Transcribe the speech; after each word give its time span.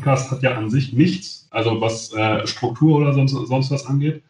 Podcast 0.00 0.30
hat 0.30 0.42
ja 0.42 0.54
an 0.56 0.70
sich 0.70 0.94
nichts, 0.94 1.46
also 1.50 1.78
was 1.82 2.10
äh, 2.14 2.46
Struktur 2.46 2.96
oder 2.96 3.12
sonst, 3.12 3.32
sonst 3.32 3.70
was 3.70 3.84
angeht, 3.84 4.22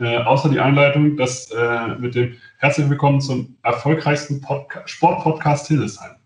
äh, 0.00 0.18
außer 0.18 0.48
die 0.48 0.58
Einleitung, 0.58 1.16
dass 1.16 1.52
äh, 1.52 1.94
mit 2.00 2.16
dem 2.16 2.34
Herzlich 2.58 2.90
Willkommen 2.90 3.20
zum 3.20 3.56
erfolgreichsten 3.62 4.40
Podca 4.40 4.82
Sportpodcast 4.88 5.68
Hildesheim. 5.68 6.16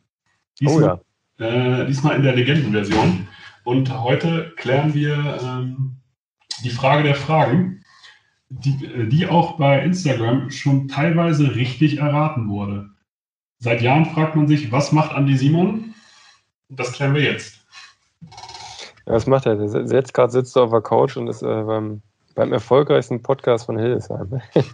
Diesmal, 0.58 1.00
oh 1.38 1.44
ja. 1.44 1.82
Äh, 1.82 1.86
diesmal 1.86 2.16
in 2.16 2.22
der 2.22 2.34
Legendenversion. 2.34 3.28
Und 3.64 3.92
heute 4.02 4.54
klären 4.56 4.94
wir 4.94 5.38
ähm, 5.42 5.96
die 6.64 6.70
Frage 6.70 7.02
der 7.02 7.14
Fragen, 7.14 7.84
die, 8.48 8.86
äh, 8.86 9.06
die 9.06 9.26
auch 9.26 9.58
bei 9.58 9.82
Instagram 9.82 10.50
schon 10.50 10.88
teilweise 10.88 11.54
richtig 11.54 11.98
erraten 11.98 12.48
wurde. 12.48 12.88
Seit 13.58 13.82
Jahren 13.82 14.06
fragt 14.06 14.34
man 14.34 14.48
sich, 14.48 14.72
was 14.72 14.92
macht 14.92 15.12
Andi 15.12 15.36
Simon? 15.36 15.92
Das 16.70 16.92
klären 16.92 17.12
wir 17.12 17.22
jetzt. 17.22 17.58
Ja, 19.08 19.14
was 19.14 19.26
macht 19.26 19.46
er? 19.46 19.54
Jetzt 19.54 20.12
gerade 20.12 20.30
sitzt 20.30 20.54
er 20.54 20.64
auf 20.64 20.70
der 20.70 20.82
Couch 20.82 21.16
und 21.16 21.28
ist 21.28 21.40
äh, 21.42 21.62
beim, 21.62 22.02
beim 22.34 22.52
erfolgreichsten 22.52 23.22
Podcast 23.22 23.64
von 23.64 23.78
Hildesheim. 23.78 24.42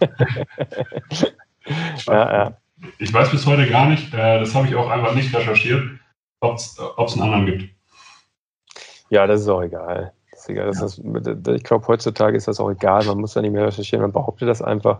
ja, 2.05 2.33
ja. 2.33 2.57
Ich 2.99 3.13
weiß 3.13 3.31
bis 3.31 3.45
heute 3.45 3.65
gar 3.69 3.87
nicht, 3.87 4.13
äh, 4.13 4.39
das 4.39 4.53
habe 4.53 4.67
ich 4.67 4.75
auch 4.75 4.89
einfach 4.89 5.15
nicht 5.15 5.33
recherchiert, 5.33 5.83
ob 6.41 6.57
es 6.57 6.77
einen 6.77 7.21
anderen 7.21 7.45
gibt. 7.45 7.73
Ja, 9.09 9.25
das 9.25 9.39
ist 9.39 9.47
auch 9.47 9.61
egal. 9.61 10.11
Das 10.31 10.41
ist 10.41 10.49
egal. 10.49 10.65
Das 10.67 10.81
ist, 10.81 10.97
ich 10.99 11.63
glaube, 11.63 11.87
heutzutage 11.87 12.35
ist 12.35 12.49
das 12.49 12.59
auch 12.59 12.71
egal. 12.71 13.05
Man 13.05 13.19
muss 13.19 13.35
ja 13.35 13.41
nicht 13.41 13.53
mehr 13.53 13.67
recherchieren, 13.67 14.01
man 14.01 14.11
behauptet 14.11 14.49
das 14.49 14.61
einfach. 14.61 14.99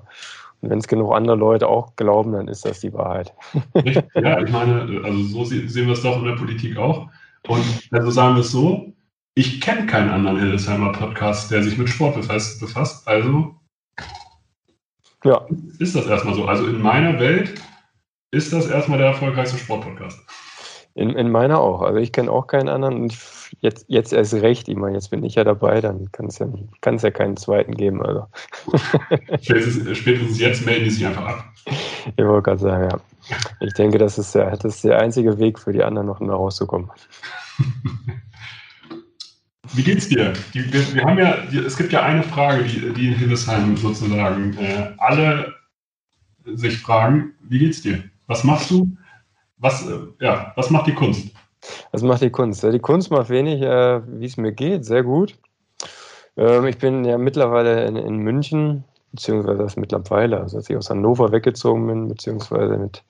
Und 0.62 0.70
wenn 0.70 0.80
es 0.80 0.88
genug 0.88 1.14
andere 1.14 1.36
Leute 1.36 1.68
auch 1.68 1.98
glauben, 1.98 2.32
dann 2.32 2.48
ist 2.48 2.64
das 2.64 2.80
die 2.80 2.94
Wahrheit. 2.94 3.34
Ja, 4.16 4.40
ich 4.40 4.50
meine, 4.50 5.02
also 5.04 5.24
so 5.24 5.44
sehen 5.44 5.88
wir 5.88 5.92
es 5.92 6.04
doch 6.04 6.20
in 6.20 6.24
der 6.24 6.36
Politik 6.38 6.78
auch. 6.78 7.10
Und 7.48 7.90
also 7.92 8.12
sagen 8.12 8.36
wir 8.36 8.42
es 8.42 8.52
so, 8.52 8.95
ich 9.36 9.60
kenne 9.60 9.86
keinen 9.86 10.10
anderen 10.10 10.40
Hildesheimer 10.40 10.94
Podcast, 10.94 11.52
der 11.52 11.62
sich 11.62 11.78
mit 11.78 11.90
Sport 11.90 12.16
befasst. 12.16 13.08
Also 13.08 13.54
ja. 15.26 15.46
ist 15.78 15.96
das 15.96 16.08
erstmal 16.08 16.34
so. 16.34 16.46
Also 16.46 16.66
in 16.66 16.82
meiner 16.82 17.20
Welt 17.20 17.54
ist 18.32 18.54
das 18.54 18.68
erstmal 18.68 18.98
der 18.98 19.08
erfolgreichste 19.08 19.58
Sportpodcast. 19.58 20.20
In, 20.94 21.10
in 21.10 21.30
meiner 21.30 21.60
auch. 21.60 21.82
Also 21.82 22.00
ich 22.00 22.14
kenne 22.14 22.32
auch 22.32 22.48
keinen 22.48 22.70
anderen 22.70 22.96
und 22.96 23.18
jetzt, 23.60 23.84
jetzt 23.90 24.14
erst 24.14 24.36
recht. 24.36 24.70
Ich 24.70 24.78
meine, 24.78 24.96
jetzt 24.96 25.12
bin 25.12 25.26
ich 25.26 25.36
ja 25.36 25.44
dabei, 25.44 25.82
dann 25.82 26.10
kann 26.14 26.28
es 26.28 26.40
ja, 26.40 26.48
ja 26.82 27.12
keinen 27.12 27.36
zweiten 27.36 27.76
geben. 27.76 28.02
Also. 28.02 28.28
Spätestens, 29.42 29.98
spätestens, 29.98 30.40
jetzt 30.40 30.66
melden 30.66 30.86
die 30.86 30.92
sich 30.92 31.06
einfach 31.06 31.26
ab. 31.26 31.46
Ich 32.16 32.24
wollte 32.24 32.44
gerade 32.44 32.62
sagen, 32.62 32.90
ja. 32.90 32.98
Ich 33.60 33.74
denke, 33.74 33.98
das 33.98 34.18
ist, 34.18 34.34
ja, 34.34 34.52
das 34.52 34.76
ist 34.76 34.86
der 34.86 35.00
einzige 35.00 35.38
Weg 35.40 35.60
für 35.60 35.74
die 35.74 35.84
anderen 35.84 36.08
noch 36.08 36.22
rauszukommen. 36.22 36.90
Wie 39.74 39.84
geht's 39.84 40.10
dir? 40.10 40.34
Die, 40.54 40.72
wir, 40.72 40.94
wir, 40.94 41.04
haben 41.04 41.18
ja, 41.18 41.38
die, 41.52 41.60
es 41.60 41.78
gibt 41.78 41.92
ja 41.92 42.04
eine 42.04 42.24
Frage, 42.24 42.64
die, 42.64 42.94
die 42.94 43.08
in 43.08 43.14
Hildesheim 43.16 43.78
sozusagen 43.78 44.58
äh, 44.58 44.92
alle 44.98 45.54
sich 46.46 46.78
fragen: 46.78 47.34
Wie 47.42 47.60
geht's 47.60 47.82
dir? 47.82 48.04
Was 48.28 48.44
machst 48.44 48.72
du? 48.72 48.96
Was, 49.58 49.88
äh, 49.88 50.00
ja, 50.20 50.54
was 50.56 50.70
macht 50.70 50.88
die 50.88 50.94
Kunst? 50.94 51.30
Was 51.92 52.04
macht 52.04 52.22
die 52.22 52.30
Kunst? 52.30 52.64
Die 52.64 52.80
Kunst 52.80 53.12
macht 53.12 53.30
wenig, 53.30 53.62
äh, 53.62 54.02
wie 54.20 54.26
es 54.26 54.38
mir 54.38 54.52
geht, 54.52 54.86
sehr 54.86 55.04
gut. 55.04 55.36
Ähm, 56.38 56.66
ich 56.66 56.78
bin 56.78 57.06
ja 57.06 57.18
mittlerweile 57.18 57.86
in, 57.86 57.96
in 57.96 58.18
München, 58.18 58.84
beziehungsweise 59.12 59.58
das 59.58 59.78
mittlerweile, 59.78 60.42
also 60.42 60.58
als 60.58 60.70
ich 60.70 60.76
aus 60.76 60.90
Hannover 60.90 61.32
weggezogen 61.32 61.88
bin, 61.88 62.08
beziehungsweise 62.08 62.78
mit 62.78 63.04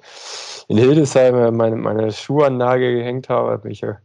in 0.67 0.77
Hildesheim 0.77 1.55
meine, 1.55 1.75
meine 1.75 2.11
Schuhanlage 2.11 2.95
gehängt 2.95 3.29
habe, 3.29 3.57
bin 3.59 3.71
ich 3.71 3.81
ja 3.81 3.97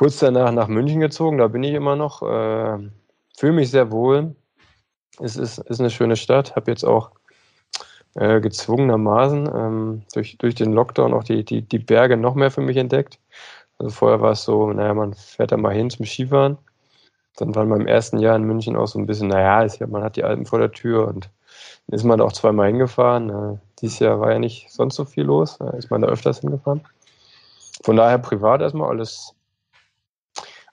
kurz 0.00 0.18
danach 0.18 0.50
nach 0.50 0.68
München 0.68 0.98
gezogen. 0.98 1.36
Da 1.36 1.48
bin 1.48 1.62
ich 1.62 1.74
immer 1.74 1.94
noch. 1.94 2.22
Äh, 2.22 2.88
Fühle 3.36 3.52
mich 3.52 3.70
sehr 3.70 3.92
wohl. 3.92 4.34
Es 5.18 5.36
ist, 5.36 5.58
ist 5.58 5.78
eine 5.78 5.90
schöne 5.90 6.16
Stadt. 6.16 6.56
Habe 6.56 6.70
jetzt 6.70 6.84
auch 6.84 7.10
äh, 8.14 8.40
gezwungenermaßen 8.40 9.50
ähm, 9.54 10.02
durch, 10.14 10.38
durch 10.38 10.54
den 10.54 10.72
Lockdown 10.72 11.12
auch 11.12 11.22
die, 11.22 11.44
die, 11.44 11.60
die 11.60 11.78
Berge 11.78 12.16
noch 12.16 12.34
mehr 12.34 12.50
für 12.50 12.62
mich 12.62 12.78
entdeckt. 12.78 13.18
Also 13.76 13.90
vorher 13.90 14.22
war 14.22 14.30
es 14.30 14.42
so, 14.42 14.72
naja, 14.72 14.94
man 14.94 15.12
fährt 15.12 15.52
da 15.52 15.58
mal 15.58 15.74
hin 15.74 15.90
zum 15.90 16.06
Skifahren. 16.06 16.56
Dann 17.36 17.54
war 17.54 17.64
in 17.64 17.68
meinem 17.68 17.86
ersten 17.86 18.20
Jahr 18.20 18.36
in 18.36 18.44
München 18.44 18.76
auch 18.76 18.88
so 18.88 18.98
ein 18.98 19.04
bisschen, 19.04 19.28
naja, 19.28 19.68
man 19.86 20.02
hat 20.02 20.16
die 20.16 20.24
Alpen 20.24 20.46
vor 20.46 20.60
der 20.60 20.72
Tür 20.72 21.08
und 21.08 21.28
dann 21.88 21.96
ist 21.98 22.04
man 22.04 22.20
da 22.20 22.24
auch 22.24 22.32
zweimal 22.32 22.68
hingefahren. 22.68 23.28
Äh, 23.28 23.58
dieses 23.82 23.98
Jahr 23.98 24.18
war 24.18 24.32
ja 24.32 24.38
nicht 24.38 24.70
sonst 24.70 24.94
so 24.94 25.04
viel 25.04 25.24
los, 25.24 25.58
äh, 25.60 25.76
ist 25.76 25.90
man 25.90 26.00
da 26.00 26.08
öfters 26.08 26.40
hingefahren. 26.40 26.80
Von 27.84 27.96
daher 27.96 28.16
privat 28.16 28.62
erstmal 28.62 28.88
alles 28.88 29.34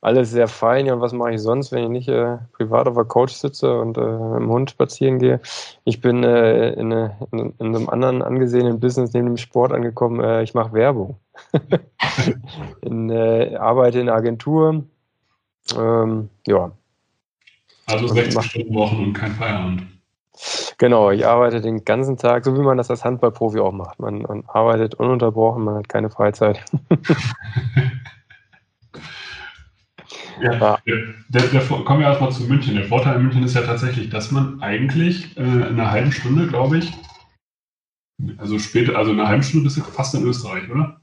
alles 0.01 0.31
sehr 0.31 0.47
fein. 0.47 0.85
Ja, 0.85 0.93
und 0.93 1.01
was 1.01 1.13
mache 1.13 1.33
ich 1.33 1.41
sonst, 1.41 1.71
wenn 1.71 1.83
ich 1.83 1.89
nicht 1.89 2.09
äh, 2.09 2.37
privat 2.53 2.87
auf 2.87 2.95
der 2.95 3.05
Couch 3.05 3.31
sitze 3.31 3.79
und 3.79 3.97
äh, 3.97 4.01
mit 4.01 4.41
dem 4.41 4.49
Hund 4.49 4.71
spazieren 4.71 5.19
gehe? 5.19 5.39
Ich 5.83 6.01
bin 6.01 6.23
äh, 6.23 6.71
in, 6.73 6.91
in, 6.91 7.53
in, 7.57 7.75
einem 7.75 7.89
anderen 7.89 8.21
angesehenen 8.21 8.79
Business 8.79 9.13
neben 9.13 9.27
dem 9.27 9.37
Sport 9.37 9.71
angekommen. 9.71 10.19
Äh, 10.19 10.43
ich 10.43 10.53
mache 10.53 10.73
Werbung. 10.73 11.17
in, 12.81 13.09
äh, 13.09 13.55
arbeite 13.55 13.99
in 13.99 14.09
Agentur. 14.09 14.83
Ähm, 15.75 16.29
ja. 16.45 16.71
Also 17.85 18.07
60 18.07 18.43
Stunden 18.43 18.75
Wochen 18.75 18.97
und 18.97 19.13
kein 19.13 19.31
Feierabend. 19.31 19.87
Genau, 20.77 21.09
ich 21.09 21.25
arbeite 21.25 21.61
den 21.61 21.83
ganzen 21.83 22.17
Tag, 22.17 22.45
so 22.45 22.55
wie 22.55 22.61
man 22.61 22.77
das 22.77 22.91
als 22.91 23.03
Handballprofi 23.03 23.59
auch 23.59 23.71
macht. 23.71 23.99
Man, 23.99 24.21
man 24.21 24.43
arbeitet 24.47 24.93
ununterbrochen, 24.95 25.63
man 25.63 25.75
hat 25.75 25.89
keine 25.89 26.11
Freizeit. 26.11 26.63
Ja, 30.41 30.77
der, 30.85 31.41
der, 31.41 31.61
kommen 31.61 31.99
wir 31.99 32.07
erstmal 32.07 32.31
zu 32.31 32.43
München. 32.43 32.75
Der 32.75 32.85
Vorteil 32.85 33.15
in 33.15 33.23
München 33.23 33.43
ist 33.43 33.55
ja 33.55 33.61
tatsächlich, 33.61 34.09
dass 34.09 34.31
man 34.31 34.61
eigentlich 34.61 35.35
äh, 35.37 35.41
in 35.41 35.63
einer 35.63 35.91
halben 35.91 36.11
Stunde, 36.11 36.47
glaube 36.47 36.77
ich, 36.77 36.91
also 38.37 38.57
später, 38.59 38.95
also 38.95 39.11
in 39.11 39.19
einer 39.19 39.29
halben 39.29 39.43
Stunde 39.43 39.65
bist 39.65 39.77
du 39.77 39.81
fast 39.81 40.15
in 40.15 40.23
Österreich, 40.23 40.69
oder? 40.69 40.99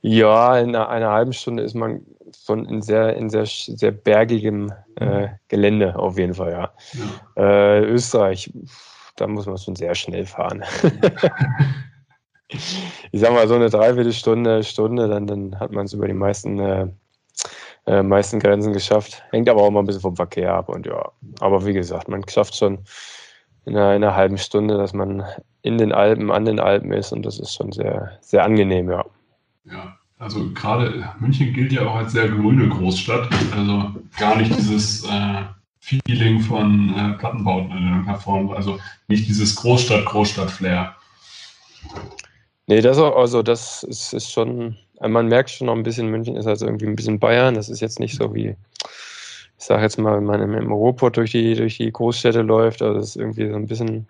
Ja, 0.00 0.58
in 0.58 0.70
einer, 0.70 0.88
einer 0.88 1.10
halben 1.10 1.32
Stunde 1.32 1.62
ist 1.62 1.74
man 1.74 2.02
schon 2.44 2.64
in 2.66 2.82
sehr, 2.82 3.16
in 3.16 3.30
sehr, 3.30 3.46
sehr 3.46 3.92
bergigem 3.92 4.72
äh, 4.96 5.28
Gelände 5.48 5.96
auf 5.96 6.18
jeden 6.18 6.34
Fall, 6.34 6.52
ja. 6.52 6.72
ja. 7.36 7.42
Äh, 7.42 7.84
Österreich, 7.84 8.52
da 9.16 9.26
muss 9.26 9.46
man 9.46 9.58
schon 9.58 9.76
sehr 9.76 9.94
schnell 9.94 10.26
fahren. 10.26 10.64
ich 12.48 13.20
sag 13.20 13.32
mal, 13.32 13.48
so 13.48 13.54
eine 13.54 13.70
Dreiviertelstunde, 13.70 14.64
Stunde, 14.64 15.08
dann, 15.08 15.26
dann 15.26 15.58
hat 15.58 15.72
man 15.72 15.86
es 15.86 15.92
über 15.92 16.06
die 16.06 16.14
meisten 16.14 16.58
äh, 17.88 18.02
meisten 18.02 18.38
Grenzen 18.38 18.72
geschafft. 18.74 19.22
Hängt 19.30 19.48
aber 19.48 19.62
auch 19.62 19.70
mal 19.70 19.80
ein 19.80 19.86
bisschen 19.86 20.02
vom 20.02 20.16
Verkehr 20.16 20.52
ab 20.52 20.68
und 20.68 20.86
ja. 20.86 21.10
Aber 21.40 21.64
wie 21.64 21.72
gesagt, 21.72 22.08
man 22.08 22.22
schafft 22.28 22.54
schon 22.54 22.80
in 23.64 23.76
einer, 23.76 23.96
in 23.96 24.04
einer, 24.04 24.14
halben 24.14 24.36
Stunde, 24.36 24.76
dass 24.76 24.92
man 24.92 25.24
in 25.62 25.78
den 25.78 25.92
Alpen, 25.92 26.30
an 26.30 26.44
den 26.44 26.60
Alpen 26.60 26.92
ist 26.92 27.12
und 27.12 27.24
das 27.24 27.38
ist 27.38 27.54
schon 27.54 27.72
sehr, 27.72 28.18
sehr 28.20 28.44
angenehm, 28.44 28.90
ja. 28.90 29.04
Ja, 29.64 29.96
also 30.18 30.50
gerade 30.52 31.10
München 31.18 31.52
gilt 31.54 31.72
ja 31.72 31.86
auch 31.86 31.96
als 31.96 32.12
sehr 32.12 32.28
grüne 32.28 32.68
Großstadt. 32.68 33.28
Also 33.56 33.94
gar 34.18 34.36
nicht 34.36 34.54
dieses 34.56 35.04
äh, 35.04 35.42
Feeling 35.80 36.40
von 36.40 36.94
äh, 36.94 37.18
Plattenbauten 37.18 37.70
in 37.70 37.88
irgendeiner 37.88 38.18
Form. 38.18 38.50
Also 38.50 38.78
nicht 39.06 39.28
dieses 39.28 39.56
Großstadt-Großstadt-Flair. 39.56 40.94
Nee, 42.66 42.82
das, 42.82 42.98
also 42.98 43.42
das 43.42 43.82
ist, 43.82 44.12
ist 44.12 44.30
schon 44.30 44.76
man 45.00 45.28
merkt 45.28 45.50
schon 45.50 45.66
noch 45.66 45.76
ein 45.76 45.82
bisschen, 45.82 46.08
München 46.08 46.36
ist 46.36 46.46
also 46.46 46.66
irgendwie 46.66 46.86
ein 46.86 46.96
bisschen 46.96 47.18
Bayern. 47.18 47.54
Das 47.54 47.68
ist 47.68 47.80
jetzt 47.80 48.00
nicht 48.00 48.16
so 48.16 48.34
wie, 48.34 48.56
ich 49.58 49.64
sage 49.64 49.82
jetzt 49.82 49.98
mal, 49.98 50.16
wenn 50.16 50.24
man 50.24 50.40
im 50.40 50.72
Ruhrpott 50.72 51.16
durch 51.16 51.32
die, 51.32 51.54
durch 51.54 51.76
die 51.76 51.92
Großstädte 51.92 52.42
läuft. 52.42 52.82
Also 52.82 52.94
das 52.94 53.10
ist 53.10 53.16
irgendwie 53.16 53.48
so 53.48 53.54
ein 53.54 53.66
bisschen, 53.66 54.08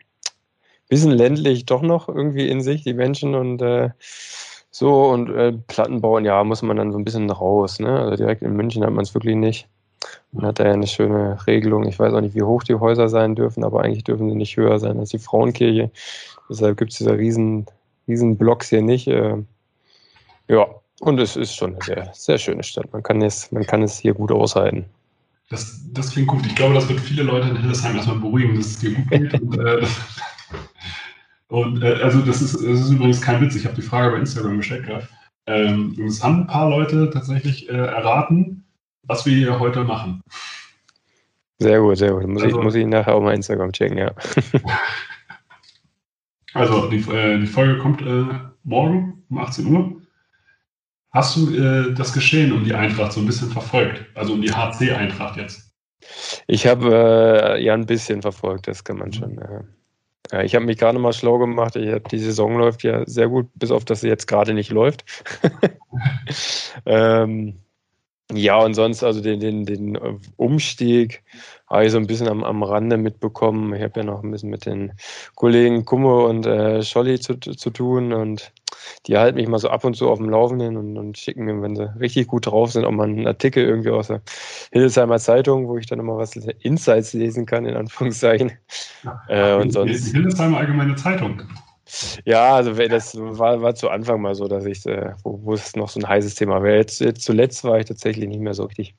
bisschen 0.88 1.12
ländlich 1.12 1.66
doch 1.66 1.82
noch 1.82 2.08
irgendwie 2.08 2.48
in 2.48 2.62
sich, 2.62 2.82
die 2.82 2.94
Menschen 2.94 3.34
und 3.34 3.60
äh, 3.60 3.90
so 4.70 5.08
und 5.08 5.30
äh, 5.30 5.52
Platten 5.52 6.00
bauen, 6.00 6.24
ja, 6.24 6.42
muss 6.44 6.62
man 6.62 6.76
dann 6.76 6.92
so 6.92 6.98
ein 6.98 7.04
bisschen 7.04 7.30
raus. 7.30 7.80
Ne? 7.80 7.98
Also 7.98 8.16
direkt 8.16 8.42
in 8.42 8.54
München 8.54 8.84
hat 8.84 8.92
man 8.92 9.02
es 9.02 9.14
wirklich 9.14 9.36
nicht. 9.36 9.68
Man 10.32 10.46
hat 10.46 10.58
da 10.60 10.66
ja 10.66 10.72
eine 10.72 10.86
schöne 10.86 11.38
Regelung. 11.46 11.84
Ich 11.86 11.98
weiß 11.98 12.12
auch 12.14 12.20
nicht, 12.20 12.34
wie 12.34 12.42
hoch 12.42 12.62
die 12.62 12.76
Häuser 12.76 13.08
sein 13.08 13.34
dürfen, 13.34 13.64
aber 13.64 13.82
eigentlich 13.82 14.04
dürfen 14.04 14.28
sie 14.30 14.36
nicht 14.36 14.56
höher 14.56 14.78
sein 14.78 14.98
als 14.98 15.10
die 15.10 15.18
Frauenkirche. 15.18 15.90
Deshalb 16.48 16.76
gibt 16.76 16.92
es 16.92 16.98
diese 16.98 17.16
riesen, 17.16 17.66
riesen 18.06 18.36
Blocks 18.36 18.68
hier 18.68 18.82
nicht. 18.82 19.08
Äh, 19.08 19.38
ja, 20.48 20.66
und 21.00 21.20
es 21.20 21.36
ist 21.36 21.54
schon 21.54 21.74
eine 21.74 21.84
sehr, 21.84 22.10
sehr 22.14 22.38
schöne 22.38 22.62
Stadt. 22.62 22.92
Man 22.92 23.02
kann 23.02 23.22
es, 23.22 23.52
man 23.52 23.64
kann 23.64 23.82
es 23.82 23.98
hier 23.98 24.14
gut 24.14 24.32
aushalten. 24.32 24.86
Das, 25.50 25.80
das 25.92 26.12
klingt 26.12 26.28
gut. 26.28 26.44
Ich 26.44 26.54
glaube, 26.54 26.74
das 26.74 26.88
wird 26.88 27.00
viele 27.00 27.22
Leute 27.22 27.48
in 27.48 27.56
Hildesheim 27.56 27.96
erstmal 27.96 28.18
beruhigen, 28.18 28.56
dass 28.56 28.66
es 28.66 28.78
dir 28.78 28.94
gut 28.94 29.10
geht. 29.10 29.40
und, 29.40 29.58
äh, 29.58 29.86
und 31.48 31.82
äh, 31.82 32.02
also 32.02 32.20
das 32.20 32.42
ist, 32.42 32.54
das 32.54 32.80
ist 32.80 32.90
übrigens 32.90 33.20
kein 33.20 33.40
Witz. 33.40 33.54
Ich 33.54 33.64
habe 33.64 33.76
die 33.76 33.82
Frage 33.82 34.12
bei 34.12 34.18
Instagram 34.18 34.58
gestellt 34.58 34.86
gerade. 34.86 35.08
Ähm, 35.46 35.96
es 36.06 36.22
haben 36.22 36.40
ein 36.40 36.46
paar 36.46 36.68
Leute 36.68 37.08
tatsächlich 37.10 37.68
äh, 37.70 37.72
erraten, 37.72 38.66
was 39.04 39.24
wir 39.24 39.34
hier 39.34 39.58
heute 39.58 39.84
machen. 39.84 40.20
Sehr 41.58 41.80
gut, 41.80 41.96
sehr 41.96 42.12
gut. 42.12 42.26
Muss, 42.26 42.42
also, 42.42 42.58
ich, 42.58 42.62
muss 42.62 42.74
ich 42.74 42.86
nachher 42.86 43.14
auch 43.14 43.22
mal 43.22 43.34
Instagram 43.34 43.72
checken, 43.72 43.96
ja. 43.96 44.12
also 46.54 46.90
die, 46.90 46.98
äh, 47.10 47.40
die 47.40 47.46
Folge 47.46 47.78
kommt 47.78 48.02
äh, 48.02 48.26
morgen 48.64 49.24
um 49.30 49.38
18 49.38 49.66
Uhr. 49.66 49.97
Hast 51.10 51.36
du 51.36 51.54
äh, 51.54 51.94
das 51.94 52.12
Geschehen 52.12 52.52
um 52.52 52.64
die 52.64 52.74
Eintracht 52.74 53.12
so 53.12 53.20
ein 53.20 53.26
bisschen 53.26 53.50
verfolgt? 53.50 54.04
Also 54.14 54.34
um 54.34 54.42
die 54.42 54.52
HC-Eintracht 54.52 55.36
jetzt? 55.36 55.72
Ich 56.46 56.66
habe 56.66 57.56
äh, 57.56 57.62
ja 57.62 57.74
ein 57.74 57.86
bisschen 57.86 58.22
verfolgt, 58.22 58.68
das 58.68 58.84
kann 58.84 58.98
man 58.98 59.12
schon. 59.12 59.38
Äh, 59.38 59.62
ja, 60.32 60.42
ich 60.42 60.54
habe 60.54 60.66
mich 60.66 60.76
gerade 60.76 60.98
mal 60.98 61.12
schlau 61.12 61.38
gemacht. 61.38 61.76
Ich 61.76 61.90
hab, 61.90 62.08
die 62.08 62.18
Saison 62.18 62.58
läuft 62.58 62.82
ja 62.82 63.06
sehr 63.06 63.28
gut, 63.28 63.48
bis 63.54 63.70
auf 63.70 63.84
dass 63.84 64.02
sie 64.02 64.08
jetzt 64.08 64.26
gerade 64.26 64.52
nicht 64.52 64.70
läuft. 64.70 65.04
ähm, 66.86 67.60
ja, 68.30 68.58
und 68.58 68.74
sonst, 68.74 69.02
also 69.02 69.22
den, 69.22 69.40
den, 69.40 69.64
den 69.64 69.96
Umstieg 70.36 71.22
habe 71.66 71.86
ich 71.86 71.92
so 71.92 71.98
ein 71.98 72.06
bisschen 72.06 72.28
am, 72.28 72.44
am 72.44 72.62
Rande 72.62 72.98
mitbekommen. 72.98 73.74
Ich 73.74 73.82
habe 73.82 74.00
ja 74.00 74.04
noch 74.04 74.22
ein 74.22 74.30
bisschen 74.30 74.50
mit 74.50 74.66
den 74.66 74.92
Kollegen 75.34 75.86
Kumme 75.86 76.24
und 76.24 76.44
äh, 76.44 76.82
Scholli 76.82 77.18
zu, 77.20 77.36
zu 77.38 77.70
tun 77.70 78.12
und 78.12 78.52
die 79.06 79.16
halten 79.16 79.36
mich 79.36 79.48
mal 79.48 79.58
so 79.58 79.68
ab 79.68 79.84
und 79.84 79.94
zu 79.94 80.08
auf 80.08 80.18
dem 80.18 80.28
Laufenden 80.28 80.76
und, 80.76 80.96
und, 80.96 81.18
schicken 81.18 81.44
mir, 81.44 81.60
wenn 81.62 81.76
sie 81.76 81.90
richtig 81.98 82.26
gut 82.26 82.46
drauf 82.46 82.72
sind, 82.72 82.84
auch 82.84 82.90
mal 82.90 83.08
einen 83.08 83.26
Artikel 83.26 83.64
irgendwie 83.64 83.90
aus 83.90 84.08
der 84.08 84.22
Hildesheimer 84.72 85.18
Zeitung, 85.18 85.68
wo 85.68 85.78
ich 85.78 85.86
dann 85.86 85.98
immer 85.98 86.16
was 86.16 86.36
Insights 86.36 87.12
lesen 87.12 87.46
kann, 87.46 87.66
in 87.66 87.76
Anführungszeichen. 87.76 88.52
Ja, 89.04 89.22
äh, 89.28 89.60
und 89.60 89.70
sonst, 89.70 90.12
Hildesheimer 90.12 90.58
Allgemeine 90.58 90.96
Zeitung. 90.96 91.42
Ja, 92.26 92.54
also 92.56 92.74
das 92.74 93.16
war, 93.16 93.62
war 93.62 93.74
zu 93.74 93.88
Anfang 93.88 94.20
mal 94.20 94.34
so, 94.34 94.46
dass 94.46 94.66
ich, 94.66 94.84
äh, 94.84 95.12
wo, 95.24 95.40
wo 95.42 95.54
es 95.54 95.74
noch 95.74 95.88
so 95.88 95.98
ein 96.00 96.08
heißes 96.08 96.34
Thema 96.34 96.62
war. 96.62 96.68
Jetzt, 96.68 97.00
jetzt 97.00 97.22
zuletzt 97.22 97.64
war 97.64 97.78
ich 97.78 97.86
tatsächlich 97.86 98.28
nicht 98.28 98.40
mehr 98.40 98.52
so 98.52 98.64
richtig 98.64 98.94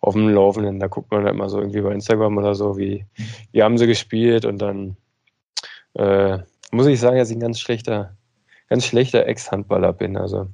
auf 0.00 0.14
dem 0.14 0.28
Laufenden. 0.28 0.80
Da 0.80 0.86
guckt 0.86 1.10
man 1.10 1.24
halt 1.24 1.36
mal 1.36 1.50
so 1.50 1.58
irgendwie 1.58 1.82
bei 1.82 1.92
Instagram 1.92 2.38
oder 2.38 2.54
so, 2.54 2.78
wie, 2.78 3.04
wie 3.52 3.62
haben 3.62 3.76
sie 3.76 3.86
gespielt 3.86 4.46
und 4.46 4.58
dann 4.58 4.96
äh, 5.94 6.38
muss 6.70 6.86
ich 6.86 6.98
sagen, 6.98 7.18
dass 7.18 7.30
ich 7.30 7.36
ein 7.36 7.40
ganz 7.40 7.60
schlechter, 7.60 8.16
ganz 8.70 8.86
schlechter 8.86 9.26
Ex-Handballer 9.26 9.92
bin. 9.92 10.16
Also 10.16 10.46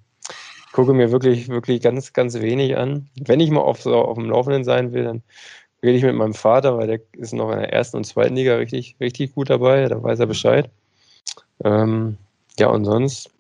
ich 0.67 0.73
gucke 0.73 0.93
mir 0.93 1.13
wirklich, 1.13 1.49
wirklich 1.49 1.81
ganz, 1.81 2.13
ganz 2.13 2.35
wenig 2.41 2.77
an. 2.77 3.09
Wenn 3.15 3.41
ich 3.41 3.51
mal 3.51 3.61
auf, 3.61 3.81
so, 3.81 3.95
auf 3.95 4.17
dem 4.17 4.31
Laufenden 4.31 4.65
sein 4.65 4.93
will, 4.93 5.05
dann 5.05 5.23
rede 5.83 5.99
ich 5.99 6.03
mit 6.03 6.17
meinem 6.17 6.35
Vater, 6.35 6.77
weil 6.77 6.87
der 6.89 7.01
ist 7.13 7.33
noch 7.33 7.53
in 7.53 7.59
der 7.59 7.73
ersten 7.73 7.99
und 7.99 8.05
zweiten 8.05 8.35
Liga 8.35 8.57
richtig, 8.57 8.97
richtig 8.99 9.35
gut 9.35 9.51
dabei. 9.51 9.87
Da 9.87 10.03
weiß 10.03 10.19
er 10.19 10.27
Bescheid. 10.27 10.71
Ähm, 11.63 12.17
ja, 12.59 12.69
und 12.69 12.85
sonst 12.85 13.31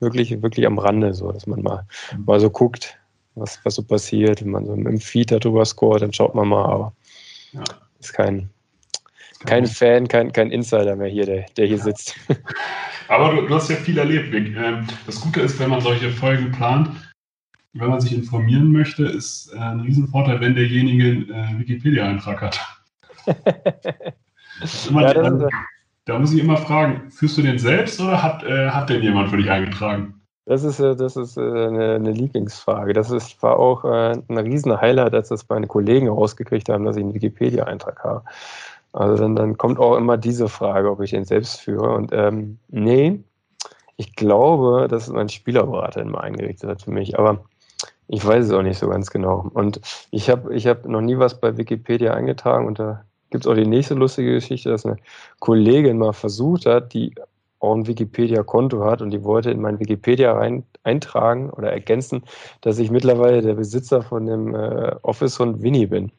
wirklich, 0.00 0.42
wirklich 0.42 0.66
am 0.66 0.78
Rande, 0.78 1.14
so, 1.14 1.30
dass 1.30 1.46
man 1.46 1.62
mal, 1.62 1.86
mal 2.26 2.40
so 2.40 2.50
guckt, 2.50 2.98
was, 3.34 3.60
was 3.64 3.74
so 3.74 3.82
passiert. 3.82 4.42
Wenn 4.42 4.50
man 4.50 4.66
so 4.66 4.72
im 4.72 4.98
Feed 4.98 5.30
darüber 5.30 5.64
scoret, 5.64 6.02
dann 6.02 6.12
schaut 6.12 6.34
man 6.34 6.48
mal, 6.48 6.64
aber 6.64 6.92
ja. 7.52 7.62
ist 8.00 8.14
kein, 8.14 8.50
kein 9.46 9.66
Fan, 9.66 10.08
kein, 10.08 10.32
kein 10.32 10.50
Insider 10.50 10.96
mehr 10.96 11.08
hier, 11.08 11.26
der, 11.26 11.46
der 11.56 11.66
hier 11.66 11.76
ja. 11.76 11.82
sitzt. 11.82 12.16
Aber 13.08 13.34
du, 13.34 13.46
du, 13.46 13.54
hast 13.54 13.68
ja 13.68 13.76
viel 13.76 13.98
erlebt. 13.98 14.34
Ähm, 14.34 14.86
das 15.06 15.20
Gute 15.20 15.40
ist, 15.40 15.58
wenn 15.58 15.70
man 15.70 15.80
solche 15.80 16.10
Folgen 16.10 16.52
plant, 16.52 16.90
wenn 17.74 17.88
man 17.88 18.00
sich 18.00 18.14
informieren 18.14 18.70
möchte, 18.70 19.04
ist 19.04 19.52
äh, 19.54 19.58
ein 19.58 19.80
Riesenvorteil, 19.80 20.40
wenn 20.40 20.54
derjenige 20.54 21.04
einen 21.04 21.30
äh, 21.30 21.60
Wikipedia-Eintrag 21.60 22.42
hat. 22.42 22.60
ja, 23.26 25.30
die, 25.30 25.46
da 26.04 26.18
muss 26.18 26.32
ich 26.32 26.40
immer 26.40 26.56
fragen, 26.56 27.10
führst 27.10 27.38
du 27.38 27.42
den 27.42 27.58
selbst 27.58 28.00
oder 28.00 28.22
hat, 28.22 28.42
äh, 28.44 28.70
hat 28.70 28.90
denn 28.90 29.02
jemand 29.02 29.30
für 29.30 29.36
dich 29.36 29.50
eingetragen? 29.50 30.14
Das 30.44 30.64
ist, 30.64 30.80
äh, 30.80 30.96
das 30.96 31.16
ist 31.16 31.38
eine, 31.38 31.94
eine, 31.94 32.10
Lieblingsfrage. 32.10 32.92
Das 32.92 33.10
ist, 33.10 33.42
war 33.42 33.58
auch 33.58 33.84
ein 33.84 34.38
riesen 34.38 34.78
Highlight, 34.78 35.14
als 35.14 35.28
das 35.28 35.48
meine 35.48 35.66
Kollegen 35.66 36.08
rausgekriegt 36.08 36.68
haben, 36.68 36.84
dass 36.84 36.96
ich 36.96 37.02
einen 37.02 37.14
Wikipedia-Eintrag 37.14 38.02
habe. 38.02 38.24
Also 38.92 39.16
dann, 39.16 39.36
dann 39.36 39.56
kommt 39.56 39.78
auch 39.78 39.96
immer 39.96 40.16
diese 40.16 40.48
Frage, 40.48 40.90
ob 40.90 41.00
ich 41.00 41.10
den 41.10 41.24
selbst 41.24 41.60
führe. 41.60 41.94
Und 41.94 42.10
ähm, 42.12 42.58
nee, 42.68 43.20
ich 43.96 44.14
glaube, 44.16 44.88
dass 44.88 45.08
mein 45.08 45.28
Spielerberater 45.28 46.02
immer 46.02 46.22
eingerichtet 46.22 46.68
hat 46.68 46.82
für 46.82 46.90
mich. 46.90 47.18
Aber 47.18 47.44
ich 48.08 48.24
weiß 48.24 48.46
es 48.46 48.52
auch 48.52 48.62
nicht 48.62 48.78
so 48.78 48.88
ganz 48.88 49.10
genau. 49.10 49.50
Und 49.54 49.80
ich 50.10 50.28
habe 50.28 50.54
ich 50.54 50.66
hab 50.66 50.86
noch 50.86 51.00
nie 51.00 51.18
was 51.18 51.40
bei 51.40 51.56
Wikipedia 51.56 52.12
eingetragen 52.12 52.66
und 52.66 52.78
da 52.78 53.04
gibt 53.30 53.44
es 53.44 53.50
auch 53.50 53.54
die 53.54 53.66
nächste 53.66 53.94
lustige 53.94 54.34
Geschichte, 54.34 54.68
dass 54.68 54.84
eine 54.84 54.98
Kollegin 55.40 55.98
mal 55.98 56.12
versucht 56.12 56.66
hat, 56.66 56.92
die 56.92 57.14
auch 57.60 57.74
ein 57.74 57.86
Wikipedia-Konto 57.86 58.84
hat 58.84 59.00
und 59.00 59.10
die 59.10 59.24
wollte 59.24 59.50
in 59.50 59.60
mein 59.60 59.78
Wikipedia 59.80 60.32
rein, 60.32 60.64
eintragen 60.82 61.48
oder 61.50 61.72
ergänzen, 61.72 62.24
dass 62.60 62.78
ich 62.78 62.90
mittlerweile 62.90 63.40
der 63.40 63.54
Besitzer 63.54 64.02
von 64.02 64.26
dem 64.26 64.54
äh, 64.54 64.94
Office-Hund 65.02 65.62
Winnie 65.62 65.86
bin. 65.86 66.12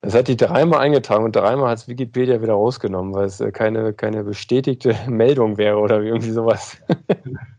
Das 0.00 0.14
hat 0.14 0.28
die 0.28 0.36
dreimal 0.36 0.80
eingetragen 0.80 1.24
und 1.24 1.34
dreimal 1.34 1.70
hat 1.70 1.78
es 1.78 1.88
Wikipedia 1.88 2.40
wieder 2.40 2.52
rausgenommen, 2.52 3.14
weil 3.14 3.26
es 3.26 3.40
äh, 3.40 3.50
keine, 3.50 3.92
keine 3.92 4.24
bestätigte 4.24 4.96
Meldung 5.08 5.58
wäre 5.58 5.78
oder 5.78 6.00
irgendwie 6.00 6.30
sowas. 6.30 6.80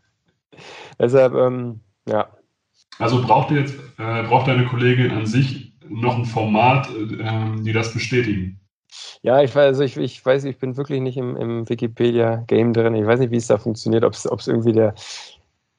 Deshalb, 1.00 1.34
ähm, 1.34 1.82
ja. 2.08 2.30
Also 2.98 3.22
braucht 3.22 3.52
jetzt, 3.52 3.76
äh, 3.98 4.24
braucht 4.24 4.48
deine 4.48 4.66
Kollegin 4.66 5.12
an 5.12 5.26
sich 5.26 5.74
noch 5.88 6.18
ein 6.18 6.26
Format, 6.26 6.90
äh, 6.90 7.62
die 7.62 7.74
das 7.74 7.94
bestätigen. 7.94 8.60
Ja, 9.22 9.42
ich 9.42 9.54
weiß, 9.54 9.68
also 9.68 9.84
ich, 9.84 9.98
ich 9.98 10.26
weiß, 10.26 10.46
ich 10.46 10.58
bin 10.58 10.78
wirklich 10.78 11.02
nicht 11.02 11.18
im, 11.18 11.36
im 11.36 11.70
Wikipedia-Game 11.70 12.74
drin. 12.74 12.96
Ich 12.96 13.06
weiß 13.06 13.20
nicht, 13.20 13.32
wie 13.32 13.38
es 13.38 13.48
da 13.48 13.58
funktioniert, 13.58 14.04
ob 14.04 14.14
es 14.14 14.48
irgendwie 14.48 14.72
der 14.72 14.96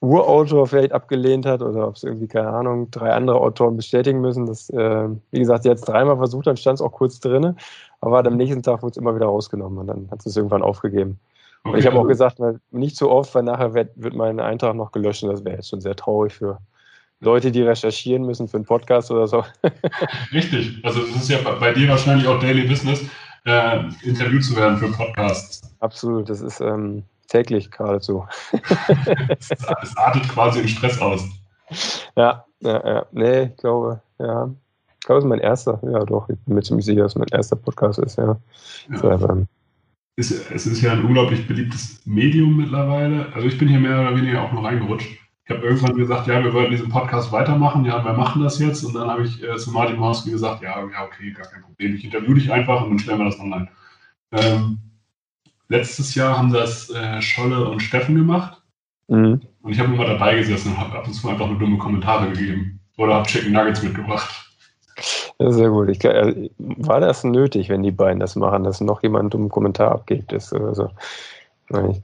Urautor 0.00 0.67
vielleicht 0.67 0.93
abgelehnt 0.93 1.44
hat 1.44 1.62
oder 1.62 1.88
ob 1.88 1.97
es 1.97 2.05
irgendwie, 2.05 2.26
keine 2.26 2.49
Ahnung, 2.49 2.91
drei 2.91 3.12
andere 3.12 3.38
Autoren 3.38 3.76
bestätigen 3.76 4.20
müssen. 4.20 4.47
Das, 4.47 4.70
äh, 4.70 5.08
wie 5.31 5.38
gesagt, 5.38 5.64
jetzt 5.67 5.87
dreimal 5.87 6.17
versucht, 6.17 6.47
dann 6.47 6.56
stand 6.56 6.76
es 6.76 6.82
auch 6.82 6.93
kurz 6.93 7.20
drin, 7.20 7.56
aber 8.00 8.25
am 8.25 8.37
nächsten 8.37 8.62
Tag 8.62 8.82
wurde 8.82 8.93
es 8.93 8.97
immer 8.97 9.14
wieder 9.14 9.26
rausgenommen 9.26 9.79
und 9.79 9.87
dann 9.88 10.08
hat 10.11 10.25
es 10.25 10.37
irgendwann 10.37 10.62
aufgegeben. 10.62 11.19
Okay, 11.64 11.73
und 11.73 11.79
ich 11.79 11.87
habe 11.87 11.99
auch 11.99 12.06
gesagt, 12.06 12.38
nicht 12.70 12.97
so 12.97 13.11
oft, 13.11 13.35
weil 13.35 13.43
nachher 13.43 13.75
wird, 13.75 13.91
wird 13.97 14.14
mein 14.14 14.41
Eintrag 14.41 14.75
noch 14.75 14.93
gelöscht 14.93 15.23
und 15.23 15.31
das 15.31 15.44
wäre 15.44 15.56
jetzt 15.56 15.69
schon 15.69 15.82
sehr 15.82 15.94
traurig 15.94 16.32
für, 16.32 16.58
Leute, 17.20 17.52
die 17.52 17.62
recherchieren 17.62 18.25
müssen 18.25 18.49
für 18.49 18.56
einen 18.56 18.64
Podcast 18.64 19.11
oder 19.11 19.29
so. 19.29 19.44
Richtig. 20.32 20.82
Also 20.82 21.02
es 21.02 21.17
ist 21.17 21.29
ja 21.29 21.38
bei 21.58 21.73
dir 21.73 21.88
wahrscheinlich 21.88 22.26
auch 22.26 22.41
Daily 22.41 22.67
Business, 22.67 23.05
äh, 23.44 23.81
interviewt 24.02 24.43
zu 24.43 24.56
werden 24.56 24.79
für 24.79 24.91
Podcasts. 24.91 25.61
Absolut. 25.81 26.31
Das 26.31 26.41
ist 26.41 26.61
ähm, 26.61 27.02
täglich 27.31 27.71
geradezu. 27.71 28.27
es 29.41 29.97
artet 29.97 30.29
quasi 30.29 30.61
in 30.61 30.69
Stress 30.69 31.00
aus. 31.00 31.25
Ja, 32.17 32.44
ja, 32.61 32.87
ja. 32.87 33.06
Nee, 33.12 33.43
ich 33.44 33.56
glaube, 33.56 34.03
ja. 34.19 34.50
Ich 34.99 35.06
glaube, 35.06 35.21
es 35.21 35.25
ist 35.25 35.29
mein 35.29 35.41
erster. 35.41 35.81
Ja, 35.82 36.05
doch. 36.05 36.29
Ich 36.29 36.38
bin 36.41 36.56
mir 36.56 36.62
ziemlich 36.62 36.85
sicher, 36.85 37.03
dass 37.05 37.12
es 37.12 37.19
mein 37.19 37.29
erster 37.29 37.56
Podcast 37.56 37.99
ist, 38.00 38.19
ja. 38.19 38.27
ja. 38.27 38.37
Deshalb, 38.91 39.31
ähm, 39.31 39.49
es, 40.17 40.31
es 40.31 40.67
ist 40.67 40.82
ja 40.82 40.93
ein 40.93 41.05
unglaublich 41.05 41.47
beliebtes 41.47 42.03
Medium 42.05 42.56
mittlerweile. 42.56 43.33
Also 43.35 43.49
ich 43.49 43.56
bin 43.56 43.69
hier 43.69 43.81
mehr 43.81 43.99
oder 44.00 44.15
weniger 44.15 44.43
auch 44.43 44.53
noch 44.53 44.65
reingerutscht 44.65 45.21
ich 45.50 45.56
habe 45.56 45.66
irgendwann 45.66 45.97
gesagt, 45.97 46.28
ja, 46.28 46.45
wir 46.45 46.55
wollten 46.55 46.71
diesen 46.71 46.90
Podcast 46.90 47.33
weitermachen, 47.33 47.85
ja, 47.85 48.05
wir 48.05 48.12
machen 48.12 48.40
das 48.40 48.61
jetzt. 48.61 48.85
Und 48.85 48.95
dann 48.95 49.11
habe 49.11 49.25
ich 49.25 49.43
äh, 49.43 49.57
zu 49.57 49.73
Martin 49.73 49.99
Mauski 49.99 50.31
gesagt, 50.31 50.62
ja, 50.62 50.78
ja, 50.78 51.05
okay, 51.05 51.33
gar 51.33 51.47
kein 51.47 51.62
Problem. 51.62 51.97
Ich 51.97 52.05
interview 52.05 52.35
dich 52.35 52.52
einfach 52.52 52.85
und 52.85 52.90
dann 52.90 52.99
stellen 53.00 53.19
wir 53.19 53.25
das 53.25 53.40
online. 53.40 53.69
Ähm, 54.31 54.78
letztes 55.71 56.15
Jahr 56.15 56.37
haben 56.37 56.53
das 56.53 56.91
äh, 56.91 57.23
Scholle 57.23 57.67
und 57.69 57.81
Steffen 57.81 58.15
gemacht. 58.15 58.61
Mhm. 59.09 59.41
Und 59.62 59.73
ich 59.73 59.81
habe 59.81 59.95
immer 59.95 60.05
dabei 60.05 60.37
gesessen 60.37 60.73
und 60.73 60.79
habe 60.79 60.99
ab 60.99 61.07
und 61.07 61.15
zu 61.15 61.29
einfach 61.29 61.47
nur 61.47 61.59
dumme 61.59 61.79
Kommentare 61.79 62.31
gegeben. 62.31 62.81
Oder 62.99 63.15
habe 63.15 63.27
Chicken 63.27 63.53
Nuggets 63.53 63.83
mitgebracht. 63.83 64.29
Ja, 65.39 65.50
sehr 65.50 65.71
gut. 65.71 65.89
Ich, 65.89 66.05
äh, 66.05 66.50
war 66.59 67.00
das 67.00 67.25
nötig, 67.25 67.71
wenn 67.71 67.83
die 67.83 67.91
beiden 67.91 68.21
das 68.21 68.37
machen, 68.37 68.65
dass 68.65 68.83
noch 68.83 69.03
jemand 69.03 69.23
einen 69.23 69.31
dummen 69.31 69.49
Kommentar 69.49 69.93
abgibt? 69.93 70.33
Ist, 70.33 70.53
also, 70.53 70.91
ich, 71.71 72.03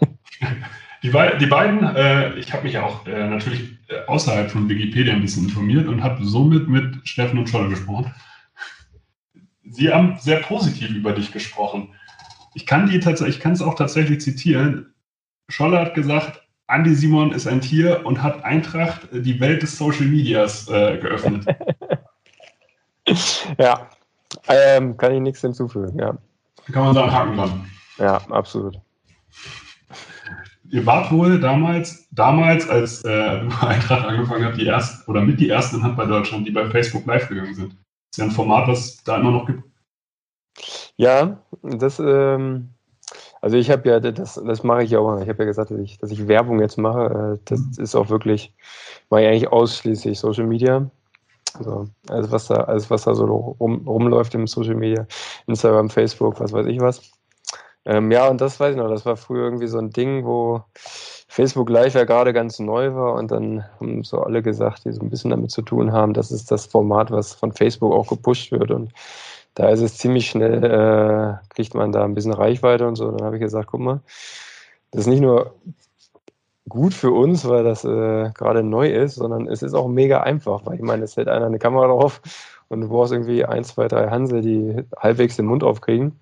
Die, 1.02 1.12
die 1.38 1.46
beiden, 1.46 1.84
äh, 1.94 2.34
ich 2.34 2.52
habe 2.52 2.64
mich 2.64 2.78
auch 2.78 3.06
äh, 3.06 3.28
natürlich 3.28 3.60
äh, 3.88 4.04
außerhalb 4.06 4.50
von 4.50 4.68
Wikipedia 4.68 5.12
ein 5.12 5.20
bisschen 5.20 5.44
informiert 5.44 5.86
und 5.86 6.02
habe 6.02 6.24
somit 6.24 6.68
mit 6.68 7.06
Steffen 7.06 7.38
und 7.38 7.48
Scholle 7.48 7.68
gesprochen. 7.68 8.12
Sie 9.62 9.92
haben 9.92 10.16
sehr 10.18 10.38
positiv 10.38 10.90
über 10.90 11.12
dich 11.12 11.30
gesprochen. 11.32 11.90
Ich 12.56 12.66
kann 12.66 12.88
die 12.88 12.98
tatsächlich, 13.00 13.36
ich 13.36 13.42
kann 13.42 13.52
es 13.52 13.62
auch 13.62 13.74
tatsächlich 13.74 14.20
zitieren. 14.20 14.94
Scholle 15.48 15.78
hat 15.78 15.94
gesagt, 15.94 16.42
Andy 16.68 16.94
Simon 16.94 17.30
ist 17.32 17.46
ein 17.46 17.60
Tier 17.60 18.04
und 18.04 18.22
hat 18.22 18.44
Eintracht 18.44 19.12
äh, 19.12 19.20
die 19.20 19.38
Welt 19.38 19.62
des 19.62 19.76
Social 19.78 20.06
Medias 20.06 20.68
äh, 20.68 20.98
geöffnet. 20.98 21.46
ja, 23.58 23.88
ähm, 24.48 24.96
kann 24.96 25.12
ich 25.12 25.20
nichts 25.20 25.42
hinzufügen, 25.42 25.98
ja. 25.98 26.16
Kann 26.72 26.84
man 26.84 26.94
sagen, 26.94 27.12
Haken 27.12 27.36
dran. 27.36 27.70
Ja, 27.98 28.16
absolut 28.30 28.80
ihr 30.70 30.84
wart 30.86 31.10
wohl 31.12 31.40
damals, 31.40 32.08
damals, 32.10 32.68
als 32.68 33.04
äh, 33.04 33.40
Eintracht 33.60 34.06
angefangen 34.06 34.44
hat, 34.44 34.56
die 34.56 34.66
ersten 34.66 35.08
oder 35.10 35.20
mit 35.20 35.40
die 35.40 35.48
ersten 35.48 35.76
in 35.76 35.82
Handball 35.82 36.08
Deutschland, 36.08 36.46
die 36.46 36.50
bei 36.50 36.68
Facebook 36.70 37.06
live 37.06 37.28
gegangen 37.28 37.54
sind. 37.54 37.72
Das 37.72 37.78
ist 38.12 38.18
ja 38.18 38.24
ein 38.24 38.30
Format, 38.30 38.68
das 38.68 38.78
es 38.86 39.04
da 39.04 39.16
immer 39.16 39.30
noch 39.30 39.46
gibt. 39.46 39.62
Ja, 40.96 41.38
das, 41.62 41.98
ähm, 41.98 42.70
also 43.40 43.56
ich 43.56 43.70
habe 43.70 43.88
ja, 43.88 44.00
das, 44.00 44.34
das 44.34 44.62
mache 44.62 44.84
ich 44.84 44.96
auch. 44.96 45.20
Ich 45.20 45.28
habe 45.28 45.40
ja 45.40 45.44
gesagt, 45.44 45.70
dass 45.70 45.78
ich, 45.78 45.98
dass 45.98 46.10
ich 46.10 46.26
Werbung 46.26 46.60
jetzt 46.60 46.78
mache. 46.78 47.38
Äh, 47.38 47.42
das 47.44 47.60
mhm. 47.60 47.82
ist 47.82 47.94
auch 47.94 48.08
wirklich, 48.08 48.52
mache 49.10 49.22
ich 49.22 49.28
eigentlich 49.28 49.48
ausschließlich 49.48 50.18
Social 50.18 50.46
Media. 50.46 50.90
Also 51.54 51.86
alles, 52.08 52.30
was 52.30 52.48
da, 52.48 52.56
alles, 52.56 52.90
was 52.90 53.04
da 53.04 53.14
so 53.14 53.24
rum, 53.24 53.86
rumläuft 53.86 54.34
im 54.34 54.46
Social 54.46 54.74
Media, 54.74 55.06
Instagram, 55.46 55.90
Facebook, 55.90 56.40
was 56.40 56.52
weiß 56.52 56.66
ich 56.66 56.80
was. 56.80 57.02
Ähm, 57.86 58.10
ja, 58.10 58.26
und 58.28 58.40
das 58.40 58.58
weiß 58.58 58.72
ich 58.72 58.76
noch, 58.76 58.88
das 58.90 59.06
war 59.06 59.16
früher 59.16 59.44
irgendwie 59.44 59.68
so 59.68 59.78
ein 59.78 59.90
Ding, 59.90 60.24
wo 60.26 60.64
Facebook 61.28 61.70
Live 61.70 61.94
ja 61.94 62.04
gerade 62.04 62.32
ganz 62.32 62.58
neu 62.58 62.94
war 62.94 63.14
und 63.14 63.30
dann 63.30 63.64
haben 63.78 64.02
so 64.02 64.20
alle 64.22 64.42
gesagt, 64.42 64.84
die 64.84 64.92
so 64.92 65.02
ein 65.02 65.08
bisschen 65.08 65.30
damit 65.30 65.52
zu 65.52 65.62
tun 65.62 65.92
haben, 65.92 66.12
das 66.12 66.32
ist 66.32 66.50
das 66.50 66.66
Format, 66.66 67.12
was 67.12 67.34
von 67.34 67.52
Facebook 67.52 67.92
auch 67.92 68.08
gepusht 68.08 68.50
wird 68.50 68.72
und 68.72 68.92
da 69.56 69.70
ist 69.70 69.80
es 69.80 69.96
ziemlich 69.96 70.28
schnell, 70.28 70.62
äh, 70.62 71.48
kriegt 71.48 71.74
man 71.74 71.90
da 71.90 72.04
ein 72.04 72.14
bisschen 72.14 72.34
Reichweite 72.34 72.86
und 72.86 72.96
so. 72.96 73.10
Dann 73.10 73.26
habe 73.26 73.36
ich 73.36 73.42
gesagt, 73.42 73.68
guck 73.68 73.80
mal, 73.80 74.00
das 74.90 75.02
ist 75.02 75.06
nicht 75.08 75.22
nur 75.22 75.54
gut 76.68 76.92
für 76.92 77.10
uns, 77.10 77.48
weil 77.48 77.64
das 77.64 77.82
äh, 77.84 78.30
gerade 78.34 78.62
neu 78.62 78.88
ist, 78.88 79.14
sondern 79.14 79.48
es 79.48 79.62
ist 79.62 79.72
auch 79.72 79.88
mega 79.88 80.20
einfach, 80.20 80.66
weil 80.66 80.74
ich 80.74 80.82
meine, 80.82 81.04
es 81.04 81.16
hält 81.16 81.28
einer 81.28 81.46
eine 81.46 81.58
Kamera 81.58 81.86
drauf 81.86 82.20
und 82.68 82.82
du 82.82 82.88
brauchst 82.88 83.12
irgendwie 83.12 83.46
ein, 83.46 83.64
zwei, 83.64 83.88
drei 83.88 84.10
Hansel, 84.10 84.42
die 84.42 84.84
halbwegs 84.98 85.36
den 85.36 85.46
Mund 85.46 85.64
aufkriegen 85.64 86.20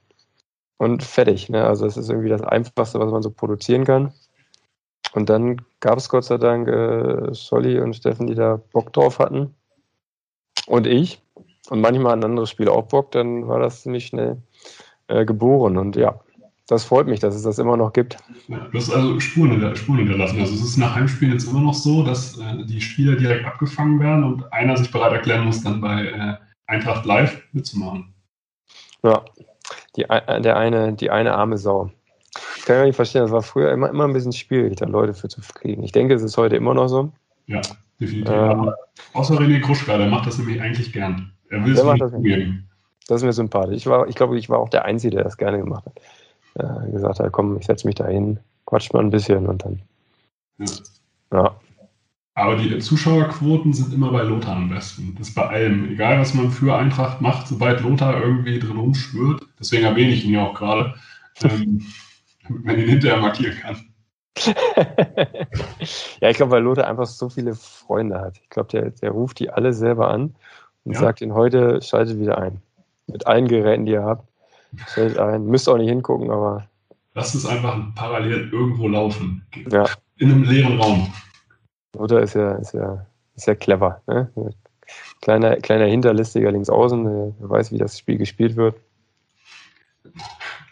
und 0.76 1.02
fertig. 1.02 1.48
Ne? 1.48 1.64
Also 1.64 1.86
es 1.86 1.96
ist 1.96 2.10
irgendwie 2.10 2.28
das 2.28 2.42
Einfachste, 2.42 3.00
was 3.00 3.10
man 3.10 3.22
so 3.22 3.30
produzieren 3.30 3.84
kann. 3.84 4.12
Und 5.12 5.28
dann 5.28 5.60
gab 5.80 5.98
es 5.98 6.08
Gott 6.08 6.24
sei 6.24 6.38
Dank 6.38 6.68
äh, 6.68 7.32
Solly 7.32 7.80
und 7.80 7.96
Steffen, 7.96 8.28
die 8.28 8.36
da 8.36 8.60
Bock 8.72 8.92
drauf 8.92 9.18
hatten. 9.18 9.54
Und 10.66 10.86
ich. 10.86 11.23
Und 11.70 11.80
manchmal 11.80 12.12
ein 12.12 12.24
anderes 12.24 12.50
Spiel 12.50 12.68
auch 12.68 12.86
Bock, 12.86 13.10
dann 13.12 13.48
war 13.48 13.58
das 13.58 13.82
ziemlich 13.82 14.06
schnell 14.06 14.36
äh, 15.08 15.24
geboren. 15.24 15.78
Und 15.78 15.96
ja, 15.96 16.20
das 16.66 16.84
freut 16.84 17.06
mich, 17.06 17.20
dass 17.20 17.34
es 17.34 17.42
das 17.42 17.58
immer 17.58 17.76
noch 17.76 17.92
gibt. 17.92 18.16
Ja, 18.48 18.58
du 18.70 18.78
hast 18.78 18.90
also 18.90 19.20
Spuren, 19.20 19.76
Spuren 19.76 19.98
hinterlassen. 19.98 20.40
Also 20.40 20.54
es 20.54 20.62
ist 20.62 20.76
nach 20.76 20.94
Heimspielen 20.94 21.32
jetzt 21.32 21.48
immer 21.48 21.60
noch 21.60 21.74
so, 21.74 22.02
dass 22.02 22.38
äh, 22.38 22.64
die 22.64 22.80
Spieler 22.80 23.16
direkt 23.16 23.44
abgefangen 23.46 24.00
werden 24.00 24.24
und 24.24 24.52
einer 24.52 24.76
sich 24.76 24.90
bereit 24.90 25.12
erklären 25.12 25.44
muss, 25.44 25.62
dann 25.62 25.80
bei 25.80 26.06
äh, 26.06 26.34
Eintracht 26.66 27.04
Live 27.04 27.42
mitzumachen. 27.52 28.14
Ja, 29.02 29.22
die, 29.96 30.02
äh, 30.02 30.40
der 30.40 30.56
eine, 30.56 30.94
die 30.94 31.10
eine 31.10 31.34
arme 31.34 31.58
Sau. 31.58 31.90
Ich 32.56 32.64
kann 32.64 32.76
gar 32.76 32.84
nicht 32.86 32.96
verstehen, 32.96 33.22
das 33.22 33.30
war 33.30 33.42
früher 33.42 33.70
immer, 33.70 33.90
immer 33.90 34.04
ein 34.04 34.14
bisschen 34.14 34.32
schwierig, 34.32 34.76
da 34.76 34.86
Leute 34.86 35.12
für 35.12 35.28
zu 35.28 35.40
kriegen. 35.42 35.82
Ich 35.82 35.92
denke, 35.92 36.14
es 36.14 36.22
ist 36.22 36.38
heute 36.38 36.56
immer 36.56 36.72
noch 36.72 36.88
so. 36.88 37.12
Ja, 37.46 37.60
definitiv. 38.00 38.32
Ähm, 38.32 38.70
außer 39.12 39.34
René 39.34 39.60
Kruschka, 39.60 39.98
der 39.98 40.06
macht 40.06 40.26
das 40.26 40.38
nämlich 40.38 40.60
eigentlich 40.60 40.92
gern. 40.92 41.30
Er 41.54 41.64
will 41.64 41.72
es 41.72 41.84
nicht 41.84 42.10
zugeben. 42.10 42.68
Das 43.06 43.20
ist 43.20 43.24
mir 43.24 43.32
sympathisch. 43.32 43.76
Ich, 43.76 43.86
war, 43.86 44.08
ich 44.08 44.14
glaube, 44.14 44.38
ich 44.38 44.48
war 44.48 44.58
auch 44.58 44.68
der 44.68 44.84
Einzige, 44.84 45.16
der 45.16 45.24
das 45.24 45.36
gerne 45.36 45.58
gemacht 45.58 45.84
hat. 45.84 46.00
Äh, 46.54 46.90
gesagt 46.92 47.20
hat, 47.20 47.32
komm, 47.32 47.58
ich 47.58 47.66
setze 47.66 47.86
mich 47.86 47.96
da 47.96 48.06
hin, 48.06 48.38
quatscht 48.66 48.94
mal 48.94 49.00
ein 49.00 49.10
bisschen 49.10 49.46
und 49.46 49.64
dann. 49.64 49.80
Ja. 50.58 50.66
ja. 51.32 51.56
Aber 52.36 52.56
die 52.56 52.78
Zuschauerquoten 52.78 53.72
sind 53.72 53.92
immer 53.92 54.10
bei 54.10 54.22
Lothar 54.22 54.56
am 54.56 54.68
besten. 54.68 55.14
Das 55.18 55.28
ist 55.28 55.34
bei 55.34 55.46
allem. 55.46 55.90
Egal, 55.90 56.18
was 56.18 56.34
man 56.34 56.50
für 56.50 56.74
Eintracht 56.76 57.20
macht, 57.20 57.46
sobald 57.46 57.80
Lothar 57.82 58.20
irgendwie 58.20 58.58
drin 58.58 58.76
rumschwört, 58.76 59.42
deswegen 59.58 59.84
erwähne 59.84 60.12
ich 60.12 60.24
ihn 60.24 60.32
ja 60.32 60.46
auch 60.46 60.54
gerade, 60.54 60.94
ähm, 61.42 61.84
damit 62.48 62.64
man 62.64 62.78
ihn 62.78 62.88
hinterher 62.88 63.20
markieren 63.20 63.56
kann. 63.58 63.76
ja, 66.20 66.30
ich 66.30 66.36
glaube, 66.36 66.52
weil 66.52 66.62
Lothar 66.62 66.88
einfach 66.88 67.06
so 67.06 67.28
viele 67.28 67.54
Freunde 67.54 68.20
hat. 68.20 68.38
Ich 68.42 68.48
glaube, 68.48 68.68
der, 68.70 68.90
der 68.90 69.10
ruft 69.10 69.38
die 69.38 69.50
alle 69.50 69.72
selber 69.72 70.08
an 70.08 70.34
und 70.84 70.92
ja. 70.92 71.00
sagt 71.00 71.20
ihnen 71.20 71.34
heute, 71.34 71.80
schaltet 71.82 72.18
wieder 72.18 72.38
ein. 72.38 72.60
Mit 73.06 73.26
allen 73.26 73.48
Geräten, 73.48 73.86
die 73.86 73.92
ihr 73.92 74.04
habt. 74.04 74.28
Schaltet 74.88 75.18
ein. 75.18 75.46
Müsst 75.46 75.68
auch 75.68 75.76
nicht 75.76 75.88
hingucken, 75.88 76.30
aber. 76.30 76.66
Lasst 77.14 77.34
es 77.34 77.46
einfach 77.46 77.78
parallel 77.94 78.50
irgendwo 78.50 78.88
laufen. 78.88 79.46
Ja. 79.70 79.86
In 80.16 80.30
einem 80.30 80.44
leeren 80.44 80.80
Raum. 80.80 81.12
Lothar 81.94 82.20
ist 82.20 82.34
ja, 82.34 82.52
ist 82.56 82.74
ja, 82.74 83.06
ist 83.36 83.46
ja 83.46 83.54
clever. 83.54 84.00
Ne? 84.06 84.30
Kleiner, 85.20 85.56
kleiner 85.56 85.86
Hinterlistiger 85.86 86.52
links 86.52 86.68
außen, 86.68 87.04
der 87.04 87.48
weiß, 87.48 87.72
wie 87.72 87.78
das 87.78 87.98
Spiel 87.98 88.18
gespielt 88.18 88.56
wird. 88.56 88.76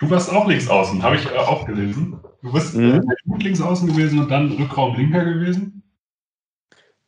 Du 0.01 0.11
warst 0.11 0.33
auch 0.33 0.47
links 0.49 0.69
außen, 0.69 1.03
habe 1.03 1.17
ich 1.17 1.27
äh, 1.27 1.37
auch 1.37 1.65
gelesen. 1.65 2.21
Du 2.43 2.53
bist 2.53 2.75
mhm. 2.75 3.09
äh, 3.09 3.31
gut 3.31 3.43
links 3.43 3.61
außen 3.61 3.89
gewesen 3.89 4.19
und 4.19 4.31
dann 4.31 4.53
Rückraum 4.53 4.97
linker 4.97 5.25
gewesen? 5.25 5.82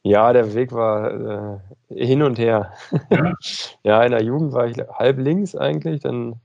Ja, 0.07 0.35
der 0.35 0.53
Weg 0.55 0.73
war 0.73 1.61
äh, 1.91 2.05
hin 2.05 2.23
und 2.23 2.39
her. 2.39 2.75
Ja? 3.11 3.33
ja? 3.83 4.03
in 4.03 4.13
der 4.13 4.23
Jugend 4.23 4.53
war 4.53 4.67
ich 4.67 4.77
halb 4.77 5.19
links 5.19 5.57
eigentlich, 5.57 6.03
dann 6.03 6.41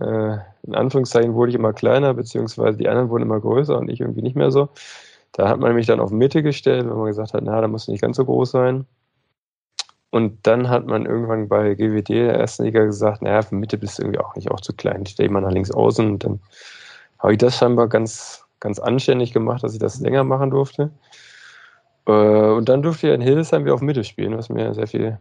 äh, 0.00 0.36
in 0.62 0.74
Anführungszeichen 0.74 1.34
wurde 1.34 1.50
ich 1.50 1.56
immer 1.56 1.72
kleiner, 1.72 2.14
beziehungsweise 2.14 2.78
die 2.78 2.88
anderen 2.88 3.10
wurden 3.10 3.24
immer 3.24 3.40
größer 3.40 3.76
und 3.76 3.90
ich 3.90 4.00
irgendwie 4.00 4.22
nicht 4.22 4.36
mehr 4.36 4.52
so. 4.52 4.68
Da 5.32 5.48
hat 5.48 5.58
man 5.58 5.74
mich 5.74 5.86
dann 5.86 5.98
auf 5.98 6.12
Mitte 6.12 6.44
gestellt, 6.44 6.88
weil 6.88 6.96
man 6.96 7.06
gesagt 7.08 7.34
hat, 7.34 7.42
na, 7.42 7.60
da 7.60 7.66
muss 7.66 7.88
nicht 7.88 8.02
ganz 8.02 8.16
so 8.18 8.24
groß 8.24 8.52
sein. 8.52 8.86
Und 10.10 10.46
dann 10.46 10.68
hat 10.68 10.86
man 10.86 11.06
irgendwann 11.06 11.48
bei 11.48 11.74
GWD, 11.74 12.08
der 12.08 12.34
ersten 12.36 12.64
Liga, 12.64 12.84
gesagt, 12.84 13.20
naja, 13.20 13.42
für 13.42 13.56
Mitte 13.56 13.78
bist 13.78 13.98
du 13.98 14.02
irgendwie 14.02 14.20
auch 14.20 14.36
nicht 14.36 14.50
auch 14.52 14.60
zu 14.60 14.72
klein. 14.72 15.02
Ich 15.04 15.12
stelle 15.12 15.30
mal 15.30 15.40
nach 15.40 15.50
links 15.50 15.72
außen 15.72 16.08
und 16.08 16.24
dann 16.24 16.40
habe 17.18 17.32
ich 17.32 17.38
das 17.38 17.56
scheinbar 17.56 17.88
ganz, 17.88 18.44
ganz 18.60 18.78
anständig 18.78 19.32
gemacht, 19.32 19.64
dass 19.64 19.72
ich 19.72 19.80
das 19.80 20.00
länger 20.00 20.22
machen 20.22 20.50
durfte. 20.50 20.92
Äh, 22.06 22.10
und 22.10 22.68
dann 22.68 22.82
durfte 22.82 23.08
ich 23.08 23.14
in 23.14 23.20
Hildesheim 23.20 23.64
wieder 23.64 23.74
auf 23.74 23.80
Mitte 23.80 24.04
spielen, 24.04 24.36
was 24.36 24.48
mir 24.48 24.74
sehr 24.74 24.86
viel, 24.86 25.18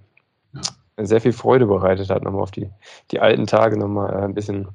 sehr 0.97 1.21
viel 1.21 1.33
Freude 1.33 1.65
bereitet 1.65 2.09
hat, 2.09 2.23
nochmal 2.23 2.43
auf 2.43 2.51
die, 2.51 2.69
die 3.11 3.19
alten 3.19 3.47
Tage 3.47 3.77
nochmal 3.77 4.13
äh, 4.13 4.23
ein 4.23 4.33
bisschen, 4.33 4.67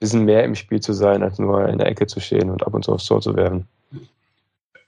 bisschen 0.00 0.24
mehr 0.24 0.44
im 0.44 0.54
Spiel 0.54 0.80
zu 0.80 0.92
sein, 0.92 1.22
als 1.22 1.38
nur 1.38 1.68
in 1.68 1.78
der 1.78 1.88
Ecke 1.88 2.06
zu 2.06 2.20
stehen 2.20 2.50
und 2.50 2.66
ab 2.66 2.74
und 2.74 2.84
zu 2.84 2.92
aufs 2.92 3.06
Tor 3.06 3.20
zu 3.20 3.34
werfen. 3.34 3.66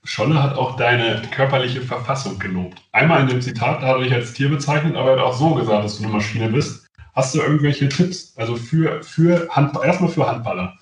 Scholle 0.04 0.40
hat 0.40 0.56
auch 0.56 0.76
deine 0.76 1.20
körperliche 1.32 1.80
Verfassung 1.80 2.38
gelobt. 2.38 2.80
Einmal 2.92 3.22
in 3.22 3.28
dem 3.28 3.42
Zitat, 3.42 3.82
da 3.82 3.88
hat 3.88 3.96
er 3.96 4.04
dich 4.04 4.14
als 4.14 4.32
Tier 4.34 4.48
bezeichnet, 4.48 4.94
aber 4.94 5.10
er 5.10 5.16
hat 5.16 5.24
auch 5.24 5.34
so 5.34 5.54
gesagt, 5.54 5.84
dass 5.84 5.98
du 5.98 6.04
eine 6.04 6.12
Maschine 6.12 6.48
bist. 6.48 6.86
Hast 7.14 7.34
du 7.34 7.40
irgendwelche 7.40 7.88
Tipps? 7.88 8.32
Also 8.36 8.54
für, 8.54 9.02
für 9.02 9.48
Hand, 9.48 9.76
erstmal 9.82 10.10
für 10.10 10.28
Handballer. 10.28 10.78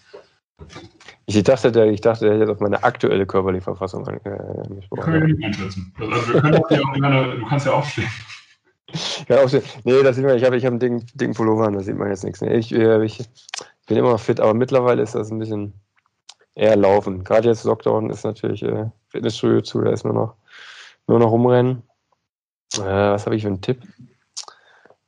Ich 1.26 1.42
dachte, 1.42 1.72
der, 1.72 1.86
ich 1.86 2.00
dachte, 2.00 2.26
der 2.26 2.38
hätte 2.38 2.52
auf 2.52 2.60
meine 2.60 2.82
aktuelle 2.84 3.26
körperliche 3.26 3.64
Verfassung 3.64 4.06
angesprochen. 4.06 4.82
Äh, 4.98 5.04
können 5.04 5.26
wir 5.26 5.34
nicht 5.34 5.44
einschätzen. 5.44 5.94
Also 5.98 6.34
wir 6.34 6.40
können 6.40 6.56
auch 6.56 6.70
auch 6.70 6.92
gerne, 6.92 7.36
du 7.38 7.46
kannst 7.46 7.66
ja 7.66 7.72
aufstehen. 7.72 8.08
Ja, 9.28 9.42
aufstehen. 9.42 9.64
Nee, 9.82 10.04
das 10.04 10.14
sieht 10.14 10.24
man, 10.24 10.36
ich 10.36 10.44
habe 10.44 10.56
ich 10.56 10.64
hab 10.64 10.70
einen 10.70 10.78
dicken, 10.78 11.04
dicken 11.14 11.34
Pullover 11.34 11.66
an, 11.66 11.72
da 11.72 11.80
sieht 11.80 11.96
man 11.96 12.10
jetzt 12.10 12.22
nichts. 12.22 12.40
Nee, 12.40 12.54
ich, 12.54 12.72
äh, 12.72 13.04
ich 13.04 13.18
bin 13.88 13.96
immer 13.96 14.18
fit, 14.18 14.38
aber 14.38 14.54
mittlerweile 14.54 15.02
ist 15.02 15.16
das 15.16 15.32
ein 15.32 15.40
bisschen 15.40 15.72
eher 16.54 16.76
laufen. 16.76 17.24
Gerade 17.24 17.48
jetzt 17.48 17.64
Lockdown 17.64 18.10
ist 18.10 18.24
natürlich 18.24 18.62
äh, 18.62 18.86
Fitnessstudio 19.08 19.62
zu, 19.62 19.80
da 19.80 19.90
ist 19.90 20.04
nur 20.04 20.14
noch, 20.14 20.34
nur 21.08 21.18
noch 21.18 21.30
rumrennen. 21.30 21.82
Äh, 22.76 22.82
was 22.82 23.26
habe 23.26 23.34
ich 23.34 23.42
für 23.42 23.48
einen 23.48 23.62
Tipp? 23.62 23.82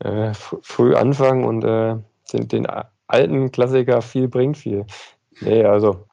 Äh, 0.00 0.32
früh 0.34 0.94
anfangen 0.94 1.44
und 1.44 1.62
äh, 1.64 1.96
den, 2.32 2.48
den 2.48 2.66
alten 3.06 3.52
Klassiker 3.52 4.02
viel 4.02 4.28
bringt 4.28 4.58
viel. 4.58 4.84
Nee, 5.40 5.64
also 5.64 6.06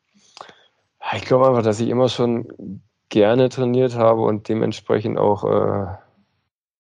ich 1.16 1.26
glaube 1.26 1.48
einfach, 1.48 1.64
dass 1.64 1.80
ich 1.80 1.90
immer 1.90 2.10
schon 2.10 2.82
gerne 3.10 3.50
trainiert 3.50 3.96
habe 3.96 4.22
und 4.22 4.50
dementsprechend 4.50 5.18
auch 5.18 5.44
äh, 5.44 5.96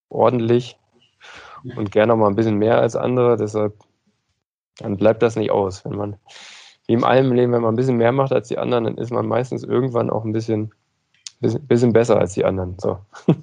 ordentlich 0.09 0.77
und 1.75 1.91
gerne 1.91 2.13
auch 2.13 2.17
mal 2.17 2.27
ein 2.27 2.35
bisschen 2.35 2.57
mehr 2.57 2.79
als 2.79 2.95
andere. 2.95 3.37
Deshalb 3.37 3.75
dann 4.77 4.97
bleibt 4.97 5.21
das 5.21 5.35
nicht 5.35 5.51
aus. 5.51 5.85
Wenn 5.85 5.95
man, 5.95 6.15
wie 6.87 6.93
in 6.93 7.03
allem 7.03 7.31
Leben, 7.31 7.53
wenn 7.53 7.61
man 7.61 7.73
ein 7.73 7.77
bisschen 7.77 7.97
mehr 7.97 8.11
macht 8.11 8.31
als 8.31 8.47
die 8.47 8.57
anderen, 8.57 8.85
dann 8.85 8.97
ist 8.97 9.11
man 9.11 9.27
meistens 9.27 9.63
irgendwann 9.63 10.09
auch 10.09 10.25
ein 10.25 10.33
bisschen, 10.33 10.73
bisschen, 11.39 11.67
bisschen 11.67 11.93
besser 11.93 12.19
als 12.19 12.33
die 12.33 12.45
anderen. 12.45 12.77
So. 12.79 12.99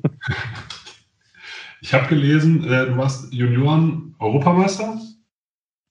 Ich 1.82 1.94
habe 1.94 2.08
gelesen, 2.08 2.62
äh, 2.64 2.84
du 2.84 2.98
warst 2.98 3.32
Junioren-Europameister 3.32 5.00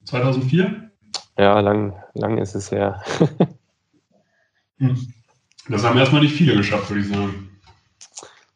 2004. 0.06 0.89
Ja, 1.40 1.58
lang, 1.62 1.94
lang 2.16 2.38
ist 2.38 2.54
es 2.54 2.70
her. 2.72 3.02
Hm. 4.82 4.96
das 5.68 5.84
haben 5.84 6.00
erstmal 6.00 6.22
nicht 6.22 6.36
viele 6.36 6.56
geschafft, 6.56 6.90
würde 6.90 7.02
ich 7.02 7.10
sagen. 7.10 7.60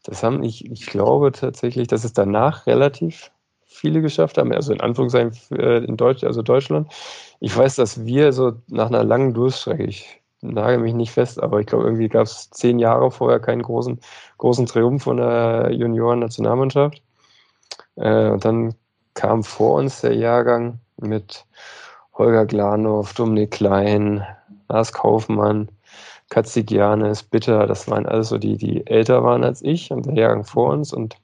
Das 0.05 0.23
haben, 0.23 0.41
ich, 0.41 0.71
ich 0.71 0.85
glaube 0.85 1.33
tatsächlich, 1.33 1.89
dass 1.89 2.05
es 2.05 2.13
danach 2.13 2.65
relativ 2.65 3.29
viele 3.65 4.01
geschafft 4.01 4.37
haben, 4.37 4.53
also 4.53 4.71
in 4.71 4.79
Anführungszeichen 4.79 5.33
äh, 5.59 5.79
in 5.79 5.97
Deutsch, 5.97 6.23
also 6.23 6.41
Deutschland. 6.41 6.89
Ich 7.41 7.57
weiß, 7.57 7.75
dass 7.75 8.05
wir 8.05 8.31
so 8.31 8.53
nach 8.67 8.87
einer 8.87 9.03
langen 9.03 9.33
Durststrecke, 9.33 9.83
ich 9.83 10.21
nagel 10.39 10.77
mich 10.77 10.93
nicht 10.93 11.11
fest, 11.11 11.43
aber 11.43 11.59
ich 11.59 11.65
glaube, 11.65 11.83
irgendwie 11.83 12.07
gab 12.07 12.23
es 12.23 12.49
zehn 12.51 12.79
Jahre 12.79 13.11
vorher 13.11 13.41
keinen 13.41 13.63
großen, 13.63 13.99
großen 14.37 14.65
Triumph 14.65 15.03
von 15.03 15.17
der 15.17 15.71
Junioren-Nationalmannschaft. 15.73 17.01
Äh, 17.97 18.29
und 18.29 18.45
dann 18.45 18.75
kam 19.13 19.43
vor 19.43 19.73
uns 19.73 19.99
der 19.99 20.15
Jahrgang 20.15 20.79
mit 20.95 21.45
Holger 22.15 22.45
Glanow, 22.45 23.11
Dominik 23.13 23.51
Klein, 23.51 24.25
Lars 24.69 24.93
Kaufmann, 24.93 25.69
Katzigianis, 26.29 27.23
Bitter, 27.23 27.67
das 27.67 27.87
waren 27.89 28.05
alles 28.05 28.29
so 28.29 28.37
die, 28.37 28.57
die 28.57 28.85
älter 28.87 29.23
waren 29.23 29.43
als 29.43 29.61
ich 29.61 29.91
und 29.91 30.05
der 30.05 30.15
Jahrgang 30.15 30.43
vor 30.43 30.71
uns 30.71 30.93
und 30.93 31.15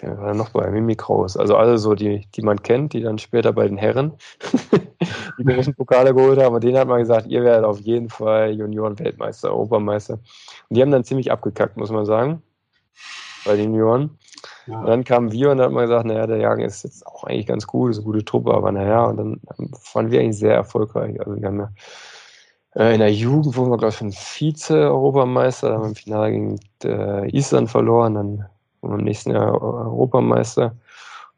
wer 0.00 0.18
war 0.18 0.34
noch 0.34 0.50
bei 0.50 0.70
Mimi 0.70 0.96
Kraus? 0.96 1.36
Also 1.36 1.56
alle 1.56 1.78
so, 1.78 1.94
die, 1.94 2.26
die 2.34 2.42
man 2.42 2.62
kennt, 2.62 2.92
die 2.92 3.00
dann 3.00 3.18
später 3.18 3.52
bei 3.52 3.66
den 3.66 3.76
Herren 3.76 4.12
die 5.38 5.44
großen 5.44 5.74
Pokale 5.74 6.14
geholt 6.14 6.40
haben. 6.40 6.54
Und 6.54 6.64
denen 6.64 6.78
hat 6.78 6.88
man 6.88 7.00
gesagt, 7.00 7.26
ihr 7.26 7.42
werdet 7.42 7.64
auf 7.64 7.80
jeden 7.80 8.08
Fall 8.08 8.52
Junioren-Weltmeister, 8.52 9.50
Europameister. 9.50 10.14
Und 10.14 10.76
die 10.76 10.82
haben 10.82 10.90
dann 10.90 11.04
ziemlich 11.04 11.30
abgekackt, 11.30 11.76
muss 11.76 11.90
man 11.90 12.06
sagen, 12.06 12.42
bei 13.44 13.56
den 13.56 13.74
Junioren. 13.74 14.18
Ja. 14.66 14.84
Dann 14.84 15.04
kamen 15.04 15.32
wir 15.32 15.50
und 15.50 15.58
dann 15.58 15.66
hat 15.66 15.72
man 15.72 15.86
gesagt, 15.86 16.06
naja, 16.06 16.26
der 16.26 16.38
Jagen 16.38 16.62
ist 16.62 16.84
jetzt 16.84 17.06
auch 17.06 17.24
eigentlich 17.24 17.46
ganz 17.46 17.66
gut, 17.66 17.90
ist 17.90 17.98
eine 17.98 18.04
gute 18.04 18.24
Truppe, 18.24 18.54
aber 18.54 18.72
naja, 18.72 19.04
und 19.04 19.16
dann 19.16 19.40
waren 19.92 20.10
wir 20.10 20.20
eigentlich 20.20 20.38
sehr 20.38 20.54
erfolgreich. 20.54 21.18
Also 21.20 21.40
wir 21.40 21.46
haben 21.46 21.60
ja 21.60 21.70
Äh, 22.74 22.94
in 22.94 23.00
der 23.00 23.12
Jugend 23.12 23.56
wurden 23.56 23.70
wir, 23.70 23.78
glaube 23.78 23.90
ich, 23.90 23.98
schon 23.98 24.12
Vize-Europameister, 24.12 25.74
haben 25.74 25.88
im 25.88 25.94
Finale 25.94 26.30
gegen 26.30 26.60
äh, 26.84 27.28
Island 27.36 27.70
verloren, 27.70 28.14
dann 28.14 28.46
wurden 28.80 28.94
wir 28.94 28.98
im 28.98 29.04
nächsten 29.04 29.32
Jahr 29.32 29.60
Europameister. 29.60 30.76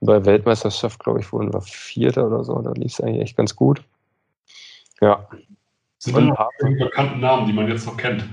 Und 0.00 0.06
bei 0.06 0.24
Weltmeisterschaft, 0.24 1.02
glaube 1.02 1.20
ich, 1.20 1.32
wurden 1.32 1.52
wir 1.52 1.60
Vierter 1.62 2.26
oder 2.26 2.44
so. 2.44 2.60
Da 2.60 2.72
lief 2.72 2.92
es 2.92 3.00
eigentlich 3.00 3.22
echt 3.22 3.36
ganz 3.36 3.54
gut. 3.54 3.82
Ja. 5.00 5.26
Sind 5.98 6.16
da 6.16 6.20
noch 6.20 6.50
bekannten 6.58 7.20
Namen, 7.20 7.46
die 7.46 7.52
man 7.52 7.68
jetzt 7.68 7.86
noch 7.86 7.96
kennt? 7.96 8.24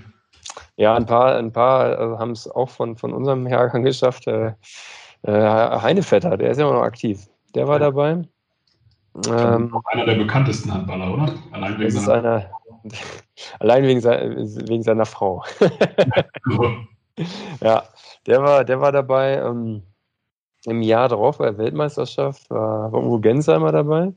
Ja, 0.77 0.95
ein 0.95 1.07
paar, 1.07 1.35
ein 1.35 1.51
paar 1.51 1.97
also 1.97 2.19
haben 2.19 2.31
es 2.31 2.49
auch 2.49 2.69
von, 2.69 2.95
von 2.97 3.11
unserem 3.11 3.47
Jahrgang 3.47 3.83
geschafft. 3.83 4.27
Äh, 4.27 4.53
äh, 5.23 5.81
Heinevetter, 5.81 6.37
der 6.37 6.51
ist 6.51 6.59
ja 6.59 6.67
immer 6.67 6.77
noch 6.77 6.85
aktiv. 6.85 7.27
Der 7.55 7.67
war 7.67 7.79
dabei. 7.79 8.21
Ähm, 9.27 9.75
einer 9.85 10.05
der 10.05 10.15
bekanntesten 10.15 10.71
Handballer, 10.71 11.11
oder? 11.11 11.33
Allein 11.51 11.79
wegen, 11.79 11.89
seiner, 11.89 12.35
einer, 12.35 12.51
allein 13.59 13.83
wegen, 13.83 14.03
wegen 14.03 14.83
seiner 14.83 15.05
Frau. 15.05 15.43
ja, 17.61 17.83
der 18.27 18.43
war, 18.43 18.63
der 18.63 18.79
war 18.79 18.91
dabei. 18.91 19.37
Ähm, 19.37 19.81
Im 20.65 20.83
Jahr 20.83 21.09
darauf 21.09 21.39
bei 21.39 21.45
der 21.45 21.57
Weltmeisterschaft 21.57 22.47
war, 22.51 22.91
war 22.91 23.03
Uwe 23.03 23.19
Gensheimer 23.19 23.71
dabei. 23.71 24.13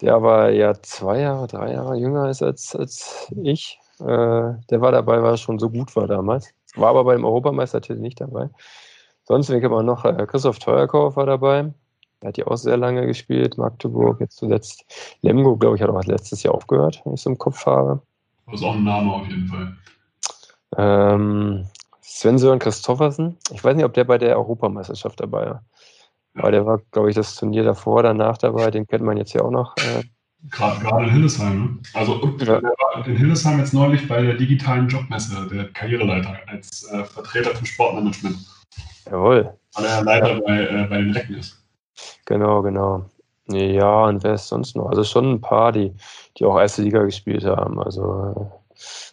Der 0.00 0.14
aber 0.14 0.50
ja 0.50 0.72
zwei 0.80 1.20
Jahre, 1.20 1.46
drei 1.46 1.74
Jahre 1.74 1.96
jünger 1.96 2.30
ist 2.30 2.42
als, 2.42 2.74
als 2.74 3.30
ich. 3.42 3.78
Äh, 4.00 4.54
der 4.70 4.80
war 4.80 4.92
dabei, 4.92 5.22
weil 5.22 5.32
er 5.32 5.36
schon 5.36 5.58
so 5.58 5.70
gut 5.70 5.94
war 5.96 6.06
damals. 6.06 6.52
War 6.74 6.90
aber 6.90 7.04
beim 7.04 7.24
Europameistertitel 7.24 8.00
nicht 8.00 8.20
dabei. 8.20 8.50
Sonst 9.24 9.50
wen 9.50 9.70
man 9.70 9.86
noch? 9.86 10.04
Äh, 10.04 10.26
Christoph 10.26 10.58
Teuerkauf 10.58 11.16
war 11.16 11.26
dabei. 11.26 11.72
Er 12.20 12.28
hat 12.28 12.38
ja 12.38 12.46
auch 12.46 12.56
sehr 12.56 12.76
lange 12.76 13.06
gespielt, 13.06 13.58
Magdeburg, 13.58 14.20
jetzt 14.20 14.36
zuletzt. 14.36 14.84
Lemgo, 15.22 15.56
glaube 15.56 15.76
ich, 15.76 15.82
hat 15.82 15.90
auch 15.90 16.04
letztes 16.04 16.42
Jahr 16.42 16.54
aufgehört, 16.54 17.00
wenn 17.04 17.14
ich 17.14 17.20
es 17.20 17.26
im 17.26 17.38
Kopf 17.38 17.64
habe. 17.66 18.02
Das 18.46 18.60
ist 18.60 18.66
auch 18.66 18.74
ein 18.74 18.84
Name 18.84 19.12
auf 19.12 19.26
jeden 19.28 19.46
Fall. 19.46 19.76
Ähm, 20.76 21.66
Sven 22.00 22.38
Sören 22.38 22.58
Christoffersen. 22.58 23.36
Ich 23.52 23.62
weiß 23.62 23.76
nicht, 23.76 23.84
ob 23.84 23.94
der 23.94 24.04
bei 24.04 24.18
der 24.18 24.36
Europameisterschaft 24.36 25.20
dabei 25.20 25.50
war. 25.50 25.62
Aber 26.34 26.50
der 26.50 26.66
war, 26.66 26.78
glaube 26.92 27.10
ich, 27.10 27.14
das 27.14 27.36
Turnier 27.36 27.64
davor, 27.64 28.02
danach 28.02 28.38
dabei. 28.38 28.70
Den 28.70 28.86
kennt 28.86 29.04
man 29.04 29.16
jetzt 29.16 29.32
ja 29.34 29.42
auch 29.42 29.50
noch. 29.50 29.76
Äh, 29.76 30.04
Gerade, 30.50 30.80
gerade 30.80 31.04
in 31.04 31.10
Hildesheim. 31.10 31.64
Ne? 31.64 31.78
Also 31.94 32.36
ja. 32.40 32.60
in 33.04 33.16
Hildesheim 33.16 33.58
jetzt 33.58 33.74
neulich 33.74 34.06
bei 34.06 34.22
der 34.22 34.34
digitalen 34.34 34.88
Jobmesse, 34.88 35.48
der 35.48 35.68
Karriereleiter, 35.72 36.36
als 36.46 36.88
äh, 36.92 37.04
Vertreter 37.04 37.54
für 37.56 37.66
Sportmanagement. 37.66 38.36
Jawohl. 39.10 39.52
Weil 39.74 39.84
er 39.84 40.04
Leiter 40.04 40.40
bei, 40.40 40.60
äh, 40.60 40.86
bei 40.88 40.98
den 40.98 41.10
Recken 41.10 41.36
ist. 41.36 41.60
Genau, 42.26 42.62
genau. 42.62 43.04
Ja, 43.50 44.04
und 44.04 44.22
wer 44.22 44.34
ist 44.34 44.48
sonst 44.48 44.76
noch? 44.76 44.90
Also 44.90 45.04
schon 45.04 45.32
ein 45.32 45.40
paar, 45.40 45.72
die, 45.72 45.92
die 46.36 46.44
auch 46.44 46.58
erste 46.58 46.82
Liga 46.82 47.02
gespielt 47.02 47.44
haben. 47.44 47.80
Also 47.82 48.52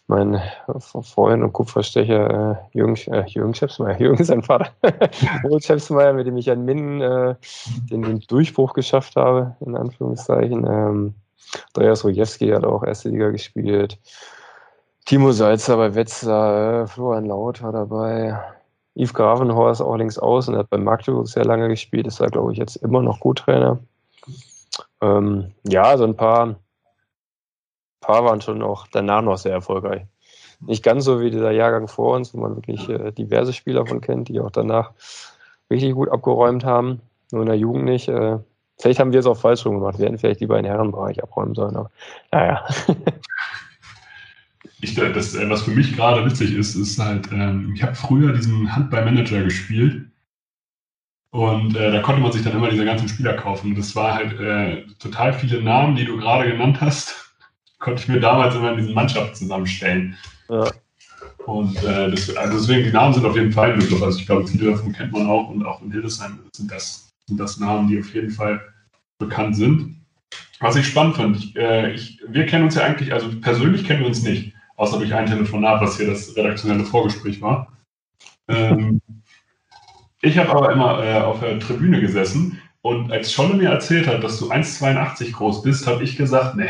mein 0.08 0.40
Freund 0.80 1.44
und 1.44 1.54
Kupferstecher 1.54 2.62
äh, 2.72 2.78
Jürgen, 2.78 2.96
äh, 3.12 3.26
Jürgen 3.28 3.54
Schepsmeier, 3.54 3.98
Jürgen 4.00 4.20
ist 4.20 4.28
sein 4.28 4.44
Vater, 4.44 4.70
Jürgen 5.44 5.62
Schepsmeier, 5.62 6.14
mit 6.14 6.28
dem 6.28 6.38
ich 6.38 6.50
an 6.50 6.64
Minden 6.64 7.02
äh, 7.02 7.36
den, 7.90 8.04
den, 8.04 8.20
Durchbruch 8.22 8.74
geschafft 8.74 9.16
habe, 9.16 9.56
in 9.62 9.76
Anführungszeichen. 9.76 10.66
Ähm, 10.66 11.16
Andreas 11.74 12.04
Rojewski 12.04 12.50
hat 12.50 12.66
auch 12.66 12.84
erste 12.84 13.10
Liga 13.10 13.30
gespielt. 13.30 13.98
Timo 15.06 15.32
Salzer 15.32 15.78
bei 15.78 15.96
Wetzlar, 15.96 16.84
äh, 16.84 16.88
Florian 16.88 17.26
Laut 17.26 17.62
war 17.62 17.72
dabei. 17.72 18.40
Yves 18.96 19.14
Gravenhorst 19.14 19.82
auch 19.82 19.96
links 19.98 20.18
außen, 20.18 20.56
hat 20.56 20.70
bei 20.70 20.78
Magdeburg 20.78 21.28
sehr 21.28 21.46
lange 21.46 21.68
gespielt, 21.68 22.08
ist 22.08 22.22
da, 22.22 22.28
glaube 22.28 22.54
ich, 22.54 22.58
jetzt 22.58 22.78
immer 22.78 23.02
noch 23.02 23.20
gut 23.20 23.40
Trainer. 23.40 23.80
Ähm, 25.02 25.52
ja, 25.64 25.98
so 25.98 26.06
ein 26.06 26.16
paar 26.16 26.56
paar 28.06 28.24
waren 28.24 28.42
schon 28.42 28.62
auch 28.62 28.88
danach 28.92 29.22
noch 29.22 29.38
sehr 29.38 29.54
erfolgreich. 29.54 30.04
Nicht 30.62 30.84
ganz 30.84 31.04
so 31.06 31.22
wie 31.22 31.32
dieser 31.32 31.52
Jahrgang 31.52 31.88
vor 31.88 32.16
uns, 32.16 32.34
wo 32.34 32.40
man 32.40 32.56
wirklich 32.56 32.88
äh, 32.90 33.12
diverse 33.12 33.54
Spieler 33.54 33.86
von 33.86 34.02
kennt, 34.02 34.30
die 34.30 34.40
auch 34.40 34.52
danach 34.52 34.92
richtig 35.70 35.94
gut 35.94 36.10
abgeräumt 36.10 36.64
haben. 36.64 37.02
Nur 37.32 37.42
in 37.42 37.48
der 37.48 37.58
Jugend 37.58 37.86
nicht. 37.86 38.08
Äh, 38.08 38.38
vielleicht 38.80 39.00
haben 39.00 39.12
wir 39.12 39.20
es 39.20 39.26
auch 39.26 39.38
falsch 39.38 39.66
rum 39.66 39.80
gemacht. 39.80 40.00
Wir 40.00 40.06
hätten 40.06 40.18
vielleicht 40.18 40.40
lieber 40.40 40.56
den 40.56 40.66
Herrenbereich 40.66 41.22
abräumen 41.22 41.56
sollen. 41.56 41.76
Aber 41.76 41.92
naja. 42.32 42.66
Ich, 44.82 44.94
das, 44.94 45.34
äh, 45.34 45.50
was 45.50 45.64
für 45.64 45.72
mich 45.72 45.96
gerade 45.96 46.24
witzig 46.26 46.54
ist, 46.54 46.76
ist 46.76 47.00
halt, 47.00 47.32
ähm, 47.32 47.72
ich 47.74 47.82
habe 47.82 47.96
früher 47.96 48.34
diesen 48.34 48.76
Handballmanager 48.76 49.42
gespielt. 49.42 50.06
Und 51.32 51.76
äh, 51.76 51.92
da 51.92 52.02
konnte 52.02 52.22
man 52.22 52.32
sich 52.32 52.44
dann 52.44 52.54
immer 52.54 52.70
diese 52.70 52.86
ganzen 52.86 53.08
Spieler 53.08 53.34
kaufen. 53.34 53.74
Das 53.74 53.96
war 53.96 54.14
halt 54.14 54.40
äh, 54.40 54.84
total 55.00 55.34
viele 55.34 55.64
Namen, 55.64 55.96
die 55.96 56.06
du 56.06 56.18
gerade 56.18 56.52
genannt 56.52 56.82
hast 56.82 57.25
konnte 57.80 58.02
ich 58.02 58.08
mir 58.08 58.20
damals 58.20 58.56
immer 58.56 58.72
in 58.72 58.78
diesen 58.78 58.94
Mannschaften 58.94 59.36
zusammenstellen. 59.36 60.18
Ja. 60.50 60.72
Und 61.46 61.78
äh, 61.84 62.10
das, 62.10 62.36
also 62.36 62.58
deswegen, 62.58 62.86
die 62.86 62.92
Namen 62.92 63.14
sind 63.14 63.26
auf 63.26 63.36
jeden 63.36 63.52
Fall 63.52 63.76
möglich. 63.76 64.02
Also 64.02 64.20
ich 64.20 64.26
glaube, 64.26 64.48
viele 64.48 64.72
davon 64.72 64.94
kennt 64.94 65.12
man 65.12 65.28
auch 65.28 65.50
und 65.50 65.66
auch 65.66 65.82
in 65.82 65.92
Hildesheim 65.92 66.40
sind 66.56 66.72
das, 66.72 67.10
sind 67.28 67.40
das 67.40 67.60
Namen, 67.60 67.88
die 67.88 68.00
auf 68.00 68.14
jeden 68.14 68.32
Fall 68.32 68.62
bekannt 69.20 69.56
sind. 69.56 69.96
Was 70.60 70.76
ich 70.76 70.88
spannend 70.88 71.18
fand, 71.18 71.38
ich, 71.38 71.56
äh, 71.56 71.92
ich, 71.94 72.20
wir 72.28 72.46
kennen 72.46 72.64
uns 72.64 72.76
ja 72.76 72.84
eigentlich, 72.84 73.14
also 73.14 73.30
persönlich 73.42 73.86
kennen 73.86 74.00
wir 74.00 74.08
uns 74.08 74.24
nicht, 74.24 74.54
außer 74.78 74.98
durch 74.98 75.14
ein 75.14 75.28
Telefonat, 75.28 75.82
was 75.82 75.98
hier 75.98 76.08
das 76.08 76.36
redaktionelle 76.36 76.86
Vorgespräch 76.86 77.42
war. 77.42 77.72
Ähm, 78.48 79.02
ich 80.22 80.38
habe 80.38 80.50
aber 80.50 80.72
immer 80.72 81.04
äh, 81.04 81.20
auf 81.20 81.42
der 81.42 81.60
Tribüne 81.60 82.02
gesessen 82.02 82.60
und 82.82 83.12
als 83.12 83.32
Scholle 83.32 83.56
mir 83.56 83.70
erzählt 83.70 84.08
hat, 84.08 84.24
dass 84.24 84.40
du 84.40 84.52
1,82 84.52 85.34
groß 85.34 85.62
bist, 85.62 85.86
habe 85.88 86.04
ich 86.04 86.16
gesagt, 86.16 86.56
nee, 86.56 86.70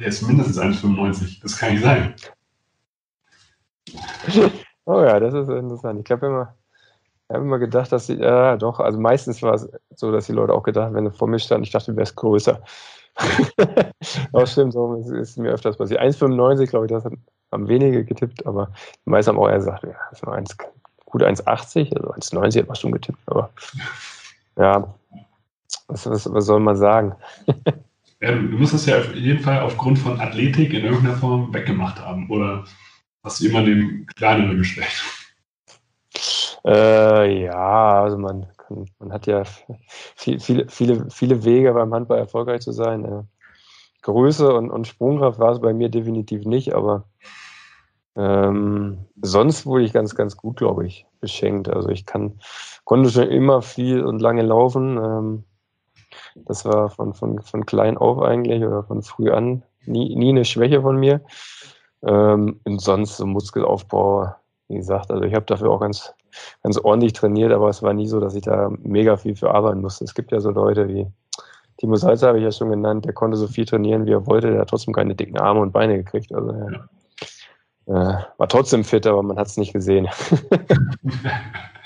der 0.00 0.08
ist 0.08 0.22
mindestens 0.22 0.58
1,95. 0.58 1.42
Das 1.42 1.56
kann 1.56 1.72
nicht 1.72 1.82
sein. 1.82 2.14
Oh 4.86 5.02
ja, 5.02 5.20
das 5.20 5.34
ist 5.34 5.48
interessant. 5.48 6.00
Ich 6.04 6.10
habe 6.10 6.26
immer, 6.26 6.54
hab 7.28 7.36
immer 7.36 7.60
gedacht, 7.60 7.92
dass 7.92 8.08
sie, 8.08 8.14
ja 8.14 8.56
doch, 8.56 8.80
also 8.80 8.98
meistens 8.98 9.40
war 9.40 9.54
es 9.54 9.68
so, 9.94 10.10
dass 10.10 10.26
die 10.26 10.32
Leute 10.32 10.52
auch 10.52 10.64
gedacht, 10.64 10.94
wenn 10.94 11.04
du 11.04 11.12
vor 11.12 11.28
mir 11.28 11.38
stand, 11.38 11.64
ich 11.64 11.70
dachte, 11.70 11.92
du 11.92 11.96
wärst 11.96 12.16
größer. 12.16 12.60
Auch 14.32 14.46
stimmt, 14.46 14.72
so 14.72 14.94
ist, 14.94 15.10
ist 15.10 15.38
mir 15.38 15.50
öfters 15.50 15.76
passiert. 15.76 16.00
1,95, 16.00 16.66
glaube 16.66 16.86
ich, 16.86 16.92
das 16.92 17.04
haben 17.04 17.68
wenige 17.68 18.04
getippt, 18.04 18.44
aber 18.46 18.72
die 19.04 19.10
meisten 19.10 19.30
haben 19.30 19.38
auch 19.38 19.48
eher 19.48 19.58
gesagt, 19.58 19.84
ja, 19.84 19.94
das 20.10 20.26
war 20.26 20.34
1, 20.34 20.56
gut 21.04 21.22
1,80, 21.22 21.94
also 21.94 22.12
1,90 22.14 22.60
hat 22.60 22.66
man 22.66 22.76
schon 22.76 22.92
getippt, 22.92 23.20
aber 23.26 23.50
ja, 24.56 24.92
was, 25.86 26.08
was, 26.08 26.32
was 26.32 26.46
soll 26.46 26.60
man 26.60 26.76
sagen? 26.76 27.14
Ja, 28.20 28.32
du 28.32 28.58
musst 28.58 28.74
es 28.74 28.86
ja 28.86 28.98
auf 28.98 29.14
jeden 29.14 29.40
Fall 29.40 29.60
aufgrund 29.60 29.98
von 29.98 30.20
Athletik 30.20 30.74
in 30.74 30.84
irgendeiner 30.84 31.16
Form 31.16 31.52
weggemacht 31.54 31.98
haben. 32.00 32.28
Oder 32.30 32.64
hast 33.22 33.40
du 33.40 33.48
immer 33.48 33.64
den 33.64 34.06
kleineren 34.14 34.58
gestellt? 34.58 35.02
Äh, 36.66 37.44
ja, 37.44 38.02
also 38.02 38.18
man, 38.18 38.46
man 38.98 39.12
hat 39.12 39.26
ja 39.26 39.44
viel, 40.16 40.38
viele, 40.38 40.68
viele, 40.68 41.08
viele 41.10 41.44
Wege 41.44 41.72
beim 41.72 41.94
Handball 41.94 42.18
erfolgreich 42.18 42.60
zu 42.60 42.72
sein. 42.72 43.04
Äh, 43.04 43.22
Größe 44.02 44.52
und, 44.52 44.70
und 44.70 44.86
Sprungkraft 44.86 45.38
war 45.38 45.52
es 45.52 45.60
bei 45.60 45.72
mir 45.72 45.88
definitiv 45.88 46.44
nicht, 46.44 46.74
aber 46.74 47.04
ähm, 48.16 49.06
sonst 49.20 49.66
wurde 49.66 49.84
ich 49.84 49.92
ganz, 49.92 50.14
ganz 50.14 50.36
gut, 50.36 50.56
glaube 50.56 50.86
ich, 50.86 51.06
beschenkt. 51.20 51.68
Also 51.68 51.88
ich 51.88 52.06
kann, 52.06 52.40
konnte 52.84 53.10
schon 53.10 53.28
immer 53.28 53.62
viel 53.62 54.04
und 54.04 54.20
lange 54.20 54.42
laufen. 54.42 54.96
Ähm, 54.98 55.44
das 56.34 56.64
war 56.64 56.90
von, 56.90 57.14
von, 57.14 57.40
von 57.40 57.66
klein 57.66 57.96
auf 57.96 58.20
eigentlich 58.20 58.64
oder 58.64 58.82
von 58.84 59.02
früh 59.02 59.30
an 59.30 59.62
nie, 59.86 60.14
nie 60.16 60.30
eine 60.30 60.44
Schwäche 60.44 60.82
von 60.82 60.96
mir. 60.96 61.20
Ähm, 62.02 62.60
und 62.64 62.80
sonst 62.80 63.16
so 63.16 63.26
Muskelaufbau, 63.26 64.34
wie 64.68 64.76
gesagt, 64.76 65.10
also 65.10 65.24
ich 65.24 65.34
habe 65.34 65.46
dafür 65.46 65.70
auch 65.70 65.80
ganz, 65.80 66.14
ganz 66.62 66.78
ordentlich 66.78 67.12
trainiert, 67.12 67.52
aber 67.52 67.68
es 67.68 67.82
war 67.82 67.92
nie 67.92 68.06
so, 68.06 68.20
dass 68.20 68.34
ich 68.34 68.42
da 68.42 68.70
mega 68.82 69.16
viel 69.16 69.36
für 69.36 69.52
arbeiten 69.52 69.80
musste. 69.80 70.04
Es 70.04 70.14
gibt 70.14 70.32
ja 70.32 70.40
so 70.40 70.50
Leute 70.50 70.88
wie 70.88 71.06
Timo 71.78 71.96
Salzer, 71.96 72.28
habe 72.28 72.38
ich 72.38 72.44
ja 72.44 72.52
schon 72.52 72.70
genannt, 72.70 73.04
der 73.04 73.12
konnte 73.12 73.36
so 73.36 73.48
viel 73.48 73.64
trainieren, 73.64 74.06
wie 74.06 74.12
er 74.12 74.26
wollte, 74.26 74.50
der 74.50 74.60
hat 74.60 74.70
trotzdem 74.70 74.94
keine 74.94 75.14
dicken 75.14 75.38
Arme 75.38 75.60
und 75.60 75.72
Beine 75.72 75.96
gekriegt. 75.96 76.32
Also 76.32 76.52
ja. 76.52 76.88
Äh, 77.86 78.24
war 78.38 78.48
trotzdem 78.48 78.84
fit, 78.84 79.06
aber 79.06 79.22
man 79.22 79.38
hat 79.38 79.48
es 79.48 79.56
nicht 79.56 79.72
gesehen. 79.72 80.08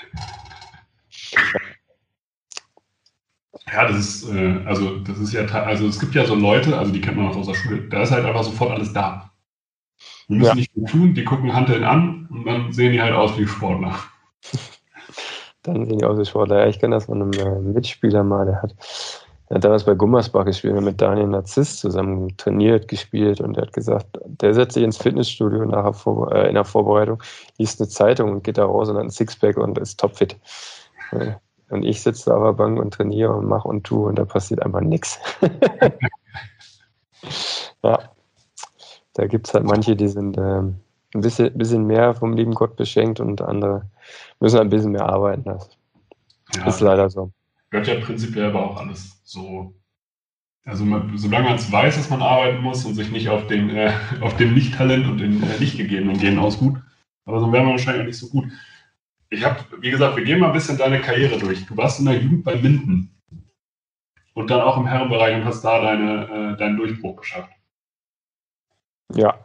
Ja, 3.71 3.87
das 3.87 3.97
ist, 3.97 4.29
äh, 4.29 4.61
also 4.65 4.99
das 4.99 5.17
ist 5.17 5.33
ja, 5.33 5.41
also 5.45 5.87
es 5.87 5.99
gibt 5.99 6.13
ja 6.13 6.25
so 6.25 6.35
Leute, 6.35 6.77
also 6.77 6.91
die 6.91 7.01
kennt 7.01 7.17
man 7.17 7.27
aus 7.27 7.47
der 7.47 7.55
Schule, 7.55 7.81
da 7.89 8.03
ist 8.03 8.11
halt 8.11 8.25
einfach 8.25 8.43
sofort 8.43 8.71
alles 8.71 8.93
da. 8.93 9.31
Die 10.27 10.35
müssen 10.35 10.49
ja. 10.49 10.55
nicht 10.55 10.71
viel 10.71 10.85
tun, 10.85 11.13
die 11.13 11.23
gucken 11.23 11.53
Handeln 11.53 11.83
an 11.83 12.27
und 12.29 12.45
dann 12.45 12.71
sehen 12.71 12.91
die 12.91 13.01
halt 13.01 13.13
aus 13.13 13.37
wie 13.37 13.47
Sportler. 13.47 13.95
Dann 15.63 15.87
sehen 15.87 15.97
die 15.97 16.05
aus 16.05 16.19
wie 16.19 16.25
Sportler. 16.25 16.59
Ja, 16.59 16.67
ich 16.67 16.79
kenne 16.79 16.93
das 16.93 17.05
von 17.05 17.19
einem 17.19 17.31
äh, 17.31 17.59
Mitspieler 17.59 18.23
mal, 18.23 18.45
der 18.45 18.61
hat, 18.61 18.75
der 19.49 19.55
hat 19.55 19.63
damals 19.63 19.83
bei 19.83 19.95
Gummersbach 19.95 20.45
gespielt 20.45 20.79
mit 20.79 21.01
Daniel 21.01 21.25
Narziss 21.25 21.79
zusammen 21.79 22.37
trainiert, 22.37 22.87
gespielt 22.87 23.41
und 23.41 23.57
der 23.57 23.63
hat 23.63 23.73
gesagt, 23.73 24.19
der 24.25 24.53
setzt 24.53 24.75
sich 24.75 24.83
ins 24.83 24.97
Fitnessstudio 24.97 25.65
nachher 25.65 25.93
vor, 25.93 26.31
äh, 26.31 26.47
in 26.49 26.53
der 26.53 26.65
Vorbereitung, 26.65 27.23
liest 27.57 27.81
eine 27.81 27.89
Zeitung 27.89 28.31
und 28.31 28.43
geht 28.43 28.59
da 28.59 28.65
raus 28.65 28.89
und 28.89 28.97
hat 28.97 29.05
ein 29.05 29.09
Sixpack 29.09 29.57
und 29.57 29.79
ist 29.79 29.99
topfit. 29.99 30.37
Und 31.69 31.83
ich 31.83 32.01
sitze 32.01 32.29
da 32.29 32.37
auf 32.37 32.43
der 32.43 32.53
Bank 32.53 32.79
und 32.79 32.93
trainiere 32.93 33.33
und 33.33 33.47
mache 33.47 33.67
und 33.67 33.83
tue 33.83 34.07
und 34.07 34.19
da 34.19 34.25
passiert 34.25 34.61
einfach 34.61 34.81
nichts. 34.81 35.19
ja. 37.83 37.99
Da 39.13 39.27
gibt 39.27 39.47
es 39.47 39.53
halt 39.53 39.63
manche, 39.63 39.95
die 39.95 40.09
sind 40.09 40.37
ähm, 40.37 40.75
ein 41.13 41.21
bisschen, 41.21 41.57
bisschen 41.57 41.87
mehr 41.87 42.13
vom 42.13 42.33
lieben 42.33 42.53
Gott 42.53 42.75
beschenkt 42.75 43.19
und 43.19 43.41
andere 43.41 43.89
müssen 44.39 44.59
ein 44.59 44.69
bisschen 44.69 44.91
mehr 44.91 45.07
arbeiten. 45.07 45.45
Das 45.45 45.69
ja, 46.55 46.67
ist 46.67 46.81
leider 46.81 47.09
so. 47.09 47.31
Gehört 47.69 47.87
ja 47.87 47.99
prinzipiell 47.99 48.45
aber 48.45 48.71
auch 48.71 48.77
alles 48.77 49.19
so. 49.23 49.73
Also 50.65 50.83
man, 50.83 51.15
solange 51.17 51.45
man 51.45 51.55
es 51.55 51.71
weiß, 51.71 51.95
dass 51.95 52.09
man 52.09 52.21
arbeiten 52.21 52.61
muss 52.61 52.83
und 52.85 52.95
sich 52.95 53.11
nicht 53.11 53.29
auf, 53.29 53.47
den, 53.47 53.69
äh, 53.69 53.93
auf 54.21 54.35
dem 54.37 54.53
Nicht-Talent 54.53 55.07
und 55.07 55.19
den 55.19 55.41
äh, 55.43 55.59
nicht 55.59 55.77
gegebenen 55.77 56.17
Genen 56.17 56.39
ausruht. 56.39 56.77
Aber 57.25 57.39
so 57.39 57.51
wäre 57.51 57.63
man 57.63 57.73
wahrscheinlich 57.73 58.01
auch 58.01 58.07
nicht 58.07 58.19
so 58.19 58.27
gut. 58.27 58.45
Ich 59.29 59.43
habe, 59.43 59.59
wie 59.79 59.91
gesagt, 59.91 60.15
wir 60.15 60.23
gehen 60.23 60.39
mal 60.39 60.47
ein 60.47 60.53
bisschen 60.53 60.77
deine 60.77 61.01
Karriere 61.01 61.37
durch. 61.39 61.65
Du 61.65 61.75
warst 61.75 61.99
in 61.99 62.05
der 62.05 62.21
Jugend 62.21 62.43
bei 62.43 62.55
Minden 62.55 63.11
und 64.33 64.49
dann 64.49 64.61
auch 64.61 64.77
im 64.77 64.87
Herrenbereich 64.87 65.35
und 65.35 65.45
hast 65.45 65.63
da 65.63 65.81
deine, 65.81 66.53
äh, 66.53 66.57
deinen 66.57 66.77
Durchbruch 66.77 67.17
geschafft. 67.17 67.51
Ja. 69.13 69.39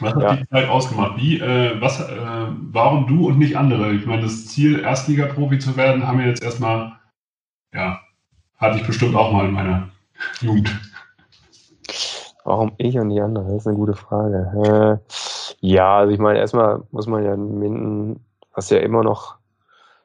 Was 0.00 0.14
hat 0.14 0.22
ja. 0.22 0.36
die 0.36 0.48
Zeit 0.48 0.68
ausgemacht? 0.68 1.16
Wie, 1.16 1.38
äh, 1.40 1.80
was, 1.80 2.00
äh, 2.00 2.46
warum 2.72 3.06
du 3.06 3.28
und 3.28 3.38
nicht 3.38 3.56
andere? 3.56 3.92
Ich 3.92 4.06
meine, 4.06 4.22
das 4.22 4.46
Ziel, 4.46 4.80
Erstliga-Profi 4.80 5.58
zu 5.58 5.76
werden, 5.76 6.06
haben 6.06 6.18
wir 6.18 6.26
jetzt 6.26 6.42
erstmal, 6.42 6.92
ja, 7.74 8.00
hatte 8.56 8.78
ich 8.78 8.86
bestimmt 8.86 9.14
auch 9.14 9.32
mal 9.32 9.46
in 9.46 9.52
meiner 9.52 9.90
Jugend. 10.40 10.70
Warum 12.44 12.72
ich 12.78 12.98
und 12.98 13.10
die 13.10 13.20
anderen? 13.20 13.48
Das 13.48 13.58
ist 13.58 13.66
eine 13.66 13.76
gute 13.76 13.94
Frage. 13.94 15.00
Äh, 15.02 15.14
ja, 15.60 15.98
also 15.98 16.12
ich 16.12 16.18
meine, 16.18 16.38
erstmal 16.38 16.82
muss 16.90 17.06
man 17.06 17.24
ja 17.24 17.36
Minden, 17.36 18.24
was 18.54 18.70
ja 18.70 18.78
immer 18.78 19.02
noch 19.02 19.36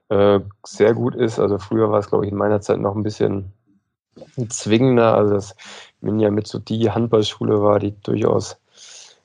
äh, 0.10 0.40
sehr 0.66 0.94
gut 0.94 1.16
ist. 1.16 1.40
Also 1.40 1.58
früher 1.58 1.92
war 1.92 2.00
es, 2.00 2.10
glaube 2.10 2.26
ich, 2.26 2.32
in 2.32 2.38
meiner 2.38 2.62
Zeit 2.62 2.80
noch 2.80 2.96
ein 2.96 3.04
bisschen 3.04 3.52
zwingender. 4.50 5.16
Also 5.16 5.34
dass 5.34 5.56
Minden 6.02 6.20
ja 6.20 6.32
mit 6.32 6.48
so 6.48 6.60
die 6.60 6.90
Handballschule 6.92 7.62
war, 7.62 7.80
die 7.80 8.00
durchaus 8.02 8.58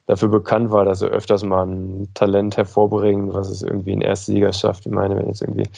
dafür 0.07 0.29
bekannt 0.29 0.71
war, 0.71 0.85
dass 0.85 1.03
er 1.03 1.11
öfters 1.11 1.45
mal 1.45 1.67
ein 1.67 2.09
Talent 2.15 2.57
hervorbringt, 2.57 3.33
was 3.33 3.49
es 3.49 3.63
irgendwie 3.63 3.93
in 3.93 4.01
erste 4.01 4.33
Liga 4.33 4.53
schafft. 4.53 4.87
Ich 4.87 4.93
meine, 4.93 5.17
wenn 5.17 5.29
jetzt 5.29 5.43
irgendwie 5.43 5.71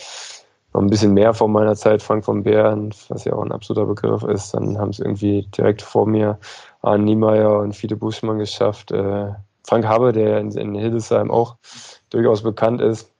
noch 0.72 0.80
ein 0.80 0.88
bisschen 0.88 1.12
mehr 1.12 1.34
vor 1.34 1.48
meiner 1.48 1.76
Zeit 1.76 2.02
Frank 2.02 2.24
von 2.24 2.42
Bären, 2.42 2.94
was 3.08 3.24
ja 3.24 3.34
auch 3.34 3.42
ein 3.42 3.52
absoluter 3.52 3.86
Begriff 3.86 4.22
ist, 4.22 4.54
dann 4.54 4.78
haben 4.78 4.88
es 4.88 5.00
irgendwie 5.00 5.46
direkt 5.56 5.82
vor 5.82 6.06
mir 6.06 6.38
Arne 6.80 7.04
Niemeyer 7.04 7.58
und 7.58 7.76
Fiete 7.76 7.96
Buschmann 7.96 8.38
geschafft. 8.38 8.90
Äh, 8.90 9.32
Frank 9.64 9.86
Habe, 9.86 10.12
der 10.12 10.38
in, 10.38 10.74
Hildesheim 10.74 11.30
auch 11.30 11.56
durchaus 12.10 12.42
bekannt 12.42 12.80
ist, 12.80 13.11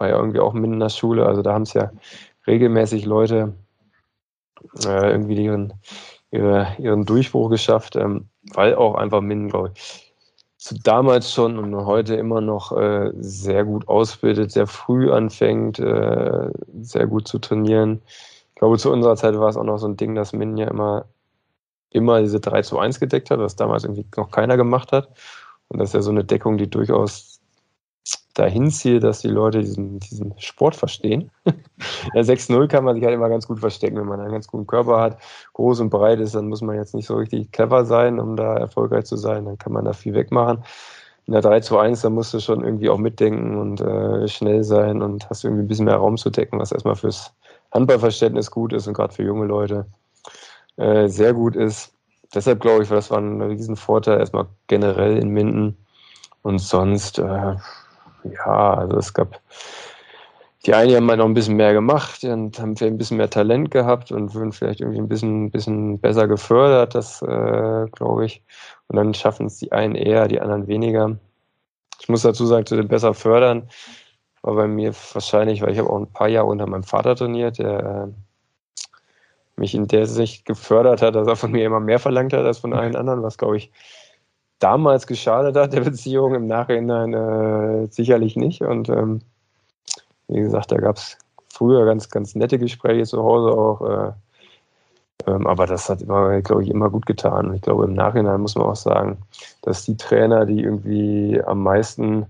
war 0.00 0.08
ja 0.08 0.16
irgendwie 0.16 0.40
auch 0.40 0.54
in 0.54 0.80
der 0.80 0.88
Schule. 0.88 1.26
Also 1.26 1.42
da 1.42 1.52
haben 1.52 1.62
es 1.62 1.74
ja 1.74 1.92
regelmäßig 2.46 3.04
Leute 3.04 3.54
äh, 4.84 5.10
irgendwie 5.10 5.44
ihren, 5.44 5.74
ihre, 6.30 6.74
ihren 6.78 7.04
Durchbruch 7.04 7.50
geschafft, 7.50 7.96
ähm, 7.96 8.28
weil 8.54 8.74
auch 8.74 8.94
einfach 8.94 9.20
Minden, 9.20 9.48
glaube 9.48 9.72
ich, 9.74 10.14
zu 10.56 10.74
damals 10.78 11.32
schon 11.32 11.58
und 11.58 11.74
heute 11.86 12.16
immer 12.16 12.40
noch 12.40 12.76
äh, 12.76 13.12
sehr 13.16 13.64
gut 13.64 13.88
ausbildet, 13.88 14.50
sehr 14.52 14.66
früh 14.66 15.10
anfängt, 15.10 15.78
äh, 15.78 16.50
sehr 16.82 17.06
gut 17.06 17.28
zu 17.28 17.38
trainieren. 17.38 18.02
Ich 18.06 18.56
glaube, 18.56 18.76
zu 18.76 18.92
unserer 18.92 19.16
Zeit 19.16 19.38
war 19.38 19.48
es 19.48 19.56
auch 19.56 19.64
noch 19.64 19.78
so 19.78 19.88
ein 19.88 19.96
Ding, 19.96 20.14
dass 20.14 20.34
Min 20.34 20.58
ja 20.58 20.68
immer, 20.68 21.06
immer 21.90 22.20
diese 22.20 22.40
3 22.40 22.62
zu 22.62 22.78
1 22.78 23.00
gedeckt 23.00 23.30
hat, 23.30 23.38
was 23.38 23.56
damals 23.56 23.84
irgendwie 23.84 24.06
noch 24.16 24.30
keiner 24.30 24.58
gemacht 24.58 24.92
hat. 24.92 25.08
Und 25.68 25.78
das 25.78 25.90
ist 25.90 25.94
ja 25.94 26.02
so 26.02 26.10
eine 26.10 26.24
Deckung, 26.24 26.58
die 26.58 26.68
durchaus 26.68 27.29
dahin 28.34 28.70
ziehe, 28.70 29.00
dass 29.00 29.20
die 29.20 29.28
Leute 29.28 29.60
diesen, 29.60 29.98
diesen 30.00 30.34
Sport 30.38 30.74
verstehen. 30.74 31.30
Der 32.14 32.24
6-0 32.24 32.68
kann 32.68 32.84
man 32.84 32.96
sich 32.96 33.04
halt 33.04 33.14
immer 33.14 33.28
ganz 33.28 33.46
gut 33.46 33.60
verstecken, 33.60 33.96
wenn 33.96 34.06
man 34.06 34.20
einen 34.20 34.32
ganz 34.32 34.46
guten 34.46 34.66
Körper 34.66 35.00
hat, 35.00 35.18
groß 35.54 35.80
und 35.80 35.90
breit 35.90 36.20
ist, 36.20 36.34
dann 36.34 36.48
muss 36.48 36.62
man 36.62 36.76
jetzt 36.76 36.94
nicht 36.94 37.06
so 37.06 37.16
richtig 37.16 37.52
clever 37.52 37.84
sein, 37.84 38.18
um 38.18 38.36
da 38.36 38.56
erfolgreich 38.56 39.04
zu 39.04 39.16
sein, 39.16 39.44
dann 39.44 39.58
kann 39.58 39.72
man 39.72 39.84
da 39.84 39.92
viel 39.92 40.14
wegmachen. 40.14 40.64
In 41.26 41.34
der 41.34 41.42
3 41.42 41.60
1, 41.78 42.00
da 42.00 42.10
musst 42.10 42.32
du 42.34 42.40
schon 42.40 42.64
irgendwie 42.64 42.88
auch 42.88 42.98
mitdenken 42.98 43.56
und 43.58 43.80
äh, 43.80 44.26
schnell 44.26 44.64
sein 44.64 45.02
und 45.02 45.28
hast 45.28 45.44
irgendwie 45.44 45.64
ein 45.64 45.68
bisschen 45.68 45.84
mehr 45.84 45.96
Raum 45.96 46.16
zu 46.16 46.30
decken, 46.30 46.58
was 46.58 46.72
erstmal 46.72 46.96
fürs 46.96 47.32
Handballverständnis 47.72 48.50
gut 48.50 48.72
ist 48.72 48.88
und 48.88 48.94
gerade 48.94 49.14
für 49.14 49.22
junge 49.22 49.46
Leute 49.46 49.86
äh, 50.76 51.08
sehr 51.08 51.34
gut 51.34 51.56
ist. 51.56 51.92
Deshalb 52.34 52.60
glaube 52.60 52.82
ich, 52.82 52.88
das 52.88 53.10
war 53.10 53.18
ein 53.18 53.40
Riesenvorteil 53.42 54.18
erstmal 54.18 54.46
generell 54.66 55.18
in 55.18 55.28
Minden. 55.28 55.76
Und 56.42 56.58
sonst, 56.58 57.18
äh, 57.18 57.56
ja, 58.24 58.74
also 58.74 58.96
es 58.96 59.12
gab 59.14 59.40
die 60.66 60.74
einen 60.74 60.94
haben 60.94 61.08
halt 61.08 61.18
noch 61.18 61.24
ein 61.24 61.34
bisschen 61.34 61.56
mehr 61.56 61.72
gemacht 61.72 62.22
und 62.22 62.58
haben 62.58 62.76
vielleicht 62.76 62.92
ein 62.92 62.98
bisschen 62.98 63.16
mehr 63.16 63.30
Talent 63.30 63.70
gehabt 63.70 64.12
und 64.12 64.34
würden 64.34 64.52
vielleicht 64.52 64.80
irgendwie 64.80 65.00
ein 65.00 65.08
bisschen, 65.08 65.50
bisschen 65.50 65.98
besser 65.98 66.28
gefördert, 66.28 66.94
das 66.94 67.22
äh, 67.22 67.86
glaube 67.92 68.26
ich. 68.26 68.42
Und 68.88 68.96
dann 68.96 69.14
schaffen 69.14 69.46
es 69.46 69.56
die 69.56 69.72
einen 69.72 69.94
eher, 69.94 70.28
die 70.28 70.40
anderen 70.40 70.66
weniger. 70.66 71.16
Ich 72.00 72.08
muss 72.10 72.22
dazu 72.22 72.44
sagen, 72.44 72.66
zu 72.66 72.76
dem 72.76 72.88
besser 72.88 73.14
fördern 73.14 73.70
war 74.42 74.54
bei 74.54 74.66
mir 74.66 74.92
wahrscheinlich, 75.12 75.62
weil 75.62 75.72
ich 75.72 75.78
habe 75.78 75.88
auch 75.88 75.98
ein 75.98 76.12
paar 76.12 76.28
Jahre 76.28 76.48
unter 76.48 76.66
meinem 76.66 76.84
Vater 76.84 77.16
trainiert, 77.16 77.58
der 77.58 78.08
äh, 78.08 78.90
mich 79.56 79.74
in 79.74 79.86
der 79.86 80.06
Sicht 80.06 80.44
gefördert 80.44 81.00
hat, 81.00 81.14
dass 81.14 81.26
er 81.26 81.36
von 81.36 81.52
mir 81.52 81.64
immer 81.64 81.80
mehr 81.80 81.98
verlangt 81.98 82.34
hat 82.34 82.44
als 82.44 82.58
von 82.58 82.74
allen 82.74 82.96
anderen, 82.96 83.22
was 83.22 83.38
glaube 83.38 83.56
ich 83.56 83.70
damals 84.60 85.06
geschadet 85.06 85.56
hat, 85.56 85.72
der 85.72 85.80
Beziehung, 85.80 86.34
im 86.34 86.46
Nachhinein 86.46 87.12
äh, 87.14 87.88
sicherlich 87.90 88.36
nicht. 88.36 88.62
Und 88.62 88.88
ähm, 88.88 89.20
wie 90.28 90.40
gesagt, 90.40 90.70
da 90.70 90.76
gab 90.76 90.96
es 90.96 91.18
früher 91.52 91.84
ganz, 91.84 92.08
ganz 92.08 92.34
nette 92.34 92.58
Gespräche 92.58 93.04
zu 93.04 93.22
Hause 93.22 93.58
auch. 93.58 93.80
Äh, 93.82 94.12
ähm, 95.26 95.46
aber 95.46 95.66
das 95.66 95.88
hat 95.88 95.98
glaube 96.06 96.62
ich, 96.62 96.70
immer 96.70 96.90
gut 96.90 97.06
getan. 97.06 97.48
Und 97.48 97.54
ich 97.56 97.62
glaube, 97.62 97.84
im 97.84 97.94
Nachhinein 97.94 98.40
muss 98.40 98.54
man 98.54 98.66
auch 98.66 98.76
sagen, 98.76 99.18
dass 99.62 99.84
die 99.84 99.96
Trainer, 99.96 100.46
die 100.46 100.62
irgendwie 100.62 101.42
am 101.44 101.62
meisten 101.62 102.26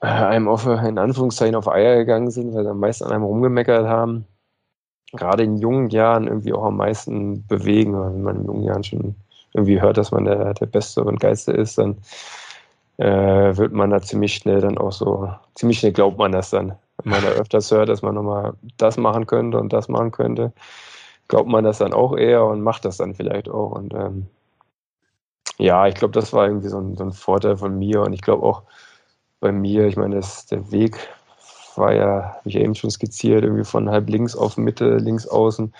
äh, 0.00 0.06
einem 0.06 0.48
auf, 0.48 0.66
in 0.66 0.98
Anführungszeichen 0.98 1.54
auf 1.54 1.68
Eier 1.68 1.96
gegangen 1.96 2.30
sind, 2.30 2.54
weil 2.54 2.64
sie 2.64 2.70
am 2.70 2.80
meisten 2.80 3.04
an 3.04 3.12
einem 3.12 3.24
rumgemeckert 3.24 3.86
haben, 3.86 4.26
gerade 5.12 5.44
in 5.44 5.58
jungen 5.58 5.90
Jahren 5.90 6.26
irgendwie 6.26 6.52
auch 6.52 6.64
am 6.64 6.76
meisten 6.76 7.46
bewegen. 7.46 7.92
Wenn 7.98 8.22
man 8.22 8.36
in 8.36 8.46
jungen 8.46 8.64
Jahren 8.64 8.84
schon 8.84 9.14
irgendwie 9.54 9.80
hört, 9.80 9.96
dass 9.96 10.10
man 10.10 10.24
der, 10.24 10.54
der 10.54 10.66
Beste 10.66 11.04
und 11.04 11.20
Geilste 11.20 11.52
ist, 11.52 11.78
dann 11.78 11.98
äh, 12.98 13.56
wird 13.56 13.72
man 13.72 13.90
da 13.90 14.00
ziemlich 14.00 14.34
schnell 14.34 14.60
dann 14.60 14.78
auch 14.78 14.92
so, 14.92 15.30
ziemlich 15.54 15.78
schnell 15.78 15.92
glaubt 15.92 16.18
man 16.18 16.32
das 16.32 16.50
dann. 16.50 16.78
Wenn 17.02 17.12
man 17.12 17.22
da 17.22 17.28
öfters 17.40 17.70
hört, 17.70 17.88
dass 17.88 18.02
man 18.02 18.14
nochmal 18.14 18.54
das 18.76 18.96
machen 18.96 19.26
könnte 19.26 19.58
und 19.58 19.72
das 19.72 19.88
machen 19.88 20.12
könnte, 20.12 20.52
glaubt 21.28 21.48
man 21.48 21.64
das 21.64 21.78
dann 21.78 21.92
auch 21.92 22.16
eher 22.16 22.44
und 22.44 22.62
macht 22.62 22.84
das 22.84 22.98
dann 22.98 23.14
vielleicht 23.14 23.48
auch. 23.48 23.72
Und 23.72 23.94
ähm, 23.94 24.26
ja, 25.58 25.86
ich 25.86 25.94
glaube, 25.94 26.12
das 26.12 26.32
war 26.32 26.46
irgendwie 26.46 26.68
so 26.68 26.78
ein, 26.78 26.96
so 26.96 27.04
ein, 27.04 27.12
Vorteil 27.12 27.56
von 27.56 27.78
mir 27.78 28.02
und 28.02 28.12
ich 28.12 28.22
glaube 28.22 28.44
auch 28.44 28.62
bei 29.40 29.52
mir, 29.52 29.86
ich 29.86 29.96
meine, 29.96 30.20
der 30.50 30.70
Weg 30.70 30.96
war 31.76 31.92
ja, 31.92 32.36
wie 32.44 32.50
ich 32.50 32.56
eben 32.56 32.74
schon 32.74 32.90
skizziert, 32.90 33.44
irgendwie 33.44 33.64
von 33.64 33.90
halb 33.90 34.08
links 34.08 34.36
auf 34.36 34.56
Mitte, 34.56 34.96
links 34.98 35.26
außen. 35.26 35.74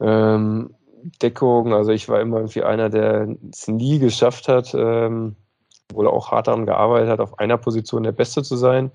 Ähm, 0.00 0.74
Deckung. 1.22 1.72
Also 1.72 1.92
ich 1.92 2.08
war 2.08 2.20
immer 2.20 2.38
irgendwie 2.38 2.62
einer, 2.62 2.88
der 2.88 3.28
es 3.52 3.68
nie 3.68 3.98
geschafft 3.98 4.48
hat, 4.48 4.74
ähm, 4.74 5.36
obwohl 5.90 6.06
er 6.06 6.12
auch 6.12 6.30
hart 6.30 6.46
daran 6.46 6.66
gearbeitet 6.66 7.10
hat, 7.10 7.20
auf 7.20 7.38
einer 7.38 7.58
Position 7.58 8.02
der 8.02 8.12
Beste 8.12 8.42
zu 8.42 8.56
sein. 8.56 8.90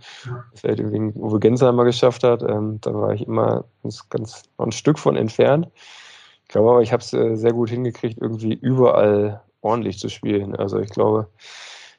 Vielleicht 0.56 0.80
irgendwie 0.80 1.20
Uwe 1.20 1.40
Gensheimer 1.40 1.84
geschafft 1.84 2.24
hat. 2.24 2.42
Ähm, 2.42 2.80
da 2.82 2.94
war 2.94 3.14
ich 3.14 3.28
immer 3.28 3.66
ganz, 3.84 4.10
ganz 4.10 4.44
ein 4.58 4.72
Stück 4.72 4.98
von 4.98 5.16
entfernt. 5.16 5.68
Ich 6.44 6.50
glaube 6.50 6.72
aber, 6.72 6.82
ich 6.82 6.94
habe 6.94 7.02
es 7.02 7.14
äh, 7.14 7.36
sehr 7.36 7.54
gut 7.54 7.70
hingekriegt, 7.70 8.20
irgendwie 8.22 8.54
überall 8.54 9.42
ordentlich 9.62 10.00
zu 10.00 10.10
spielen. 10.10 10.56
Also 10.56 10.80
ich 10.80 10.90
glaube, 10.90 11.28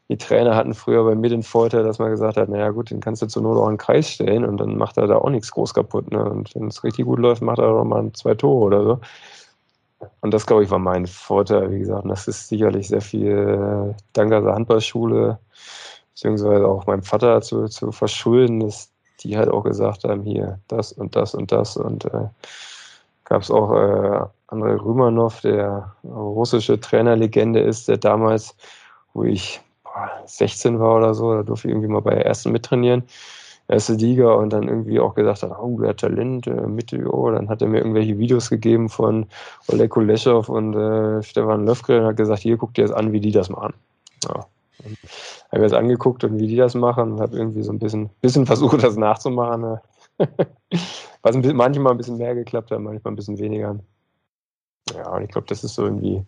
die 0.09 0.17
Trainer 0.17 0.57
hatten 0.57 0.73
früher 0.73 1.05
bei 1.05 1.15
mir 1.15 1.29
den 1.29 1.43
Vorteil, 1.43 1.85
dass 1.85 1.99
man 1.99 2.11
gesagt 2.11 2.39
hat, 2.39 2.49
naja 2.49 2.71
gut, 2.71 2.91
den 2.91 3.01
kannst 3.01 3.21
du 3.21 3.27
zur 3.27 3.43
Not 3.43 3.59
auch 3.59 3.69
einen 3.69 3.77
Kreis 3.77 4.09
stellen 4.09 4.45
und 4.45 4.57
dann 4.57 4.77
macht 4.77 4.97
er 4.97 5.07
da 5.07 5.17
auch 5.17 5.29
nichts 5.29 5.51
groß 5.51 5.75
kaputt. 5.75 6.11
Ne? 6.11 6.25
Und 6.25 6.55
wenn 6.55 6.69
es 6.69 6.83
richtig 6.83 7.05
gut 7.05 7.19
läuft, 7.19 7.43
macht 7.43 7.59
er 7.59 7.69
doch 7.69 7.85
mal 7.85 8.11
zwei 8.15 8.35
Tore 8.35 8.65
oder 8.65 8.85
so. 8.85 9.01
Und 10.21 10.33
das, 10.33 10.47
glaube 10.47 10.65
ich, 10.65 10.71
war 10.71 10.79
mein 10.79 11.07
Vorteil. 11.07 11.71
Wie 11.71 11.81
gesagt, 11.81 12.09
das 12.09 12.29
ist 12.29 12.49
sicherlich 12.49 12.89
sehr 12.89 13.01
viel 13.01 13.95
äh, 13.97 14.03
dank 14.13 14.31
der 14.31 14.55
Handballschule, 14.55 15.39
beziehungsweise 16.15 16.67
auch 16.67 16.87
meinem 16.87 17.03
Vater 17.03 17.41
zu, 17.41 17.67
zu 17.67 17.93
verschulden, 17.93 18.61
dass 18.61 18.91
die 19.21 19.37
halt 19.37 19.49
auch 19.49 19.65
gesagt 19.65 20.05
haben, 20.05 20.23
hier 20.23 20.61
das 20.69 20.93
und 20.93 21.17
das 21.17 21.35
und 21.35 21.51
das. 21.51 21.77
Und 21.77 22.05
äh, 22.07 22.29
gab 23.25 23.43
es 23.43 23.51
auch 23.51 23.73
äh, 23.73 24.27
Andrei 24.47 24.75
Rümanov, 24.77 25.41
der 25.41 25.95
russische 26.05 26.81
Trainerlegende 26.81 27.61
ist, 27.61 27.89
der 27.89 27.99
damals, 27.99 28.57
wo 29.15 29.25
ich 29.25 29.61
boah, 29.83 30.11
16 30.27 30.79
war 30.79 30.97
oder 30.97 31.15
so, 31.15 31.35
da 31.35 31.43
durfte 31.43 31.69
ich 31.69 31.73
irgendwie 31.73 31.89
mal 31.89 32.03
bei 32.03 32.15
der 32.15 32.27
ersten 32.27 32.53
mittrainieren 32.53 33.03
erste 33.69 33.95
Liga 33.95 34.33
und 34.33 34.53
dann 34.53 34.67
irgendwie 34.67 34.99
auch 34.99 35.15
gesagt 35.15 35.43
hat, 35.43 35.59
oh, 35.59 35.79
der 35.81 35.95
Talent, 35.95 36.47
äh, 36.47 36.67
Mitte, 36.67 37.07
oh, 37.13 37.31
dann 37.31 37.49
hat 37.49 37.63
er 37.63 37.69
mir 37.69 37.79
irgendwelche 37.79 38.19
Videos 38.19 38.49
gegeben 38.49 38.89
von 38.89 39.27
Oleg 39.69 39.91
Kuleshov 39.91 40.49
und 40.49 40.75
äh, 40.75 41.23
Stefan 41.23 41.67
Löfgren 41.67 42.01
und 42.01 42.07
hat 42.07 42.17
gesagt, 42.17 42.41
hier, 42.41 42.57
guck 42.57 42.75
dir 42.75 42.83
das 42.83 42.93
an, 42.93 43.13
wie 43.13 43.21
die 43.21 43.33
das 43.33 43.51
machen. 43.51 43.75
Ja. 44.25 44.47
Habe 45.51 45.63
mir 45.63 45.69
das 45.69 45.73
angeguckt 45.73 46.25
und 46.25 46.39
wie 46.39 46.47
die 46.47 46.57
das 46.57 46.75
machen 46.75 47.13
und 47.13 47.21
habe 47.21 47.37
irgendwie 47.37 47.63
so 47.63 47.73
ein 47.73 47.79
bisschen, 47.79 48.11
bisschen 48.21 48.47
versucht, 48.47 48.83
das 48.83 48.97
nachzumachen. 48.97 49.61
Ne? 49.61 49.83
Was 51.23 51.35
ein 51.35 51.43
bisschen, 51.43 51.57
manchmal 51.57 51.93
ein 51.93 51.99
bisschen 51.99 52.19
mehr 52.19 52.35
geklappt 52.35 52.71
hat, 52.71 52.81
manchmal 52.81 53.13
ein 53.13 53.17
bisschen 53.17 53.39
weniger. 53.39 53.79
Ja, 54.95 55.11
und 55.11 55.25
ich 55.25 55.31
glaube, 55.31 55.47
das 55.47 55.65
ist 55.65 55.75
so 55.75 55.85
irgendwie 55.85 56.25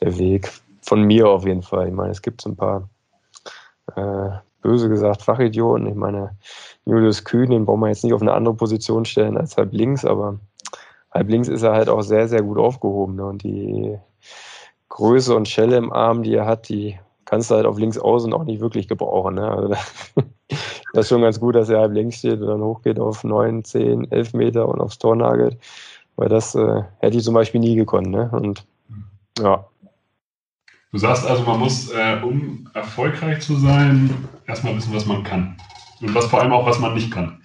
der 0.00 0.16
Weg. 0.18 0.50
von 0.82 1.02
mir 1.02 1.28
auf 1.28 1.44
jeden 1.44 1.62
Fall. 1.62 1.88
Ich 1.88 1.94
meine, 1.94 2.12
es 2.12 2.22
gibt 2.22 2.40
so 2.40 2.50
ein 2.50 2.56
paar, 2.56 2.88
äh, 3.96 4.30
böse 4.60 4.88
gesagt, 4.88 5.22
Fachidioten. 5.22 5.86
Ich 5.86 5.94
meine, 5.94 6.36
Julius 6.84 7.24
Kühn, 7.24 7.50
den 7.50 7.64
brauchen 7.64 7.80
wir 7.80 7.88
jetzt 7.88 8.04
nicht 8.04 8.14
auf 8.14 8.22
eine 8.22 8.32
andere 8.32 8.54
Position 8.54 9.04
stellen 9.04 9.36
als 9.36 9.56
halb 9.56 9.72
links, 9.72 10.04
aber 10.04 10.38
halb 11.10 11.28
links 11.28 11.48
ist 11.48 11.62
er 11.62 11.72
halt 11.72 11.88
auch 11.88 12.02
sehr, 12.02 12.28
sehr 12.28 12.42
gut 12.42 12.58
aufgehoben. 12.58 13.16
Ne? 13.16 13.26
Und 13.26 13.42
die 13.42 13.98
Größe 14.88 15.34
und 15.34 15.48
Schelle 15.48 15.76
im 15.76 15.92
Arm, 15.92 16.22
die 16.22 16.34
er 16.34 16.46
hat, 16.46 16.68
die 16.68 16.98
kannst 17.24 17.50
du 17.50 17.56
halt 17.56 17.66
auf 17.66 17.78
links 17.78 17.98
außen 17.98 18.32
auch 18.32 18.44
nicht 18.44 18.60
wirklich 18.60 18.88
gebrauchen. 18.88 19.34
Ne? 19.34 19.50
Also 19.50 19.68
das 20.94 21.04
ist 21.04 21.08
schon 21.08 21.22
ganz 21.22 21.38
gut, 21.38 21.54
dass 21.54 21.68
er 21.68 21.80
halb 21.80 21.92
links 21.92 22.18
steht 22.18 22.40
und 22.40 22.46
dann 22.46 22.62
hochgeht 22.62 22.98
auf 22.98 23.22
9, 23.22 23.64
10, 23.64 24.10
11 24.10 24.32
Meter 24.32 24.68
und 24.68 24.80
aufs 24.80 24.98
Tor 24.98 25.14
nagelt. 25.14 25.58
Weil 26.16 26.28
das 26.28 26.54
äh, 26.54 26.82
hätte 26.98 27.16
ich 27.16 27.24
zum 27.24 27.34
Beispiel 27.34 27.60
nie 27.60 27.76
gekonnt. 27.76 28.08
Ne? 28.08 28.30
Und 28.32 28.66
ja. 29.38 29.66
Du 30.90 30.98
sagst 30.98 31.26
also, 31.26 31.42
man 31.42 31.60
muss, 31.60 31.90
äh, 31.90 32.18
um 32.22 32.70
erfolgreich 32.72 33.40
zu 33.40 33.56
sein, 33.56 34.28
erstmal 34.46 34.74
wissen, 34.74 34.94
was 34.94 35.04
man 35.04 35.22
kann. 35.22 35.56
Und 36.00 36.14
was 36.14 36.26
vor 36.26 36.40
allem 36.40 36.52
auch, 36.52 36.64
was 36.66 36.78
man 36.78 36.94
nicht 36.94 37.12
kann. 37.12 37.42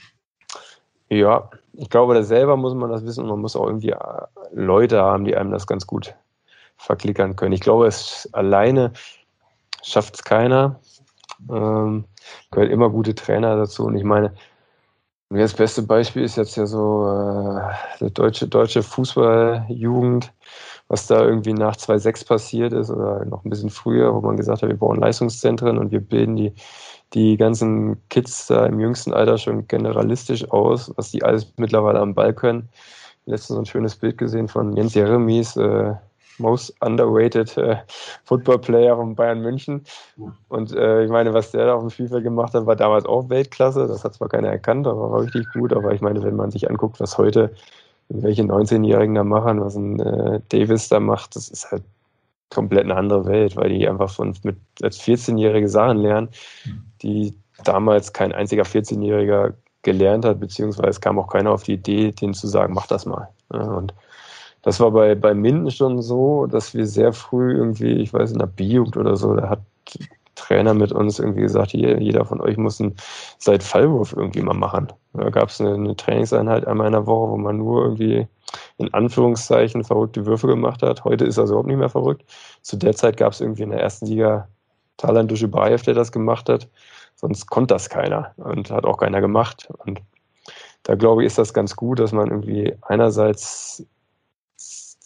Ja, 1.10 1.50
ich 1.74 1.90
glaube, 1.90 2.14
da 2.14 2.24
selber 2.24 2.56
muss 2.56 2.74
man 2.74 2.90
das 2.90 3.06
wissen 3.06 3.22
und 3.24 3.30
man 3.30 3.42
muss 3.42 3.56
auch 3.56 3.68
irgendwie 3.68 3.90
äh, 3.90 3.98
Leute 4.54 5.02
haben, 5.02 5.26
die 5.26 5.36
einem 5.36 5.52
das 5.52 5.68
ganz 5.68 5.86
gut 5.86 6.16
verklickern 6.78 7.36
können. 7.36 7.54
Ich 7.54 7.62
glaube, 7.62 7.88
es 7.88 8.30
alleine 8.34 8.94
schafft 9.84 10.16
es 10.16 10.24
keiner. 10.24 10.80
Ähm, 11.50 12.06
gehört 12.52 12.72
immer 12.72 12.90
gute 12.90 13.16
Trainer 13.16 13.58
dazu. 13.58 13.86
Und 13.86 13.98
ich 13.98 14.04
meine, 14.04 14.34
das 15.42 15.54
beste 15.54 15.82
Beispiel 15.82 16.24
ist 16.24 16.36
jetzt 16.38 16.56
ja 16.56 16.66
so 16.66 17.08
äh, 17.08 17.74
die 18.00 18.14
deutsche, 18.14 18.48
deutsche 18.48 18.84
Fußballjugend, 18.84 20.32
was 20.88 21.08
da 21.08 21.24
irgendwie 21.24 21.54
nach 21.54 21.76
2.6 21.76 22.28
passiert 22.28 22.74
ist 22.74 22.90
oder 22.90 23.26
noch 23.26 23.44
ein 23.44 23.50
bisschen 23.50 23.70
früher, 23.70 24.14
wo 24.14 24.22
man 24.22 24.38
gesagt 24.38 24.62
hat, 24.62 24.70
wir 24.70 24.78
bauen 24.78 25.00
Leistungszentren 25.00 25.78
und 25.78 25.92
wir 25.92 26.02
bilden 26.02 26.36
die, 26.36 26.54
die 27.14 27.38
ganzen 27.38 27.98
Kids 28.10 28.48
da 28.48 28.66
im 28.66 28.80
jüngsten 28.80 29.14
Alter 29.14 29.38
schon 29.38 29.68
generalistisch 29.68 30.50
aus, 30.52 30.92
was 30.98 31.12
die 31.12 31.24
alles 31.24 31.54
mittlerweile 31.58 32.00
am 32.00 32.14
Ball 32.14 32.34
können. 32.34 32.70
Letztens 33.26 33.56
so 33.56 33.60
ein 33.60 33.66
schönes 33.66 33.96
Bild 33.96 34.18
gesehen 34.18 34.50
von 34.50 34.76
Jens 34.76 34.94
Jeremies, 34.94 35.56
äh, 35.56 35.94
most 36.38 36.74
underrated 36.82 37.58
äh, 37.58 37.78
Football 38.26 38.60
Player 38.60 38.96
von 38.96 39.16
Bayern 39.16 39.42
München. 39.42 39.84
Und 40.50 40.74
äh, 40.76 41.04
ich 41.04 41.10
meine, 41.12 41.34
was 41.34 41.52
der 41.52 41.68
da 41.68 41.76
auf 41.76 41.82
dem 41.82 41.90
Spielfeld 41.90 42.24
gemacht 42.24 42.54
hat, 42.54 42.66
war 42.66 42.76
damals 42.76 43.06
auch 43.06 43.30
Weltklasse. 43.30 43.88
Das 43.88 44.04
hat 44.04 44.16
zwar 44.16 44.30
keiner 44.30 44.50
erkannt, 44.50 44.88
aber 44.88 45.12
war 45.12 45.22
richtig 45.22 45.46
gut. 45.54 45.74
Aber 45.74 45.94
ich 45.94 46.02
meine, 46.02 46.24
wenn 46.24 46.36
man 46.36 46.52
sich 46.52 46.70
anguckt, 46.70 47.00
was 47.00 47.18
heute 47.18 47.54
welche 48.10 48.44
19-Jährigen 48.44 49.16
da 49.16 49.24
machen, 49.24 49.62
was 49.62 49.76
ein 49.76 50.00
äh, 50.00 50.40
Davis 50.50 50.90
da 50.90 51.00
macht, 51.00 51.36
das 51.36 51.50
ist 51.50 51.72
halt 51.72 51.84
komplett 52.50 52.84
eine 52.84 52.96
andere 52.96 53.26
Welt, 53.26 53.56
weil 53.56 53.70
die 53.70 53.88
einfach 53.88 54.10
von 54.10 54.36
mit 54.44 54.58
als 54.82 55.02
14-Jährige 55.02 55.68
Sachen 55.68 55.98
lernen, 55.98 56.30
die 57.02 57.34
damals 57.64 58.14
kein 58.14 58.32
einziger 58.32 58.64
14-Jähriger 58.64 59.54
gelernt 59.82 60.26
hat, 60.26 60.40
beziehungsweise 60.40 61.00
kam 61.00 61.20
auch 61.20 61.28
keiner 61.28 61.52
auf 61.52 61.64
die 61.64 61.74
Idee, 61.74 62.12
denen 62.12 62.34
zu 62.34 62.48
sagen, 62.48 62.74
mach 62.74 62.88
das 62.88 63.06
mal. 63.06 63.30
Und 63.50 63.94
das 64.64 64.80
war 64.80 64.92
bei, 64.92 65.14
bei 65.14 65.34
Minden 65.34 65.70
schon 65.72 66.02
so, 66.02 66.48
dass 66.48 66.74
wir 66.74 66.88
sehr 66.88 67.14
früh 67.14 67.54
irgendwie, 67.54 67.94
ich 68.02 68.14
weiß, 68.14 68.32
in 68.32 68.40
der 68.40 68.48
B-Jugend 68.48 68.98
oder 68.98 69.16
so, 69.16 69.36
da 69.36 69.50
hat 69.50 69.62
Trainer 70.36 70.74
mit 70.74 70.92
uns 70.92 71.20
irgendwie 71.20 71.42
gesagt, 71.42 71.74
jeder 71.74 72.26
von 72.26 72.42
euch 72.42 72.58
muss 72.58 72.82
einen 72.82 72.96
seit 73.38 73.62
Fallwurf 73.62 74.14
irgendwie 74.14 74.42
mal 74.42 74.56
machen. 74.56 74.92
Da 75.14 75.30
gab 75.30 75.50
es 75.50 75.62
eine, 75.62 75.76
eine, 75.76 75.96
Trainingseinheit 75.96 76.66
einmal 76.66 76.88
in 76.88 76.94
der 76.94 77.06
Woche, 77.06 77.32
wo 77.32 77.38
man 77.38 77.58
nur 77.58 77.84
irgendwie 77.84 78.28
in 78.78 78.94
Anführungszeichen 78.94 79.84
verrückte 79.84 80.26
Würfe 80.26 80.48
gemacht 80.48 80.82
hat. 80.82 81.04
Heute 81.04 81.26
ist 81.26 81.38
das 81.38 81.50
überhaupt 81.50 81.68
nicht 81.68 81.78
mehr 81.78 81.90
verrückt. 81.90 82.24
Zu 82.62 82.78
der 82.78 82.96
Zeit 82.96 83.18
gab 83.18 83.34
es 83.34 83.42
irgendwie 83.42 83.64
in 83.64 83.70
der 83.70 83.82
ersten 83.82 84.08
Liga 84.08 84.48
Talan 84.98 85.28
Duschebaev, 85.28 85.84
der 85.84 85.94
das 85.94 86.12
gemacht 86.12 86.50
hat. 86.50 86.68
Sonst 87.16 87.48
konnte 87.48 87.76
das 87.76 87.90
keiner 87.90 88.34
und 88.38 88.72
hat 88.72 88.86
auch 88.86 88.98
keiner 88.98 89.22
gemacht. 89.22 89.70
Und 89.86 90.02
da 90.84 90.96
glaube 90.96 91.24
ich, 91.24 91.28
ist 91.28 91.38
das 91.38 91.54
ganz 91.54 91.76
gut, 91.76 92.00
dass 92.00 92.12
man 92.12 92.30
irgendwie 92.30 92.76
einerseits 92.82 93.86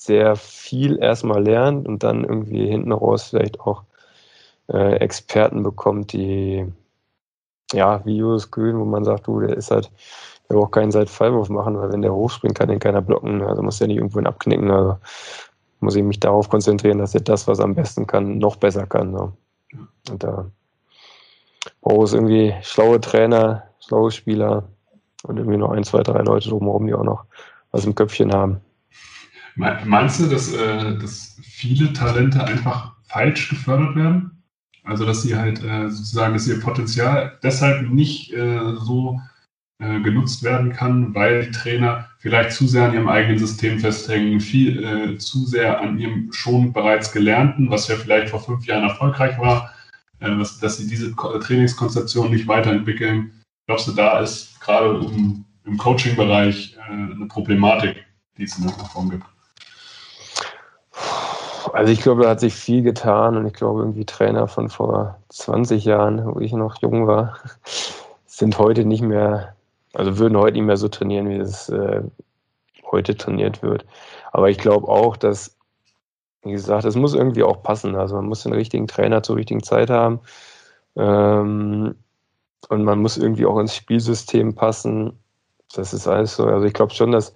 sehr 0.07 0.35
viel 0.35 0.97
erstmal 0.97 1.43
lernt 1.43 1.87
und 1.87 2.03
dann 2.03 2.23
irgendwie 2.23 2.67
hinten 2.67 2.91
raus 2.91 3.29
vielleicht 3.29 3.59
auch 3.59 3.83
äh, 4.69 4.95
Experten 4.95 5.63
bekommt, 5.63 6.13
die 6.13 6.65
ja, 7.73 8.01
Julius 8.05 8.49
Kühn, 8.49 8.79
wo 8.79 8.85
man 8.85 9.03
sagt, 9.03 9.27
du, 9.27 9.41
der 9.41 9.55
ist 9.57 9.71
halt, 9.71 9.91
der 10.49 10.55
braucht 10.55 10.71
keinen 10.71 10.91
Seitfallwurf 10.91 11.49
machen, 11.49 11.77
weil 11.77 11.91
wenn 11.91 12.01
der 12.01 12.13
hochspringt, 12.13 12.57
kann 12.57 12.69
den 12.69 12.79
keiner 12.79 13.01
blocken. 13.01 13.41
Also 13.41 13.61
muss 13.61 13.79
der 13.79 13.87
nicht 13.87 13.97
irgendwo 13.97 14.19
abknicken. 14.21 14.71
Also 14.71 14.97
muss 15.81 15.95
ich 15.95 16.03
mich 16.03 16.19
darauf 16.19 16.49
konzentrieren, 16.49 16.99
dass 16.99 17.13
er 17.13 17.21
das, 17.21 17.47
was 17.47 17.59
er 17.59 17.65
am 17.65 17.75
besten 17.75 18.07
kann, 18.07 18.37
noch 18.37 18.55
besser 18.55 18.87
kann. 18.87 19.11
So. 19.13 19.33
Und 20.09 20.23
da 20.23 20.49
braucht 21.81 22.07
es 22.07 22.13
irgendwie 22.13 22.55
schlaue 22.61 23.01
Trainer, 23.01 23.63
schlaue 23.81 24.11
Spieler 24.11 24.63
und 25.23 25.37
irgendwie 25.37 25.57
noch 25.57 25.71
ein, 25.71 25.83
zwei, 25.83 26.03
drei 26.03 26.21
Leute 26.21 26.49
drumherum, 26.49 26.87
die 26.87 26.93
auch 26.93 27.03
noch 27.03 27.25
was 27.71 27.85
im 27.85 27.95
Köpfchen 27.95 28.31
haben. 28.31 28.61
Meinst 29.57 30.19
du, 30.19 30.27
dass, 30.27 30.53
äh, 30.53 30.97
dass 30.97 31.37
viele 31.41 31.91
Talente 31.91 32.43
einfach 32.43 32.93
falsch 33.07 33.49
gefördert 33.49 33.95
werden? 33.95 34.43
Also, 34.83 35.05
dass 35.05 35.23
sie 35.23 35.35
halt 35.35 35.63
äh, 35.63 35.89
sozusagen, 35.89 36.33
dass 36.33 36.47
ihr 36.47 36.61
Potenzial 36.61 37.37
deshalb 37.43 37.89
nicht 37.89 38.31
äh, 38.33 38.75
so 38.75 39.19
äh, 39.79 39.99
genutzt 39.99 40.43
werden 40.43 40.71
kann, 40.71 41.13
weil 41.13 41.45
die 41.45 41.51
Trainer 41.51 42.07
vielleicht 42.19 42.51
zu 42.51 42.67
sehr 42.67 42.85
an 42.85 42.93
ihrem 42.93 43.09
eigenen 43.09 43.39
System 43.39 43.79
festhängen, 43.79 44.39
viel 44.39 44.83
äh, 44.83 45.17
zu 45.17 45.45
sehr 45.45 45.81
an 45.81 45.99
ihrem 45.99 46.31
schon 46.31 46.71
bereits 46.71 47.11
Gelernten, 47.11 47.69
was 47.69 47.87
ja 47.87 47.95
vielleicht 47.95 48.29
vor 48.29 48.39
fünf 48.39 48.65
Jahren 48.65 48.83
erfolgreich 48.83 49.37
war, 49.39 49.73
äh, 50.19 50.35
dass, 50.37 50.59
dass 50.59 50.77
sie 50.77 50.87
diese 50.87 51.15
Trainingskonzeption 51.15 52.31
nicht 52.31 52.47
weiterentwickeln. 52.47 53.31
Glaubst 53.65 53.87
du, 53.87 53.91
da 53.91 54.19
ist 54.19 54.59
gerade 54.61 54.99
im, 55.05 55.45
im 55.65 55.77
Coaching-Bereich 55.77 56.77
äh, 56.77 56.91
eine 56.91 57.27
Problematik, 57.27 58.05
die 58.37 58.43
es 58.43 58.57
in 58.57 58.67
der 58.67 58.73
Form 58.73 59.09
gibt? 59.09 59.25
Also 61.73 61.91
ich 61.91 62.01
glaube, 62.01 62.23
da 62.23 62.29
hat 62.29 62.39
sich 62.39 62.53
viel 62.55 62.81
getan 62.83 63.37
und 63.37 63.45
ich 63.45 63.53
glaube, 63.53 63.81
irgendwie 63.81 64.05
Trainer 64.05 64.47
von 64.47 64.69
vor 64.69 65.19
20 65.29 65.85
Jahren, 65.85 66.25
wo 66.25 66.39
ich 66.39 66.53
noch 66.53 66.81
jung 66.81 67.07
war, 67.07 67.37
sind 68.25 68.57
heute 68.59 68.85
nicht 68.85 69.01
mehr, 69.01 69.55
also 69.93 70.17
würden 70.17 70.37
heute 70.37 70.53
nicht 70.53 70.65
mehr 70.65 70.77
so 70.77 70.87
trainieren, 70.87 71.29
wie 71.29 71.37
es 71.37 71.69
äh, 71.69 72.01
heute 72.91 73.15
trainiert 73.15 73.61
wird. 73.63 73.85
Aber 74.31 74.49
ich 74.49 74.57
glaube 74.57 74.87
auch, 74.87 75.17
dass, 75.17 75.57
wie 76.43 76.51
gesagt, 76.51 76.85
es 76.85 76.95
muss 76.95 77.13
irgendwie 77.13 77.43
auch 77.43 77.63
passen. 77.63 77.95
Also 77.95 78.15
man 78.15 78.27
muss 78.27 78.43
den 78.43 78.53
richtigen 78.53 78.87
Trainer 78.87 79.23
zur 79.23 79.37
richtigen 79.37 79.63
Zeit 79.63 79.89
haben. 79.89 80.19
Ähm, 80.95 81.95
und 82.69 82.83
man 82.83 82.99
muss 82.99 83.17
irgendwie 83.17 83.45
auch 83.45 83.59
ins 83.59 83.75
Spielsystem 83.75 84.55
passen. 84.55 85.19
Das 85.73 85.93
ist 85.93 86.07
alles 86.07 86.35
so. 86.35 86.45
Also 86.45 86.65
ich 86.65 86.73
glaube 86.73 86.93
schon, 86.93 87.11
dass 87.11 87.33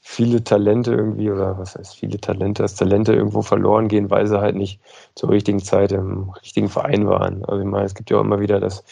viele 0.00 0.42
Talente 0.42 0.92
irgendwie, 0.92 1.30
oder 1.30 1.58
was 1.58 1.76
heißt 1.76 1.94
viele 1.94 2.18
Talente, 2.18 2.62
dass 2.62 2.74
Talente 2.74 3.12
irgendwo 3.12 3.42
verloren 3.42 3.88
gehen, 3.88 4.10
weil 4.10 4.26
sie 4.26 4.40
halt 4.40 4.56
nicht 4.56 4.80
zur 5.14 5.30
richtigen 5.30 5.60
Zeit 5.60 5.92
im 5.92 6.30
richtigen 6.30 6.68
Verein 6.68 7.06
waren. 7.06 7.44
Also 7.44 7.60
ich 7.62 7.68
meine, 7.68 7.84
es 7.84 7.94
gibt 7.94 8.10
ja 8.10 8.16
auch 8.16 8.22
immer 8.22 8.40
wieder, 8.40 8.60
dass 8.60 8.82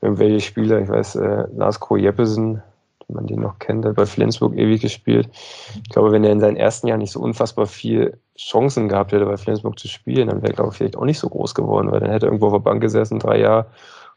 irgendwelche 0.00 0.40
Spieler, 0.40 0.80
ich 0.80 0.88
weiß, 0.88 1.16
äh, 1.16 1.46
Lars 1.54 1.80
Kroh 1.80 1.96
Jeppesen, 1.96 2.62
wenn 3.08 3.16
man 3.16 3.26
den 3.26 3.40
noch 3.40 3.58
kennt, 3.58 3.84
hat 3.84 3.96
bei 3.96 4.06
Flensburg 4.06 4.56
ewig 4.56 4.80
gespielt. 4.80 5.28
Ich 5.74 5.90
glaube, 5.90 6.12
wenn 6.12 6.24
er 6.24 6.32
in 6.32 6.40
seinen 6.40 6.56
ersten 6.56 6.86
Jahren 6.86 7.00
nicht 7.00 7.12
so 7.12 7.20
unfassbar 7.20 7.66
viel 7.66 8.18
Chancen 8.38 8.88
gehabt 8.88 9.12
hätte, 9.12 9.26
bei 9.26 9.36
Flensburg 9.36 9.78
zu 9.78 9.88
spielen, 9.88 10.28
dann 10.28 10.42
wäre 10.42 10.52
er, 10.52 10.56
glaube 10.56 10.70
ich, 10.70 10.76
vielleicht 10.76 10.96
auch 10.96 11.04
nicht 11.04 11.18
so 11.18 11.28
groß 11.28 11.54
geworden, 11.54 11.90
weil 11.90 12.00
dann 12.00 12.10
hätte 12.10 12.26
er 12.26 12.28
irgendwo 12.28 12.46
auf 12.46 12.52
der 12.52 12.60
Bank 12.60 12.80
gesessen, 12.80 13.18
drei 13.18 13.40
Jahre, 13.40 13.66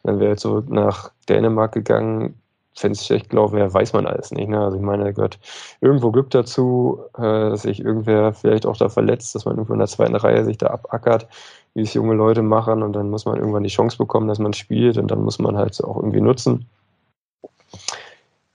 und 0.04 0.12
dann 0.12 0.20
wäre 0.20 0.32
er 0.32 0.38
zurück 0.38 0.70
nach 0.70 1.12
Dänemark 1.28 1.74
gegangen, 1.74 2.40
wenn 2.82 2.92
es 2.92 3.06
schlecht 3.06 3.30
gelaufen 3.30 3.56
wäre, 3.56 3.74
weiß 3.74 3.94
man 3.94 4.06
alles 4.06 4.32
nicht. 4.32 4.50
Ne? 4.50 4.60
Also 4.60 4.78
ich 4.78 4.84
meine, 4.84 5.06
da 5.06 5.12
gehört 5.12 5.40
irgendwo 5.82 6.12
Glück 6.12 6.30
dazu, 6.30 7.00
äh, 7.18 7.22
dass 7.22 7.64
sich 7.64 7.80
irgendwer 7.80 8.34
vielleicht 8.34 8.66
auch 8.66 8.78
da 8.78 8.90
verletzt, 8.90 9.36
dass 9.36 9.46
man 9.46 9.56
irgendwo 9.56 9.74
in 9.74 9.80
der 9.80 9.88
zweiten 9.88 10.16
Reihe 10.16 10.44
sich 10.44 10.58
da 10.58 10.68
abackert, 10.68 11.28
wie 11.74 11.82
es 11.82 11.94
junge 11.94 12.16
Leute 12.16 12.42
machen 12.42 12.84
und 12.84 12.94
dann 12.94 13.10
muss 13.10 13.26
man 13.26 13.38
irgendwann 13.38 13.64
die 13.64 13.70
Chance 13.70 13.98
bekommen, 13.98 14.28
dass 14.28 14.40
man 14.40 14.54
spielt 14.54 14.98
und 14.98 15.10
dann 15.10 15.24
muss 15.24 15.40
man 15.40 15.58
halt 15.58 15.82
auch 15.84 15.98
irgendwie 15.98 16.22
nutzen. 16.22 16.66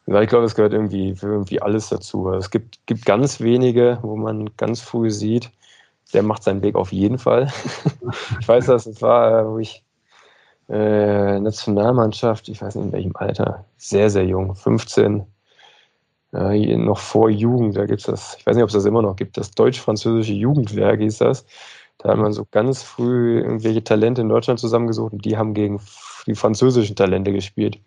Ja, 0.07 0.21
ich 0.21 0.29
glaube, 0.29 0.45
es 0.45 0.55
gehört 0.55 0.73
irgendwie 0.73 1.15
irgendwie 1.23 1.63
alles 1.63 1.89
dazu. 1.89 2.31
Es 2.33 2.51
gibt, 2.51 2.85
gibt 2.87 3.07
ganz 3.07 3.41
wenige, 3.41 3.99
wo 4.03 4.17
man 4.17 4.51
ganz 4.57 4.81
früh 4.81 5.11
sieht, 5.11 5.51
der 6.13 6.23
macht 6.23 6.43
seinen 6.43 6.63
Weg 6.63 6.75
auf 6.75 6.93
jeden 6.93 7.19
Fall. 7.19 7.53
ich 8.41 8.49
weiß, 8.49 8.67
dass 8.67 8.87
es 8.87 9.01
war, 9.03 9.53
wo 9.53 9.59
ich 9.59 9.85
äh, 10.71 11.41
Nationalmannschaft, 11.41 12.49
ich 12.49 12.63
weiß 12.63 12.77
nicht 12.77 12.87
in 12.87 12.93
welchem 12.93 13.17
Alter, 13.17 13.65
sehr, 13.77 14.09
sehr 14.11 14.25
jung, 14.25 14.55
15, 14.55 15.27
äh, 16.33 16.77
noch 16.77 16.99
vor 16.99 17.29
Jugend, 17.31 17.77
da 17.77 17.87
gibt 17.87 18.01
es 18.01 18.07
das, 18.07 18.37
ich 18.39 18.47
weiß 18.47 18.55
nicht, 18.55 18.63
ob 18.63 18.69
es 18.69 18.75
das 18.75 18.85
immer 18.85 19.03
noch 19.03 19.17
gibt, 19.17 19.37
das 19.37 19.51
deutsch-französische 19.51 20.33
Jugendwerk 20.33 21.01
hieß 21.01 21.19
das. 21.19 21.45
Da 21.99 22.11
hat 22.11 22.19
man 22.19 22.33
so 22.33 22.47
ganz 22.51 22.83
früh 22.83 23.41
irgendwelche 23.41 23.85
Talente 23.85 24.23
in 24.23 24.31
Deutschland 24.31 24.59
zusammengesucht 24.59 25.13
und 25.13 25.25
die 25.25 25.37
haben 25.37 25.53
gegen 25.53 25.81
die 26.27 26.35
französischen 26.35 26.97
Talente 26.97 27.33
gespielt. 27.33 27.79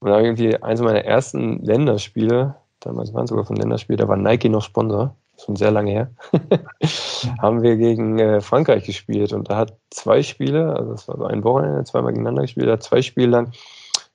Und 0.00 0.10
da 0.10 0.20
irgendwie 0.20 0.60
eins 0.62 0.80
meiner 0.80 1.04
ersten 1.04 1.62
Länderspiele, 1.64 2.56
damals 2.80 3.14
waren 3.14 3.24
es 3.24 3.30
sogar 3.30 3.44
von 3.44 3.56
Länderspielen, 3.56 3.98
da 3.98 4.08
war 4.08 4.16
Nike 4.16 4.48
noch 4.48 4.62
Sponsor. 4.62 5.14
Schon 5.42 5.56
sehr 5.56 5.70
lange 5.70 5.90
her, 5.90 6.10
haben 7.40 7.62
wir 7.62 7.76
gegen 7.76 8.18
äh, 8.18 8.40
Frankreich 8.40 8.84
gespielt 8.84 9.32
und 9.32 9.50
da 9.50 9.56
hat 9.56 9.76
zwei 9.90 10.22
Spiele, 10.22 10.74
also 10.74 10.92
das 10.92 11.08
war 11.08 11.16
so 11.18 11.24
ein 11.24 11.44
Wochenende, 11.44 11.84
zweimal 11.84 12.12
gegeneinander 12.12 12.42
gespielt, 12.42 12.68
da 12.68 12.72
hat 12.72 12.82
zwei 12.82 13.02
Spiele 13.02 13.28
lang 13.28 13.52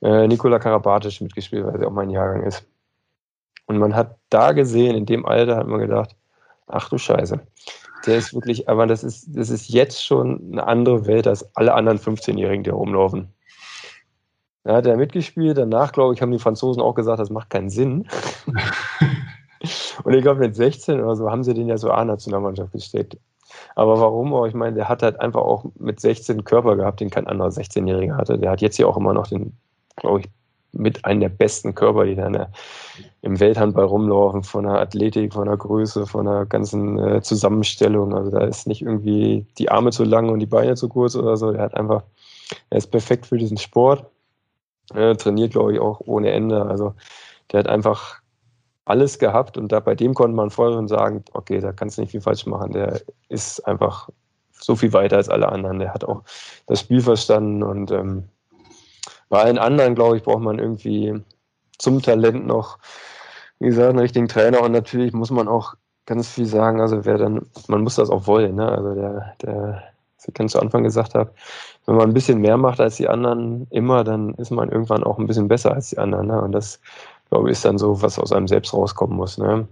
äh, 0.02 0.28
Nikola 0.28 0.60
Karabatic 0.60 1.22
mitgespielt, 1.22 1.66
weil 1.66 1.80
sie 1.80 1.86
auch 1.86 1.92
mein 1.92 2.10
Jahrgang 2.10 2.44
ist. 2.44 2.66
Und 3.66 3.78
man 3.78 3.96
hat 3.96 4.18
da 4.30 4.54
gesehen, 4.54 4.96
in 4.96 5.06
dem 5.06 5.26
Alter 5.26 5.58
hat 5.58 5.68
man 5.68 5.80
gedacht, 5.80 6.16
ach 6.68 6.90
du 6.90 6.98
Scheiße, 6.98 7.40
der 8.06 8.18
ist 8.18 8.34
wirklich, 8.34 8.68
aber 8.70 8.88
das 8.88 9.04
ist, 9.04 9.28
das 9.30 9.50
ist 9.50 9.70
jetzt 9.70 10.04
schon 10.04 10.50
eine 10.52 10.66
andere 10.66 11.06
Welt 11.06 11.28
als 11.28 11.56
alle 11.56 11.74
anderen 11.74 12.00
15-Jährigen, 12.00 12.64
die 12.64 12.70
rumlaufen. 12.70 13.34
Da 14.64 14.76
hat 14.76 14.86
er 14.86 14.98
mitgespielt, 14.98 15.58
danach, 15.58 15.92
glaube 15.92 16.14
ich, 16.14 16.22
haben 16.22 16.32
die 16.32 16.40
Franzosen 16.40 16.82
auch 16.82 16.94
gesagt, 16.94 17.20
das 17.20 17.30
macht 17.30 17.50
keinen 17.50 17.70
Sinn. 17.70 18.08
Und 20.04 20.14
ich 20.14 20.22
glaube, 20.22 20.40
mit 20.40 20.56
16 20.56 21.02
oder 21.02 21.16
so 21.16 21.30
haben 21.30 21.44
sie 21.44 21.54
den 21.54 21.68
ja 21.68 21.78
so 21.78 21.92
A-Nationalmannschaft 21.92 22.72
gestellt. 22.72 23.18
Aber 23.76 24.00
warum? 24.00 24.46
Ich 24.46 24.54
meine, 24.54 24.76
der 24.76 24.90
hat 24.90 25.04
halt 25.04 25.20
einfach 25.20 25.42
auch 25.42 25.66
mit 25.80 26.00
16 26.00 26.44
Körper 26.44 26.76
gehabt, 26.76 27.00
den 27.00 27.10
kein 27.10 27.28
anderer 27.28 27.50
16-Jähriger 27.50 28.16
hatte. 28.16 28.38
Der 28.38 28.52
hat 28.52 28.62
jetzt 28.62 28.78
ja 28.78 28.88
auch 28.88 28.98
immer 28.98 29.14
noch 29.14 29.28
den, 29.28 29.58
glaube 29.96 30.22
ich, 30.22 30.30
mit 30.72 31.04
einem 31.06 31.20
der 31.20 31.30
besten 31.30 31.74
Körper, 31.74 32.06
die 32.06 32.16
dann 32.16 32.48
im 33.22 33.40
Welthandball 33.40 33.86
rumlaufen, 33.86 34.44
von 34.44 34.66
der 34.66 34.80
Athletik, 34.80 35.34
von 35.34 35.48
der 35.48 35.58
Größe, 35.58 36.06
von 36.06 36.26
der 36.26 36.46
ganzen 36.46 37.00
äh, 37.00 37.22
Zusammenstellung. 37.22 38.14
Also 38.14 38.32
da 38.32 38.46
ist 38.46 38.68
nicht 38.68 38.82
irgendwie 38.82 39.46
die 39.58 39.72
Arme 39.72 39.92
zu 39.92 40.04
lang 40.04 40.30
und 40.30 40.40
die 40.40 40.46
Beine 40.46 40.76
zu 40.76 40.88
kurz 40.88 41.16
oder 41.16 41.38
so. 41.38 41.52
Der 41.52 41.62
hat 41.62 41.74
einfach, 41.74 42.04
er 42.70 42.78
ist 42.78 42.92
perfekt 42.92 43.26
für 43.26 43.38
diesen 43.38 43.58
Sport. 43.58 44.06
Er 44.94 45.18
trainiert, 45.18 45.52
glaube 45.52 45.74
ich, 45.74 45.80
auch 45.80 46.02
ohne 46.06 46.32
Ende. 46.32 46.66
Also 46.66 46.94
der 47.52 47.60
hat 47.60 47.68
einfach 47.68 48.19
alles 48.90 49.20
gehabt 49.20 49.58
und 49.58 49.72
da 49.72 49.80
bei 49.80 49.96
dem 49.96 50.14
konnte 50.14 50.36
man 50.36 50.50
schon 50.50 50.88
sagen, 50.88 51.24
okay, 51.34 51.60
da 51.60 51.72
kannst 51.72 51.98
du 51.98 52.02
nicht 52.02 52.12
viel 52.12 52.22
falsch 52.22 52.46
machen. 52.46 52.72
Der 52.74 53.02
ist 53.30 53.66
einfach 53.68 54.10
so 54.52 54.76
viel 54.76 54.94
weiter 54.94 55.18
als 55.18 55.30
alle 55.30 55.50
anderen. 55.50 55.80
Der 55.80 55.94
hat 55.94 56.04
auch 56.04 56.24
das 56.68 56.82
Spiel 56.82 57.02
verstanden 57.02 57.64
und 57.64 57.92
ähm, 57.92 58.24
bei 59.30 59.42
allen 59.42 59.60
anderen, 59.60 59.96
glaube 59.96 60.18
ich, 60.18 60.24
braucht 60.24 60.42
man 60.42 60.58
irgendwie 60.58 61.22
zum 61.78 62.02
Talent 62.02 62.48
noch, 62.48 62.80
wie 63.60 63.68
gesagt, 63.68 63.90
einen 63.90 64.00
richtigen 64.00 64.28
Trainer 64.28 64.62
und 64.62 64.72
natürlich 64.72 65.14
muss 65.14 65.30
man 65.30 65.48
auch 65.48 65.76
ganz 66.06 66.28
viel 66.30 66.48
sagen, 66.48 66.82
also 66.82 67.06
wer 67.06 67.20
dann, 67.20 67.46
man 67.68 67.84
muss 67.84 67.96
das 67.96 68.10
auch 68.10 68.26
wollen, 68.26 68.56
ne? 68.56 68.68
Also 68.68 68.96
der, 68.96 69.36
der, 69.44 69.84
wie 70.18 70.30
ich 70.30 70.34
ganz 70.34 70.54
zu 70.54 70.60
Anfang 70.60 70.84
gesagt 70.84 71.14
habe, 71.14 71.32
wenn 71.86 71.96
man 71.96 72.10
ein 72.10 72.14
bisschen 72.14 72.40
mehr 72.40 72.58
macht 72.58 72.80
als 72.80 72.98
die 72.98 73.08
anderen 73.08 73.68
immer, 73.70 74.04
dann 74.04 74.34
ist 74.36 74.52
man 74.52 74.70
irgendwann 74.70 75.04
auch 75.04 75.20
ein 75.20 75.28
bisschen 75.28 75.48
besser 75.48 75.74
als 75.74 75.92
die 75.92 76.00
anderen. 76.00 76.28
Ne? 76.28 76.42
Und 76.42 76.52
das 76.52 76.82
glaube 77.30 77.50
ich, 77.50 77.54
ist 77.54 77.66
dann 77.66 77.78
so, 77.78 78.02
was 78.02 78.20
aus 78.20 78.32
einem 78.32 78.48
selbst 78.48 78.74
rauskommen 78.74 79.16
muss. 79.16 79.38
Ne? 79.38 79.68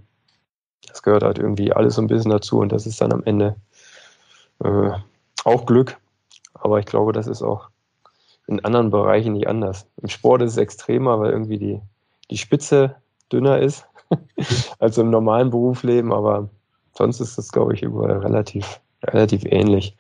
Das 0.88 1.04
gehört 1.04 1.24
halt 1.24 1.40
irgendwie 1.40 1.74
alles 1.74 1.96
so 1.96 2.02
ein 2.02 2.08
bisschen 2.08 2.32
dazu 2.32 2.60
und 2.60 2.72
das 2.72 2.86
ist 2.86 3.02
dann 3.02 3.12
am 3.12 3.24
Ende 3.24 3.56
äh, 4.64 4.92
auch 5.44 5.66
Glück. 5.66 5.98
Aber 6.54 6.80
ich 6.80 6.86
glaube, 6.86 7.14
das 7.14 7.28
ist 7.28 7.42
auch 7.42 7.70
in 8.48 8.64
anderen 8.64 8.90
Bereichen 8.90 9.34
nicht 9.34 9.48
anders. 9.48 9.88
Im 10.02 10.10
Sport 10.10 10.42
ist 10.42 10.54
es 10.54 10.58
extremer, 10.58 11.20
weil 11.20 11.32
irgendwie 11.32 11.58
die, 11.58 11.82
die 12.32 12.38
Spitze 12.38 12.96
dünner 13.32 13.60
ist 13.60 13.86
als 14.80 14.98
im 14.98 15.10
normalen 15.10 15.50
Berufsleben, 15.50 16.14
aber 16.14 16.50
sonst 16.94 17.20
ist 17.20 17.38
das, 17.38 17.52
glaube 17.52 17.74
ich, 17.74 17.84
überall 17.84 18.20
relativ, 18.20 18.80
relativ 19.04 19.44
ähnlich. 19.46 19.96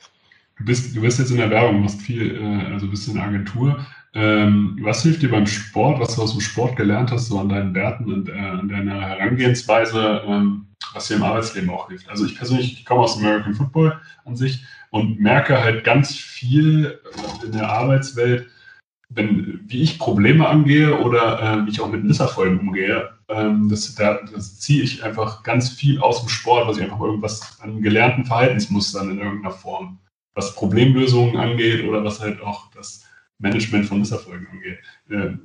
Du 0.57 0.65
bist, 0.65 0.95
du 0.95 1.01
bist 1.01 1.19
jetzt 1.19 1.31
in 1.31 1.37
der 1.37 1.49
Werbung, 1.49 1.81
machst 1.81 2.01
viel, 2.01 2.41
äh, 2.41 2.73
also 2.73 2.89
bist 2.89 3.07
in 3.07 3.15
der 3.15 3.23
Agentur. 3.23 3.85
Ähm, 4.13 4.79
was 4.81 5.03
hilft 5.03 5.21
dir 5.21 5.31
beim 5.31 5.47
Sport, 5.47 5.99
was 5.99 6.15
du 6.15 6.21
aus 6.21 6.31
dem 6.31 6.41
Sport 6.41 6.75
gelernt 6.75 7.11
hast, 7.11 7.27
so 7.27 7.39
an 7.39 7.49
deinen 7.49 7.75
Werten 7.75 8.11
und 8.11 8.29
äh, 8.29 8.33
an 8.33 8.69
deiner 8.69 9.01
Herangehensweise, 9.01 10.23
ähm, 10.25 10.67
was 10.93 11.07
dir 11.07 11.15
im 11.15 11.23
Arbeitsleben 11.23 11.69
auch 11.69 11.89
hilft? 11.89 12.09
Also 12.09 12.25
ich 12.25 12.35
persönlich, 12.35 12.73
ich 12.73 12.85
komme 12.85 13.01
aus 13.01 13.17
American 13.17 13.53
Football 13.53 13.99
an 14.25 14.35
sich 14.35 14.63
und 14.91 15.19
merke 15.19 15.61
halt 15.61 15.83
ganz 15.83 16.15
viel 16.15 16.99
in 17.43 17.51
der 17.51 17.69
Arbeitswelt, 17.69 18.49
wenn, 19.09 19.61
wie 19.67 19.83
ich 19.83 19.99
Probleme 19.99 20.47
angehe 20.47 20.99
oder 20.99 21.41
äh, 21.41 21.65
wie 21.65 21.69
ich 21.69 21.81
auch 21.81 21.89
mit 21.91 22.03
Misserfolgen 22.03 22.59
umgehe, 22.59 23.09
ähm, 23.29 23.69
das, 23.69 23.93
da, 23.95 24.19
das 24.33 24.59
ziehe 24.59 24.83
ich 24.83 25.03
einfach 25.03 25.43
ganz 25.43 25.69
viel 25.69 25.99
aus 25.99 26.21
dem 26.21 26.29
Sport, 26.29 26.67
was 26.67 26.77
ich 26.77 26.83
einfach 26.83 26.99
irgendwas 26.99 27.59
an 27.61 27.81
gelernten 27.81 28.25
Verhaltensmustern 28.25 29.11
in 29.11 29.19
irgendeiner 29.19 29.53
Form, 29.53 29.99
was 30.33 30.55
Problemlösungen 30.55 31.37
angeht 31.37 31.87
oder 31.87 32.03
was 32.03 32.19
halt 32.19 32.41
auch 32.41 32.69
das 32.71 33.06
Management 33.39 33.85
von 33.85 33.99
Misserfolgen 33.99 34.47
angeht. 34.47 34.79
Äh, 35.09 35.37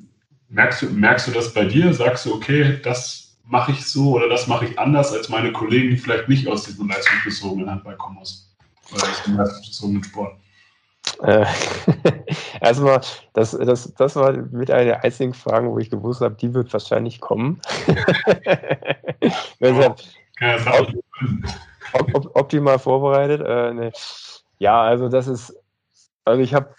merkst, 0.49 0.83
du, 0.83 0.87
merkst 0.91 1.29
du 1.29 1.33
das 1.33 1.53
bei 1.53 1.65
dir? 1.65 1.93
Sagst 1.93 2.27
du, 2.27 2.35
okay, 2.35 2.81
das 2.83 3.37
mache 3.45 3.73
ich 3.73 3.85
so 3.85 4.15
oder 4.15 4.29
das 4.29 4.47
mache 4.47 4.67
ich 4.67 4.79
anders 4.79 5.13
als 5.13 5.29
meine 5.29 5.53
Kollegen, 5.53 5.91
die 5.91 5.97
vielleicht 5.97 6.29
nicht 6.29 6.49
aus 6.49 6.65
diesem 6.65 6.89
leistungsbezogenen 6.89 7.71
Handball 7.71 7.97
kommen 7.97 8.19
aus 8.19 8.51
oder 8.93 9.03
aus 9.03 9.23
dem 9.25 9.37
leistungsbezogenen 9.37 10.05
Sport? 10.05 10.37
Äh, 11.23 11.45
erstmal, 12.61 13.01
das, 13.33 13.51
das, 13.53 13.93
das 13.95 14.17
war 14.17 14.33
mit 14.33 14.71
einer 14.71 14.85
der 14.85 15.05
einzigen 15.05 15.35
Fragen, 15.35 15.71
wo 15.71 15.79
ich 15.79 15.91
gewusst 15.91 16.21
habe, 16.21 16.35
die 16.37 16.55
wird 16.55 16.73
wahrscheinlich 16.73 17.21
kommen. 17.21 17.61
ja, 19.61 20.57
op, 21.93 22.15
op, 22.15 22.37
optimal 22.37 22.79
vorbereitet. 22.79 23.43
Äh, 23.45 23.75
nee. 23.75 23.93
Ja, 24.59 24.81
also 24.83 25.09
das 25.09 25.27
ist, 25.27 25.55
also 26.25 26.41
ich 26.43 26.55
habe 26.55 26.75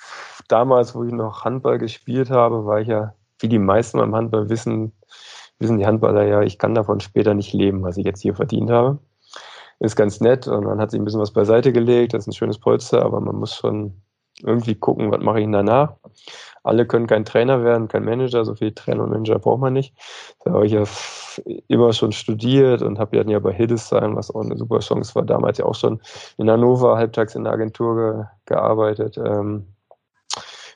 damals, 0.48 0.96
wo 0.96 1.04
ich 1.04 1.14
noch 1.14 1.44
Handball 1.44 1.78
gespielt 1.78 2.30
habe, 2.30 2.66
war 2.66 2.82
ich 2.82 2.88
ja, 2.88 3.14
wie 3.40 3.50
die 3.50 3.60
meisten 3.60 4.00
beim 4.00 4.16
Handball 4.16 4.50
wissen, 4.50 4.94
wissen 5.60 5.78
die 5.78 5.86
Handballer 5.86 6.26
ja, 6.26 6.42
ich 6.42 6.58
kann 6.58 6.76
davon 6.76 7.00
später 7.00 7.34
nicht 7.34 7.54
leben, 7.54 7.84
was 7.84 7.98
ich 7.98 8.06
jetzt 8.06 8.22
hier 8.22 8.36
verdient 8.36 8.70
habe. 8.70 9.00
Ist 9.80 9.96
ganz 9.96 10.22
nett 10.22 10.48
und 10.48 10.66
man 10.66 10.80
hat 10.80 10.92
sich 10.92 11.00
ein 11.00 11.06
bisschen 11.06 11.20
was 11.20 11.34
beiseite 11.34 11.74
gelegt, 11.74 12.14
das 12.14 12.24
ist 12.24 12.28
ein 12.28 12.34
schönes 12.34 12.60
Polster, 12.60 13.04
aber 13.04 13.20
man 13.20 13.36
muss 13.36 13.56
schon 13.56 14.02
irgendwie 14.42 14.76
gucken, 14.76 15.12
was 15.12 15.22
mache 15.22 15.40
ich 15.40 15.46
denn 15.46 15.52
danach. 15.52 15.96
Alle 16.64 16.88
können 16.88 17.08
kein 17.08 17.26
Trainer 17.26 17.64
werden, 17.64 17.88
kein 17.88 18.06
Manager, 18.06 18.46
so 18.46 18.56
viel 18.56 18.72
Trainer 18.72 19.04
und 19.04 19.12
Manager 19.12 19.40
braucht 19.40 19.60
man 19.60 19.74
nicht. 19.74 19.94
Da 20.44 20.52
habe 20.52 20.66
ich 20.66 20.72
ja 20.72 20.84
immer 21.68 21.94
schon 21.94 22.12
studiert 22.12 22.82
und 22.82 23.00
habe 23.00 23.18
ja 23.18 23.40
bei 23.40 23.54
Hildesheim, 23.54 24.16
was 24.16 24.34
auch 24.34 24.42
eine 24.42 24.58
super 24.58 24.80
Chance 24.80 25.16
war, 25.16 25.24
damals 25.24 25.58
ja 25.58 25.66
auch 25.66 25.76
schon 25.76 26.02
in 26.38 26.50
Hannover 26.50 26.98
halbtags 26.98 27.36
in 27.36 27.44
der 27.44 27.54
Agentur 27.54 27.96
ge 27.96 28.26
gearbeitet. 28.46 29.18
Ähm, 29.18 29.73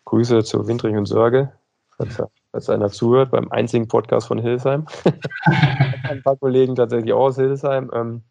Grüße 0.07 0.41
zu 0.45 0.65
Windrich 0.67 0.95
und 0.95 1.05
Sörge, 1.05 1.51
falls, 1.97 2.23
falls 2.51 2.69
einer 2.69 2.89
zuhört, 2.89 3.31
beim 3.31 3.51
einzigen 3.51 3.89
Podcast 3.89 4.27
von 4.27 4.39
Hildesheim. 4.39 4.85
Ein 6.03 6.23
paar 6.23 6.37
Kollegen 6.37 6.75
tatsächlich 6.75 7.11
auch 7.11 7.25
aus 7.25 7.35
Hildesheim. 7.35 7.91
Ähm, 7.93 8.21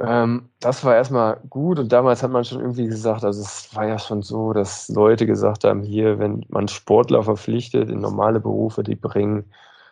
ähm, 0.00 0.48
das 0.58 0.84
war 0.84 0.96
erstmal 0.96 1.40
gut 1.48 1.78
und 1.78 1.92
damals 1.92 2.24
hat 2.24 2.32
man 2.32 2.44
schon 2.44 2.60
irgendwie 2.60 2.86
gesagt, 2.86 3.22
also 3.22 3.40
es 3.40 3.72
war 3.76 3.86
ja 3.86 4.00
schon 4.00 4.22
so, 4.22 4.52
dass 4.52 4.88
Leute 4.88 5.26
gesagt 5.26 5.62
haben, 5.62 5.82
hier, 5.82 6.18
wenn 6.18 6.44
man 6.48 6.66
Sportler 6.66 7.22
verpflichtet 7.22 7.88
in 7.88 8.00
normale 8.00 8.40
Berufe, 8.40 8.82
die 8.82 8.96
bringen 8.96 9.44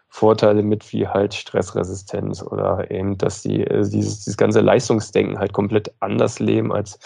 Vorteile 0.08 0.64
mit 0.64 0.92
wie 0.92 1.06
halt 1.06 1.32
Stressresistenz 1.32 2.42
oder 2.42 2.90
eben, 2.90 3.18
dass 3.18 3.42
die 3.42 3.62
äh, 3.62 3.88
dieses, 3.88 4.24
dieses 4.24 4.36
ganze 4.36 4.62
Leistungsdenken 4.62 5.38
halt 5.38 5.52
komplett 5.52 5.94
anders 6.00 6.40
leben 6.40 6.72
als 6.72 6.98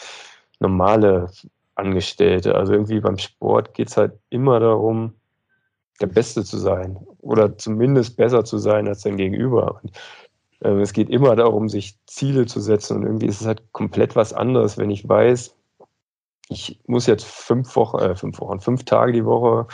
normale 0.61 1.31
Angestellte. 1.79 2.55
Also 2.55 2.73
irgendwie 2.73 3.01
beim 3.01 3.19
Sport 3.19 3.75
geht 3.75 3.89
es 3.89 3.97
halt 3.97 4.13
immer 4.31 4.61
darum, 4.61 5.15
der 6.01 6.07
Beste 6.07 6.45
zu 6.45 6.59
sein 6.59 6.97
oder 7.21 7.57
zumindest 7.59 8.17
besser 8.17 8.45
zu 8.45 8.59
sein 8.59 8.89
als 8.89 9.03
dein 9.03 9.17
Gegenüber. 9.17 9.81
Und, 9.83 9.93
äh, 10.61 10.81
es 10.81 10.93
geht 10.93 11.11
immer 11.11 11.37
darum, 11.37 11.69
sich 11.69 11.97
Ziele 12.07 12.47
zu 12.47 12.61
setzen 12.61 12.99
und 12.99 13.03
irgendwie 13.05 13.27
ist 13.27 13.41
es 13.41 13.47
halt 13.47 13.73
komplett 13.73 14.17
was 14.17 14.33
anderes, 14.33 14.79
wenn 14.79 14.91
ich 14.91 15.09
weiß, 15.09 15.55
ich 16.51 16.81
muss 16.87 17.07
jetzt 17.07 17.27
fünf 17.27 17.75
Wochen, 17.77 17.99
äh, 17.99 18.17
fünf 18.17 18.41
Wochen, 18.41 18.61
fünf 18.61 18.85
Tage 18.85 19.13
die 19.13 19.25
Woche 19.25 19.67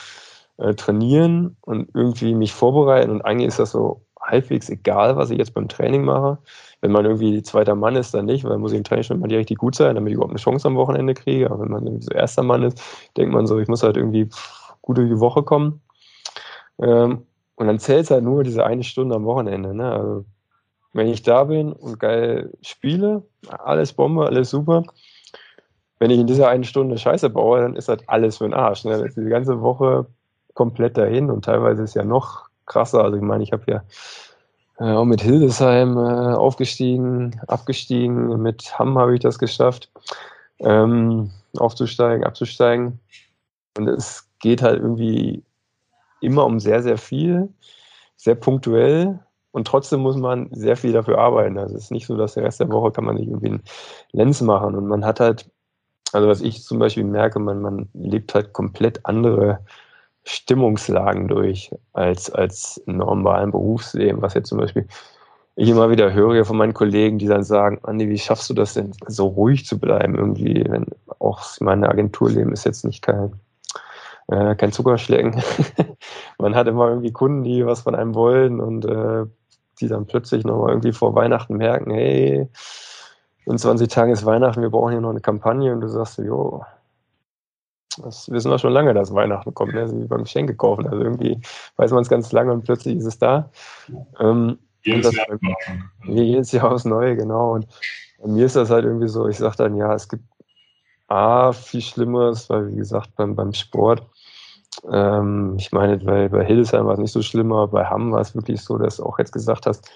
äh, 0.58 0.74
trainieren 0.74 1.56
und 1.62 1.90
irgendwie 1.94 2.34
mich 2.34 2.52
vorbereiten 2.52 3.10
und 3.10 3.22
eigentlich 3.22 3.48
ist 3.48 3.58
das 3.58 3.72
so 3.72 4.03
halbwegs 4.24 4.68
egal, 4.68 5.16
was 5.16 5.30
ich 5.30 5.38
jetzt 5.38 5.54
beim 5.54 5.68
Training 5.68 6.04
mache. 6.04 6.38
Wenn 6.80 6.92
man 6.92 7.04
irgendwie 7.04 7.42
zweiter 7.42 7.74
Mann 7.74 7.96
ist, 7.96 8.14
dann 8.14 8.26
nicht, 8.26 8.44
weil 8.44 8.58
muss 8.58 8.72
ich 8.72 8.78
im 8.78 8.84
Training 8.84 9.04
schon 9.04 9.20
mal 9.20 9.30
richtig 9.30 9.58
gut 9.58 9.74
sein, 9.74 9.94
damit 9.94 10.10
ich 10.10 10.14
überhaupt 10.14 10.32
eine 10.32 10.40
Chance 10.40 10.68
am 10.68 10.76
Wochenende 10.76 11.14
kriege. 11.14 11.50
Aber 11.50 11.60
wenn 11.60 11.70
man 11.70 11.86
irgendwie 11.86 12.04
so 12.04 12.12
erster 12.12 12.42
Mann 12.42 12.62
ist, 12.62 12.80
denkt 13.16 13.32
man 13.32 13.46
so, 13.46 13.58
ich 13.58 13.68
muss 13.68 13.82
halt 13.82 13.96
irgendwie 13.96 14.28
gut 14.82 14.98
durch 14.98 15.08
die 15.08 15.20
Woche 15.20 15.42
kommen. 15.42 15.80
Ähm, 16.80 17.26
und 17.56 17.66
dann 17.66 17.78
zählt 17.78 18.04
es 18.04 18.10
halt 18.10 18.24
nur 18.24 18.42
diese 18.42 18.64
eine 18.64 18.82
Stunde 18.82 19.14
am 19.14 19.24
Wochenende. 19.24 19.74
Ne? 19.74 19.90
Also, 19.92 20.24
wenn 20.92 21.08
ich 21.08 21.22
da 21.22 21.44
bin 21.44 21.72
und 21.72 21.98
geil 21.98 22.52
spiele, 22.62 23.22
alles 23.48 23.92
Bombe, 23.92 24.26
alles 24.26 24.50
super. 24.50 24.84
Wenn 25.98 26.10
ich 26.10 26.18
in 26.18 26.26
dieser 26.26 26.48
einen 26.48 26.64
Stunde 26.64 26.98
Scheiße 26.98 27.30
baue, 27.30 27.60
dann 27.60 27.76
ist 27.76 27.88
das 27.88 27.98
alles 28.08 28.38
für 28.38 28.44
den 28.44 28.54
Arsch. 28.54 28.84
Ne? 28.84 28.92
Dann 28.92 29.06
ist 29.06 29.16
die 29.16 29.24
ganze 29.24 29.60
Woche 29.60 30.06
komplett 30.54 30.96
dahin 30.96 31.30
und 31.30 31.44
teilweise 31.44 31.82
ist 31.82 31.94
ja 31.94 32.04
noch 32.04 32.48
krasser. 32.66 33.04
Also 33.04 33.16
ich 33.16 33.22
meine, 33.22 33.42
ich 33.44 33.52
habe 33.52 33.64
ja 33.66 33.82
äh, 34.78 34.92
auch 34.92 35.04
mit 35.04 35.20
Hildesheim 35.20 35.96
äh, 35.96 36.34
aufgestiegen, 36.34 37.40
abgestiegen. 37.46 38.42
Mit 38.42 38.78
Hamm 38.78 38.98
habe 38.98 39.14
ich 39.14 39.20
das 39.20 39.38
geschafft, 39.38 39.90
ähm, 40.60 41.30
aufzusteigen, 41.56 42.24
abzusteigen. 42.24 42.98
Und 43.76 43.88
es 43.88 44.28
geht 44.40 44.62
halt 44.62 44.80
irgendwie 44.80 45.42
immer 46.20 46.44
um 46.44 46.60
sehr, 46.60 46.82
sehr 46.82 46.98
viel, 46.98 47.48
sehr 48.16 48.34
punktuell. 48.34 49.20
und 49.52 49.68
trotzdem 49.68 50.00
muss 50.00 50.16
man 50.16 50.48
sehr 50.52 50.76
viel 50.76 50.92
dafür 50.92 51.18
arbeiten. 51.18 51.58
Also 51.58 51.76
es 51.76 51.84
ist 51.84 51.90
nicht 51.92 52.06
so, 52.06 52.16
dass 52.16 52.34
der 52.34 52.42
Rest 52.44 52.58
der 52.60 52.70
Woche 52.70 52.90
kann 52.90 53.04
man 53.04 53.16
sich 53.16 53.28
irgendwie 53.28 53.50
einen 53.50 53.62
Lenz 54.12 54.40
machen 54.40 54.74
und 54.74 54.88
man 54.88 55.04
hat 55.04 55.20
halt, 55.20 55.48
also 56.12 56.28
was 56.28 56.40
ich 56.40 56.64
zum 56.64 56.80
Beispiel 56.80 57.04
merke, 57.04 57.38
man, 57.38 57.62
man 57.62 57.88
lebt 57.94 58.34
halt 58.34 58.52
komplett 58.52 59.06
andere 59.06 59.60
Stimmungslagen 60.24 61.28
durch 61.28 61.70
als, 61.92 62.30
als 62.30 62.82
normalen 62.86 63.50
Berufsleben, 63.50 64.22
was 64.22 64.34
jetzt 64.34 64.48
zum 64.48 64.58
Beispiel 64.58 64.86
ich 65.56 65.68
immer 65.68 65.90
wieder 65.90 66.12
höre 66.12 66.44
von 66.44 66.56
meinen 66.56 66.74
Kollegen, 66.74 67.18
die 67.18 67.28
dann 67.28 67.44
sagen, 67.44 67.78
Andi, 67.82 68.08
wie 68.08 68.18
schaffst 68.18 68.50
du 68.50 68.54
das 68.54 68.74
denn, 68.74 68.92
so 69.06 69.28
ruhig 69.28 69.66
zu 69.66 69.78
bleiben 69.78 70.16
irgendwie, 70.16 70.64
wenn 70.68 70.86
auch 71.20 71.44
meine 71.60 71.88
Agenturleben 71.88 72.52
ist 72.52 72.64
jetzt 72.64 72.84
nicht 72.84 73.02
kein, 73.02 73.40
äh, 74.28 74.56
kein 74.56 74.72
Zuckerschlecken. 74.72 75.40
Man 76.38 76.56
hat 76.56 76.66
immer 76.66 76.88
irgendwie 76.88 77.12
Kunden, 77.12 77.44
die 77.44 77.64
was 77.64 77.82
von 77.82 77.94
einem 77.94 78.14
wollen 78.14 78.60
und 78.60 78.84
äh, 78.84 79.26
die 79.80 79.88
dann 79.88 80.06
plötzlich 80.06 80.44
nochmal 80.44 80.70
irgendwie 80.70 80.92
vor 80.92 81.14
Weihnachten 81.14 81.56
merken, 81.56 81.90
hey, 81.92 82.48
in 83.46 83.58
20 83.58 83.88
Tagen 83.88 84.12
ist 84.12 84.24
Weihnachten, 84.24 84.62
wir 84.62 84.70
brauchen 84.70 84.92
hier 84.92 85.00
noch 85.00 85.10
eine 85.10 85.20
Kampagne 85.20 85.72
und 85.72 85.82
du 85.82 85.88
sagst, 85.88 86.18
jo, 86.18 86.64
das 88.02 88.30
wissen 88.30 88.50
wir 88.50 88.58
schon 88.58 88.72
lange, 88.72 88.94
dass 88.94 89.14
Weihnachten 89.14 89.54
kommt, 89.54 89.74
ne? 89.74 89.82
also 89.82 90.00
wie 90.00 90.06
beim 90.06 90.24
Geschenke 90.24 90.54
kaufen. 90.54 90.86
Also 90.86 91.02
irgendwie 91.02 91.40
weiß 91.76 91.92
man 91.92 92.02
es 92.02 92.08
ganz 92.08 92.32
lange 92.32 92.52
und 92.52 92.64
plötzlich 92.64 92.96
ist 92.96 93.06
es 93.06 93.18
da. 93.18 93.50
Ähm, 94.20 94.58
jedes 94.82 95.14
Jahr 95.14 95.26
Jedes 96.04 96.52
Jahr 96.52 96.72
aufs 96.72 96.84
Neue, 96.84 97.16
genau. 97.16 97.54
Und 97.54 97.66
bei 98.20 98.28
mir 98.28 98.46
ist 98.46 98.56
das 98.56 98.70
halt 98.70 98.84
irgendwie 98.84 99.08
so, 99.08 99.28
ich 99.28 99.38
sage 99.38 99.56
dann, 99.56 99.76
ja, 99.76 99.94
es 99.94 100.08
gibt 100.08 100.24
A, 101.08 101.52
viel 101.52 101.80
Schlimmeres, 101.80 102.48
weil 102.50 102.68
wie 102.68 102.76
gesagt, 102.76 103.14
beim, 103.16 103.36
beim 103.36 103.52
Sport, 103.52 104.02
ähm, 104.90 105.56
ich 105.58 105.72
meine, 105.72 105.98
bei, 105.98 106.28
bei 106.28 106.44
Hildesheim 106.44 106.86
war 106.86 106.94
es 106.94 107.00
nicht 107.00 107.12
so 107.12 107.22
schlimm, 107.22 107.52
aber 107.52 107.68
bei 107.68 107.86
Hamm 107.86 108.12
war 108.12 108.20
es 108.20 108.34
wirklich 108.34 108.62
so, 108.62 108.78
dass 108.78 108.96
du 108.96 109.04
auch 109.04 109.18
jetzt 109.18 109.32
gesagt 109.32 109.66
hast, 109.66 109.90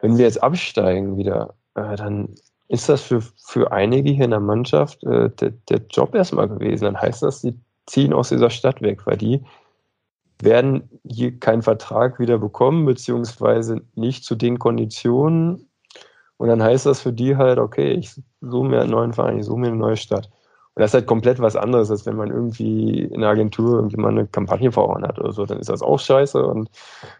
wenn 0.00 0.18
wir 0.18 0.24
jetzt 0.24 0.42
absteigen 0.42 1.16
wieder, 1.16 1.54
äh, 1.74 1.96
dann 1.96 2.34
ist 2.68 2.88
das 2.88 3.02
für, 3.02 3.20
für 3.20 3.72
einige 3.72 4.10
hier 4.10 4.24
in 4.24 4.30
der 4.30 4.40
Mannschaft 4.40 5.04
äh, 5.04 5.30
der, 5.30 5.50
der 5.68 5.80
Job 5.90 6.14
erstmal 6.14 6.48
gewesen. 6.48 6.84
Dann 6.84 7.00
heißt 7.00 7.22
das, 7.22 7.42
die 7.42 7.54
ziehen 7.86 8.12
aus 8.12 8.30
dieser 8.30 8.50
Stadt 8.50 8.80
weg, 8.82 9.06
weil 9.06 9.18
die 9.18 9.42
werden 10.40 10.88
hier 11.04 11.38
keinen 11.38 11.62
Vertrag 11.62 12.18
wieder 12.18 12.38
bekommen, 12.38 12.84
beziehungsweise 12.84 13.82
nicht 13.94 14.24
zu 14.24 14.34
den 14.34 14.58
Konditionen. 14.58 15.68
Und 16.36 16.48
dann 16.48 16.62
heißt 16.62 16.86
das 16.86 17.00
für 17.00 17.12
die 17.12 17.36
halt, 17.36 17.58
okay, 17.58 17.92
ich 17.92 18.20
suche 18.40 18.68
mir 18.68 18.80
einen 18.80 18.90
neuen 18.90 19.12
Verein, 19.12 19.38
ich 19.38 19.44
suche 19.44 19.60
mir 19.60 19.68
eine 19.68 19.76
neue 19.76 19.96
Stadt. 19.96 20.30
Und 20.74 20.80
das 20.80 20.90
ist 20.90 20.94
halt 20.94 21.06
komplett 21.06 21.38
was 21.38 21.54
anderes, 21.54 21.90
als 21.90 22.06
wenn 22.06 22.16
man 22.16 22.30
irgendwie 22.30 23.02
in 23.02 23.20
der 23.20 23.30
Agentur 23.30 23.76
irgendwie 23.76 23.98
mal 23.98 24.08
eine 24.08 24.26
Kampagne 24.26 24.72
voran 24.72 25.04
hat 25.04 25.18
oder 25.18 25.32
so. 25.32 25.44
Dann 25.44 25.58
ist 25.58 25.68
das 25.68 25.82
auch 25.82 26.00
scheiße 26.00 26.44
und 26.44 26.70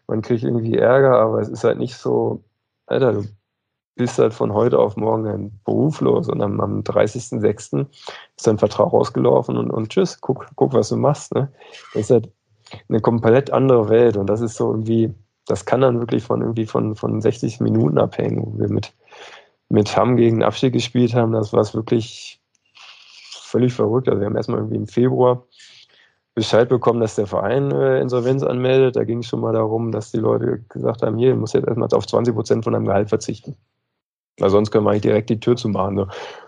man 0.06 0.22
kriegt 0.22 0.42
irgendwie 0.42 0.78
Ärger, 0.78 1.18
aber 1.20 1.40
es 1.40 1.48
ist 1.48 1.62
halt 1.62 1.78
nicht 1.78 1.94
so, 1.96 2.42
Alter, 2.86 3.12
du 3.12 3.24
bist 3.94 4.18
halt 4.18 4.32
von 4.32 4.52
heute 4.52 4.78
auf 4.78 4.96
morgen 4.96 5.60
beruflos 5.64 6.28
und 6.28 6.40
am, 6.42 6.60
am 6.60 6.80
30.06. 6.80 7.86
ist 8.36 8.46
dein 8.46 8.58
Vertrag 8.58 8.92
ausgelaufen 8.92 9.56
und, 9.56 9.70
und 9.70 9.90
tschüss, 9.90 10.20
guck, 10.20 10.46
guck, 10.56 10.72
was 10.72 10.88
du 10.88 10.96
machst. 10.96 11.34
Ne? 11.34 11.52
Das 11.92 12.04
ist 12.04 12.10
halt 12.10 12.30
eine 12.88 13.00
komplett 13.00 13.50
andere 13.50 13.88
Welt 13.88 14.16
und 14.16 14.28
das 14.28 14.40
ist 14.40 14.56
so 14.56 14.70
irgendwie, 14.70 15.12
das 15.46 15.64
kann 15.64 15.82
dann 15.82 16.00
wirklich 16.00 16.22
von 16.22 16.40
irgendwie 16.40 16.66
von, 16.66 16.96
von 16.96 17.20
60 17.20 17.60
Minuten 17.60 17.98
abhängen, 17.98 18.42
wo 18.42 18.58
wir 18.58 18.68
mit, 18.68 18.92
mit 19.68 19.94
Hamm 19.96 20.16
gegen 20.16 20.42
Abstieg 20.42 20.72
gespielt 20.72 21.14
haben. 21.14 21.32
Das 21.32 21.52
war 21.52 21.60
es 21.60 21.74
wirklich 21.74 22.40
völlig 23.30 23.74
verrückt. 23.74 24.08
Also 24.08 24.20
wir 24.20 24.26
haben 24.26 24.36
erstmal 24.36 24.60
irgendwie 24.60 24.76
im 24.76 24.86
Februar 24.86 25.44
Bescheid 26.34 26.68
bekommen, 26.70 27.00
dass 27.00 27.16
der 27.16 27.26
Verein 27.26 27.70
äh, 27.72 28.00
Insolvenz 28.00 28.42
anmeldet. 28.42 28.96
Da 28.96 29.04
ging 29.04 29.18
es 29.18 29.26
schon 29.26 29.40
mal 29.40 29.52
darum, 29.52 29.92
dass 29.92 30.12
die 30.12 30.18
Leute 30.18 30.64
gesagt 30.70 31.02
haben, 31.02 31.18
hier, 31.18 31.32
du 31.32 31.36
musst 31.36 31.52
jetzt 31.52 31.66
erstmal 31.66 31.88
auf 31.92 32.06
20 32.06 32.34
Prozent 32.34 32.64
von 32.64 32.72
deinem 32.72 32.86
Gehalt 32.86 33.10
verzichten. 33.10 33.54
Weil 34.42 34.50
sonst 34.50 34.70
können 34.70 34.84
wir 34.84 34.90
eigentlich 34.90 35.02
direkt 35.02 35.30
die 35.30 35.40
Tür 35.40 35.56
zumachen. 35.56 35.96
So. 35.96 36.02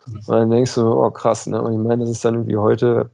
Und 0.06 0.28
dann 0.28 0.50
denkst 0.50 0.74
du, 0.74 0.82
oh 0.82 1.10
krass, 1.10 1.46
ne? 1.46 1.62
Und 1.62 1.72
ich 1.72 1.78
meine, 1.78 2.02
das 2.02 2.10
ist 2.10 2.24
dann 2.24 2.34
irgendwie 2.34 2.56
heute 2.56 3.10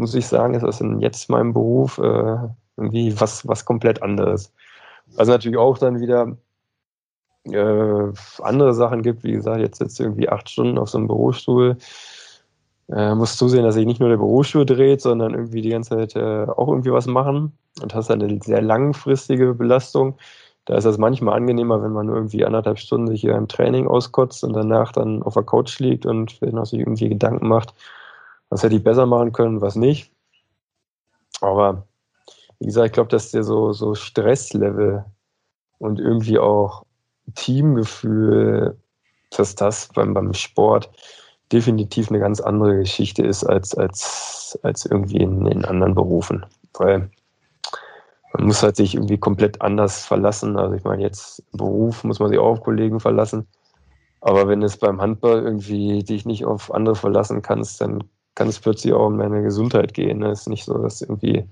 muss 0.00 0.14
ich 0.14 0.26
sagen, 0.26 0.54
ist 0.54 0.62
das 0.62 0.80
in 0.80 1.00
jetzt 1.00 1.28
meinem 1.28 1.52
Beruf 1.52 1.98
äh, 1.98 2.36
irgendwie 2.76 3.18
was, 3.20 3.46
was 3.46 3.64
komplett 3.64 4.02
anderes. 4.02 4.52
Also 5.16 5.32
natürlich 5.32 5.58
auch 5.58 5.78
dann 5.78 6.00
wieder 6.00 6.36
äh, 7.44 8.12
andere 8.42 8.74
Sachen 8.74 9.02
gibt, 9.02 9.22
wie 9.22 9.32
gesagt, 9.32 9.60
jetzt 9.60 9.78
sitzt 9.78 10.00
irgendwie 10.00 10.28
acht 10.28 10.48
Stunden 10.48 10.78
auf 10.78 10.90
so 10.90 10.98
einem 10.98 11.06
Bürostuhl. 11.06 11.76
Äh, 12.88 13.14
musst 13.14 13.38
zusehen, 13.38 13.62
dass 13.62 13.76
sich 13.76 13.86
nicht 13.86 14.00
nur 14.00 14.08
der 14.08 14.16
Bürostuhl 14.16 14.66
dreht, 14.66 15.00
sondern 15.00 15.34
irgendwie 15.34 15.62
die 15.62 15.70
ganze 15.70 15.90
Zeit 15.90 16.16
äh, 16.16 16.46
auch 16.50 16.68
irgendwie 16.68 16.92
was 16.92 17.06
machen 17.06 17.52
und 17.82 17.94
hast 17.94 18.10
dann 18.10 18.22
eine 18.22 18.40
sehr 18.42 18.62
langfristige 18.62 19.54
Belastung. 19.54 20.16
Da 20.66 20.76
ist 20.76 20.84
das 20.84 20.98
manchmal 20.98 21.36
angenehmer, 21.36 21.82
wenn 21.82 21.92
man 21.92 22.08
irgendwie 22.08 22.44
anderthalb 22.44 22.78
Stunden 22.78 23.08
sich 23.08 23.22
hier 23.22 23.34
im 23.34 23.48
Training 23.48 23.86
auskotzt 23.86 24.44
und 24.44 24.52
danach 24.52 24.92
dann 24.92 25.22
auf 25.22 25.34
der 25.34 25.42
Couch 25.42 25.78
liegt 25.80 26.06
und 26.06 26.30
sich 26.30 26.80
irgendwie 26.80 27.08
Gedanken 27.08 27.48
macht, 27.48 27.74
was 28.50 28.62
hätte 28.62 28.76
ich 28.76 28.84
besser 28.84 29.06
machen 29.06 29.32
können, 29.32 29.60
was 29.60 29.76
nicht. 29.76 30.12
Aber 31.40 31.86
wie 32.58 32.66
gesagt, 32.66 32.86
ich 32.86 32.92
glaube, 32.92 33.08
dass 33.08 33.30
der 33.30 33.42
so, 33.42 33.72
so 33.72 33.94
Stresslevel 33.94 35.04
und 35.78 35.98
irgendwie 35.98 36.38
auch 36.38 36.84
Teamgefühl, 37.34 38.76
dass 39.30 39.54
das 39.54 39.88
beim, 39.94 40.12
beim 40.12 40.34
Sport 40.34 40.90
definitiv 41.52 42.10
eine 42.10 42.20
ganz 42.20 42.40
andere 42.40 42.78
Geschichte 42.78 43.22
ist 43.22 43.44
als, 43.44 43.74
als, 43.74 44.58
als 44.62 44.84
irgendwie 44.84 45.18
in, 45.18 45.46
in 45.46 45.64
anderen 45.64 45.94
Berufen. 45.94 46.44
Weil 46.74 47.10
man 48.32 48.46
muss 48.46 48.62
halt 48.62 48.76
sich 48.76 48.94
irgendwie 48.94 49.18
komplett 49.18 49.60
anders 49.60 50.04
verlassen. 50.04 50.56
Also 50.56 50.74
ich 50.74 50.84
meine, 50.84 51.02
jetzt 51.02 51.42
im 51.52 51.58
Beruf 51.58 52.04
muss 52.04 52.20
man 52.20 52.28
sich 52.28 52.38
auch 52.38 52.52
auf 52.52 52.62
Kollegen 52.62 53.00
verlassen. 53.00 53.46
Aber 54.20 54.48
wenn 54.48 54.62
es 54.62 54.76
beim 54.76 55.00
Handball 55.00 55.42
irgendwie 55.42 56.02
dich 56.02 56.26
nicht 56.26 56.44
auf 56.44 56.72
andere 56.72 56.94
verlassen 56.94 57.42
kannst, 57.42 57.80
dann 57.80 58.04
kann 58.34 58.48
es 58.48 58.60
plötzlich 58.60 58.92
auch 58.92 59.06
um 59.06 59.18
deine 59.18 59.42
Gesundheit 59.42 59.94
gehen. 59.94 60.22
Es 60.22 60.42
ist 60.42 60.48
nicht 60.48 60.64
so, 60.64 60.78
dass 60.78 61.02
irgendwie, 61.02 61.44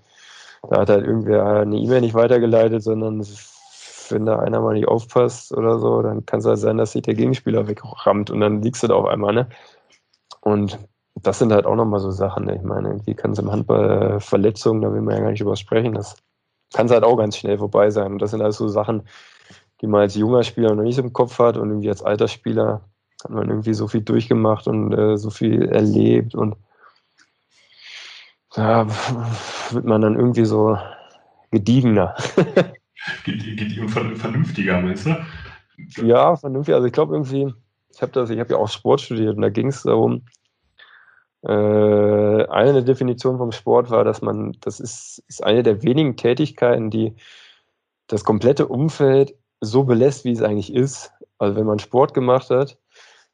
da 0.69 0.81
hat 0.81 0.91
halt 0.91 1.07
irgendwer 1.07 1.45
eine 1.61 1.77
E-Mail 1.77 2.03
nicht 2.03 2.15
weitergeleitet, 2.15 2.83
sondern 2.83 3.25
wenn 4.11 4.27
da 4.27 4.39
einer 4.39 4.61
mal 4.61 4.75
nicht 4.75 4.89
aufpasst 4.89 5.53
oder 5.53 5.79
so, 5.79 6.03
dann 6.03 6.25
kann 6.27 6.41
es 6.41 6.47
halt 6.47 6.59
sein, 6.59 6.79
dass 6.79 6.93
sich 6.93 7.03
der 7.03 7.15
Gegenspieler 7.15 7.69
wegrammt 7.69 8.31
und 8.31 8.41
dann 8.41 8.63
liegst 8.63 8.83
du 8.83 8.87
da 8.87 8.95
auf 8.95 9.07
einmal, 9.07 9.35
ne? 9.35 9.49
Und 10.41 10.79
das 11.15 11.39
sind 11.39 11.53
halt 11.53 11.67
auch 11.67 11.75
nochmal 11.75 12.01
so 12.01 12.11
Sachen, 12.11 12.47
ne? 12.47 12.57
Ich 12.57 12.63
meine, 12.63 12.89
irgendwie 12.89 13.15
kann 13.15 13.33
es 13.33 13.39
im 13.39 13.51
Handball 13.51 14.17
äh, 14.17 14.21
Verletzungen, 14.21 14.83
da 14.83 14.93
will 14.93 15.03
man 15.03 15.17
ja 15.17 15.21
gar 15.21 15.31
nicht 15.31 15.41
drüber 15.43 15.57
sprechen, 15.57 15.93
das 15.93 16.17
kann 16.73 16.87
es 16.87 16.93
halt 16.93 17.05
auch 17.05 17.17
ganz 17.17 17.37
schnell 17.37 17.59
vorbei 17.59 17.91
sein. 17.91 18.13
Und 18.13 18.23
das 18.23 18.31
sind 18.31 18.43
halt 18.43 18.55
so 18.55 18.69
Sachen, 18.69 19.03
die 19.81 19.87
man 19.87 20.03
als 20.03 20.15
junger 20.15 20.43
Spieler 20.43 20.75
noch 20.75 20.83
nicht 20.83 20.97
so 20.97 21.03
im 21.03 21.13
Kopf 21.13 21.39
hat 21.39 21.57
und 21.57 21.69
irgendwie 21.71 21.89
als 21.89 22.03
alter 22.03 22.29
Spieler 22.29 22.83
hat 23.23 23.31
man 23.31 23.49
irgendwie 23.49 23.75
so 23.75 23.89
viel 23.89 24.03
durchgemacht 24.03 24.69
und 24.69 24.93
äh, 24.93 25.17
so 25.17 25.31
viel 25.31 25.69
erlebt 25.69 26.35
und 26.35 26.57
da 28.55 28.87
wird 29.71 29.85
man 29.85 30.01
dann 30.01 30.17
irgendwie 30.17 30.45
so 30.45 30.79
gediegener. 31.51 32.15
Gediegen 33.25 33.89
vernünftiger, 33.89 34.81
meinst 34.81 35.07
du? 35.07 35.17
Ja, 36.05 36.37
vernünftig. 36.37 36.75
Also 36.75 36.87
ich 36.87 36.93
glaube 36.93 37.15
irgendwie, 37.15 37.53
ich 37.95 38.03
habe 38.03 38.13
das, 38.13 38.31
ich 38.31 38.41
habe 38.41 38.53
ja 38.53 38.59
auch 38.59 38.69
Sport 38.69 39.01
studiert 39.01 39.37
und 39.37 39.43
da 39.43 39.49
ging 39.49 39.69
es 39.69 39.83
darum, 39.83 40.25
eine 41.43 42.73
der 42.73 42.83
Definitionen 42.83 43.39
vom 43.39 43.53
Sport 43.53 43.91
war, 43.91 44.05
dass 44.05 44.23
man, 44.23 44.57
das 44.61 44.81
ist, 44.81 45.23
ist 45.29 45.45
eine 45.45 45.63
der 45.63 45.83
wenigen 45.83 46.17
Tätigkeiten, 46.17 46.91
die 46.91 47.15
das 48.09 48.25
komplette 48.25 48.67
Umfeld 48.67 49.35
so 49.61 49.85
belässt, 49.85 50.25
wie 50.25 50.33
es 50.33 50.43
eigentlich 50.43 50.75
ist. 50.75 51.13
Also 51.39 51.57
wenn 51.57 51.67
man 51.67 51.79
Sport 51.79 52.15
gemacht 52.15 52.51
hat, 52.51 52.79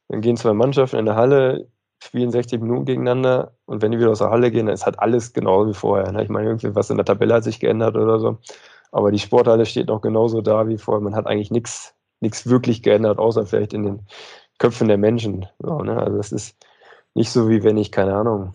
dann 0.09 0.21
gehen 0.21 0.37
zwei 0.37 0.53
Mannschaften 0.53 0.97
in 0.97 1.05
der 1.05 1.15
Halle, 1.15 1.67
spielen 2.03 2.29
60 2.29 2.61
Minuten 2.61 2.85
gegeneinander 2.85 3.53
und 3.65 3.81
wenn 3.81 3.91
die 3.91 3.97
wieder 3.97 4.11
aus 4.11 4.19
der 4.19 4.29
Halle 4.29 4.51
gehen, 4.51 4.67
dann 4.67 4.75
ist 4.75 4.85
halt 4.85 4.99
alles 4.99 5.33
genauso 5.33 5.69
wie 5.69 5.73
vorher. 5.73 6.13
Ich 6.19 6.29
meine, 6.29 6.47
irgendwie 6.47 6.75
was 6.75 6.91
in 6.91 6.97
der 6.97 7.05
Tabelle 7.05 7.33
hat 7.33 7.43
sich 7.43 7.59
geändert 7.59 7.95
oder 7.95 8.19
so. 8.19 8.37
Aber 8.91 9.11
die 9.11 9.19
Sporthalle 9.19 9.65
steht 9.65 9.87
noch 9.87 10.01
genauso 10.01 10.41
da 10.41 10.67
wie 10.67 10.77
vorher. 10.77 11.01
Man 11.01 11.15
hat 11.15 11.25
eigentlich 11.25 11.51
nichts 11.51 11.95
nichts 12.19 12.47
wirklich 12.47 12.83
geändert, 12.83 13.19
außer 13.19 13.45
vielleicht 13.45 13.73
in 13.73 13.83
den 13.83 14.07
Köpfen 14.57 14.87
der 14.87 14.97
Menschen. 14.97 15.45
So, 15.59 15.79
ne? 15.79 15.97
Also 15.97 16.17
das 16.17 16.31
ist 16.31 16.57
nicht 17.15 17.31
so 17.31 17.49
wie 17.49 17.63
wenn 17.63 17.77
ich, 17.77 17.91
keine 17.91 18.13
Ahnung, 18.15 18.53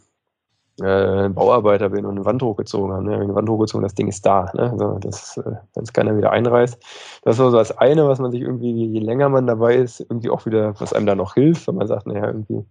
äh, 0.81 1.29
Bauarbeiter 1.29 1.91
bin 1.91 2.07
und 2.07 2.17
eine 2.17 2.25
Wand 2.25 2.43
hochgezogen 2.43 2.93
habe. 2.93 3.05
Ne? 3.05 3.19
Eine 3.19 3.35
Wand 3.35 3.49
hochgezogen, 3.49 3.83
das 3.83 3.95
Ding 3.95 4.09
ist 4.09 4.25
da. 4.25 4.51
Ne? 4.55 4.75
So, 4.79 4.99
das, 4.99 5.37
äh, 5.37 5.57
wenn 5.75 5.83
es 5.83 5.93
keiner 5.93 6.17
wieder 6.17 6.31
einreißt. 6.31 6.83
Das 7.23 7.39
war 7.39 7.51
so 7.51 7.57
das 7.57 7.77
eine, 7.77 8.09
was 8.09 8.19
man 8.19 8.31
sich 8.31 8.41
irgendwie, 8.41 8.87
je 8.87 9.01
länger 9.01 9.29
man 9.29 9.47
dabei 9.47 9.77
ist, 9.77 10.01
irgendwie 10.01 10.31
auch 10.31 10.47
wieder, 10.47 10.79
was 10.81 10.93
einem 10.93 11.07
da 11.07 11.15
noch 11.15 11.35
hilft, 11.35 11.69
wenn 11.69 11.75
man 11.77 11.87
sagt, 11.87 12.07
naja, 12.07 12.27
irgendwie, 12.27 12.65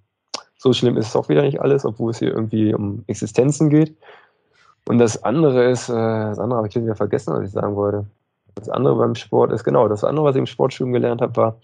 so 0.57 0.73
schlimm 0.73 0.97
ist 0.97 1.07
es 1.07 1.15
auch 1.15 1.29
wieder 1.29 1.41
nicht 1.41 1.61
alles, 1.61 1.85
obwohl 1.85 2.11
es 2.11 2.19
hier 2.19 2.33
irgendwie 2.33 2.73
um 2.73 3.03
Existenzen 3.07 3.69
geht. 3.69 3.95
Und 4.87 4.97
das 4.97 5.23
andere 5.23 5.69
ist, 5.69 5.89
äh, 5.89 5.93
das 5.93 6.39
andere 6.39 6.57
habe 6.57 6.67
ich 6.67 6.75
wieder 6.75 6.95
vergessen, 6.95 7.33
was 7.33 7.45
ich 7.45 7.51
sagen 7.51 7.75
wollte. 7.75 8.05
Das 8.55 8.69
andere 8.69 8.95
beim 8.95 9.15
Sport 9.15 9.51
ist, 9.51 9.63
genau, 9.63 9.87
das 9.87 10.03
andere, 10.03 10.25
was 10.25 10.35
ich 10.35 10.39
im 10.39 10.45
Sportstudium 10.45 10.93
gelernt 10.93 11.21
habe, 11.21 11.35
war, 11.35 11.59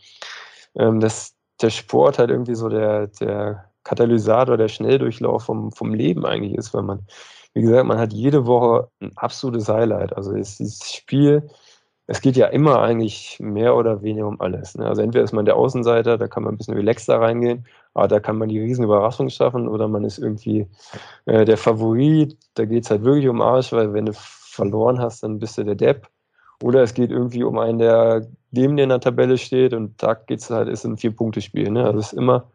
ähm, 0.75 0.99
dass 0.99 1.33
der 1.61 1.69
Sport 1.69 2.19
halt 2.19 2.29
irgendwie 2.29 2.55
so 2.55 2.69
der, 2.69 3.07
der 3.07 3.65
Katalysator, 3.85 4.57
der 4.57 4.67
Schnelldurchlauf 4.67 5.43
vom, 5.43 5.71
vom 5.71 5.93
Leben 5.93 6.25
eigentlich 6.25 6.55
ist, 6.55 6.73
weil 6.73 6.83
man, 6.83 7.07
wie 7.53 7.61
gesagt, 7.61 7.85
man 7.85 7.99
hat 7.99 8.11
jede 8.11 8.45
Woche 8.45 8.89
ein 8.99 9.13
absolutes 9.15 9.69
Highlight. 9.69 10.15
Also 10.17 10.33
ist 10.33 10.59
dieses 10.59 10.91
Spiel 10.91 11.49
es 12.07 12.21
geht 12.21 12.35
ja 12.37 12.47
immer 12.47 12.81
eigentlich 12.81 13.37
mehr 13.39 13.75
oder 13.75 14.03
weniger 14.03 14.27
um 14.27 14.39
alles. 14.39 14.75
Ne? 14.75 14.85
Also 14.85 15.01
entweder 15.01 15.23
ist 15.23 15.33
man 15.33 15.45
der 15.45 15.55
Außenseiter, 15.55 16.17
da 16.17 16.27
kann 16.27 16.43
man 16.43 16.53
ein 16.53 16.57
bisschen 16.57 16.75
relaxter 16.75 17.19
reingehen, 17.19 17.65
aber 17.93 18.07
da 18.07 18.19
kann 18.19 18.37
man 18.37 18.49
die 18.49 18.59
riesen 18.59 18.83
Überraschung 18.83 19.29
schaffen, 19.29 19.67
oder 19.67 19.87
man 19.87 20.03
ist 20.03 20.19
irgendwie 20.19 20.67
äh, 21.25 21.45
der 21.45 21.57
Favorit, 21.57 22.37
da 22.53 22.65
geht 22.65 22.83
es 22.83 22.91
halt 22.91 23.03
wirklich 23.03 23.27
um 23.27 23.41
Arsch, 23.41 23.71
weil 23.71 23.93
wenn 23.93 24.05
du 24.05 24.13
verloren 24.13 24.99
hast, 24.99 25.23
dann 25.23 25.39
bist 25.39 25.57
du 25.57 25.63
der 25.63 25.75
Depp. 25.75 26.07
Oder 26.63 26.83
es 26.83 26.93
geht 26.93 27.11
irgendwie 27.11 27.43
um 27.43 27.57
einen, 27.57 27.79
der 27.79 28.27
neben 28.51 28.77
dir 28.77 28.83
in 28.83 28.89
der 28.89 29.01
Tabelle 29.01 29.37
steht 29.37 29.73
und 29.73 30.01
da 30.01 30.13
geht 30.13 30.39
es 30.39 30.49
halt, 30.49 30.69
ist 30.69 30.85
ein 30.85 30.97
Vier-Punkte-Spiel. 30.97 31.69
Ne? 31.71 31.83
Also 31.83 31.99
es 31.99 32.13
ist 32.13 32.19
immer, 32.19 32.49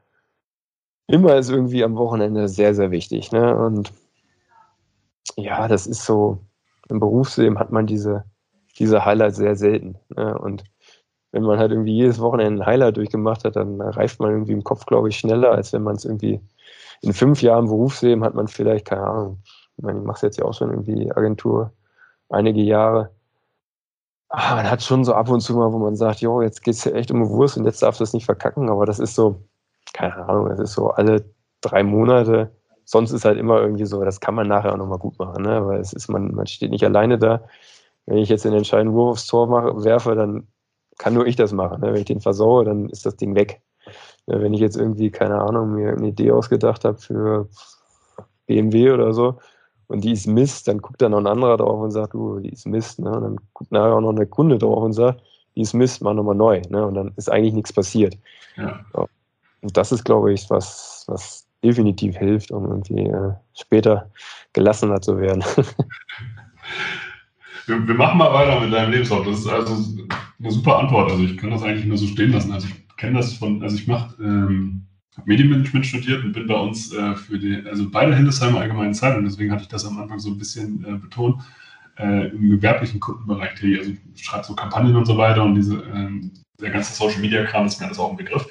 immer 1.10 1.36
ist 1.36 1.50
irgendwie 1.50 1.84
am 1.84 1.96
Wochenende 1.96 2.48
sehr, 2.48 2.74
sehr 2.74 2.90
wichtig. 2.90 3.32
Ne? 3.32 3.56
Und 3.56 3.92
ja, 5.36 5.68
das 5.68 5.86
ist 5.86 6.04
so, 6.04 6.38
im 6.88 7.00
Berufsleben 7.00 7.58
hat 7.58 7.72
man 7.72 7.86
diese, 7.86 8.24
diese 8.78 9.04
Highlights 9.04 9.36
sehr 9.36 9.56
selten. 9.56 9.96
Ne? 10.16 10.38
Und 10.38 10.64
wenn 11.32 11.42
man 11.42 11.58
halt 11.58 11.70
irgendwie 11.70 11.94
jedes 11.94 12.20
Wochenende 12.20 12.62
ein 12.62 12.66
Highlight 12.66 12.96
durchgemacht 12.96 13.44
hat, 13.44 13.56
dann 13.56 13.80
reift 13.80 14.20
man 14.20 14.30
irgendwie 14.30 14.52
im 14.52 14.64
Kopf, 14.64 14.86
glaube 14.86 15.08
ich, 15.08 15.16
schneller, 15.16 15.52
als 15.52 15.72
wenn 15.72 15.82
man 15.82 15.96
es 15.96 16.04
irgendwie 16.04 16.40
in 17.02 17.12
fünf 17.12 17.42
Jahren 17.42 17.66
Berufsleben 17.66 18.24
hat 18.24 18.34
man 18.34 18.48
vielleicht, 18.48 18.86
keine 18.86 19.02
Ahnung, 19.02 19.38
ich 19.76 19.84
meine, 19.84 20.00
ich 20.00 20.04
mache 20.04 20.16
es 20.16 20.22
jetzt 20.22 20.38
ja 20.38 20.44
auch 20.44 20.54
schon 20.54 20.70
irgendwie 20.70 21.10
Agentur 21.12 21.72
einige 22.28 22.60
Jahre. 22.60 23.10
Ah, 24.28 24.56
man 24.56 24.70
hat 24.70 24.82
schon 24.82 25.04
so 25.04 25.14
ab 25.14 25.28
und 25.28 25.40
zu 25.40 25.54
mal, 25.54 25.72
wo 25.72 25.78
man 25.78 25.96
sagt, 25.96 26.20
jo, 26.20 26.42
jetzt 26.42 26.62
geht 26.62 26.74
es 26.74 26.84
ja 26.84 26.92
echt 26.92 27.10
um 27.10 27.28
Wurst 27.28 27.56
und 27.56 27.64
jetzt 27.64 27.82
darfst 27.82 28.00
du 28.00 28.04
es 28.04 28.12
nicht 28.12 28.26
verkacken, 28.26 28.68
aber 28.68 28.86
das 28.86 28.98
ist 28.98 29.14
so, 29.14 29.42
keine 29.92 30.16
Ahnung, 30.28 30.48
das 30.48 30.60
ist 30.60 30.72
so 30.72 30.90
alle 30.90 31.24
drei 31.60 31.82
Monate. 31.82 32.50
Sonst 32.84 33.12
ist 33.12 33.24
halt 33.24 33.38
immer 33.38 33.60
irgendwie 33.60 33.86
so, 33.86 34.04
das 34.04 34.20
kann 34.20 34.34
man 34.34 34.48
nachher 34.48 34.72
auch 34.72 34.78
nochmal 34.78 34.98
gut 34.98 35.18
machen, 35.18 35.42
ne? 35.42 35.64
weil 35.66 35.80
es 35.80 35.92
ist, 35.92 36.08
man, 36.08 36.34
man 36.34 36.46
steht 36.46 36.70
nicht 36.70 36.84
alleine 36.84 37.18
da. 37.18 37.42
Wenn 38.06 38.18
ich 38.18 38.28
jetzt 38.28 38.44
den 38.44 38.54
entscheidenden 38.54 38.94
Wurf 38.96 39.12
aufs 39.12 39.26
Tor 39.26 39.46
mache, 39.46 39.84
werfe, 39.84 40.14
dann 40.14 40.48
kann 40.98 41.14
nur 41.14 41.26
ich 41.26 41.36
das 41.36 41.52
machen. 41.52 41.80
Ne? 41.80 41.88
Wenn 41.92 42.00
ich 42.00 42.06
den 42.06 42.20
versaue, 42.20 42.64
dann 42.64 42.88
ist 42.88 43.06
das 43.06 43.16
Ding 43.16 43.34
weg. 43.34 43.60
Ne? 44.26 44.40
Wenn 44.42 44.54
ich 44.54 44.60
jetzt 44.60 44.76
irgendwie, 44.76 45.10
keine 45.10 45.40
Ahnung, 45.40 45.74
mir 45.74 45.92
eine 45.92 46.08
Idee 46.08 46.32
ausgedacht 46.32 46.84
habe 46.84 46.98
für 46.98 47.48
BMW 48.46 48.90
oder 48.90 49.12
so 49.12 49.38
und 49.86 50.02
die 50.02 50.12
ist 50.12 50.26
Mist, 50.26 50.68
dann 50.68 50.78
guckt 50.78 51.00
da 51.00 51.08
noch 51.08 51.18
ein 51.18 51.26
anderer 51.26 51.56
drauf 51.56 51.80
und 51.80 51.90
sagt, 51.90 52.14
du, 52.14 52.40
die 52.40 52.50
ist 52.50 52.66
Mist. 52.66 52.98
Ne? 52.98 53.10
Und 53.10 53.22
dann 53.22 53.36
guckt 53.52 53.72
nachher 53.72 53.94
auch 53.94 54.00
noch 54.00 54.10
eine 54.10 54.26
Kunde 54.26 54.58
drauf 54.58 54.82
und 54.82 54.92
sagt, 54.92 55.22
die 55.56 55.62
ist 55.62 55.74
Mist, 55.74 56.02
mach 56.02 56.14
nochmal 56.14 56.34
neu. 56.34 56.60
Ne? 56.68 56.84
Und 56.84 56.94
dann 56.94 57.12
ist 57.16 57.30
eigentlich 57.30 57.54
nichts 57.54 57.72
passiert. 57.72 58.16
Ja. 58.56 58.80
So. 58.92 59.08
Und 59.62 59.76
das 59.76 59.92
ist, 59.92 60.04
glaube 60.04 60.32
ich, 60.32 60.48
was, 60.50 61.04
was 61.06 61.46
definitiv 61.62 62.16
hilft, 62.16 62.50
um 62.50 62.64
irgendwie 62.64 63.06
äh, 63.06 63.32
später 63.54 64.10
gelassener 64.52 65.00
zu 65.00 65.18
werden. 65.18 65.44
wir, 67.66 67.86
wir, 67.86 67.94
machen 67.94 68.18
mal 68.18 68.32
weiter 68.32 68.60
mit 68.60 68.72
deinem 68.72 68.92
Lebenslauf. 68.92 69.26
Das 69.26 69.40
ist 69.40 69.46
also 69.46 69.74
eine 70.38 70.50
super 70.50 70.78
Antwort. 70.78 71.10
Also 71.10 71.22
ich 71.24 71.36
kann 71.36 71.50
das 71.50 71.62
eigentlich 71.62 71.84
nur 71.84 71.98
so 71.98 72.06
stehen 72.06 72.32
lassen. 72.32 72.52
Also 72.52 72.68
ich 72.68 72.96
kenne 72.96 73.18
das 73.18 73.34
von, 73.34 73.62
also 73.62 73.76
ich 73.76 73.86
mache 73.86 74.14
ähm, 74.22 74.86
Medienmanagement 75.24 75.86
studiert 75.86 76.24
und 76.24 76.32
bin 76.32 76.46
bei 76.46 76.54
uns 76.54 76.92
äh, 76.92 77.14
für 77.14 77.38
die, 77.38 77.62
also 77.66 77.90
bei 77.90 78.06
der 78.06 78.16
Hildesheimer 78.16 78.60
Allgemeinen 78.60 78.94
Zeitung, 78.94 79.24
deswegen 79.24 79.52
hatte 79.52 79.62
ich 79.62 79.68
das 79.68 79.84
am 79.84 79.98
Anfang 79.98 80.18
so 80.18 80.30
ein 80.30 80.38
bisschen 80.38 80.84
äh, 80.84 80.96
betont, 80.96 81.42
äh, 81.98 82.28
im 82.28 82.50
gewerblichen 82.50 83.00
Kundenbereich 83.00 83.54
tätig. 83.54 83.78
Also 83.80 83.92
ich 84.14 84.24
schreibe 84.24 84.44
so 84.44 84.54
Kampagnen 84.54 84.96
und 84.96 85.04
so 85.04 85.16
weiter 85.16 85.42
und 85.42 85.54
diese, 85.54 85.82
ähm, 85.94 86.32
der 86.60 86.70
ganze 86.70 86.94
Social 86.94 87.20
Media 87.20 87.44
Kram 87.44 87.66
ist 87.66 87.80
mir 87.80 87.86
alles 87.86 87.98
auch 87.98 88.10
ein 88.10 88.16
Begriff. 88.16 88.46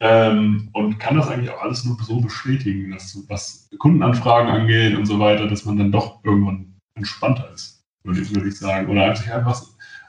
Ähm, 0.00 0.70
und 0.74 0.98
kann 1.00 1.16
das 1.16 1.28
eigentlich 1.28 1.50
auch 1.50 1.62
alles 1.62 1.84
nur 1.84 1.96
so 2.00 2.20
bestätigen, 2.20 2.92
dass 2.92 3.18
was 3.28 3.68
Kundenanfragen 3.78 4.48
angeht 4.48 4.96
und 4.96 5.06
so 5.06 5.18
weiter, 5.18 5.48
dass 5.48 5.64
man 5.64 5.76
dann 5.76 5.90
doch 5.90 6.22
irgendwann 6.24 6.76
entspannter 6.94 7.50
ist, 7.52 7.84
würde 8.04 8.20
ich, 8.20 8.32
würde 8.34 8.48
ich 8.48 8.58
sagen. 8.58 8.88
Oder 8.88 9.14
sich 9.16 9.32
einfach 9.32 9.60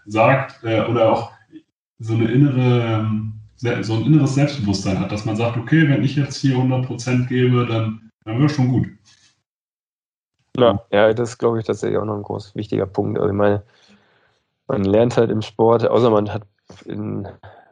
sagt, 0.05 0.63
äh, 0.63 0.81
oder 0.81 1.11
auch 1.11 1.31
so 1.97 2.13
eine 2.13 2.31
innere, 2.31 2.99
ähm, 2.99 3.33
so 3.55 3.95
ein 3.95 4.05
inneres 4.05 4.35
Selbstbewusstsein 4.35 4.99
hat, 4.99 5.11
dass 5.11 5.25
man 5.25 5.35
sagt, 5.35 5.57
okay, 5.57 5.89
wenn 5.89 6.03
ich 6.03 6.15
jetzt 6.15 6.37
hier 6.37 6.55
100% 6.55 7.27
gebe, 7.27 7.65
dann, 7.65 8.11
dann 8.25 8.39
wird 8.39 8.51
schon 8.51 8.69
gut. 8.69 8.87
Ja, 10.57 10.83
ja, 10.91 11.13
das 11.13 11.31
ist, 11.31 11.37
glaube 11.37 11.59
ich, 11.59 11.65
tatsächlich 11.65 11.97
auch 11.97 12.05
noch 12.05 12.15
ein 12.15 12.23
groß 12.23 12.55
wichtiger 12.55 12.85
Punkt. 12.85 13.17
Also 13.17 13.29
ich 13.29 13.35
meine, 13.35 13.63
man 14.67 14.83
lernt 14.83 15.17
halt 15.17 15.31
im 15.31 15.41
Sport, 15.41 15.87
außer 15.87 16.09
man 16.09 16.31
hat 16.31 16.43
in 16.86 17.28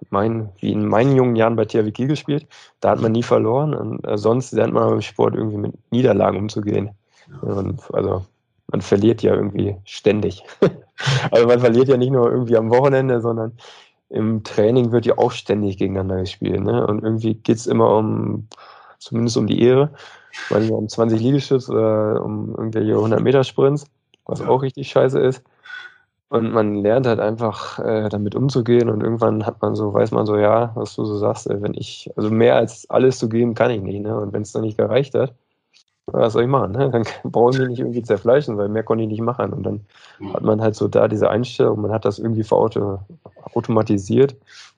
mein, 0.10 0.50
wie 0.60 0.72
in 0.72 0.86
meinen 0.88 1.16
jungen 1.16 1.36
Jahren 1.36 1.56
bei 1.56 1.66
THW 1.66 1.91
Kiel 1.91 2.08
gespielt. 2.08 2.48
Da 2.80 2.91
hat 2.91 3.02
man 3.02 3.12
nie 3.12 3.24
verloren 3.24 3.74
und 3.74 4.06
äh, 4.08 4.18
sonst 4.18 4.52
lernt 4.54 4.74
man 4.74 4.93
im 4.93 5.02
Sport 5.02 5.36
irgendwie 5.36 5.58
mit 5.58 5.74
Niederlagen 5.91 6.38
umzugehen. 6.38 6.91
Und, 7.41 7.82
also 7.93 8.26
man 8.68 8.82
verliert 8.82 9.22
ja 9.22 9.34
irgendwie 9.34 9.76
ständig. 9.86 10.43
also 11.32 11.48
man 11.48 11.60
verliert 11.60 11.88
ja 11.88 11.98
nicht 11.98 12.12
nur 12.12 12.30
irgendwie 12.32 12.58
am 12.58 12.70
Wochenende, 12.70 13.22
sondern 13.22 13.54
im 14.10 14.43
Training 14.43 14.91
wird 14.91 15.06
ja 15.06 15.18
auch 15.18 15.32
ständig 15.32 15.78
gegeneinander 15.78 16.22
gespielt. 16.22 16.62
Ne? 16.62 16.86
Und 16.86 17.04
irgendwie 17.04 17.36
geht 17.36 17.58
es 17.58 17.68
immer 17.68 17.95
um, 17.95 18.48
zumindest 19.00 19.38
um 19.38 19.48
die 19.48 19.62
Ehre, 19.62 19.91
weil 20.50 20.70
um 20.72 20.88
20 20.88 21.20
Liegestütz 21.20 21.70
oder 21.70 22.24
um 22.24 22.56
irgendwelche 22.56 22.93
100 22.93 23.22
Meter 23.22 23.43
Sprints, 23.43 23.86
was 24.26 24.39
ja. 24.39 24.48
auch 24.48 24.62
richtig 24.62 24.89
scheiße 24.89 25.20
ist. 25.20 25.43
Und 26.30 26.51
man 26.51 26.75
lernt 26.75 27.07
halt 27.07 27.21
einfach 27.21 27.80
äh, 27.80 28.09
damit 28.09 28.36
umzugehen 28.36 28.89
und 28.89 29.01
irgendwann 29.01 29.45
hat 29.45 29.61
man 29.61 29.75
so, 29.75 29.93
weiß 29.93 30.11
man 30.11 30.25
so, 30.25 30.36
ja, 30.36 30.71
was 30.75 30.95
du 30.95 31.05
so 31.05 31.17
sagst, 31.17 31.49
ey, 31.49 31.61
wenn 31.61 31.73
ich, 31.73 32.11
also 32.17 32.30
mehr 32.30 32.57
als 32.57 32.89
alles 32.89 33.17
zu 33.17 33.30
geben 33.30 33.53
kann 33.53 33.71
ich 33.71 33.82
nicht, 33.82 34.01
ne? 34.01 34.17
Und 34.19 34.34
wenn 34.34 34.41
es 34.41 34.51
dann 34.51 34.63
nicht 34.63 34.78
gereicht 34.78 35.15
hat, 35.15 35.34
was 36.07 36.34
soll 36.34 36.43
ich 36.43 36.49
machen? 36.49 36.71
Ne? 36.71 36.89
Dann 36.89 37.03
brauche 37.23 37.53
ich 37.53 37.59
mich 37.59 37.69
nicht 37.69 37.80
irgendwie 37.80 38.03
zerfleischen, 38.03 38.57
weil 38.57 38.69
mehr 38.69 38.84
konnte 38.84 39.03
ich 39.03 39.09
nicht 39.09 39.21
machen. 39.21 39.53
Und 39.53 39.63
dann 39.63 39.86
hat 40.34 40.41
man 40.43 40.61
halt 40.61 40.75
so 40.75 40.88
da 40.88 41.07
diese 41.07 41.30
Einstellung, 41.30 41.82
man 41.82 41.91
hat 41.91 42.05
das 42.05 42.19
irgendwie 42.19 42.45
automatisiert 43.53 44.36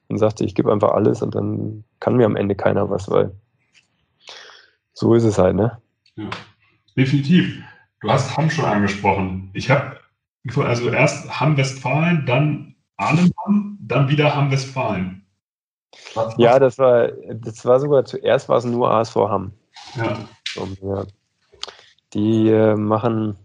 und 0.08 0.18
sagte, 0.18 0.44
ich 0.44 0.56
gebe 0.56 0.72
einfach 0.72 0.92
alles 0.92 1.22
und 1.22 1.36
dann 1.36 1.84
kann 2.00 2.16
mir 2.16 2.26
am 2.26 2.36
Ende 2.36 2.56
keiner 2.56 2.90
was, 2.90 3.10
weil 3.10 3.32
so 4.94 5.14
ist 5.14 5.24
es 5.24 5.38
halt, 5.38 5.56
ne? 5.56 5.78
Ja, 6.16 6.30
definitiv. 6.98 7.64
Du 8.02 8.10
hast 8.10 8.36
Hamm 8.36 8.50
schon 8.50 8.66
angesprochen. 8.66 9.50
Ich 9.54 9.70
habe 9.70 9.99
also 10.56 10.90
erst 10.90 11.40
Hamm-Westfalen, 11.40 12.26
dann 12.26 12.76
Ahlenhamm, 12.98 13.78
dann 13.82 14.10
wieder 14.10 14.36
Hamm-Westfalen. 14.36 15.26
Ja, 16.38 16.60
das 16.60 16.78
war, 16.78 17.10
das 17.34 17.66
war 17.66 17.80
sogar 17.80 18.06
zuerst 18.06 18.50
war 18.50 18.58
es 18.58 18.66
nur 18.66 18.92
ASV 18.92 19.16
Hamm. 19.16 19.52
Ja. 19.96 20.18
Und, 20.62 20.80
ja. 20.82 21.06
Die 22.14 22.50
äh, 22.50 22.76
machen, 22.76 23.38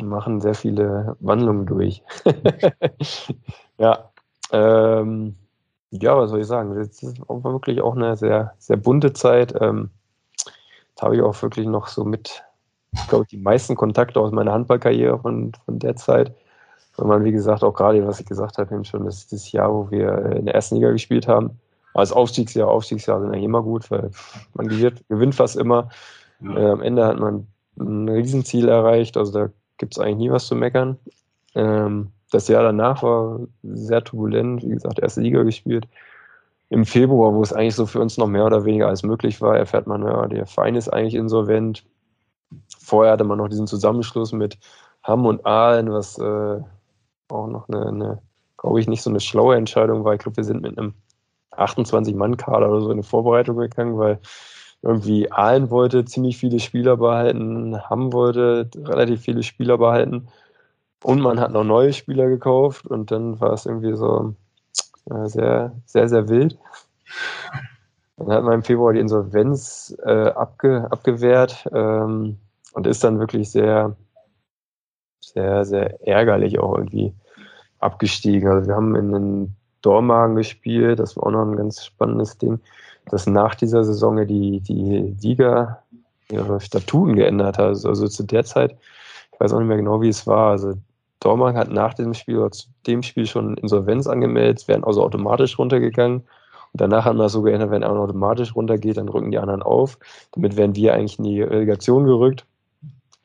machen 0.00 0.40
sehr 0.40 0.54
viele 0.54 1.16
Wandlungen 1.20 1.66
durch. 1.66 2.02
ja. 3.78 4.10
Ähm, 4.52 5.36
ja, 5.90 6.16
was 6.16 6.30
soll 6.30 6.40
ich 6.40 6.46
sagen? 6.46 6.74
Das 6.76 7.02
war 7.02 7.52
wirklich 7.52 7.80
auch 7.80 7.96
eine 7.96 8.16
sehr, 8.16 8.54
sehr 8.58 8.76
bunte 8.76 9.12
Zeit. 9.12 9.54
Ähm, 9.60 9.90
da 10.96 11.06
habe 11.06 11.16
ich 11.16 11.22
auch 11.22 11.40
wirklich 11.42 11.66
noch 11.66 11.88
so 11.88 12.04
mit, 12.04 12.42
ich 12.92 13.08
glaube, 13.08 13.26
die 13.26 13.36
meisten 13.36 13.76
Kontakte 13.76 14.20
aus 14.20 14.32
meiner 14.32 14.52
Handballkarriere 14.52 15.18
von, 15.18 15.52
von 15.64 15.78
der 15.78 15.96
Zeit. 15.96 16.34
Weil 16.96 17.06
man, 17.06 17.24
wie 17.24 17.32
gesagt, 17.32 17.62
auch 17.62 17.72
gerade, 17.72 18.06
was 18.06 18.20
ich 18.20 18.26
gesagt 18.26 18.58
habe, 18.58 18.74
eben 18.74 18.84
schon, 18.84 19.04
das 19.04 19.28
das 19.28 19.52
Jahr, 19.52 19.72
wo 19.72 19.90
wir 19.90 20.36
in 20.36 20.46
der 20.46 20.54
ersten 20.54 20.76
Liga 20.76 20.90
gespielt 20.90 21.28
haben. 21.28 21.58
Als 21.94 22.12
Aufstiegsjahr, 22.12 22.68
Aufstiegsjahr 22.68 23.20
sind 23.20 23.30
eigentlich 23.30 23.44
immer 23.44 23.62
gut, 23.62 23.90
weil 23.90 24.10
man 24.54 24.68
gewinnt, 24.68 25.02
gewinnt 25.08 25.34
fast 25.34 25.56
immer. 25.56 25.88
Ja. 26.40 26.56
Äh, 26.56 26.70
am 26.70 26.82
Ende 26.82 27.06
hat 27.06 27.18
man 27.18 27.46
ein 27.78 28.08
Riesenziel 28.08 28.68
erreicht, 28.68 29.16
also 29.16 29.32
da 29.32 29.50
gibt 29.78 29.94
es 29.94 29.98
eigentlich 29.98 30.16
nie 30.16 30.30
was 30.30 30.46
zu 30.46 30.54
meckern. 30.54 30.98
Ähm, 31.54 32.12
das 32.30 32.48
Jahr 32.48 32.62
danach 32.62 33.02
war 33.02 33.40
sehr 33.62 34.04
turbulent, 34.04 34.62
wie 34.62 34.70
gesagt, 34.70 34.98
erste 34.98 35.20
Liga 35.20 35.42
gespielt. 35.42 35.88
Im 36.68 36.84
Februar, 36.84 37.34
wo 37.34 37.42
es 37.42 37.52
eigentlich 37.52 37.74
so 37.74 37.86
für 37.86 38.00
uns 38.00 38.16
noch 38.16 38.28
mehr 38.28 38.46
oder 38.46 38.64
weniger 38.64 38.86
als 38.86 39.02
möglich 39.02 39.40
war, 39.40 39.56
erfährt 39.56 39.88
man, 39.88 40.02
ja, 40.02 40.26
der 40.28 40.46
Verein 40.46 40.76
ist 40.76 40.88
eigentlich 40.88 41.14
insolvent. 41.14 41.84
Vorher 42.90 43.12
hatte 43.12 43.24
man 43.24 43.38
noch 43.38 43.48
diesen 43.48 43.68
Zusammenschluss 43.68 44.32
mit 44.32 44.58
Hamm 45.04 45.24
und 45.24 45.46
Aalen, 45.46 45.92
was 45.92 46.18
äh, 46.18 46.60
auch 47.28 47.46
noch 47.46 47.68
eine, 47.68 47.86
eine 47.86 48.22
glaube 48.58 48.80
ich, 48.80 48.88
nicht 48.88 49.02
so 49.02 49.10
eine 49.10 49.20
schlaue 49.20 49.54
Entscheidung 49.54 50.04
war. 50.04 50.14
Ich 50.14 50.20
glaube, 50.20 50.38
wir 50.38 50.44
sind 50.44 50.60
mit 50.60 50.76
einem 50.76 50.94
28-Mann-Kader 51.52 52.68
oder 52.68 52.80
so 52.80 52.86
in 52.86 52.94
eine 52.94 53.04
Vorbereitung 53.04 53.58
gegangen, 53.58 53.96
weil 53.96 54.18
irgendwie 54.82 55.30
Aalen 55.30 55.70
wollte 55.70 56.04
ziemlich 56.04 56.36
viele 56.36 56.58
Spieler 56.58 56.96
behalten, 56.96 57.80
Hamm 57.88 58.12
wollte 58.12 58.68
relativ 58.74 59.20
viele 59.20 59.44
Spieler 59.44 59.78
behalten 59.78 60.26
und 61.04 61.20
man 61.20 61.38
hat 61.38 61.52
noch 61.52 61.64
neue 61.64 61.92
Spieler 61.92 62.28
gekauft 62.28 62.88
und 62.88 63.12
dann 63.12 63.40
war 63.40 63.52
es 63.52 63.66
irgendwie 63.66 63.94
so 63.94 64.34
äh, 65.10 65.26
sehr, 65.26 65.76
sehr, 65.86 66.08
sehr 66.08 66.28
wild. 66.28 66.58
Dann 68.16 68.32
hat 68.32 68.42
man 68.42 68.54
im 68.54 68.62
Februar 68.64 68.92
die 68.92 69.00
Insolvenz 69.00 69.96
äh, 70.04 70.30
abge, 70.30 70.88
abgewehrt 70.90 71.68
ähm, 71.72 72.38
und 72.72 72.86
ist 72.86 73.04
dann 73.04 73.18
wirklich 73.18 73.50
sehr, 73.50 73.96
sehr, 75.20 75.64
sehr 75.64 76.06
ärgerlich 76.06 76.58
auch 76.58 76.76
irgendwie 76.76 77.12
abgestiegen. 77.78 78.48
Also 78.48 78.68
wir 78.68 78.74
haben 78.74 78.94
in 78.94 79.12
den 79.12 79.56
Dormagen 79.82 80.36
gespielt, 80.36 80.98
das 80.98 81.16
war 81.16 81.26
auch 81.26 81.30
noch 81.30 81.46
ein 81.46 81.56
ganz 81.56 81.84
spannendes 81.84 82.38
Ding, 82.38 82.60
dass 83.06 83.26
nach 83.26 83.54
dieser 83.54 83.84
Saison 83.84 84.26
die, 84.26 84.60
die 84.60 85.16
Liga 85.20 85.82
ihre 86.30 86.60
Statuten 86.60 87.16
geändert 87.16 87.58
hat. 87.58 87.66
Also, 87.66 87.88
also 87.88 88.08
zu 88.08 88.22
der 88.22 88.44
Zeit, 88.44 88.76
ich 89.32 89.40
weiß 89.40 89.52
auch 89.52 89.58
nicht 89.58 89.68
mehr 89.68 89.76
genau, 89.76 90.00
wie 90.02 90.08
es 90.08 90.26
war, 90.26 90.50
also 90.50 90.74
Dortmund 91.20 91.56
hat 91.56 91.70
nach 91.70 91.94
dem 91.94 92.14
Spiel 92.14 92.38
oder 92.38 92.50
zu 92.50 92.68
dem 92.86 93.02
Spiel 93.02 93.26
schon 93.26 93.56
Insolvenz 93.58 94.06
angemeldet, 94.06 94.66
werden 94.68 94.84
also 94.84 95.02
automatisch 95.02 95.58
runtergegangen. 95.58 96.20
Und 96.72 96.80
danach 96.80 97.04
haben 97.04 97.18
wir 97.18 97.28
so 97.28 97.42
geändert, 97.42 97.70
wenn 97.70 97.84
einer 97.84 97.98
automatisch 97.98 98.54
runtergeht, 98.54 98.96
dann 98.96 99.08
rücken 99.08 99.30
die 99.30 99.38
anderen 99.38 99.62
auf. 99.62 99.98
Damit 100.32 100.56
wären 100.56 100.74
wir 100.74 100.94
eigentlich 100.94 101.18
in 101.18 101.24
die 101.24 101.42
Relegation 101.42 102.04
gerückt. 102.04 102.46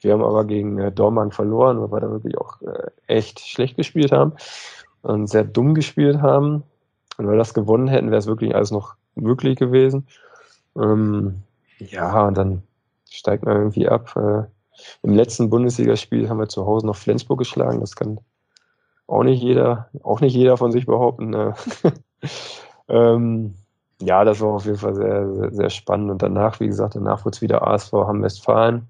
Wir 0.02 0.14
haben 0.14 0.24
aber 0.24 0.46
gegen 0.46 0.78
äh, 0.80 0.91
Dortmund 0.91 1.34
verloren, 1.34 1.82
weil 1.82 1.91
wir 1.91 2.00
da 2.02 2.12
wirklich 2.12 2.38
auch 2.38 2.62
äh, 2.62 2.89
echt 3.08 3.39
schlecht 3.39 3.78
gespielt 3.78 4.12
haben 4.12 4.34
und 5.02 5.28
sehr 5.28 5.43
dumm 5.43 5.74
gespielt 5.74 6.22
haben. 6.22 6.64
Und 7.18 7.26
wenn 7.26 7.32
wir 7.32 7.38
das 7.38 7.54
gewonnen 7.54 7.88
hätten, 7.88 8.08
wäre 8.08 8.20
es 8.20 8.28
wirklich 8.28 8.56
alles 8.56 8.72
noch 8.72 8.96
möglich 9.16 9.58
gewesen. 9.58 10.08
Ähm, 10.78 11.43
ja, 11.80 12.28
und 12.28 12.38
dann 12.38 12.64
steigt 13.10 13.46
man 13.46 13.58
irgendwie 13.58 13.88
ab. 13.88 14.16
Äh, 14.16 14.43
Im 15.04 15.14
letzten 15.14 15.50
Bundesligaspiel 15.50 16.30
haben 16.30 16.39
wir 16.39 16.50
zu 16.50 16.66
Hause 16.66 16.86
noch 16.86 16.96
Flensburg 16.96 17.39
geschlagen. 17.39 17.80
Das 17.80 17.96
kann 17.96 18.20
auch 19.08 19.24
nicht 19.24 19.41
jeder, 19.41 19.89
auch 20.04 20.22
nicht 20.22 20.36
jeder 20.36 20.58
von 20.58 20.72
sich 20.72 20.86
behaupten. 20.86 21.30
Ne? 21.30 21.56
ähm, 22.88 23.56
ja, 24.02 24.24
das 24.24 24.41
war 24.41 24.50
auf 24.50 24.66
jeden 24.66 24.78
Fall 24.78 24.96
sehr, 24.96 25.34
sehr, 25.34 25.52
sehr, 25.52 25.70
spannend. 25.70 26.12
Und 26.12 26.22
danach, 26.22 26.60
wie 26.60 26.68
gesagt, 26.68 26.96
danach 26.96 27.24
wurde 27.24 27.36
es 27.36 27.41
wieder 27.41 27.66
ASV 27.66 27.93
Hamm-Westfalen, 27.93 28.88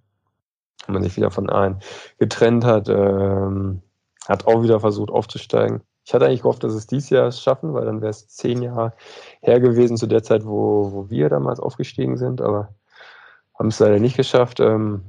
wo 0.85 0.93
man 0.93 1.03
sich 1.03 1.15
wieder 1.17 1.31
von 1.31 1.49
allen 1.49 1.79
getrennt 2.17 2.65
hat. 2.65 2.89
Ähm, 2.89 3.81
hat 4.27 4.47
auch 4.47 4.63
wieder 4.63 4.79
versucht 4.79 5.11
aufzusteigen. 5.11 5.81
Ich 6.03 6.13
hatte 6.13 6.25
eigentlich 6.25 6.41
gehofft, 6.41 6.63
dass 6.63 6.73
es 6.73 6.87
dieses 6.87 7.09
Jahr 7.09 7.31
schaffen, 7.31 7.73
weil 7.73 7.85
dann 7.85 8.01
wäre 8.01 8.11
es 8.11 8.27
zehn 8.27 8.61
Jahre 8.61 8.93
her 9.41 9.59
gewesen 9.59 9.97
zu 9.97 10.07
der 10.07 10.23
Zeit, 10.23 10.45
wo, 10.45 10.91
wo 10.91 11.09
wir 11.09 11.29
damals 11.29 11.59
aufgestiegen 11.59 12.17
sind, 12.17 12.41
aber 12.41 12.69
haben 13.57 13.69
es 13.69 13.79
leider 13.79 13.99
nicht 13.99 14.17
geschafft. 14.17 14.59
Ähm, 14.59 15.03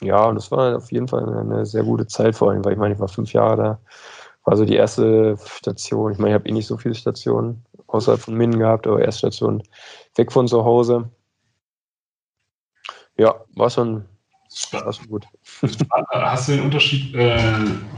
ja, 0.00 0.26
und 0.26 0.34
das 0.34 0.50
war 0.50 0.76
auf 0.76 0.90
jeden 0.92 1.08
Fall 1.08 1.28
eine 1.28 1.64
sehr 1.64 1.84
gute 1.84 2.06
Zeit 2.06 2.34
vor 2.34 2.50
allem, 2.50 2.64
weil 2.64 2.72
ich 2.72 2.78
meine, 2.78 2.94
ich 2.94 3.00
war 3.00 3.08
fünf 3.08 3.32
Jahre 3.32 3.56
da. 3.56 3.80
War 4.44 4.56
so 4.56 4.64
die 4.64 4.74
erste 4.74 5.36
Station. 5.38 6.12
Ich 6.12 6.18
meine, 6.18 6.30
ich 6.30 6.34
habe 6.34 6.48
eh 6.48 6.52
nicht 6.52 6.66
so 6.66 6.76
viele 6.76 6.94
Stationen 6.94 7.64
außerhalb 7.86 8.20
von 8.20 8.34
Minden 8.34 8.58
gehabt, 8.58 8.86
aber 8.86 9.00
erste 9.00 9.30
Station 9.30 9.62
weg 10.16 10.32
von 10.32 10.48
zu 10.48 10.64
Hause. 10.64 11.08
Ja, 13.16 13.44
war 13.54 13.70
schon 13.70 14.04
das 14.72 14.98
ist 14.98 15.08
gut. 15.08 15.26
Hast 16.10 16.48
du 16.48 16.52
den 16.52 16.64
Unterschied 16.64 17.14
äh, 17.14 17.38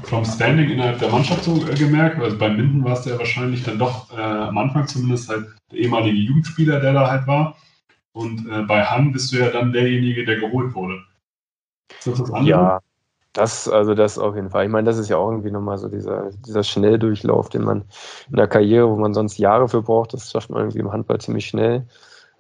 vom 0.05 0.25
Standing 0.25 0.71
innerhalb 0.71 0.99
der 0.99 1.11
Mannschaft 1.11 1.45
so 1.45 1.57
äh, 1.67 1.75
gemerkt? 1.75 2.21
Also 2.21 2.39
bei 2.39 2.49
Minden 2.49 2.85
war 2.85 2.93
es 2.93 3.05
ja 3.05 3.19
wahrscheinlich 3.19 3.65
dann 3.65 3.79
doch 3.79 4.17
äh, 4.17 4.21
am 4.21 4.57
Anfang 4.59 4.87
zumindest 4.87 5.29
halt 5.29 5.47
der 5.71 5.79
ehemalige 5.79 6.17
Jugendspieler, 6.17 6.81
der 6.81 6.93
da 6.93 7.11
halt 7.11 7.27
war. 7.27 7.57
Und 8.13 8.49
äh, 8.49 8.63
bei 8.63 8.85
Hamm 8.85 9.13
bist 9.13 9.33
du 9.33 9.39
ja 9.39 9.51
dann 9.51 9.73
derjenige, 9.73 10.25
der 10.25 10.39
geholt 10.39 10.75
wurde. 10.75 11.03
Ist 11.99 12.07
das 12.07 12.19
das 12.19 12.31
andere? 12.31 12.49
Ja, 12.49 12.81
das, 13.33 13.69
also 13.69 13.95
das 13.95 14.17
auf 14.17 14.37
jeden 14.37 14.51
Fall. 14.51 14.65
Ich 14.65 14.71
meine, 14.71 14.87
das 14.87 14.97
ist 14.97 15.09
ja 15.09 15.17
auch 15.17 15.31
irgendwie 15.31 15.51
nochmal 15.51 15.79
so 15.79 15.89
dieser, 15.89 16.31
dieser 16.47 16.63
Schnelldurchlauf, 16.63 17.49
den 17.49 17.65
man 17.65 17.85
in 18.31 18.37
der 18.37 18.47
Karriere, 18.47 18.89
wo 18.89 18.97
man 18.97 19.13
sonst 19.13 19.39
Jahre 19.39 19.69
für 19.69 19.83
braucht, 19.83 20.15
das 20.15 20.31
schafft 20.31 20.51
man 20.51 20.61
irgendwie 20.61 20.79
im 20.79 20.93
Handball 20.93 21.21
ziemlich 21.21 21.47
schnell. 21.47 21.87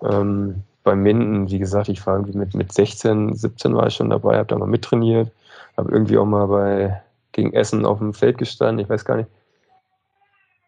Ähm, 0.02 0.62
bei 0.85 0.95
Minden, 0.95 1.51
wie 1.51 1.59
gesagt, 1.59 1.89
ich 1.89 2.07
war 2.07 2.14
irgendwie 2.14 2.39
mit, 2.39 2.55
mit 2.55 2.72
16, 2.72 3.35
17 3.35 3.74
war 3.74 3.89
ich 3.89 3.95
schon 3.95 4.11
dabei, 4.11 4.37
habe 4.37 4.47
da 4.47 4.59
mal 4.59 4.68
mittrainiert, 4.68 5.32
habe 5.76 5.91
irgendwie 5.91 6.18
auch 6.18 6.26
mal 6.26 6.47
bei 6.47 7.03
gegen 7.32 7.53
Essen 7.53 7.85
auf 7.85 7.99
dem 7.99 8.14
Feld 8.14 8.39
gestanden, 8.39 8.85
ich 8.85 8.89
weiß 8.89 9.05
gar 9.05 9.16
nicht, 9.16 9.28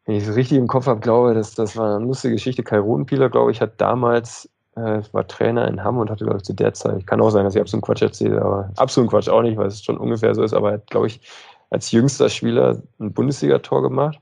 wenn 0.04 0.16
ich 0.16 0.26
es 0.26 0.34
richtig 0.34 0.58
im 0.58 0.68
Kopf 0.68 0.86
habe, 0.86 1.00
glaube 1.00 1.34
das, 1.34 1.54
das 1.54 1.76
war 1.76 1.96
eine 1.96 2.04
lustige 2.04 2.34
Geschichte. 2.34 2.62
Kai 2.62 2.78
Rodenpieler, 2.78 3.28
glaube 3.28 3.50
ich, 3.50 3.60
hat 3.60 3.80
damals, 3.80 4.48
äh, 4.76 5.02
war 5.12 5.26
Trainer 5.26 5.68
in 5.68 5.82
Hamm 5.82 5.98
und 5.98 6.10
hatte, 6.10 6.24
glaube 6.24 6.38
ich, 6.38 6.44
zu 6.44 6.54
der 6.54 6.74
Zeit, 6.74 7.06
kann 7.06 7.20
auch 7.20 7.30
sein, 7.30 7.44
dass 7.44 7.54
ich 7.54 7.60
absoluten 7.60 7.84
Quatsch 7.84 8.02
erzähle, 8.02 8.40
aber 8.40 8.70
absoluten 8.76 9.10
Quatsch 9.10 9.28
auch 9.28 9.42
nicht, 9.42 9.56
weil 9.56 9.66
es 9.66 9.82
schon 9.82 9.98
ungefähr 9.98 10.34
so 10.34 10.42
ist, 10.42 10.54
aber 10.54 10.70
er 10.70 10.74
hat, 10.74 10.86
glaube 10.90 11.08
ich, 11.08 11.20
als 11.70 11.90
jüngster 11.90 12.28
Spieler 12.28 12.80
ein 13.00 13.12
Bundesligator 13.12 13.82
gemacht. 13.82 14.20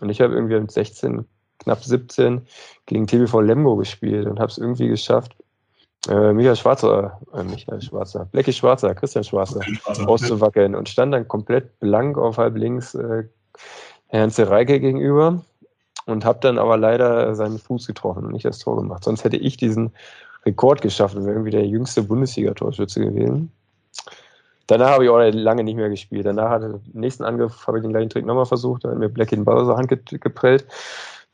Und 0.00 0.10
ich 0.10 0.20
habe 0.20 0.34
irgendwie 0.34 0.60
mit 0.60 0.70
16 0.70 1.24
knapp 1.66 1.82
17 1.82 2.46
gegen 2.86 3.06
TBV 3.08 3.40
Lemgo 3.40 3.76
gespielt 3.76 4.26
und 4.26 4.38
habe 4.38 4.50
es 4.50 4.58
irgendwie 4.58 4.86
geschafft, 4.86 5.36
äh, 6.08 6.32
Michael 6.32 6.54
Schwarzer, 6.54 7.20
äh, 7.34 7.42
Michael 7.42 7.82
Schwarzer, 7.82 8.26
Blackie 8.26 8.52
Schwarzer, 8.52 8.94
Christian 8.94 9.24
Schwarzer, 9.24 9.62
Schwarzer 9.64 10.08
auszuwackeln 10.08 10.76
und 10.76 10.88
stand 10.88 11.12
dann 11.12 11.26
komplett 11.26 11.80
blank 11.80 12.16
auf 12.18 12.38
halb 12.38 12.56
links 12.56 12.94
äh, 12.94 13.24
Herrn 14.06 14.30
Zereike 14.30 14.78
gegenüber 14.78 15.42
und 16.06 16.24
habe 16.24 16.38
dann 16.40 16.58
aber 16.58 16.76
leider 16.76 17.34
seinen 17.34 17.58
Fuß 17.58 17.88
getroffen 17.88 18.24
und 18.24 18.32
nicht 18.32 18.44
das 18.44 18.60
Tor 18.60 18.76
gemacht. 18.76 19.02
Sonst 19.02 19.24
hätte 19.24 19.36
ich 19.36 19.56
diesen 19.56 19.92
Rekord 20.44 20.82
geschafft 20.82 21.16
und 21.16 21.24
wäre 21.24 21.34
irgendwie 21.34 21.50
der 21.50 21.66
jüngste 21.66 22.04
Bundesliga-Torschütze 22.04 23.00
gewesen. 23.00 23.50
Danach 24.68 24.90
habe 24.90 25.04
ich 25.04 25.10
auch 25.10 25.18
lange 25.18 25.64
nicht 25.64 25.76
mehr 25.76 25.88
gespielt. 25.88 26.26
Danach 26.26 26.50
hatte 26.50 26.80
den 26.86 27.00
nächsten 27.00 27.24
Angriff, 27.24 27.66
habe 27.66 27.78
ich 27.78 27.82
den 27.82 27.90
gleichen 27.90 28.10
Trick 28.10 28.24
nochmal 28.24 28.46
versucht, 28.46 28.84
da 28.84 28.90
hat 28.90 28.98
mir 28.98 29.08
Black 29.08 29.32
in 29.32 29.40
den 29.40 29.44
Ball 29.44 29.58
aus 29.58 29.66
der 29.66 29.76
Hand 29.76 29.88
geprellt. 30.22 30.64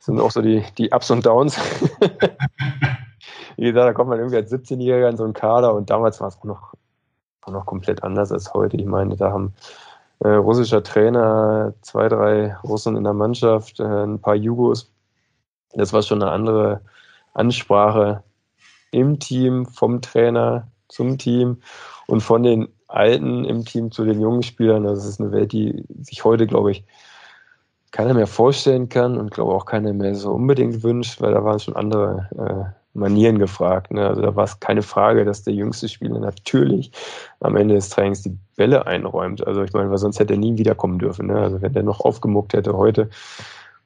Das 0.03 0.07
sind 0.07 0.19
auch 0.19 0.31
so 0.31 0.41
die, 0.41 0.61
die 0.77 0.91
Ups 0.91 1.09
und 1.11 1.25
Downs. 1.25 1.57
Wie 3.55 3.63
gesagt, 3.63 3.87
da 3.87 3.93
kommt 3.93 4.09
man 4.09 4.19
irgendwie 4.19 4.35
als 4.35 4.51
17-Jähriger 4.51 5.07
in 5.07 5.15
so 5.15 5.23
einen 5.23 5.31
Kader 5.31 5.73
und 5.73 5.89
damals 5.89 6.19
war 6.19 6.27
es 6.27 6.37
auch 6.37 6.43
noch, 6.43 6.73
auch 7.43 7.53
noch 7.53 7.65
komplett 7.65 8.03
anders 8.03 8.29
als 8.33 8.53
heute. 8.53 8.75
Ich 8.75 8.85
meine, 8.85 9.15
da 9.15 9.31
haben 9.31 9.53
äh, 10.19 10.27
russischer 10.27 10.83
Trainer, 10.83 11.73
zwei, 11.83 12.09
drei 12.09 12.53
Russen 12.65 12.97
in 12.97 13.05
der 13.05 13.13
Mannschaft, 13.13 13.79
äh, 13.79 13.85
ein 13.85 14.19
paar 14.19 14.35
Jugos. 14.35 14.91
Das 15.71 15.93
war 15.93 16.01
schon 16.01 16.21
eine 16.21 16.33
andere 16.33 16.81
Ansprache 17.33 18.23
im 18.91 19.19
Team, 19.19 19.65
vom 19.65 20.01
Trainer 20.01 20.67
zum 20.89 21.17
Team 21.17 21.61
und 22.07 22.19
von 22.19 22.43
den 22.43 22.67
Alten 22.89 23.45
im 23.45 23.63
Team 23.63 23.89
zu 23.89 24.03
den 24.03 24.19
jungen 24.19 24.43
Spielern. 24.43 24.83
Das 24.83 25.05
ist 25.05 25.21
eine 25.21 25.31
Welt, 25.31 25.53
die 25.53 25.85
sich 26.01 26.25
heute, 26.25 26.45
glaube 26.45 26.71
ich, 26.71 26.83
keiner 27.93 28.15
mehr 28.15 28.27
vorstellen 28.27 28.89
kann 28.89 29.17
und 29.17 29.31
glaube 29.31 29.53
auch 29.53 29.65
keiner 29.65 29.93
mehr 29.93 30.15
so 30.15 30.31
unbedingt 30.31 30.81
wünscht, 30.83 31.21
weil 31.21 31.31
da 31.31 31.43
waren 31.45 31.59
schon 31.59 31.75
andere 31.75 32.27
äh, 32.37 32.97
Manieren 32.97 33.37
gefragt. 33.37 33.91
Ne? 33.91 34.07
Also 34.07 34.21
da 34.21 34.35
war 34.35 34.45
es 34.45 34.59
keine 34.59 34.81
Frage, 34.81 35.25
dass 35.25 35.43
der 35.43 35.53
jüngste 35.53 35.87
Spieler 35.87 36.19
natürlich 36.19 36.91
am 37.39 37.55
Ende 37.55 37.75
des 37.75 37.89
Trainings 37.89 38.23
die 38.23 38.35
Bälle 38.55 38.87
einräumt. 38.87 39.45
Also 39.45 39.61
ich 39.61 39.73
meine, 39.73 39.91
weil 39.91 39.99
sonst 39.99 40.19
hätte 40.19 40.33
er 40.33 40.39
nie 40.39 40.57
wiederkommen 40.57 40.97
dürfen. 40.97 41.27
Ne? 41.27 41.39
Also 41.39 41.61
wenn 41.61 41.73
der 41.73 41.83
noch 41.83 41.99
aufgemuckt 41.99 42.53
hätte 42.53 42.75
heute, 42.75 43.11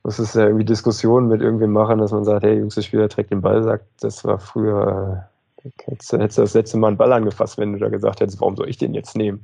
muss 0.03 0.19
es 0.19 0.33
ja 0.35 0.45
irgendwie 0.45 0.65
Diskussionen 0.65 1.27
mit 1.27 1.41
irgendwem 1.41 1.73
machen, 1.73 1.99
dass 1.99 2.13
man 2.13 2.23
sagt, 2.23 2.43
hey, 2.43 2.55
jüngster 2.55 2.83
Spieler 2.83 3.09
trägt 3.09 3.31
den 3.31 3.41
Ball, 3.41 3.61
sagt, 3.61 3.85
das 3.99 4.23
war 4.23 4.39
früher, 4.39 5.27
äh, 5.65 5.69
hättest, 5.83 6.13
hättest 6.13 6.37
du 6.37 6.41
das 6.43 6.53
letzte 6.53 6.77
Mal 6.77 6.89
einen 6.89 6.97
Ball 6.97 7.11
angefasst, 7.11 7.57
wenn 7.57 7.73
du 7.73 7.79
da 7.79 7.89
gesagt 7.89 8.21
hättest, 8.21 8.39
warum 8.39 8.55
soll 8.55 8.69
ich 8.69 8.77
den 8.77 8.93
jetzt 8.93 9.17
nehmen? 9.17 9.43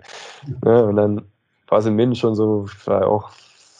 Ne? 0.63 0.85
Und 0.85 0.95
dann 0.95 1.21
war 1.67 1.79
es 1.79 1.85
im 1.85 1.97
Minden 1.97 2.15
schon 2.15 2.35
so, 2.35 2.65
ich 2.65 2.87
war 2.87 3.07
auch 3.07 3.31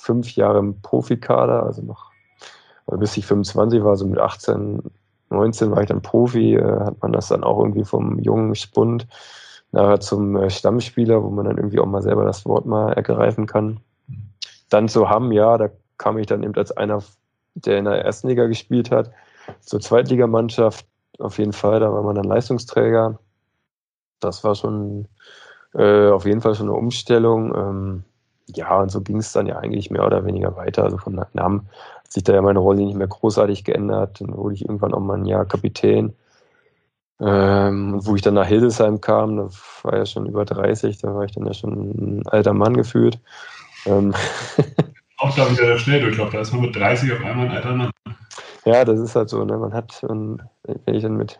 fünf 0.03 0.35
Jahre 0.35 0.59
im 0.59 0.81
Profikader, 0.81 1.63
also 1.63 1.81
noch 1.81 2.11
bis 2.85 3.15
ich 3.15 3.25
25 3.25 3.83
war, 3.83 3.95
so 3.95 4.05
mit 4.05 4.19
18, 4.19 4.83
19 5.29 5.71
war 5.71 5.81
ich 5.81 5.87
dann 5.87 6.01
Profi, 6.01 6.55
äh, 6.55 6.79
hat 6.81 7.01
man 7.01 7.13
das 7.13 7.29
dann 7.29 7.43
auch 7.43 7.59
irgendwie 7.59 7.85
vom 7.85 8.19
jungen 8.19 8.55
Spund 8.55 9.07
nachher 9.71 10.01
zum 10.01 10.35
äh, 10.35 10.49
Stammspieler, 10.49 11.23
wo 11.23 11.29
man 11.29 11.45
dann 11.45 11.57
irgendwie 11.57 11.79
auch 11.79 11.85
mal 11.85 12.01
selber 12.01 12.25
das 12.25 12.45
Wort 12.45 12.65
mal 12.65 12.93
ergreifen 12.93 13.47
kann. 13.47 13.79
Dann 14.69 14.89
zu 14.89 15.09
Hamm, 15.09 15.31
ja, 15.31 15.57
da 15.57 15.69
kam 15.97 16.17
ich 16.17 16.27
dann 16.27 16.43
eben 16.43 16.55
als 16.55 16.71
einer, 16.71 17.01
der 17.55 17.77
in 17.77 17.85
der 17.85 18.03
ersten 18.03 18.27
Liga 18.27 18.47
gespielt 18.47 18.91
hat, 18.91 19.11
zur 19.61 19.79
Zweitligamannschaft. 19.79 20.85
Auf 21.19 21.37
jeden 21.37 21.53
Fall, 21.53 21.79
da 21.79 21.93
war 21.93 22.03
man 22.03 22.15
dann 22.15 22.25
Leistungsträger. 22.25 23.19
Das 24.19 24.43
war 24.43 24.55
schon 24.55 25.07
äh, 25.73 26.09
auf 26.09 26.25
jeden 26.25 26.41
Fall 26.41 26.55
schon 26.55 26.67
eine 26.67 26.77
Umstellung. 26.77 27.55
Ähm, 27.55 28.03
ja, 28.47 28.79
und 28.79 28.89
so 28.89 29.01
ging 29.01 29.17
es 29.17 29.31
dann 29.31 29.47
ja 29.47 29.57
eigentlich 29.57 29.89
mehr 29.89 30.05
oder 30.05 30.25
weniger 30.25 30.55
weiter. 30.55 30.83
Also 30.83 30.97
von 30.97 31.21
Namen 31.33 31.69
hat 31.97 32.11
sich 32.11 32.23
da 32.23 32.33
ja 32.33 32.41
meine 32.41 32.59
Rolle 32.59 32.83
nicht 32.83 32.97
mehr 32.97 33.07
großartig 33.07 33.63
geändert. 33.63 34.21
Dann 34.21 34.35
wurde 34.35 34.55
ich 34.55 34.65
irgendwann 34.65 34.93
auch 34.93 34.99
mal 34.99 35.17
ein 35.17 35.25
Jahr 35.25 35.45
Kapitän. 35.45 36.13
Ähm, 37.21 37.99
wo 38.03 38.15
ich 38.15 38.21
dann 38.21 38.33
nach 38.33 38.47
Hildesheim 38.47 38.99
kam, 38.99 39.37
da 39.37 39.49
war 39.83 39.97
ja 39.97 40.05
schon 40.05 40.25
über 40.25 40.43
30, 40.43 40.97
da 40.97 41.15
war 41.15 41.23
ich 41.23 41.31
dann 41.31 41.45
ja 41.45 41.53
schon 41.53 42.19
ein 42.19 42.27
alter 42.27 42.53
Mann 42.53 42.75
gefühlt. 42.75 43.19
Ähm 43.85 44.13
auch 45.17 45.33
da 45.35 45.49
wieder 45.49 45.67
der 45.67 45.77
Schnelldurchlauf, 45.77 46.31
da 46.31 46.41
ist 46.41 46.51
man 46.51 46.63
mit 46.63 46.75
30 46.75 47.13
auf 47.13 47.23
einmal 47.23 47.45
ein 47.45 47.51
alter 47.51 47.73
Mann. 47.73 47.91
Ja, 48.65 48.83
das 48.83 48.99
ist 48.99 49.15
halt 49.15 49.29
so, 49.29 49.43
ne? 49.45 49.57
Man 49.57 49.73
hat, 49.73 50.01
wenn 50.03 50.39
ich 50.95 51.03
dann 51.03 51.15
mit, 51.15 51.39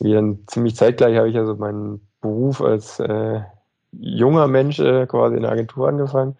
wie 0.00 0.12
dann 0.12 0.40
ziemlich 0.46 0.76
zeitgleich 0.76 1.16
habe 1.16 1.28
ich 1.28 1.36
also 1.36 1.54
meinen 1.56 2.06
Beruf 2.20 2.60
als 2.60 3.00
äh, 3.00 3.40
junger 4.00 4.48
Mensch 4.48 4.78
äh, 4.78 5.06
quasi 5.06 5.36
in 5.36 5.42
der 5.42 5.52
Agentur 5.52 5.88
angefangen. 5.88 6.36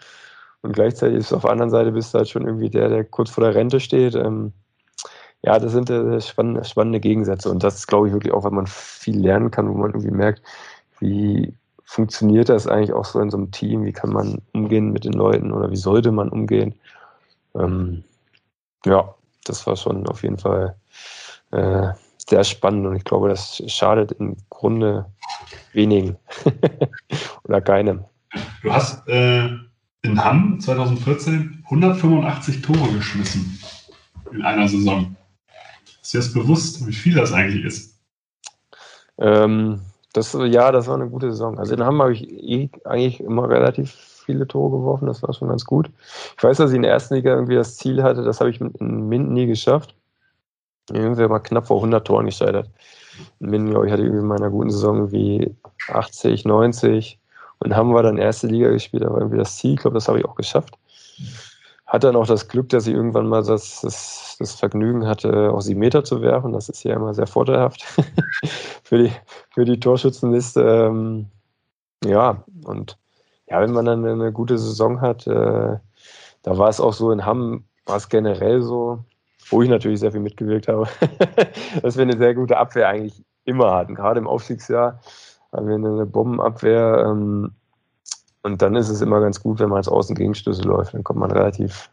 Und 0.63 0.73
gleichzeitig 0.73 1.19
ist 1.19 1.33
auf 1.33 1.43
der 1.43 1.53
anderen 1.53 1.71
Seite 1.71 1.93
bist 1.93 2.13
du 2.13 2.19
halt 2.19 2.29
schon 2.29 2.47
irgendwie 2.47 2.71
der, 2.71 2.89
der 2.89 3.05
kurz 3.05 3.31
vor 3.31 3.45
der 3.45 3.55
Rente 3.55 3.81
steht. 3.81 4.15
Ähm, 4.15 4.53
ja, 5.43 5.59
das 5.59 5.73
sind 5.73 5.91
äh, 5.91 6.21
spannende, 6.21 6.65
spannende 6.65 7.01
Gegensätze. 7.01 7.51
Und 7.51 7.63
das 7.63 7.87
glaube 7.87 8.09
ich, 8.09 8.13
wirklich 8.13 8.33
auch, 8.33 8.45
wenn 8.45 8.55
man 8.55 8.67
viel 8.67 9.19
lernen 9.19 9.51
kann, 9.51 9.69
wo 9.69 9.75
man 9.75 9.91
irgendwie 9.91 10.11
merkt, 10.11 10.43
wie 10.99 11.55
funktioniert 11.85 12.49
das 12.49 12.67
eigentlich 12.67 12.93
auch 12.93 13.05
so 13.05 13.21
in 13.21 13.31
so 13.31 13.37
einem 13.37 13.53
Team? 13.53 13.85
Wie 13.85 13.93
kann 13.93 14.11
man 14.11 14.43
umgehen 14.53 14.93
mit 14.93 15.05
den 15.05 15.13
Leuten 15.13 15.53
oder 15.53 15.71
wie 15.71 15.77
sollte 15.77 16.11
man 16.11 16.29
umgehen? 16.31 16.75
Ähm, 17.55 18.03
ja, 18.85 19.15
das 19.45 19.67
war 19.67 19.77
schon 19.77 20.07
auf 20.09 20.23
jeden 20.23 20.39
Fall 20.39 20.77
äh, 21.53 21.91
sehr 22.29 22.45
spannend 22.45 22.87
und 22.87 22.97
ich 22.97 23.05
glaube, 23.05 23.29
das 23.29 23.62
schadet 23.66 24.12
im 24.12 24.37
Grunde 24.51 25.07
wenigen 25.72 26.16
oder 27.45 27.61
keinem. 27.61 28.05
Du 28.62 28.72
hast 28.72 29.07
äh, 29.09 29.49
in 30.03 30.24
Hamm 30.24 30.61
2014 30.61 31.64
185 31.64 32.62
Tore 32.62 32.93
geschmissen 32.93 33.59
in 34.33 34.43
einer 34.43 34.68
Saison. 34.68 35.16
Ist 36.03 36.14
dir 36.14 36.18
das 36.18 36.33
bewusst, 36.33 36.87
wie 36.87 36.93
viel 36.93 37.14
das 37.14 37.33
eigentlich 37.33 37.64
ist? 37.64 38.01
Ähm, 39.18 39.81
das, 40.12 40.33
ja, 40.33 40.72
das 40.72 40.87
war 40.87 40.95
eine 40.95 41.09
gute 41.09 41.31
Saison. 41.31 41.59
Also 41.59 41.74
in 41.74 41.85
Hamm 41.85 42.01
habe 42.01 42.12
ich 42.12 42.29
eh 42.29 42.70
eigentlich 42.85 43.20
immer 43.20 43.49
relativ 43.49 43.93
viele 44.27 44.47
Tore 44.47 44.79
geworfen, 44.79 45.07
das 45.07 45.22
war 45.22 45.33
schon 45.33 45.49
ganz 45.49 45.64
gut. 45.64 45.89
Ich 46.37 46.43
weiß, 46.43 46.57
dass 46.57 46.70
ich 46.70 46.77
in 46.77 46.83
der 46.83 46.91
ersten 46.91 47.14
Liga 47.14 47.33
irgendwie 47.33 47.55
das 47.55 47.77
Ziel 47.77 48.03
hatte, 48.03 48.22
das 48.22 48.41
habe 48.41 48.51
ich 48.51 48.61
in 48.61 49.09
Minden 49.09 49.33
nie 49.33 49.47
geschafft. 49.47 49.95
Irgendwie 50.91 51.26
mal 51.26 51.41
knapp 51.41 51.66
vor 51.66 51.78
100 51.78 52.07
Toren 52.07 52.26
gescheitert. 52.26 52.70
In 53.41 53.51
Minden, 53.51 53.70
glaube 53.70 53.87
ich, 53.87 53.93
hatte 53.93 54.03
ich 54.03 54.09
in 54.09 54.26
meiner 54.26 54.51
guten 54.51 54.70
Saison 54.70 55.11
wie 55.11 55.55
80, 55.89 56.45
90 56.45 57.18
und 57.59 57.74
haben 57.74 57.91
wir 57.91 58.03
dann 58.03 58.18
erste 58.18 58.47
Liga 58.47 58.70
gespielt, 58.70 59.05
aber 59.05 59.18
irgendwie 59.18 59.39
das 59.39 59.57
Ziel, 59.57 59.74
ich 59.74 59.80
glaube, 59.80 59.95
das 59.95 60.09
habe 60.09 60.18
ich 60.18 60.24
auch 60.24 60.34
geschafft. 60.34 60.76
Hatte 61.87 62.09
dann 62.09 62.16
auch 62.16 62.26
das 62.26 62.49
Glück, 62.49 62.68
dass 62.68 62.87
ich 62.87 62.95
irgendwann 62.95 63.28
mal 63.28 63.43
das, 63.43 63.80
das, 63.80 64.37
das 64.39 64.55
Vergnügen 64.55 65.07
hatte, 65.07 65.53
auch 65.53 65.61
sieben 65.61 65.80
Meter 65.80 66.05
zu 66.05 66.20
werfen. 66.20 66.53
Das 66.53 66.68
ist 66.68 66.82
ja 66.82 66.95
immer 66.95 67.14
sehr 67.14 67.28
vorteilhaft 67.28 67.82
für, 68.82 68.99
die, 68.99 69.12
für 69.51 69.64
die 69.64 69.78
Torschützenliste. 69.78 70.61
Ähm, 70.62 71.26
ja, 72.05 72.45
und 72.64 72.99
ja, 73.49 73.61
wenn 73.61 73.72
man 73.72 73.84
dann 73.84 74.05
eine 74.05 74.32
gute 74.32 74.59
Saison 74.59 75.01
hat, 75.01 75.26
äh, 75.26 75.78
da 76.43 76.59
war 76.59 76.68
es 76.68 76.80
auch 76.80 76.93
so 76.93 77.12
in 77.12 77.24
Hamm, 77.24 77.64
war 77.87 77.97
es 77.97 78.09
generell 78.09 78.62
so, 78.62 79.05
wo 79.51 79.63
ich 79.63 79.69
natürlich 79.69 80.01
sehr 80.01 80.13
viel 80.13 80.21
mitgewirkt 80.21 80.69
habe, 80.69 80.89
dass 81.83 81.97
wir 81.97 82.03
eine 82.03 82.17
sehr 82.17 82.35
gute 82.35 82.57
Abwehr 82.57 82.89
eigentlich 82.89 83.25
immer 83.45 83.73
hatten. 83.73 83.95
Gerade 83.95 84.19
im 84.19 84.27
Aufstiegsjahr 84.27 85.01
haben 85.53 85.69
wir 85.69 85.75
eine 85.75 86.07
Bombenabwehr. 86.07 87.05
Ähm, 87.07 87.53
und 88.43 88.63
dann 88.63 88.77
ist 88.77 88.89
es 88.89 89.01
immer 89.01 89.21
ganz 89.21 89.43
gut, 89.43 89.59
wenn 89.59 89.69
man 89.69 89.79
als 89.79 89.89
Außengegenstöße 89.89 90.63
läuft. 90.63 90.95
Dann 90.95 91.05
kommt 91.05 91.19
man 91.19 91.31
relativ 91.31 91.91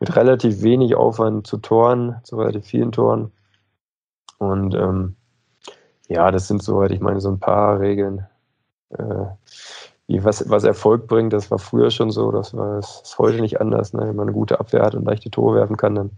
mit 0.00 0.16
relativ 0.16 0.62
wenig 0.62 0.94
Aufwand 0.96 1.46
zu 1.46 1.58
Toren, 1.58 2.16
zu 2.24 2.36
relativ 2.38 2.64
vielen 2.64 2.90
Toren. 2.90 3.32
Und 4.38 4.74
ähm, 4.74 5.14
ja, 6.08 6.30
das 6.30 6.48
sind 6.48 6.62
soweit, 6.62 6.90
ich 6.90 7.00
meine, 7.00 7.20
so 7.20 7.30
ein 7.30 7.38
paar 7.38 7.78
Regeln. 7.78 8.26
Äh, 8.88 9.26
was, 10.18 10.48
was 10.50 10.64
Erfolg 10.64 11.06
bringt, 11.06 11.32
das 11.32 11.50
war 11.50 11.58
früher 11.58 11.90
schon 11.90 12.10
so, 12.10 12.32
das 12.32 12.54
war 12.54 12.76
das 12.76 13.02
ist 13.02 13.18
heute 13.18 13.40
nicht 13.40 13.60
anders. 13.60 13.92
Ne? 13.92 14.00
Wenn 14.00 14.16
man 14.16 14.28
eine 14.28 14.32
gute 14.32 14.58
Abwehr 14.58 14.82
hat 14.82 14.94
und 14.94 15.04
leichte 15.04 15.30
Tore 15.30 15.56
werfen 15.56 15.76
kann, 15.76 15.94
dann 15.94 16.10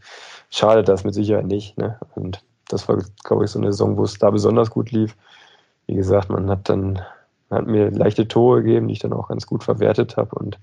schadet 0.50 0.88
das 0.88 1.04
mit 1.04 1.14
Sicherheit 1.14 1.46
nicht. 1.46 1.76
Ne? 1.76 1.98
Und 2.14 2.42
das 2.68 2.88
war, 2.88 2.98
glaube 3.24 3.44
ich, 3.44 3.50
so 3.50 3.58
eine 3.58 3.72
Saison, 3.72 3.96
wo 3.96 4.04
es 4.04 4.18
da 4.18 4.30
besonders 4.30 4.70
gut 4.70 4.90
lief. 4.90 5.16
Wie 5.86 5.94
gesagt, 5.94 6.30
man 6.30 6.48
hat 6.48 6.68
dann 6.68 7.00
hat 7.50 7.66
mir 7.66 7.90
leichte 7.90 8.26
Tore 8.26 8.62
gegeben, 8.62 8.88
die 8.88 8.94
ich 8.94 9.00
dann 9.00 9.12
auch 9.12 9.28
ganz 9.28 9.46
gut 9.46 9.62
verwertet 9.62 10.16
habe. 10.16 10.34
Und 10.36 10.58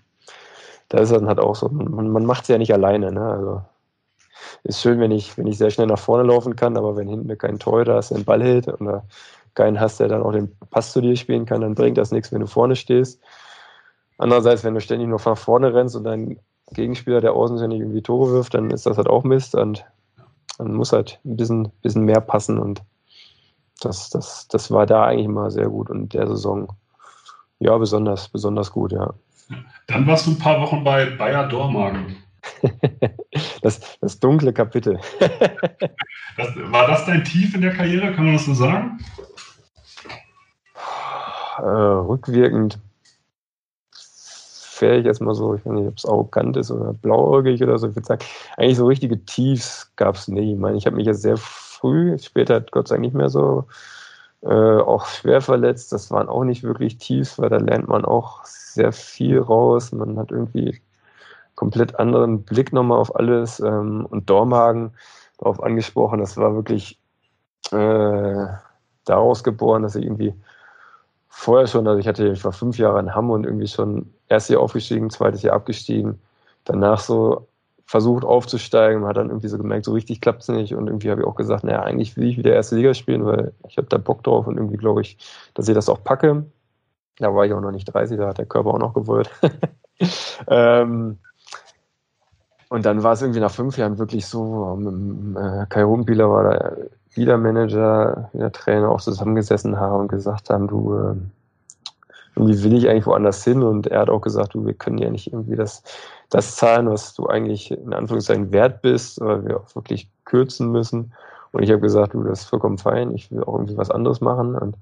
da 0.89 0.97
ist 0.97 1.11
dann 1.11 1.27
halt 1.27 1.39
auch 1.39 1.55
so, 1.55 1.69
man, 1.69 2.09
man 2.09 2.25
macht 2.25 2.43
es 2.43 2.47
ja 2.47 2.57
nicht 2.57 2.73
alleine. 2.73 3.11
Ne? 3.11 3.21
Also 3.21 3.61
ist 4.63 4.81
schön, 4.81 4.99
wenn 4.99 5.11
ich, 5.11 5.37
wenn 5.37 5.47
ich 5.47 5.57
sehr 5.57 5.69
schnell 5.69 5.87
nach 5.87 5.99
vorne 5.99 6.23
laufen 6.23 6.55
kann, 6.55 6.77
aber 6.77 6.95
wenn 6.95 7.07
hinten 7.07 7.37
kein 7.37 7.59
Torhüter 7.59 7.99
ist, 7.99 8.09
der 8.09 8.17
den 8.17 8.25
Ball 8.25 8.41
hält 8.41 8.67
oder 8.67 9.03
keinen 9.53 9.79
hast, 9.79 9.99
der 9.99 10.07
dann 10.07 10.23
auch 10.23 10.31
den 10.31 10.55
Pass 10.69 10.91
zu 10.91 11.01
dir 11.01 11.15
spielen 11.15 11.45
kann, 11.45 11.61
dann 11.61 11.75
bringt 11.75 11.97
das 11.97 12.11
nichts, 12.11 12.31
wenn 12.31 12.41
du 12.41 12.47
vorne 12.47 12.75
stehst. 12.75 13.21
Andererseits, 14.17 14.63
wenn 14.63 14.73
du 14.73 14.81
ständig 14.81 15.07
nur 15.07 15.21
nach 15.23 15.37
vorne 15.37 15.73
rennst 15.73 15.95
und 15.95 16.03
dein 16.03 16.39
Gegenspieler, 16.71 17.21
der 17.21 17.33
außen 17.33 17.57
ständig 17.57 17.79
irgendwie 17.79 18.01
Tore 18.01 18.31
wirft, 18.31 18.53
dann 18.53 18.69
ist 18.71 18.85
das 18.85 18.97
halt 18.97 19.07
auch 19.07 19.23
Mist 19.23 19.55
und 19.55 19.85
dann 20.57 20.73
muss 20.73 20.91
halt 20.91 21.19
ein 21.25 21.37
bisschen, 21.37 21.71
bisschen 21.81 22.03
mehr 22.03 22.21
passen 22.21 22.59
und 22.59 22.83
das, 23.81 24.09
das, 24.09 24.47
das 24.49 24.71
war 24.71 24.85
da 24.85 25.05
eigentlich 25.05 25.25
immer 25.25 25.51
sehr 25.51 25.69
gut 25.69 25.89
und 25.89 26.13
der 26.13 26.27
Saison 26.27 26.67
ja 27.59 27.77
besonders, 27.77 28.27
besonders 28.29 28.71
gut, 28.71 28.91
ja. 28.91 29.13
Dann 29.87 30.05
warst 30.05 30.27
du 30.27 30.31
ein 30.31 30.39
paar 30.39 30.61
Wochen 30.61 30.83
bei 30.83 31.05
Bayer 31.05 31.47
Dormagen. 31.47 32.17
das, 33.61 33.97
das 33.99 34.19
dunkle 34.19 34.53
Kapitel. 34.53 34.99
das, 36.37 36.55
war 36.71 36.87
das 36.87 37.05
dein 37.05 37.23
Tief 37.23 37.55
in 37.55 37.61
der 37.61 37.73
Karriere, 37.73 38.13
kann 38.13 38.25
man 38.25 38.33
das 38.33 38.45
so 38.45 38.53
sagen? 38.53 38.99
Äh, 41.61 42.07
rückwirkend 42.07 42.79
fähig 44.79 45.05
erstmal 45.05 45.35
so, 45.35 45.55
ich 45.55 45.65
weiß 45.65 45.73
nicht, 45.73 45.87
ob 45.87 45.97
es 45.97 46.05
arrogant 46.05 46.57
ist 46.57 46.71
oder 46.71 46.93
blauäugig 46.93 47.61
oder 47.61 47.77
so. 47.77 47.89
Ich 47.89 47.95
würde 47.95 48.07
sagen, 48.07 48.23
eigentlich 48.55 48.77
so 48.77 48.87
richtige 48.87 49.23
Tiefs 49.25 49.91
gab 49.97 50.15
es 50.15 50.29
nie. 50.29 50.53
Ich 50.53 50.59
meine, 50.59 50.77
ich 50.77 50.85
habe 50.85 50.95
mich 50.95 51.05
jetzt 51.05 51.21
sehr 51.21 51.37
früh, 51.37 52.17
später 52.17 52.61
Gott 52.61 52.87
sei 52.87 52.95
Dank 52.95 53.05
nicht 53.05 53.15
mehr 53.15 53.29
so, 53.29 53.65
äh, 54.41 54.47
auch 54.47 55.05
schwer 55.05 55.41
verletzt. 55.41 55.91
Das 55.91 56.11
waren 56.11 56.29
auch 56.29 56.45
nicht 56.45 56.63
wirklich 56.63 56.97
Tiefs, 56.97 57.37
weil 57.39 57.49
da 57.49 57.57
lernt 57.57 57.89
man 57.89 58.05
auch 58.05 58.45
sehr 58.45 58.93
viel 58.93 59.39
raus. 59.39 59.91
Man 59.91 60.17
hat 60.17 60.31
irgendwie 60.31 60.79
komplett 61.55 61.99
anderen 61.99 62.43
Blick 62.43 62.71
nochmal 62.71 62.99
auf 62.99 63.15
alles. 63.15 63.59
Ähm, 63.59 64.05
und 64.09 64.29
Dormagen 64.29 64.91
darauf 65.39 65.61
angesprochen, 65.61 66.19
das 66.19 66.37
war 66.37 66.55
wirklich 66.55 66.99
äh, 67.71 68.45
daraus 69.03 69.43
geboren, 69.43 69.83
dass 69.83 69.95
ich 69.95 70.05
irgendwie 70.05 70.33
vorher 71.29 71.67
schon, 71.67 71.87
also 71.87 71.99
ich 71.99 72.07
hatte, 72.07 72.27
ich 72.27 72.43
war 72.43 72.51
fünf 72.51 72.77
Jahre 72.77 72.99
in 72.99 73.15
Hamm 73.15 73.29
und 73.29 73.45
irgendwie 73.45 73.67
schon 73.67 74.11
erstes 74.27 74.53
Jahr 74.53 74.61
aufgestiegen, 74.61 75.09
zweites 75.09 75.43
Jahr 75.43 75.55
abgestiegen, 75.55 76.19
danach 76.65 76.99
so 76.99 77.47
versucht 77.85 78.23
aufzusteigen, 78.23 79.01
man 79.01 79.09
hat 79.09 79.17
dann 79.17 79.29
irgendwie 79.29 79.47
so 79.47 79.57
gemerkt, 79.57 79.85
so 79.85 79.93
richtig 79.93 80.21
klappt 80.21 80.43
es 80.43 80.47
nicht 80.49 80.75
und 80.75 80.87
irgendwie 80.87 81.09
habe 81.09 81.21
ich 81.21 81.27
auch 81.27 81.35
gesagt, 81.35 81.63
naja, 81.63 81.81
eigentlich 81.81 82.17
will 82.17 82.27
ich 82.27 82.37
wieder 82.37 82.53
erste 82.53 82.75
Liga 82.75 82.93
spielen, 82.93 83.25
weil 83.25 83.53
ich 83.67 83.77
habe 83.77 83.87
da 83.87 83.97
Bock 83.97 84.23
drauf 84.23 84.45
und 84.45 84.57
irgendwie 84.57 84.77
glaube 84.77 85.01
ich, 85.01 85.17
dass 85.53 85.67
ich 85.67 85.73
das 85.73 85.89
auch 85.89 86.03
packe. 86.03 86.45
Da 87.17 87.33
war 87.33 87.45
ich 87.45 87.53
auch 87.53 87.61
noch 87.61 87.71
nicht 87.71 87.85
30, 87.85 88.17
da 88.17 88.27
hat 88.27 88.37
der 88.37 88.45
Körper 88.45 88.75
auch 88.75 88.79
noch 88.79 88.93
gewollt. 88.93 89.31
ähm, 90.47 91.17
und 92.69 92.85
dann 92.85 93.01
war 93.01 93.13
es 93.13 93.21
irgendwie 93.23 93.39
nach 93.39 93.51
fünf 93.51 93.77
Jahren 93.77 93.97
wirklich 93.97 94.27
so, 94.27 94.75
mit, 94.75 95.37
äh, 95.37 95.65
Kai 95.67 95.83
Rumpieler 95.83 96.29
war 96.29 96.43
da 96.43 96.75
wieder 97.19 97.37
Manager, 97.37 98.29
wieder 98.33 98.51
Trainer 98.51 98.89
auch 98.89 99.01
zusammengesessen 99.01 99.79
haben 99.79 100.01
und 100.01 100.07
gesagt 100.07 100.49
haben, 100.49 100.67
du, 100.67 100.95
äh, 100.95 101.15
irgendwie 102.35 102.63
will 102.63 102.77
ich 102.77 102.89
eigentlich 102.89 103.05
woanders 103.05 103.43
hin 103.43 103.61
und 103.61 103.87
er 103.87 104.01
hat 104.01 104.09
auch 104.09 104.21
gesagt, 104.21 104.55
du, 104.55 104.65
wir 104.65 104.73
können 104.73 104.97
ja 104.97 105.09
nicht 105.09 105.31
irgendwie 105.31 105.55
das 105.55 105.83
das 106.29 106.55
zahlen, 106.55 106.89
was 106.89 107.13
du 107.15 107.27
eigentlich 107.27 107.71
in 107.71 107.93
Anführungszeichen 107.93 108.51
wert 108.51 108.81
bist, 108.81 109.19
weil 109.19 109.45
wir 109.45 109.57
auch 109.57 109.75
wirklich 109.75 110.09
kürzen 110.25 110.71
müssen. 110.71 111.13
Und 111.51 111.63
ich 111.63 111.71
habe 111.71 111.81
gesagt, 111.81 112.13
du, 112.13 112.23
das 112.23 112.41
ist 112.41 112.49
vollkommen 112.49 112.77
fein, 112.77 113.13
ich 113.15 113.31
will 113.31 113.43
auch 113.43 113.55
irgendwie 113.55 113.77
was 113.77 113.89
anderes 113.89 114.21
machen. 114.21 114.55
Und 114.55 114.77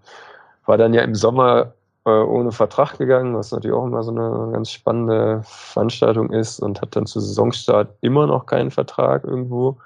war 0.66 0.78
dann 0.78 0.94
ja 0.94 1.02
im 1.02 1.16
Sommer 1.16 1.74
äh, 2.06 2.10
ohne 2.10 2.52
Vertrag 2.52 2.98
gegangen, 2.98 3.36
was 3.36 3.52
natürlich 3.52 3.76
auch 3.76 3.86
immer 3.86 4.04
so 4.04 4.12
eine 4.12 4.52
ganz 4.52 4.72
spannende 4.72 5.42
Veranstaltung 5.44 6.32
ist 6.32 6.60
und 6.60 6.82
hat 6.82 6.96
dann 6.96 7.06
zu 7.06 7.22
Saisonstart 7.22 7.96
immer 8.02 8.28
noch 8.28 8.46
keinen 8.46 8.72
Vertrag 8.72 9.24
irgendwo. 9.24 9.78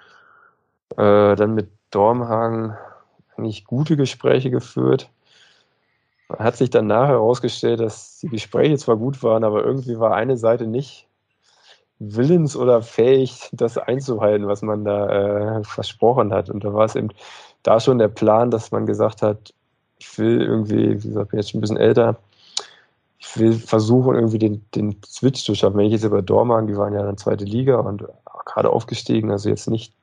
Äh, 0.97 1.35
dann 1.35 1.53
mit 1.53 1.69
Dormhagen 1.91 2.75
eigentlich 3.37 3.65
gute 3.65 3.97
Gespräche 3.97 4.49
geführt. 4.49 5.09
Hat 6.29 6.55
sich 6.55 6.69
dann 6.69 6.87
nachher 6.87 7.15
herausgestellt, 7.15 7.81
dass 7.81 8.19
die 8.19 8.29
Gespräche 8.29 8.77
zwar 8.77 8.97
gut 8.97 9.21
waren, 9.21 9.43
aber 9.43 9.63
irgendwie 9.63 9.99
war 9.99 10.15
eine 10.15 10.37
Seite 10.37 10.65
nicht 10.65 11.07
willens 11.99 12.55
oder 12.55 12.81
fähig, 12.81 13.49
das 13.51 13.77
einzuhalten, 13.77 14.47
was 14.47 14.61
man 14.61 14.83
da 14.83 15.59
äh, 15.59 15.63
versprochen 15.63 16.33
hat. 16.33 16.49
Und 16.49 16.63
da 16.63 16.73
war 16.73 16.85
es 16.85 16.95
eben 16.95 17.09
da 17.63 17.79
schon 17.79 17.99
der 17.99 18.07
Plan, 18.07 18.49
dass 18.49 18.71
man 18.71 18.85
gesagt 18.85 19.21
hat, 19.21 19.53
ich 19.99 20.17
will 20.17 20.41
irgendwie, 20.41 21.03
wie 21.03 21.07
gesagt, 21.09 21.29
bin 21.29 21.39
jetzt 21.39 21.51
schon 21.51 21.59
ein 21.59 21.61
bisschen 21.61 21.77
älter, 21.77 22.17
ich 23.19 23.37
will 23.37 23.53
versuchen, 23.53 24.15
irgendwie 24.15 24.39
den, 24.39 24.65
den 24.73 24.95
Switch 25.05 25.43
zu 25.43 25.53
schaffen. 25.53 25.77
Wenn 25.77 25.85
ich 25.85 25.91
jetzt 25.91 26.03
über 26.03 26.23
Dormagen, 26.23 26.67
die 26.67 26.75
waren 26.75 26.93
ja 26.93 27.01
in 27.01 27.05
der 27.05 27.17
zweiten 27.17 27.45
Liga 27.45 27.79
und 27.79 28.03
gerade 28.45 28.71
aufgestiegen, 28.71 29.29
also 29.29 29.47
jetzt 29.47 29.69
nicht 29.69 29.93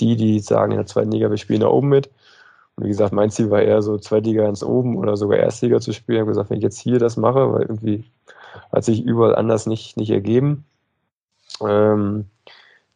die, 0.00 0.16
die 0.16 0.40
sagen, 0.40 0.72
in 0.72 0.78
der 0.78 0.86
zweiten 0.86 1.12
Liga, 1.12 1.30
wir 1.30 1.36
spielen 1.36 1.60
da 1.60 1.68
oben 1.68 1.88
mit. 1.88 2.10
Und 2.76 2.84
wie 2.84 2.88
gesagt, 2.88 3.12
mein 3.12 3.30
Ziel 3.30 3.50
war 3.50 3.62
eher 3.62 3.80
so 3.82 3.96
Zweitliga 3.98 4.46
ins 4.48 4.62
Oben 4.62 4.96
oder 4.96 5.16
sogar 5.16 5.38
Erstliga 5.38 5.80
zu 5.80 5.92
spielen. 5.92 6.16
Ich 6.16 6.20
habe 6.20 6.30
gesagt, 6.30 6.50
wenn 6.50 6.58
ich 6.58 6.64
jetzt 6.64 6.78
hier 6.78 6.98
das 6.98 7.16
mache, 7.16 7.52
weil 7.52 7.62
irgendwie 7.62 8.04
hat 8.72 8.84
sich 8.84 9.02
überall 9.02 9.34
anders 9.34 9.66
nicht, 9.66 9.96
nicht 9.96 10.10
ergeben, 10.10 10.64
ähm, 11.66 12.26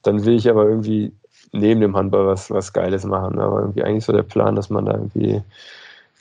dann 0.02 0.24
will 0.24 0.34
ich 0.34 0.48
aber 0.50 0.64
irgendwie 0.64 1.12
neben 1.52 1.80
dem 1.80 1.96
Handball 1.96 2.26
was, 2.26 2.50
was 2.50 2.72
Geiles 2.72 3.04
machen. 3.04 3.38
Aber 3.38 3.60
irgendwie 3.60 3.82
eigentlich 3.82 4.04
so 4.04 4.12
der 4.12 4.22
Plan, 4.22 4.54
dass 4.54 4.68
man 4.68 4.84
da 4.84 4.92
irgendwie 4.92 5.42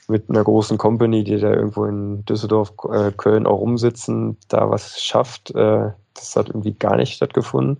mit 0.08 0.28
einer 0.28 0.42
großen 0.42 0.78
Company, 0.78 1.22
die 1.22 1.38
da 1.38 1.52
irgendwo 1.52 1.84
in 1.84 2.24
Düsseldorf, 2.24 2.72
äh, 2.90 3.12
Köln 3.12 3.46
auch 3.46 3.60
rumsitzen, 3.60 4.38
da 4.48 4.70
was 4.70 5.02
schafft. 5.02 5.54
Äh, 5.54 5.90
das 6.14 6.36
hat 6.36 6.48
irgendwie 6.48 6.72
gar 6.72 6.96
nicht 6.96 7.14
stattgefunden. 7.14 7.78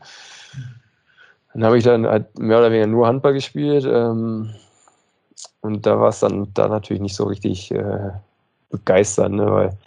Dann 1.52 1.64
habe 1.64 1.78
ich 1.78 1.84
dann 1.84 2.06
halt 2.06 2.38
mehr 2.38 2.58
oder 2.58 2.70
weniger 2.70 2.86
nur 2.86 3.06
Handball 3.06 3.32
gespielt. 3.32 3.84
Ähm, 3.84 4.54
und 5.60 5.86
da 5.86 5.98
war 5.98 6.08
es 6.08 6.20
dann 6.20 6.52
da 6.54 6.68
natürlich 6.68 7.02
nicht 7.02 7.16
so 7.16 7.24
richtig 7.24 7.70
äh, 7.72 8.10
begeistert, 8.70 9.32
ne, 9.32 9.46
weil 9.46 9.78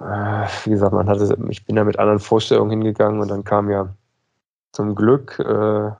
äh, 0.00 0.48
wie 0.64 0.70
gesagt, 0.70 0.92
man 0.92 1.08
hatte, 1.08 1.36
ich 1.50 1.66
bin 1.66 1.76
da 1.76 1.84
mit 1.84 1.98
anderen 1.98 2.20
Vorstellungen 2.20 2.70
hingegangen 2.70 3.20
und 3.20 3.28
dann 3.28 3.44
kam 3.44 3.70
ja 3.70 3.94
zum 4.72 4.94
Glück 4.94 5.38
äh, 5.40 5.90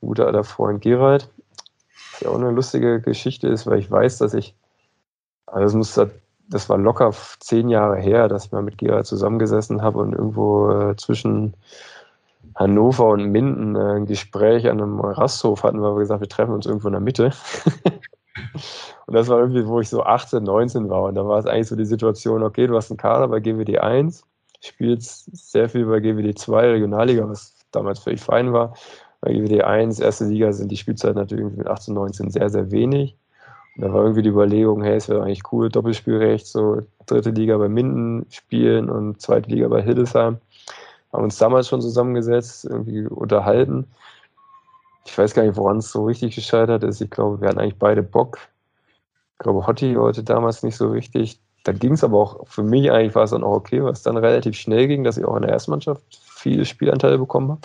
guter 0.00 0.26
alter 0.26 0.44
Freund 0.44 0.82
Gerald, 0.82 1.28
was 2.12 2.20
ja 2.20 2.28
auch 2.30 2.36
eine 2.36 2.50
lustige 2.50 3.00
Geschichte 3.00 3.48
ist, 3.48 3.66
weil 3.66 3.78
ich 3.78 3.90
weiß, 3.90 4.18
dass 4.18 4.34
ich, 4.34 4.54
also 5.46 5.66
es 5.66 5.74
muss 5.74 6.08
das 6.48 6.68
war 6.68 6.76
locker 6.76 7.12
zehn 7.40 7.70
Jahre 7.70 7.96
her, 7.96 8.28
dass 8.28 8.46
ich 8.46 8.52
mal 8.52 8.62
mit 8.62 8.78
Gerald 8.78 9.06
zusammengesessen 9.06 9.82
habe 9.82 9.98
und 9.98 10.12
irgendwo 10.12 10.70
äh, 10.70 10.96
zwischen 10.96 11.54
Hannover 12.54 13.08
und 13.08 13.26
Minden 13.26 13.76
äh, 13.76 13.96
ein 13.96 14.06
Gespräch 14.06 14.68
an 14.68 14.80
einem 14.80 15.00
Rasthof 15.00 15.62
hatten, 15.62 15.82
weil 15.82 15.94
wir 15.94 16.00
gesagt, 16.00 16.20
wir 16.20 16.28
treffen 16.28 16.54
uns 16.54 16.66
irgendwo 16.66 16.88
in 16.88 16.92
der 16.92 17.00
Mitte. 17.00 17.32
und 19.06 19.14
das 19.14 19.28
war 19.28 19.40
irgendwie, 19.40 19.66
wo 19.66 19.80
ich 19.80 19.88
so 19.88 20.02
18, 20.02 20.42
19 20.42 20.88
war. 20.88 21.04
Und 21.04 21.16
da 21.16 21.26
war 21.26 21.38
es 21.38 21.46
eigentlich 21.46 21.68
so 21.68 21.76
die 21.76 21.84
Situation, 21.84 22.42
okay, 22.42 22.66
du 22.66 22.76
hast 22.76 22.90
einen 22.90 22.98
Kader 22.98 23.28
bei 23.28 23.40
GWD 23.40 23.78
1, 23.78 24.24
spielst 24.60 25.36
sehr 25.36 25.68
viel 25.68 25.86
bei 25.86 26.00
GWD 26.00 26.38
2, 26.38 26.70
Regionalliga, 26.72 27.28
was 27.28 27.54
damals 27.72 27.98
völlig 27.98 28.20
fein 28.20 28.52
war. 28.52 28.74
Bei 29.20 29.32
GWD 29.32 29.62
1, 29.62 30.00
erste 30.00 30.26
Liga, 30.26 30.52
sind 30.52 30.70
die 30.70 30.76
Spielzeiten 30.76 31.18
natürlich 31.18 31.56
mit 31.56 31.66
18, 31.66 31.94
19 31.94 32.30
sehr, 32.30 32.50
sehr 32.50 32.70
wenig. 32.70 33.16
Und 33.76 33.82
da 33.84 33.92
war 33.92 34.02
irgendwie 34.02 34.22
die 34.22 34.28
Überlegung, 34.28 34.82
hey, 34.82 34.96
es 34.96 35.08
wäre 35.08 35.22
eigentlich 35.22 35.52
cool, 35.52 35.68
Doppelspielrecht, 35.68 36.46
so 36.46 36.82
dritte 37.06 37.30
Liga 37.30 37.58
bei 37.58 37.68
Minden 37.68 38.26
spielen 38.30 38.88
und 38.88 39.20
zweite 39.20 39.50
Liga 39.50 39.66
bei 39.68 39.82
Hildesheim. 39.82 40.38
Haben 41.14 41.24
uns 41.24 41.38
damals 41.38 41.68
schon 41.68 41.80
zusammengesetzt, 41.80 42.64
irgendwie 42.64 43.06
unterhalten. 43.06 43.86
Ich 45.06 45.16
weiß 45.16 45.32
gar 45.32 45.44
nicht, 45.44 45.56
woran 45.56 45.76
es 45.76 45.92
so 45.92 46.06
richtig 46.06 46.34
gescheitert 46.34 46.82
ist. 46.82 47.00
Ich 47.00 47.08
glaube, 47.08 47.40
wir 47.40 47.48
hatten 47.48 47.60
eigentlich 47.60 47.78
beide 47.78 48.02
Bock. 48.02 48.38
Ich 49.34 49.38
glaube, 49.38 49.64
Hotti 49.64 49.96
wollte 49.96 50.24
damals 50.24 50.64
nicht 50.64 50.76
so 50.76 50.90
richtig. 50.90 51.38
Da 51.62 51.70
ging 51.70 51.92
es 51.92 52.02
aber 52.02 52.18
auch, 52.18 52.48
für 52.48 52.64
mich 52.64 52.90
eigentlich 52.90 53.14
war 53.14 53.22
es 53.22 53.30
dann 53.30 53.44
auch 53.44 53.54
okay, 53.54 53.82
weil 53.84 53.92
es 53.92 54.02
dann 54.02 54.16
relativ 54.16 54.56
schnell 54.56 54.88
ging, 54.88 55.04
dass 55.04 55.16
ich 55.16 55.24
auch 55.24 55.36
in 55.36 55.42
der 55.42 55.52
Erstmannschaft 55.52 56.02
viele 56.20 56.64
Spielanteile 56.64 57.16
bekommen 57.16 57.50
habe. 57.50 57.60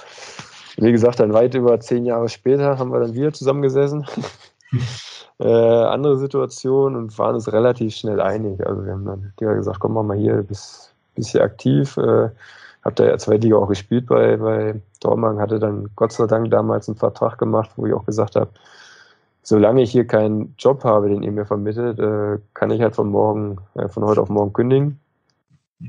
Wie 0.78 0.91
gesagt, 0.91 1.20
dann 1.20 1.34
weit 1.34 1.56
über 1.56 1.80
zehn 1.80 2.06
Jahre 2.06 2.30
später 2.30 2.78
haben 2.78 2.93
wir 2.93 3.00
dann 3.00 3.16
wieder 3.16 3.34
zusammengesessen. 3.34 4.06
äh, 5.39 5.47
andere 5.47 6.20
Situation 6.20 6.95
und 6.95 7.18
waren 7.18 7.34
uns 7.34 7.52
relativ 7.52 7.95
schnell 7.95 8.22
einig. 8.22 8.64
Also 8.64 8.86
wir 8.86 8.91
haben 8.91 9.06
dann 9.06 9.34
gesagt, 9.36 9.80
komm 9.80 9.93
mal 9.93 10.16
hier, 10.16 10.43
bist, 10.43 10.93
bist 11.16 11.32
hier 11.32 11.43
aktiv. 11.43 11.97
Äh, 11.97 12.30
hab 12.84 12.95
da 12.95 13.05
ja 13.05 13.17
Zweitliga 13.17 13.57
auch 13.57 13.67
gespielt 13.67 14.07
bei, 14.07 14.38
bei 14.38 14.82
Dortmund, 15.01 15.39
hatte 15.39 15.59
dann 15.59 15.89
Gott 15.95 16.13
sei 16.13 16.27
Dank 16.27 16.49
damals 16.51 16.88
einen 16.88 16.97
Vertrag 16.97 17.38
gemacht, 17.38 17.71
wo 17.75 17.86
ich 17.86 17.93
auch 17.93 18.05
gesagt 18.05 18.36
habe, 18.36 18.51
solange 19.43 19.82
ich 19.82 19.91
hier 19.91 20.05
keinen 20.05 20.55
Job 20.57 20.84
habe, 20.84 21.09
den 21.09 21.23
ihr 21.23 21.32
mir 21.32 21.45
vermittelt, 21.45 21.99
äh, 21.99 22.39
kann 22.53 22.71
ich 22.71 22.82
halt 22.82 22.95
von 22.95 23.09
morgen, 23.09 23.57
äh, 23.75 23.88
von 23.88 24.03
heute 24.05 24.21
auf 24.21 24.30
morgen 24.30 24.53
kündigen. 24.53 24.99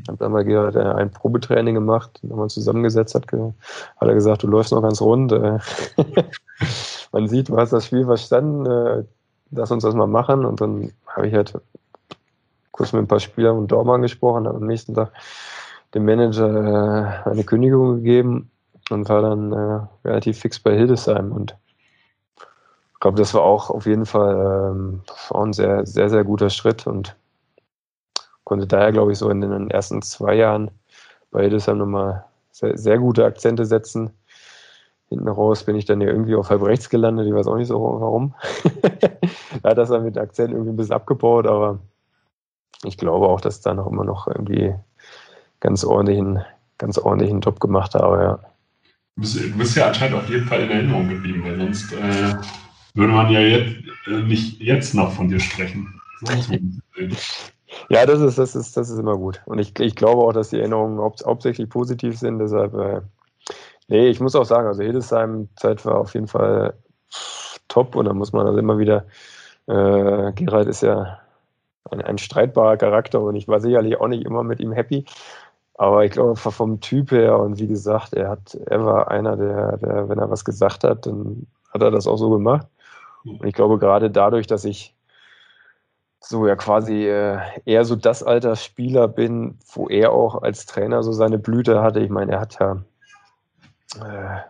Hab 0.09 0.19
dann 0.19 0.33
mal 0.33 0.45
Gerhard 0.45 0.77
äh, 0.77 0.81
ein 0.81 1.11
Probetraining 1.11 1.75
gemacht, 1.75 2.21
nochmal 2.23 2.49
zusammengesetzt, 2.49 3.15
hat, 3.15 3.27
hat 3.33 4.09
er 4.09 4.15
gesagt, 4.15 4.43
du 4.43 4.47
läufst 4.47 4.73
noch 4.73 4.83
ganz 4.83 5.01
rund. 5.01 5.33
Äh, 5.33 5.59
man 7.13 7.29
sieht, 7.29 7.49
du 7.49 7.57
hast 7.57 7.73
das 7.73 7.87
Spiel 7.87 8.05
verstanden, 8.05 8.67
äh, 8.67 9.05
lass 9.51 9.71
uns 9.71 9.83
das 9.83 9.95
mal 9.95 10.07
machen. 10.07 10.45
Und 10.45 10.61
dann 10.61 10.93
habe 11.07 11.29
ich 11.29 11.35
halt 11.35 11.55
kurz 12.71 12.93
mit 12.93 13.03
ein 13.03 13.09
paar 13.09 13.21
Spielern 13.21 13.59
und 13.59 13.73
Dortmund 13.73 14.03
gesprochen, 14.03 14.47
habe 14.47 14.59
am 14.59 14.67
nächsten 14.67 14.95
Tag 14.95 15.13
dem 15.95 16.05
Manager 16.05 17.25
äh, 17.27 17.31
eine 17.31 17.45
Kündigung 17.45 17.97
gegeben 17.97 18.51
und 18.91 19.09
war 19.09 19.23
dann 19.23 19.53
äh, 19.53 20.09
relativ 20.09 20.39
fix 20.39 20.59
bei 20.61 20.77
Hildesheim. 20.77 21.33
Und 21.33 21.57
ich 22.37 23.01
glaube, 23.01 23.19
das 23.19 23.35
war 23.35 23.43
auch 23.43 23.71
auf 23.71 23.87
jeden 23.87 24.07
Fall 24.07 24.73
ähm, 24.73 25.03
auch 25.31 25.45
ein 25.45 25.53
sehr, 25.53 25.87
sehr, 25.87 26.11
sehr 26.11 26.25
guter 26.25 26.51
Schritt 26.51 26.87
und 26.87 27.17
konnte 28.45 28.67
daher, 28.67 28.93
glaube 28.93 29.13
ich, 29.13 29.19
so 29.19 29.31
in 29.31 29.41
den 29.41 29.71
ersten 29.71 30.03
zwei 30.03 30.35
Jahren 30.35 30.71
bei 31.31 31.43
Hildesheim 31.43 31.79
nochmal 31.79 32.25
sehr, 32.51 32.77
sehr 32.77 32.99
gute 32.99 33.25
Akzente 33.25 33.65
setzen 33.65 34.11
hinten 35.11 35.29
raus 35.29 35.65
bin 35.65 35.77
ich 35.77 35.85
dann 35.85 36.01
ja 36.01 36.09
irgendwie 36.09 36.37
auf 36.37 36.51
halb 36.51 36.63
rechts 36.63 36.89
gelandet. 36.89 37.27
Ich 37.27 37.35
weiß 37.35 37.49
auch 37.49 37.57
nicht 37.57 37.67
so 37.67 37.81
warum. 37.81 38.35
da 39.63 39.71
hat 39.71 39.79
das 39.79 39.91
dann 39.91 40.05
mit 40.05 40.17
Akzent 40.17 40.53
irgendwie 40.53 40.71
ein 40.71 40.77
bisschen 40.77 40.95
abgebaut, 40.95 41.47
aber 41.47 41.81
ich 42.85 42.97
glaube 42.97 43.29
auch, 43.29 43.41
dass 43.41 43.61
da 43.61 43.75
noch 43.75 43.89
immer 43.89 44.05
noch 44.05 44.29
irgendwie 44.29 44.73
ganz 45.61 45.85
ordentlichen, 45.85 46.43
ganz 46.79 46.99
ordentlichen 46.99 47.41
Job 47.41 47.61
gemacht 47.61 47.95
habe, 47.95 48.23
ja. 48.23 48.39
Du 49.17 49.23
bist, 49.23 49.41
du 49.41 49.59
bist 49.59 49.77
ja 49.77 49.89
anscheinend 49.89 50.17
auf 50.17 50.29
jeden 50.29 50.47
Fall 50.47 50.61
in 50.63 50.71
Erinnerung 50.71 51.09
geblieben, 51.09 51.43
weil 51.45 51.59
sonst 51.59 51.93
äh, 51.93 52.35
würde 52.95 53.13
man 53.13 53.31
ja 53.31 53.41
jetzt, 53.41 53.77
äh, 54.07 54.23
nicht 54.23 54.61
jetzt 54.61 54.95
noch 54.95 55.13
von 55.13 55.29
dir 55.29 55.41
sprechen. 55.41 56.01
ja, 57.89 58.07
das 58.07 58.21
ist, 58.21 58.39
das 58.39 58.57
ist, 58.57 58.77
das 58.77 58.91
ist 58.91 58.99
immer 58.99 59.17
gut. 59.17 59.41
Und 59.47 59.59
ich, 59.59 59.79
ich 59.79 59.95
glaube 59.95 60.23
auch, 60.23 60.33
dass 60.33 60.51
die 60.51 60.59
Erinnerungen 60.59 60.99
hau 60.99 61.15
hauptsächlich 61.25 61.69
positiv 61.69 62.19
sind. 62.19 62.39
Deshalb 62.39 62.75
äh, 62.75 63.01
Nee, 63.91 64.09
ich 64.09 64.21
muss 64.21 64.37
auch 64.37 64.45
sagen, 64.45 64.69
also 64.69 64.85
Hildesheim-Zeit 64.85 65.85
war 65.85 65.99
auf 65.99 66.15
jeden 66.15 66.29
Fall 66.29 66.75
top 67.67 67.97
und 67.97 68.05
da 68.05 68.15
muss 68.15 68.33
man 68.33 68.47
also 68.47 68.57
immer 68.61 68.79
wieder, 68.79 69.07
äh, 69.67 70.33
Gerald 70.33 70.69
ist 70.69 70.83
ja 70.83 71.19
ein, 71.91 72.01
ein, 72.01 72.17
streitbarer 72.17 72.77
Charakter 72.77 73.21
und 73.21 73.35
ich 73.35 73.49
war 73.49 73.61
sicherlich 73.61 74.01
auch 74.01 74.07
nicht 74.07 74.25
immer 74.25 74.45
mit 74.45 74.61
ihm 74.61 74.71
happy. 74.73 75.05
Aber 75.81 76.05
ich 76.05 76.13
glaube, 76.13 76.37
vom 76.37 76.79
Typ 76.81 77.11
her 77.11 77.39
und 77.39 77.59
wie 77.59 77.67
gesagt, 77.67 78.13
er 78.13 78.29
hat, 78.29 78.55
er 78.67 78.85
war 78.85 79.11
einer, 79.11 79.35
der, 79.35 79.79
der, 79.79 80.11
wenn 80.11 80.19
er 80.19 80.29
was 80.29 80.45
gesagt 80.45 80.85
hat, 80.85 81.07
dann 81.07 81.47
hat 81.73 81.81
er 81.81 81.91
das 81.91 82.07
auch 82.07 82.19
so 82.19 82.29
gemacht. 82.29 82.67
Und 83.25 83.43
ich 83.47 83.55
glaube, 83.55 83.79
gerade 83.79 84.11
dadurch, 84.11 84.47
dass 84.47 84.67
ich 84.67 84.95
so 86.21 86.47
ja 86.47 86.55
quasi 86.55 87.09
äh, 87.09 87.39
eher 87.65 87.87
so 87.87 87.97
das 87.97 88.23
Alter 88.23 88.57
Spieler 88.57 89.09
bin, 89.09 89.59
wo 89.73 89.89
er 89.89 90.13
auch 90.13 90.43
als 90.43 90.67
Trainer 90.67 91.03
so 91.03 91.13
seine 91.13 91.39
Blüte 91.39 91.81
hatte. 91.81 92.01
Ich 92.01 92.11
meine, 92.11 92.33
er 92.33 92.41
hat 92.41 92.59
ja 92.61 92.73
äh, 94.05 94.41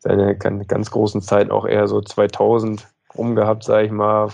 seine 0.00 0.36
ganz 0.36 0.90
großen 0.90 1.22
Zeiten 1.22 1.52
auch 1.52 1.66
eher 1.66 1.86
so 1.86 2.00
2000 2.00 2.84
rumgehabt, 3.16 3.62
sage 3.62 3.86
ich 3.86 3.92
mal. 3.92 4.30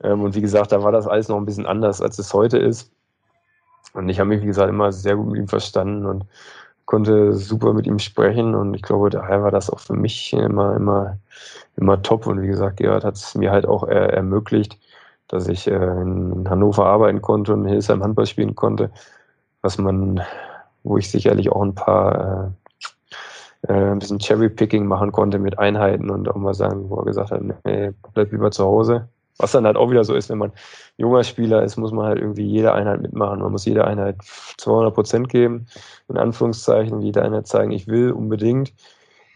Ähm, 0.00 0.22
und 0.22 0.36
wie 0.36 0.42
gesagt, 0.42 0.70
da 0.70 0.84
war 0.84 0.92
das 0.92 1.08
alles 1.08 1.26
noch 1.26 1.38
ein 1.38 1.46
bisschen 1.46 1.66
anders, 1.66 2.00
als 2.00 2.20
es 2.20 2.32
heute 2.32 2.58
ist. 2.58 2.92
Und 3.94 4.08
ich 4.08 4.20
habe 4.20 4.28
mich, 4.28 4.42
wie 4.42 4.46
gesagt, 4.46 4.68
immer 4.68 4.92
sehr 4.92 5.16
gut 5.16 5.26
mit 5.28 5.36
ihm 5.36 5.48
verstanden 5.48 6.06
und 6.06 6.24
konnte 6.84 7.32
super 7.34 7.72
mit 7.72 7.86
ihm 7.86 7.98
sprechen. 7.98 8.54
Und 8.54 8.74
ich 8.74 8.82
glaube, 8.82 9.10
daher 9.10 9.42
war 9.42 9.50
das 9.50 9.70
auch 9.70 9.80
für 9.80 9.94
mich 9.94 10.32
immer, 10.32 10.76
immer, 10.76 11.18
immer 11.76 12.02
top. 12.02 12.26
Und 12.26 12.42
wie 12.42 12.46
gesagt, 12.46 12.78
Gerhard 12.78 13.04
hat 13.04 13.14
es 13.16 13.34
mir 13.34 13.50
halt 13.50 13.66
auch 13.66 13.88
äh, 13.88 14.08
ermöglicht, 14.08 14.78
dass 15.28 15.48
ich 15.48 15.66
äh, 15.66 15.74
in 15.74 16.48
Hannover 16.48 16.86
arbeiten 16.86 17.22
konnte 17.22 17.52
und 17.52 17.62
in 17.62 17.68
Hildesheim 17.68 18.02
Handball 18.02 18.26
spielen 18.26 18.54
konnte, 18.54 18.90
was 19.62 19.78
man, 19.78 20.20
wo 20.84 20.96
ich 20.98 21.10
sicherlich 21.10 21.50
auch 21.50 21.62
ein 21.62 21.74
paar 21.74 22.46
äh, 22.46 22.68
äh, 23.62 23.72
ein 23.72 23.98
bisschen 23.98 24.18
Cherry-Picking 24.18 24.86
machen 24.86 25.12
konnte 25.12 25.38
mit 25.38 25.58
Einheiten 25.58 26.10
und 26.10 26.28
auch 26.28 26.36
mal 26.36 26.54
sagen, 26.54 26.88
wo 26.90 26.96
er 26.96 27.04
gesagt 27.04 27.30
hat, 27.30 27.42
nee, 27.64 27.92
bleib 28.14 28.32
lieber 28.32 28.50
zu 28.50 28.64
Hause. 28.64 29.08
Was 29.38 29.52
dann 29.52 29.66
halt 29.66 29.76
auch 29.76 29.90
wieder 29.90 30.04
so 30.04 30.14
ist, 30.14 30.28
wenn 30.28 30.38
man 30.38 30.52
junger 30.96 31.24
Spieler 31.24 31.62
ist, 31.62 31.76
muss 31.76 31.92
man 31.92 32.06
halt 32.06 32.18
irgendwie 32.18 32.46
jede 32.46 32.72
Einheit 32.72 33.00
mitmachen. 33.00 33.40
Man 33.40 33.52
muss 33.52 33.64
jede 33.64 33.86
Einheit 33.86 34.16
200 34.58 34.94
Prozent 34.94 35.28
geben, 35.28 35.66
in 36.08 36.16
Anführungszeichen, 36.16 37.00
jede 37.00 37.22
Einheit 37.22 37.46
zeigen, 37.46 37.70
ich 37.70 37.86
will 37.86 38.10
unbedingt. 38.10 38.72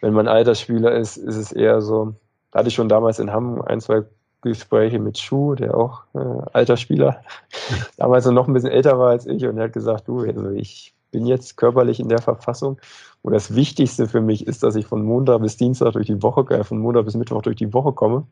Wenn 0.01 0.15
man 0.15 0.27
alter 0.27 0.57
Spieler 0.57 0.93
ist, 0.93 1.17
ist 1.17 1.37
es 1.37 1.53
eher 1.53 1.81
so, 1.81 2.15
da 2.51 2.59
hatte 2.59 2.69
ich 2.69 2.75
schon 2.75 2.89
damals 2.89 3.21
in 3.21 3.33
Hamm 3.33 3.63
ein, 3.63 3.81
zwei 3.81 4.03
Gespräche 4.43 4.99
mit 4.99 5.19
Schuh, 5.19 5.55
der 5.55 5.77
auch 5.77 6.03
äh, 6.15 6.43
alter 6.53 6.77
Spieler, 6.77 7.23
damals 7.97 8.27
noch 8.27 8.49
ein 8.49 8.53
bisschen 8.53 8.73
älter 8.73 8.99
war 8.99 9.11
als 9.11 9.27
ich 9.27 9.47
und 9.47 9.57
er 9.57 9.65
hat 9.65 9.73
gesagt, 9.73 10.09
du, 10.09 10.21
also 10.21 10.51
ich 10.51 10.95
bin 11.13 11.27
jetzt 11.27 11.57
körperlich 11.57 12.01
in 12.01 12.09
der 12.09 12.21
Verfassung, 12.21 12.81
wo 13.23 13.31
das 13.31 13.55
Wichtigste 13.55 14.09
für 14.09 14.21
mich 14.21 14.47
ist, 14.47 14.65
dass 14.65 14.75
ich 14.75 14.87
von 14.87 15.05
Montag 15.05 15.43
bis 15.43 15.57
Dienstag 15.57 15.93
durch 15.93 16.07
die 16.07 16.23
Woche, 16.23 16.43
äh, 16.51 16.65
von 16.65 16.79
Montag 16.79 17.05
bis 17.05 17.15
Mittwoch 17.15 17.43
durch 17.43 17.57
die 17.57 17.73
Woche 17.73 17.93
komme. 17.93 18.27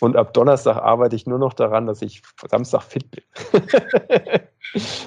Und 0.00 0.16
ab 0.16 0.34
Donnerstag 0.34 0.76
arbeite 0.76 1.16
ich 1.16 1.26
nur 1.26 1.38
noch 1.38 1.54
daran, 1.54 1.86
dass 1.86 2.02
ich 2.02 2.22
Samstag 2.48 2.82
fit 2.82 3.10
bin. 3.10 3.24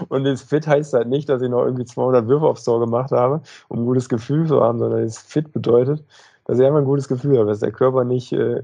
und 0.10 0.24
das 0.24 0.42
fit 0.42 0.68
heißt 0.68 0.94
halt 0.94 1.08
nicht, 1.08 1.30
dass 1.30 1.42
ich 1.42 1.50
noch 1.50 1.64
irgendwie 1.64 1.86
200 1.86 2.28
Würfe 2.28 2.46
aufs 2.46 2.64
Tor 2.64 2.80
gemacht 2.80 3.12
habe, 3.12 3.42
um 3.68 3.80
ein 3.80 3.86
gutes 3.86 4.10
Gefühl 4.10 4.48
zu 4.48 4.62
haben, 4.62 4.80
sondern 4.80 5.04
das 5.04 5.18
fit 5.18 5.52
bedeutet, 5.52 6.04
dass 6.46 6.60
ich 6.60 6.66
einfach 6.66 6.80
ein 6.80 6.86
gutes 6.86 7.08
Gefühl 7.08 7.38
habe, 7.38 7.50
dass 7.50 7.60
der 7.60 7.72
Körper 7.72 8.04
nicht 8.04 8.32
äh, 8.32 8.64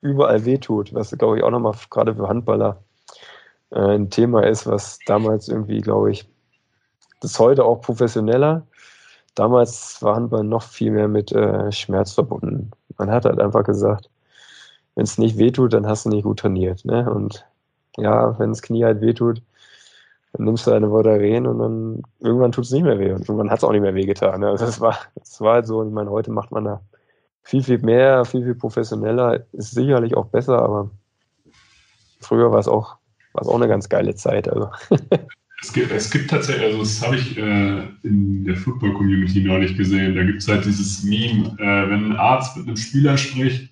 überall 0.00 0.44
wehtut, 0.44 0.94
was 0.94 1.10
glaube 1.10 1.38
ich 1.38 1.42
auch 1.42 1.50
nochmal 1.50 1.74
gerade 1.90 2.14
für 2.14 2.28
Handballer 2.28 2.82
äh, 3.70 3.80
ein 3.80 4.10
Thema 4.10 4.46
ist, 4.46 4.66
was 4.66 4.98
damals 5.06 5.48
irgendwie, 5.48 5.80
glaube 5.80 6.12
ich, 6.12 6.28
das 7.20 7.32
ist 7.32 7.38
heute 7.38 7.64
auch 7.64 7.80
professioneller. 7.80 8.66
Damals 9.34 10.02
war 10.02 10.16
Handball 10.16 10.44
noch 10.44 10.62
viel 10.62 10.90
mehr 10.90 11.08
mit 11.08 11.32
äh, 11.32 11.70
Schmerz 11.72 12.12
verbunden. 12.12 12.70
Man 12.96 13.10
hat 13.10 13.24
halt 13.24 13.40
einfach 13.40 13.64
gesagt, 13.64 14.08
wenn 14.98 15.04
es 15.04 15.16
nicht 15.16 15.38
wehtut, 15.38 15.74
dann 15.74 15.86
hast 15.86 16.06
du 16.06 16.08
nicht 16.08 16.24
gut 16.24 16.40
trainiert. 16.40 16.84
Ne? 16.84 17.08
Und 17.08 17.46
ja, 17.96 18.36
wenn 18.40 18.48
das 18.48 18.62
Knie 18.62 18.82
halt 18.82 19.00
wehtut, 19.00 19.40
dann 20.32 20.44
nimmst 20.44 20.66
du 20.66 20.72
eine 20.72 20.90
Voltaren 20.90 21.46
und 21.46 21.58
dann 21.60 22.02
irgendwann 22.18 22.50
tut 22.50 22.64
es 22.64 22.72
nicht 22.72 22.82
mehr 22.82 22.98
weh. 22.98 23.12
Und 23.12 23.20
irgendwann 23.20 23.48
hat 23.48 23.58
es 23.58 23.64
auch 23.64 23.70
nicht 23.70 23.82
mehr 23.82 23.94
wehgetan. 23.94 24.40
Ne? 24.40 24.48
Also 24.48 24.66
das 24.66 24.80
war, 24.80 24.98
das 25.14 25.40
war 25.40 25.54
halt 25.54 25.68
so. 25.68 25.84
Ich 25.84 25.92
meine, 25.92 26.10
heute 26.10 26.32
macht 26.32 26.50
man 26.50 26.64
da 26.64 26.80
viel, 27.44 27.62
viel 27.62 27.78
mehr, 27.78 28.24
viel, 28.24 28.42
viel 28.42 28.56
professioneller. 28.56 29.44
Ist 29.52 29.70
sicherlich 29.70 30.16
auch 30.16 30.26
besser, 30.26 30.60
aber 30.60 30.90
früher 32.18 32.50
war 32.50 32.58
es 32.58 32.66
auch, 32.66 32.96
war 33.34 33.46
auch 33.46 33.54
eine 33.54 33.68
ganz 33.68 33.88
geile 33.88 34.16
Zeit. 34.16 34.48
Also. 34.48 34.68
Es 35.60 35.72
gibt, 35.72 35.90
es 35.90 36.08
gibt 36.08 36.30
tatsächlich, 36.30 36.66
also 36.66 36.78
das 36.78 37.04
habe 37.04 37.16
ich 37.16 37.36
äh, 37.36 37.82
in 38.04 38.44
der 38.44 38.54
Football-Community 38.54 39.40
neulich 39.40 39.76
gesehen, 39.76 40.14
da 40.14 40.22
gibt 40.22 40.40
es 40.40 40.46
halt 40.46 40.64
dieses 40.64 41.02
Meme, 41.02 41.48
äh, 41.58 41.90
wenn 41.90 42.12
ein 42.12 42.16
Arzt 42.16 42.56
mit 42.56 42.68
einem 42.68 42.76
Spieler 42.76 43.16
spricht 43.16 43.68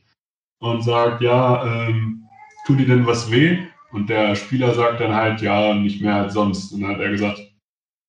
und 0.58 0.82
sagt, 0.82 1.22
ja, 1.22 1.64
ähm, 1.64 2.24
tut 2.66 2.78
dir 2.78 2.86
denn 2.86 3.06
was 3.06 3.30
weh? 3.30 3.58
Und 3.92 4.08
der 4.08 4.34
Spieler 4.34 4.74
sagt 4.74 5.00
dann 5.00 5.14
halt, 5.14 5.40
ja, 5.40 5.74
nicht 5.74 6.02
mehr 6.02 6.16
als 6.16 6.34
sonst. 6.34 6.72
Und 6.72 6.82
dann 6.82 6.92
hat 6.92 7.00
er 7.00 7.10
gesagt, 7.10 7.40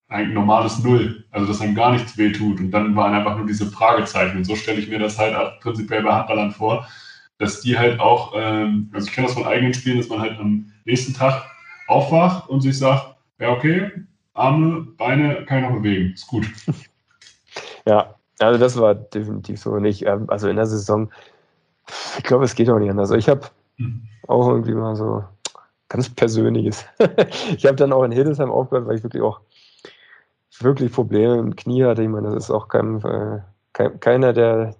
ein 0.09 0.33
normales 0.33 0.83
Null, 0.83 1.25
also 1.31 1.47
dass 1.47 1.61
einem 1.61 1.75
gar 1.75 1.91
nichts 1.91 2.17
wehtut. 2.17 2.59
Und 2.59 2.71
dann 2.71 2.95
waren 2.95 3.13
einfach 3.13 3.37
nur 3.37 3.45
diese 3.45 3.67
Fragezeichen. 3.67 4.37
Und 4.37 4.43
so 4.45 4.55
stelle 4.55 4.79
ich 4.79 4.89
mir 4.89 4.99
das 4.99 5.17
halt 5.17 5.35
prinzipiell 5.59 6.03
bei 6.03 6.13
Handballern 6.13 6.51
vor, 6.51 6.87
dass 7.37 7.61
die 7.61 7.77
halt 7.77 7.99
auch, 7.99 8.33
ähm, 8.35 8.89
also 8.93 9.07
ich 9.07 9.13
kenne 9.13 9.27
das 9.27 9.35
von 9.35 9.45
eigenen 9.45 9.73
Spielen, 9.73 9.97
dass 9.97 10.09
man 10.09 10.21
halt 10.21 10.39
am 10.39 10.71
nächsten 10.85 11.13
Tag 11.13 11.43
aufwacht 11.87 12.49
und 12.49 12.61
sich 12.61 12.77
sagt, 12.77 13.15
ja 13.39 13.49
okay, 13.49 13.91
Arme, 14.33 14.87
Beine 14.97 15.45
kann 15.45 15.59
ich 15.59 15.69
noch 15.69 15.75
bewegen, 15.75 16.13
ist 16.13 16.27
gut. 16.27 16.47
Ja, 17.87 18.15
also 18.39 18.59
das 18.59 18.77
war 18.77 18.93
definitiv 18.93 19.61
so 19.61 19.77
nicht. 19.77 20.05
Ähm, 20.05 20.29
also 20.29 20.49
in 20.49 20.57
der 20.57 20.65
Saison, 20.65 21.09
ich 22.17 22.23
glaube, 22.23 22.45
es 22.45 22.55
geht 22.55 22.69
auch 22.69 22.79
nicht 22.79 22.89
anders. 22.89 23.11
Also 23.11 23.15
ich 23.15 23.29
habe 23.29 23.47
hm. 23.77 24.03
auch 24.27 24.47
irgendwie 24.49 24.73
mal 24.73 24.95
so 24.95 25.23
ganz 25.89 26.09
Persönliches. 26.09 26.85
ich 27.55 27.65
habe 27.65 27.75
dann 27.75 27.93
auch 27.93 28.03
in 28.03 28.11
Hildesheim 28.11 28.51
aufgehört, 28.51 28.87
weil 28.87 28.97
ich 28.97 29.03
wirklich 29.03 29.23
auch 29.23 29.41
wirklich 30.59 30.91
Probleme 30.91 31.37
im 31.37 31.55
Knie 31.55 31.83
hatte. 31.83 32.03
Ich 32.03 32.09
meine, 32.09 32.31
das 32.31 32.45
ist 32.45 32.51
auch 32.51 32.67
kein, 32.67 33.01
äh, 33.03 33.39
kein, 33.73 33.99
keiner, 33.99 34.33
der 34.33 34.75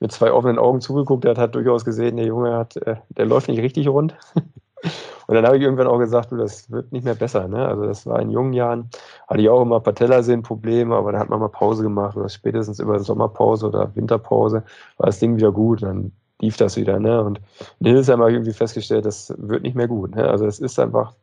mit 0.00 0.12
zwei 0.12 0.32
offenen 0.32 0.58
Augen 0.58 0.80
zugeguckt 0.80 1.24
hat, 1.24 1.38
hat 1.38 1.54
durchaus 1.54 1.84
gesehen, 1.84 2.16
der 2.16 2.26
Junge 2.26 2.56
hat, 2.56 2.76
äh, 2.76 2.96
der 3.10 3.26
läuft 3.26 3.48
nicht 3.48 3.62
richtig 3.62 3.88
rund. 3.88 4.14
Und 5.28 5.36
dann 5.36 5.46
habe 5.46 5.56
ich 5.56 5.62
irgendwann 5.62 5.86
auch 5.86 5.98
gesagt, 5.98 6.32
du, 6.32 6.36
das 6.36 6.70
wird 6.70 6.90
nicht 6.90 7.04
mehr 7.04 7.14
besser. 7.14 7.46
Ne? 7.46 7.66
Also 7.66 7.86
das 7.86 8.04
war 8.06 8.20
in 8.20 8.30
jungen 8.30 8.52
Jahren, 8.52 8.90
hatte 9.28 9.40
ich 9.40 9.48
auch 9.48 9.62
immer 9.62 9.78
Patellasehnenprobleme, 9.80 10.94
aber 10.94 11.12
da 11.12 11.20
hat 11.20 11.28
man 11.30 11.38
mal 11.38 11.48
Pause 11.48 11.84
gemacht 11.84 12.16
oder 12.16 12.28
spätestens 12.28 12.80
über 12.80 12.98
Sommerpause 12.98 13.68
oder 13.68 13.94
Winterpause 13.94 14.64
war 14.96 15.06
das 15.06 15.20
Ding 15.20 15.36
wieder 15.36 15.52
gut. 15.52 15.82
Dann 15.82 16.10
lief 16.42 16.56
das 16.56 16.76
wieder. 16.76 16.98
Ne? 16.98 17.22
Und 17.22 17.40
in 17.80 17.86
Hildesheim 17.86 18.20
habe 18.20 18.30
ich 18.30 18.36
irgendwie 18.36 18.52
festgestellt, 18.52 19.06
das 19.06 19.32
wird 19.38 19.62
nicht 19.62 19.76
mehr 19.76 19.88
gut. 19.88 20.14
Ne? 20.14 20.28
Also 20.28 20.44
es 20.44 20.58
ist 20.58 20.78
einfach, 20.78 21.14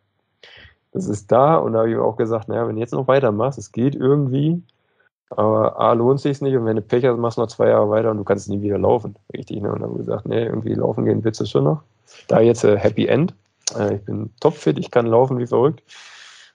das 0.93 1.07
ist 1.07 1.31
da 1.31 1.57
und 1.57 1.73
da 1.73 1.79
habe 1.79 1.91
ich 1.91 1.97
auch 1.97 2.17
gesagt, 2.17 2.47
naja, 2.47 2.67
wenn 2.67 2.75
du 2.75 2.81
jetzt 2.81 2.93
noch 2.93 3.07
weitermachst, 3.07 3.59
es 3.59 3.71
geht 3.71 3.95
irgendwie, 3.95 4.63
aber 5.29 5.79
A, 5.79 5.93
lohnt 5.93 6.21
sich 6.21 6.41
nicht 6.41 6.55
und 6.55 6.65
wenn 6.65 6.77
du 6.77 6.81
Pech 6.81 7.05
hast, 7.05 7.17
machst 7.17 7.37
du 7.37 7.41
noch 7.41 7.49
zwei 7.49 7.67
Jahre 7.67 7.89
weiter 7.89 8.09
und 8.09 8.17
du 8.17 8.23
kannst 8.23 8.49
nie 8.49 8.61
wieder 8.61 8.79
laufen. 8.79 9.15
Richtig, 9.35 9.61
ne? 9.61 9.71
Und 9.71 9.81
dann 9.81 9.89
habe 9.89 9.99
ich 9.99 10.05
gesagt, 10.05 10.25
nee, 10.25 10.45
irgendwie 10.45 10.73
laufen 10.73 11.05
gehen 11.05 11.23
willst 11.23 11.39
du 11.41 11.45
schon 11.45 11.65
noch. 11.65 11.83
Da 12.27 12.39
jetzt 12.39 12.63
äh, 12.63 12.77
Happy 12.77 13.05
End. 13.05 13.35
Äh, 13.77 13.95
ich 13.95 14.01
bin 14.05 14.31
topfit, 14.39 14.79
ich 14.79 14.89
kann 14.89 15.05
laufen 15.05 15.37
wie 15.37 15.45
verrückt. 15.45 15.83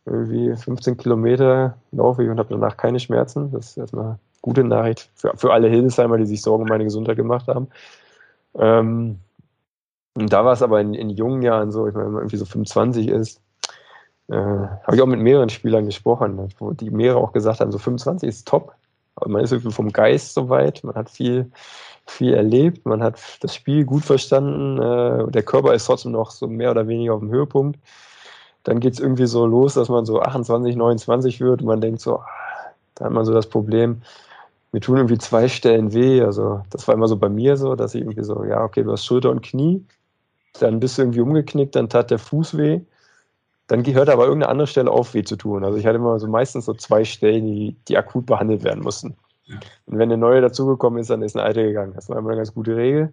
Irgendwie 0.06 0.56
15 0.56 0.96
Kilometer 0.96 1.76
laufe 1.92 2.24
ich 2.24 2.28
und 2.28 2.38
habe 2.38 2.48
danach 2.50 2.76
keine 2.76 2.98
Schmerzen. 2.98 3.52
Das 3.52 3.70
ist 3.70 3.76
erstmal 3.76 4.18
gute 4.42 4.64
Nachricht 4.64 5.08
für, 5.14 5.34
für 5.36 5.52
alle 5.52 5.68
Hildesheimer, 5.68 6.18
die 6.18 6.26
sich 6.26 6.42
Sorgen 6.42 6.64
um 6.64 6.68
meine 6.68 6.84
Gesundheit 6.84 7.16
gemacht 7.16 7.46
haben. 7.46 7.68
Ähm, 8.58 9.20
und 10.14 10.32
da 10.32 10.44
war 10.44 10.52
es 10.52 10.62
aber 10.62 10.80
in, 10.80 10.94
in 10.94 11.10
jungen 11.10 11.42
Jahren 11.42 11.72
so, 11.72 11.86
ich 11.88 11.94
meine, 11.94 12.06
wenn 12.06 12.12
man 12.12 12.22
irgendwie 12.22 12.36
so 12.36 12.44
25 12.44 13.08
ist, 13.08 13.40
äh, 14.28 14.34
habe 14.36 14.94
ich 14.94 15.02
auch 15.02 15.06
mit 15.06 15.20
mehreren 15.20 15.48
Spielern 15.48 15.86
gesprochen, 15.86 16.48
wo 16.58 16.72
die 16.72 16.90
mehrere 16.90 17.18
auch 17.18 17.32
gesagt 17.32 17.60
haben, 17.60 17.72
so 17.72 17.78
25 17.78 18.28
ist 18.28 18.48
top. 18.48 18.72
Aber 19.16 19.30
man 19.30 19.44
ist 19.44 19.52
irgendwie 19.52 19.72
vom 19.72 19.92
Geist 19.92 20.34
so 20.34 20.48
weit, 20.48 20.82
man 20.82 20.94
hat 20.94 21.10
viel, 21.10 21.50
viel 22.06 22.34
erlebt, 22.34 22.84
man 22.86 23.02
hat 23.02 23.18
das 23.40 23.54
Spiel 23.54 23.84
gut 23.84 24.04
verstanden, 24.04 24.80
äh, 24.80 25.30
der 25.30 25.42
Körper 25.42 25.74
ist 25.74 25.86
trotzdem 25.86 26.12
noch 26.12 26.30
so 26.30 26.46
mehr 26.46 26.70
oder 26.70 26.88
weniger 26.88 27.14
auf 27.14 27.20
dem 27.20 27.30
Höhepunkt. 27.30 27.78
Dann 28.64 28.80
geht 28.80 28.94
es 28.94 29.00
irgendwie 29.00 29.26
so 29.26 29.46
los, 29.46 29.74
dass 29.74 29.88
man 29.88 30.06
so 30.06 30.20
28, 30.20 30.74
29 30.74 31.40
wird 31.40 31.60
und 31.60 31.66
man 31.66 31.80
denkt 31.80 32.00
so, 32.00 32.18
ah, 32.18 32.26
da 32.94 33.06
hat 33.06 33.12
man 33.12 33.24
so 33.24 33.32
das 33.32 33.48
Problem, 33.48 34.02
mir 34.74 34.80
tun 34.80 34.98
irgendwie 34.98 35.18
zwei 35.18 35.48
Stellen 35.48 35.94
weh. 35.94 36.20
Also 36.20 36.62
das 36.70 36.86
war 36.86 36.94
immer 36.94 37.08
so 37.08 37.16
bei 37.16 37.30
mir 37.30 37.56
so, 37.56 37.74
dass 37.74 37.94
ich 37.94 38.02
irgendwie 38.02 38.24
so, 38.24 38.44
ja, 38.44 38.62
okay, 38.62 38.82
du 38.82 38.92
hast 38.92 39.06
Schulter 39.06 39.30
und 39.30 39.42
Knie, 39.42 39.84
dann 40.60 40.80
bist 40.80 40.98
du 40.98 41.02
irgendwie 41.02 41.20
umgeknickt, 41.20 41.74
dann 41.74 41.88
tat 41.88 42.10
der 42.10 42.18
Fuß 42.18 42.56
weh 42.58 42.80
dann 43.66 43.82
gehört 43.82 44.10
aber 44.10 44.24
irgendeine 44.24 44.50
andere 44.50 44.66
Stelle 44.66 44.90
auf, 44.90 45.14
weh 45.14 45.24
zu 45.24 45.36
tun. 45.36 45.64
Also 45.64 45.78
ich 45.78 45.86
hatte 45.86 45.96
immer 45.96 46.18
so 46.18 46.28
meistens 46.28 46.66
so 46.66 46.74
zwei 46.74 47.04
Stellen, 47.04 47.46
die, 47.46 47.76
die 47.88 47.96
akut 47.96 48.26
behandelt 48.26 48.62
werden 48.62 48.82
mussten. 48.82 49.16
Ja. 49.46 49.56
Und 49.86 49.98
wenn 49.98 50.10
eine 50.10 50.18
neue 50.18 50.40
dazugekommen 50.40 51.00
ist, 51.00 51.10
dann 51.10 51.22
ist 51.22 51.36
eine 51.36 51.44
alte 51.44 51.62
gegangen. 51.62 51.92
Das 51.94 52.08
war 52.08 52.18
immer 52.18 52.30
eine 52.30 52.38
ganz 52.38 52.52
gute 52.52 52.76
Regel. 52.76 53.12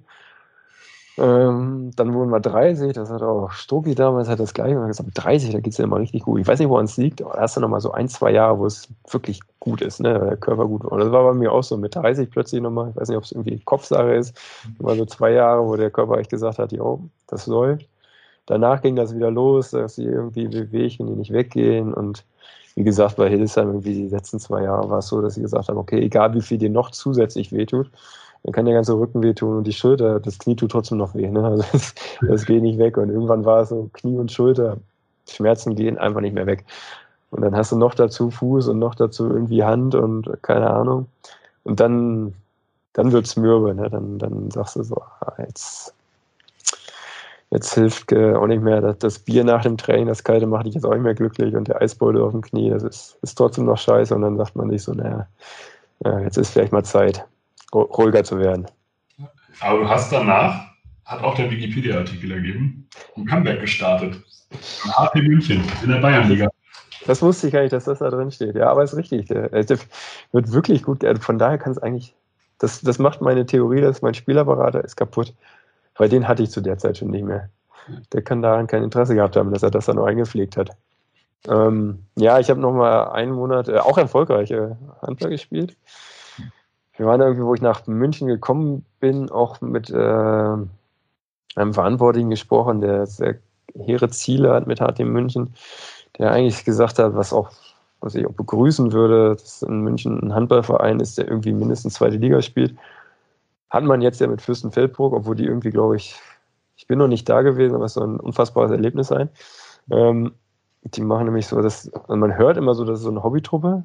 Ähm, 1.18 1.92
dann 1.96 2.14
wurden 2.14 2.32
wir 2.32 2.40
30, 2.40 2.94
das 2.94 3.10
hat 3.10 3.22
auch 3.22 3.52
Strucki 3.52 3.96
damals 3.96 4.30
hat 4.30 4.40
das 4.40 4.54
gleiche 4.54 4.76
gesagt, 4.76 5.10
30, 5.14 5.52
da 5.52 5.60
geht 5.60 5.74
es 5.74 5.78
ja 5.78 5.84
immer 5.84 6.00
richtig 6.00 6.24
gut. 6.24 6.40
Ich 6.40 6.48
weiß 6.48 6.60
nicht, 6.60 6.70
woran 6.70 6.86
es 6.86 6.96
liegt, 6.98 7.22
aber 7.22 7.34
da 7.34 7.42
hast 7.42 7.58
du 7.58 7.62
nochmal 7.62 7.82
so 7.82 7.92
ein, 7.92 8.08
zwei 8.08 8.32
Jahre, 8.32 8.60
wo 8.60 8.66
es 8.66 8.88
wirklich 9.10 9.42
gut 9.60 9.82
ist, 9.82 10.00
ne? 10.00 10.18
der 10.18 10.38
Körper 10.38 10.66
gut 10.68 10.86
Und 10.86 11.00
das 11.00 11.12
war 11.12 11.24
bei 11.24 11.34
mir 11.34 11.52
auch 11.52 11.64
so 11.64 11.76
mit 11.78 11.96
30 11.96 12.32
plötzlich 12.32 12.62
nochmal, 12.62 12.92
ich 12.92 12.96
weiß 12.96 13.10
nicht, 13.10 13.18
ob 13.18 13.26
es 13.26 13.34
irgendwie 13.34 13.60
Kopfsache 13.60 14.14
ist, 14.14 14.40
immer 14.80 14.96
so 14.96 15.06
zwei 15.06 15.32
Jahre, 15.32 15.68
wo 15.68 15.76
der 15.76 15.92
Körper 15.92 16.18
echt 16.18 16.30
gesagt 16.30 16.60
hat, 16.60 16.72
jo, 16.72 17.02
das 17.28 17.46
läuft. 17.46 17.88
Danach 18.46 18.82
ging 18.82 18.96
das 18.96 19.16
wieder 19.16 19.32
los, 19.32 19.72
dass 19.72 19.96
sie 19.96 20.06
irgendwie 20.06 20.52
Wehwehchen, 20.52 21.08
die 21.08 21.14
nicht 21.14 21.32
weggehen. 21.32 21.94
Und 21.94 22.26
wie 22.76 22.84
gesagt, 22.84 23.18
bei 23.18 23.30
Hildesheim 23.30 23.68
irgendwie 23.68 23.94
die 23.94 24.08
letzten 24.08 24.40
zwei 24.40 24.64
Jahre 24.64 24.90
war 24.90 25.00
es 25.00 25.08
so, 25.08 25.22
dass 25.22 25.36
sie 25.36 25.42
gesagt 25.42 25.70
haben, 25.70 25.78
okay, 25.78 26.00
egal 26.00 26.34
wie 26.34 26.42
viel 26.42 26.58
dir 26.58 26.70
noch 26.70 26.92
zusätzlich 26.92 27.52
wehtut, 27.52 27.92
dann 28.44 28.54
kann 28.54 28.66
der 28.66 28.74
ganze 28.74 28.98
Rücken 28.98 29.22
wehtun 29.22 29.58
und 29.58 29.68
die 29.68 29.74
Schulter, 29.74 30.20
das 30.20 30.40
Knie 30.40 30.56
tut 30.56 30.72
trotzdem 30.72 30.98
noch 30.98 31.14
weh. 31.14 31.30
Ne? 31.30 31.44
Also 31.44 31.64
das, 31.72 31.94
das 32.22 32.46
geht 32.46 32.64
nicht 32.64 32.80
weg. 32.80 32.98
Und 32.98 33.10
irgendwann 33.10 33.46
war 33.46 33.62
es 33.62 33.70
so, 33.70 33.90
Knie 33.94 34.18
und 34.18 34.32
Schulter, 34.32 34.78
Schmerzen 35.30 35.76
gehen 35.76 35.98
einfach 35.98 36.22
nicht 36.22 36.34
mehr 36.34 36.48
weg. 36.48 36.66
Und 37.30 37.42
dann 37.42 37.56
hast 37.56 37.72
du 37.72 37.78
noch 37.78 37.94
dazu 37.94 38.30
Fuß 38.30 38.68
und 38.70 38.80
noch 38.80 38.96
dazu 38.96 39.30
irgendwie 39.30 39.64
Hand 39.64 39.96
und 39.96 40.30
keine 40.42 40.70
Ahnung. 40.70 41.08
Und 41.64 41.80
dann, 41.80 42.34
dann 42.94 43.12
wird's 43.12 43.38
mürbe, 43.38 43.74
ne? 43.74 43.90
Dann, 43.90 44.18
dann 44.18 44.52
sagst 44.52 44.76
du 44.76 44.84
so, 44.84 45.02
ah, 45.02 45.36
jetzt 45.38 45.94
Jetzt 47.54 47.74
hilft 47.74 48.14
auch 48.14 48.48
nicht 48.48 48.64
mehr 48.64 48.80
das, 48.80 48.98
das, 49.00 49.20
Bier 49.20 49.44
nach 49.44 49.64
dem 49.64 49.76
Training, 49.76 50.08
das 50.08 50.24
kalte 50.24 50.48
macht 50.48 50.68
dich 50.68 50.76
jetzt 50.76 50.86
auch 50.86 50.94
nicht 50.94 51.04
mehr 51.04 51.16
glücklich 51.16 51.54
und 51.54 51.68
der 51.68 51.82
Eisbeutel 51.82 52.22
auf 52.22 52.32
dem 52.32 52.42
Knie, 52.42 52.70
das 52.70 52.82
ist, 52.82 53.18
ist 53.22 53.38
trotzdem 53.38 53.66
noch 53.66 53.78
scheiße 53.78 54.16
und 54.16 54.22
dann 54.22 54.38
sagt 54.38 54.56
man 54.56 54.70
sich 54.70 54.82
so, 54.84 54.94
naja, 54.94 55.28
ja, 56.06 56.20
jetzt 56.22 56.38
ist 56.38 56.52
vielleicht 56.52 56.72
mal 56.72 56.86
Zeit, 56.86 57.26
ruhiger 57.74 58.24
zu 58.24 58.40
werden. 58.40 58.68
Aber 59.60 59.80
du 59.80 59.90
hast 59.90 60.12
danach, 60.12 60.68
hat 61.06 61.24
auch 61.24 61.36
der 61.36 61.50
Wikipedia-Artikel 61.52 62.32
ergeben, 62.32 62.88
ein 63.18 63.26
Comeback 63.26 63.62
gestartet. 63.62 64.22
HT 64.52 65.16
München 65.16 65.64
in 65.84 65.90
der 65.90 66.00
Bayernliga. 66.00 66.50
Das 67.06 67.22
wusste 67.22 67.48
ich 67.48 67.54
gar 67.54 67.62
nicht, 67.62 67.74
dass 67.74 67.86
das 67.86 68.00
da 68.00 68.10
drin 68.10 68.32
steht. 68.32 68.56
Ja, 68.56 68.70
aber 68.70 68.84
ist 68.84 68.96
richtig. 68.96 69.28
Der, 69.28 69.50
der 69.50 69.78
wird 70.32 70.52
wirklich 70.52 70.84
gut. 70.84 71.04
Von 71.20 71.40
daher 71.40 71.58
kann 71.58 71.72
es 71.72 71.80
eigentlich, 71.80 72.16
das, 72.60 72.82
das 72.82 73.00
macht 73.00 73.22
meine 73.22 73.46
Theorie, 73.46 73.82
dass 73.82 74.02
mein 74.02 74.14
Spielerberater 74.14 74.84
ist 74.84 74.98
kaputt. 74.98 75.34
Weil 75.96 76.10
den 76.10 76.28
hatte 76.28 76.44
ich 76.44 76.52
zu 76.52 76.62
der 76.62 76.78
Zeit 76.78 76.98
schon 76.98 77.10
nicht 77.10 77.26
mehr. 77.26 77.50
Der 78.14 78.22
kann 78.22 78.42
daran 78.42 78.68
kein 78.68 78.84
Interesse 78.84 79.16
gehabt 79.16 79.36
haben, 79.36 79.52
dass 79.52 79.64
er 79.64 79.72
das 79.72 79.86
dann 79.86 79.96
nur 79.96 80.08
eingepflegt 80.08 80.58
hat. 80.58 80.70
Ähm, 81.48 82.06
ja, 82.16 82.40
ich 82.40 82.50
habe 82.50 82.60
noch 82.60 82.72
mal 82.72 83.12
einen 83.12 83.32
Monat 83.32 83.68
äh, 83.68 83.80
auch 83.80 83.98
erfolgreiche 83.98 84.78
Handball 85.02 85.32
gespielt. 85.32 85.76
Wir 86.98 87.06
waren 87.06 87.22
irgendwie, 87.22 87.44
wo 87.44 87.54
ich 87.54 87.62
nach 87.62 87.88
München 87.88 88.28
gekommen 88.28 88.86
bin, 89.00 89.30
auch 89.30 89.62
mit 89.62 89.90
äh, 89.90 89.96
einem 89.96 91.74
Verantwortlichen 91.74 92.30
gesprochen, 92.30 92.82
der 92.82 93.06
sehr 93.08 93.36
hehre 93.74 94.10
Ziele 94.10 94.54
hat 94.54 94.68
mit 94.68 94.80
HT 94.80 95.00
München, 95.00 95.54
der 96.18 96.32
eigentlich 96.32 96.66
gesagt 96.66 97.00
hat, 97.00 97.16
was 97.16 97.34
auch 97.34 97.52
was 98.02 98.16
ich 98.16 98.26
auch 98.26 98.34
begrüßen 98.34 98.92
würde, 98.92 99.36
dass 99.36 99.62
in 99.62 99.82
München 99.82 100.20
ein 100.22 100.34
Handballverein 100.34 101.00
ist, 101.00 101.18
der 101.18 101.28
irgendwie 101.28 101.54
mindestens 101.54 101.94
zweite 101.94 102.18
Liga 102.18 102.42
spielt. 102.42 102.76
Hat 103.70 103.84
man 103.84 104.02
jetzt 104.02 104.20
ja 104.20 104.28
mit 104.28 104.42
Fürstenfeldbruck, 104.42 105.14
obwohl 105.14 105.36
die 105.36 105.46
irgendwie, 105.46 105.70
glaube 105.70 105.96
ich, 105.96 106.20
ich 106.76 106.88
bin 106.88 106.98
noch 106.98 107.08
nicht 107.08 107.30
da 107.30 107.44
gewesen, 107.44 107.76
aber 107.76 107.86
es 107.86 107.94
soll 107.94 108.08
ein 108.08 108.20
unfassbares 108.20 108.72
Erlebnis 108.72 109.08
sein. 109.08 109.30
Ähm, 109.92 110.34
die 110.84 111.02
machen 111.02 111.26
nämlich 111.26 111.46
so, 111.46 111.62
dass 111.62 111.94
also 111.94 112.16
man 112.16 112.36
hört 112.36 112.58
immer 112.58 112.74
so, 112.74 112.84
dass 112.84 113.00
es 113.00 113.04
so 113.04 113.12
eine 113.12 113.24
Hobbytruppe, 113.24 113.84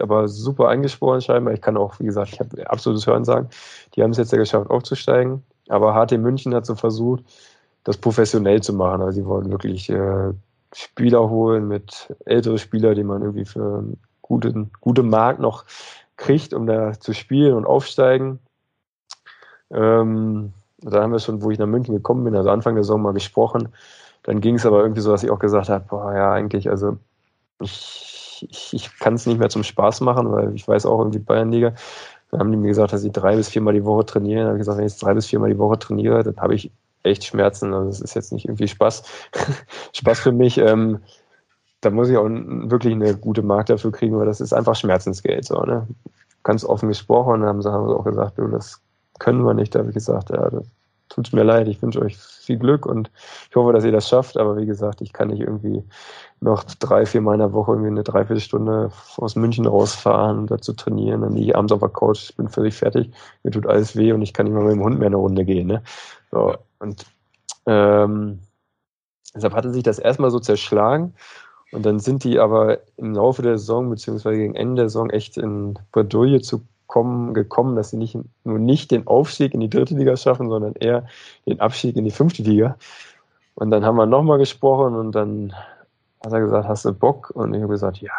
aber 0.00 0.28
super 0.28 0.68
eingesporen 0.68 1.20
scheinbar. 1.20 1.54
Ich 1.54 1.60
kann 1.60 1.76
auch, 1.76 1.98
wie 2.00 2.04
gesagt, 2.04 2.32
ich 2.32 2.40
habe 2.40 2.70
absolutes 2.70 3.06
Hören 3.06 3.24
sagen. 3.24 3.48
Die 3.94 4.02
haben 4.02 4.10
es 4.10 4.18
jetzt 4.18 4.32
ja 4.32 4.38
geschafft, 4.38 4.70
aufzusteigen. 4.70 5.42
Aber 5.68 5.94
HT 5.94 6.18
München 6.18 6.54
hat 6.54 6.66
so 6.66 6.74
versucht, 6.74 7.24
das 7.84 7.96
professionell 7.96 8.62
zu 8.62 8.72
machen. 8.72 9.02
Also 9.02 9.20
sie 9.20 9.26
wollen 9.26 9.50
wirklich 9.50 9.90
äh, 9.90 10.32
Spieler 10.74 11.28
holen 11.28 11.68
mit 11.68 12.14
älteren 12.24 12.58
Spielern, 12.58 12.94
die 12.94 13.04
man 13.04 13.22
irgendwie 13.22 13.44
für 13.44 13.78
einen 13.78 14.00
guten, 14.22 14.70
guten 14.80 15.08
Markt 15.08 15.40
noch 15.40 15.64
kriegt, 16.16 16.54
um 16.54 16.66
da 16.66 16.98
zu 16.98 17.12
spielen 17.12 17.54
und 17.54 17.66
aufsteigen. 17.66 18.40
Ähm, 19.70 20.52
da 20.78 21.02
haben 21.02 21.12
wir 21.12 21.18
schon, 21.18 21.42
wo 21.42 21.50
ich 21.50 21.58
nach 21.58 21.66
München 21.66 21.94
gekommen 21.94 22.24
bin, 22.24 22.36
also 22.36 22.50
Anfang 22.50 22.74
der 22.74 22.84
Saison 22.84 23.02
mal 23.02 23.12
gesprochen. 23.12 23.68
Dann 24.22 24.40
ging 24.40 24.56
es 24.56 24.66
aber 24.66 24.80
irgendwie 24.80 25.00
so, 25.00 25.10
dass 25.10 25.22
ich 25.22 25.30
auch 25.30 25.38
gesagt 25.38 25.68
habe, 25.68 25.84
boah, 25.88 26.14
ja, 26.14 26.32
eigentlich, 26.32 26.70
also 26.70 26.96
ich, 27.60 28.13
ich, 28.42 28.72
ich 28.72 28.98
kann 28.98 29.14
es 29.14 29.26
nicht 29.26 29.38
mehr 29.38 29.48
zum 29.48 29.62
Spaß 29.62 30.00
machen, 30.00 30.30
weil 30.32 30.54
ich 30.54 30.66
weiß 30.66 30.86
auch 30.86 30.98
irgendwie 30.98 31.18
Bayernliga. 31.18 31.74
Dann 32.30 32.40
haben 32.40 32.50
die 32.50 32.56
mir 32.56 32.68
gesagt, 32.68 32.92
dass 32.92 33.04
ich 33.04 33.12
drei 33.12 33.36
bis 33.36 33.48
viermal 33.48 33.74
die 33.74 33.84
Woche 33.84 34.06
trainiere. 34.06 34.40
Dann 34.40 34.48
habe 34.48 34.56
ich 34.56 34.60
gesagt, 34.60 34.78
wenn 34.78 34.86
ich 34.86 34.92
jetzt 34.92 35.02
drei 35.02 35.14
bis 35.14 35.26
viermal 35.26 35.50
die 35.50 35.58
Woche 35.58 35.78
trainiere, 35.78 36.22
dann 36.24 36.36
habe 36.36 36.54
ich 36.54 36.70
echt 37.04 37.24
Schmerzen. 37.24 37.72
Also 37.72 37.88
das 37.88 38.00
ist 38.00 38.14
jetzt 38.14 38.32
nicht 38.32 38.46
irgendwie 38.46 38.68
Spaß, 38.68 39.02
Spaß 39.92 40.20
für 40.20 40.32
mich. 40.32 40.58
Ähm, 40.58 41.00
da 41.80 41.90
muss 41.90 42.08
ich 42.08 42.16
auch 42.16 42.28
wirklich 42.28 42.94
eine 42.94 43.16
gute 43.16 43.42
Markt 43.42 43.70
dafür 43.70 43.92
kriegen, 43.92 44.18
weil 44.18 44.26
das 44.26 44.40
ist 44.40 44.52
einfach 44.52 44.74
Schmerzensgeld. 44.74 45.44
So, 45.44 45.60
ne? 45.62 45.86
Ganz 46.42 46.64
offen 46.64 46.88
gesprochen, 46.88 47.44
haben 47.44 47.62
sie 47.62 47.72
auch 47.72 48.04
gesagt, 48.04 48.38
du, 48.38 48.48
das 48.48 48.80
können 49.18 49.44
wir 49.44 49.54
nicht. 49.54 49.74
Da 49.74 49.80
habe 49.80 49.90
ich 49.90 49.94
gesagt, 49.94 50.30
ja, 50.30 50.50
das 50.50 50.66
tut 51.08 51.32
mir 51.32 51.44
leid, 51.44 51.68
ich 51.68 51.80
wünsche 51.82 52.00
euch 52.00 52.16
viel 52.16 52.58
Glück 52.58 52.86
und 52.86 53.10
ich 53.48 53.56
hoffe, 53.56 53.72
dass 53.72 53.84
ihr 53.84 53.92
das 53.92 54.08
schafft. 54.08 54.36
Aber 54.36 54.56
wie 54.56 54.66
gesagt, 54.66 55.00
ich 55.00 55.12
kann 55.12 55.28
nicht 55.28 55.40
irgendwie 55.40 55.84
noch 56.40 56.64
drei, 56.64 57.06
vier 57.06 57.20
Mal 57.20 57.34
in 57.34 57.40
der 57.40 57.52
Woche 57.52 57.72
irgendwie 57.72 57.90
eine 57.90 58.02
Dreiviertelstunde 58.02 58.90
aus 59.16 59.36
München 59.36 59.66
rausfahren 59.66 60.46
dazu 60.46 60.72
trainieren. 60.72 61.22
Dann 61.22 61.34
liege 61.34 61.46
ich 61.46 61.56
abends 61.56 61.72
auf 61.72 61.80
der 61.80 61.88
Couch, 61.88 62.30
ich 62.30 62.36
bin 62.36 62.48
völlig 62.48 62.74
fertig, 62.74 63.10
mir 63.42 63.50
tut 63.50 63.66
alles 63.66 63.96
weh 63.96 64.12
und 64.12 64.22
ich 64.22 64.34
kann 64.34 64.46
nicht 64.46 64.54
mal 64.54 64.64
mit 64.64 64.72
dem 64.72 64.82
Hund 64.82 64.98
mehr 64.98 65.06
eine 65.06 65.16
Runde 65.16 65.44
gehen. 65.44 65.68
Ne? 65.68 65.82
So, 66.30 66.54
und 66.80 67.06
ähm, 67.66 68.40
deshalb 69.34 69.54
hatte 69.54 69.72
sich 69.72 69.82
das 69.82 69.98
erstmal 69.98 70.30
so 70.30 70.38
zerschlagen. 70.38 71.14
Und 71.72 71.84
dann 71.84 71.98
sind 71.98 72.22
die 72.22 72.38
aber 72.38 72.78
im 72.96 73.14
Laufe 73.14 73.42
der 73.42 73.58
Saison, 73.58 73.90
beziehungsweise 73.90 74.36
gegen 74.36 74.54
Ende 74.54 74.82
der 74.82 74.88
Saison, 74.90 75.10
echt 75.10 75.36
in 75.36 75.76
Bredouille 75.90 76.40
zu 76.40 76.62
kommen, 76.86 77.34
gekommen, 77.34 77.74
dass 77.74 77.90
sie 77.90 77.96
nicht, 77.96 78.16
nur 78.44 78.58
nicht 78.58 78.90
den 78.90 79.06
Aufstieg 79.08 79.54
in 79.54 79.60
die 79.60 79.70
dritte 79.70 79.96
Liga 79.96 80.16
schaffen, 80.16 80.48
sondern 80.48 80.74
eher 80.74 81.06
den 81.46 81.58
Abstieg 81.58 81.96
in 81.96 82.04
die 82.04 82.12
fünfte 82.12 82.42
Liga. 82.42 82.76
Und 83.56 83.70
dann 83.70 83.84
haben 83.84 83.96
wir 83.96 84.06
nochmal 84.06 84.38
gesprochen 84.38 84.94
und 84.94 85.12
dann 85.12 85.52
hat 86.24 86.32
er 86.32 86.40
gesagt, 86.40 86.68
hast 86.68 86.84
du 86.84 86.92
Bock? 86.92 87.30
Und 87.34 87.54
ich 87.54 87.62
habe 87.62 87.72
gesagt, 87.72 87.98
ja, 87.98 88.12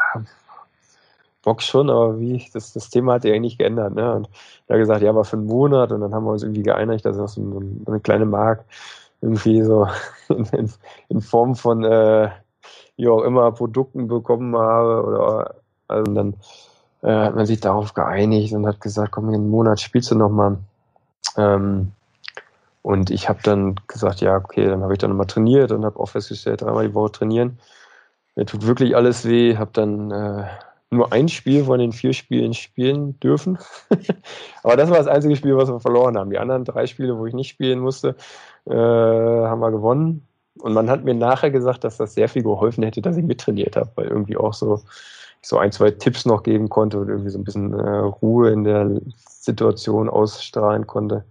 Bock 1.45 1.62
schon, 1.62 1.89
aber 1.89 2.20
wie, 2.20 2.43
das, 2.53 2.74
das 2.74 2.89
Thema 2.89 3.14
hat 3.14 3.26
eigentlich 3.26 3.41
nicht 3.41 3.60
geändert. 3.60 3.93
Ne? 3.93 4.16
Und 4.16 4.30
er 4.68 4.76
hat 4.76 4.82
gesagt, 4.82 5.01
ja, 5.01 5.12
aber 5.12 5.24
für 5.24 5.38
einen 5.38 5.45
Monat 5.45 5.91
und 5.91 6.01
dann 6.01 6.14
haben 6.14 6.26
wir 6.26 6.32
uns 6.32 6.43
irgendwie 6.43 6.64
geeinigt, 6.64 7.06
dass 7.06 7.18
ich 7.18 7.28
so 7.28 7.41
eine, 7.41 7.66
eine 7.86 7.99
kleine 7.99 8.26
Mark 8.26 8.66
irgendwie 9.22 9.62
so 9.62 9.88
in, 10.30 10.72
in, 11.08 11.22
Form 11.22 11.56
von 11.56 11.84
äh, 11.84 12.30
wie 12.97 13.08
auch 13.08 13.22
immer 13.22 13.51
Produkten 13.51 14.08
bekommen 14.08 14.56
habe 14.58 15.03
oder 15.03 15.56
also 15.88 16.12
dann 16.14 16.36
äh, 17.03 17.12
hat 17.12 17.36
man 17.36 17.45
sich 17.45 17.60
darauf 17.60 17.93
geeinigt 17.93 18.53
und 18.53 18.66
hat 18.66 18.82
gesagt, 18.82 19.12
komm, 19.12 19.30
in 19.30 19.36
einem 19.36 19.49
Monat 19.49 19.80
spielst 19.80 20.12
du 20.12 20.16
nochmal. 20.16 20.58
Ähm, 21.38 21.91
und 22.82 23.10
ich 23.10 23.30
habe 23.30 23.39
dann 23.43 23.76
gesagt, 23.88 24.22
ja, 24.22 24.36
okay, 24.38 24.66
dann 24.68 24.84
habe 24.84 24.93
ich 24.93 24.99
dann 24.99 25.12
nochmal 25.12 25.28
trainiert 25.28 25.72
und 25.72 25.86
habe 25.86 25.99
auch 25.99 26.10
festgestellt, 26.10 26.62
dreimal 26.62 26.88
die 26.88 26.93
Woche 26.93 27.12
trainieren. 27.12 27.60
Mir 28.36 28.45
tut 28.45 28.67
wirklich 28.67 28.95
alles 28.95 29.25
weh, 29.27 29.57
habe 29.57 29.71
dann 29.73 30.11
äh, 30.11 30.45
nur 30.89 31.11
ein 31.13 31.29
Spiel 31.29 31.63
von 31.65 31.79
den 31.79 31.91
vier 31.91 32.13
Spielen 32.13 32.53
spielen 32.53 33.19
dürfen. 33.19 33.57
Aber 34.63 34.75
das 34.77 34.89
war 34.89 34.97
das 34.97 35.07
einzige 35.07 35.36
Spiel, 35.36 35.57
was 35.57 35.69
wir 35.69 35.79
verloren 35.79 36.17
haben. 36.17 36.29
Die 36.29 36.39
anderen 36.39 36.65
drei 36.65 36.86
Spiele, 36.88 37.17
wo 37.17 37.25
ich 37.25 37.33
nicht 37.33 37.49
spielen 37.49 37.79
musste, 37.79 38.15
äh, 38.65 38.73
haben 38.73 39.59
wir 39.61 39.71
gewonnen. 39.71 40.27
Und 40.59 40.73
man 40.73 40.89
hat 40.89 41.03
mir 41.03 41.13
nachher 41.13 41.51
gesagt, 41.51 41.83
dass 41.83 41.97
das 41.97 42.13
sehr 42.13 42.29
viel 42.29 42.43
geholfen 42.43 42.83
hätte, 42.83 43.01
dass 43.01 43.17
ich 43.17 43.25
mittrainiert 43.25 43.75
habe, 43.75 43.91
weil 43.95 44.07
irgendwie 44.07 44.38
auch 44.38 44.53
so 44.53 44.81
so 45.45 45.59
ein, 45.59 45.71
zwei 45.71 45.91
Tipps 45.91 46.25
noch 46.25 46.41
geben 46.41 46.69
konnte 46.69 46.99
und 46.99 47.07
irgendwie 47.07 47.29
so 47.29 47.38
ein 47.38 47.43
bisschen 47.43 47.73
äh, 47.73 47.97
Ruhe 47.99 48.49
in 48.49 48.63
der 48.63 48.99
Situation 49.29 50.09
ausstrahlen 50.09 50.88
konnte. 50.88 51.23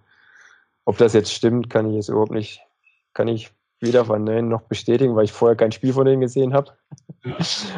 Ob 0.85 0.99
das 0.99 1.15
jetzt 1.15 1.33
stimmt, 1.33 1.69
kann 1.69 1.89
ich 1.89 1.97
jetzt 1.97 2.09
überhaupt 2.11 2.31
nicht, 2.31 2.61
kann 3.13 3.27
ich 3.27 3.51
weder 3.85 4.05
verneinen 4.05 4.49
noch 4.49 4.63
bestätigen, 4.63 5.15
weil 5.15 5.25
ich 5.25 5.33
vorher 5.33 5.57
kein 5.57 5.73
Spiel 5.73 5.93
von 5.93 6.05
denen 6.05 6.21
gesehen 6.21 6.55
habe. 6.55 6.73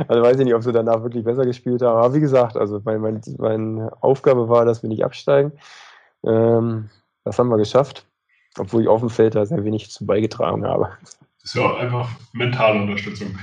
Also 0.08 0.22
weiß 0.22 0.38
ich 0.38 0.44
nicht, 0.44 0.54
ob 0.54 0.62
sie 0.62 0.72
danach 0.72 1.02
wirklich 1.02 1.24
besser 1.24 1.44
gespielt 1.44 1.82
haben. 1.82 1.98
Aber 1.98 2.14
wie 2.14 2.20
gesagt, 2.20 2.56
also 2.56 2.80
mein, 2.84 3.00
mein, 3.00 3.20
meine 3.38 3.92
Aufgabe 4.00 4.48
war, 4.48 4.64
dass 4.64 4.82
wir 4.82 4.88
nicht 4.88 5.04
absteigen. 5.04 5.52
Ähm, 6.24 6.90
das 7.24 7.38
haben 7.38 7.48
wir 7.48 7.56
geschafft, 7.56 8.06
obwohl 8.58 8.82
ich 8.82 8.88
auf 8.88 9.00
dem 9.00 9.10
Feld 9.10 9.34
da 9.34 9.46
sehr 9.46 9.62
wenig 9.64 9.90
zu 9.90 10.04
beigetragen 10.04 10.66
habe. 10.66 10.90
Das 11.02 11.16
ist 11.44 11.54
ja 11.54 11.62
auch 11.62 11.78
einfach 11.78 12.08
mentale 12.32 12.80
Unterstützung. 12.80 13.38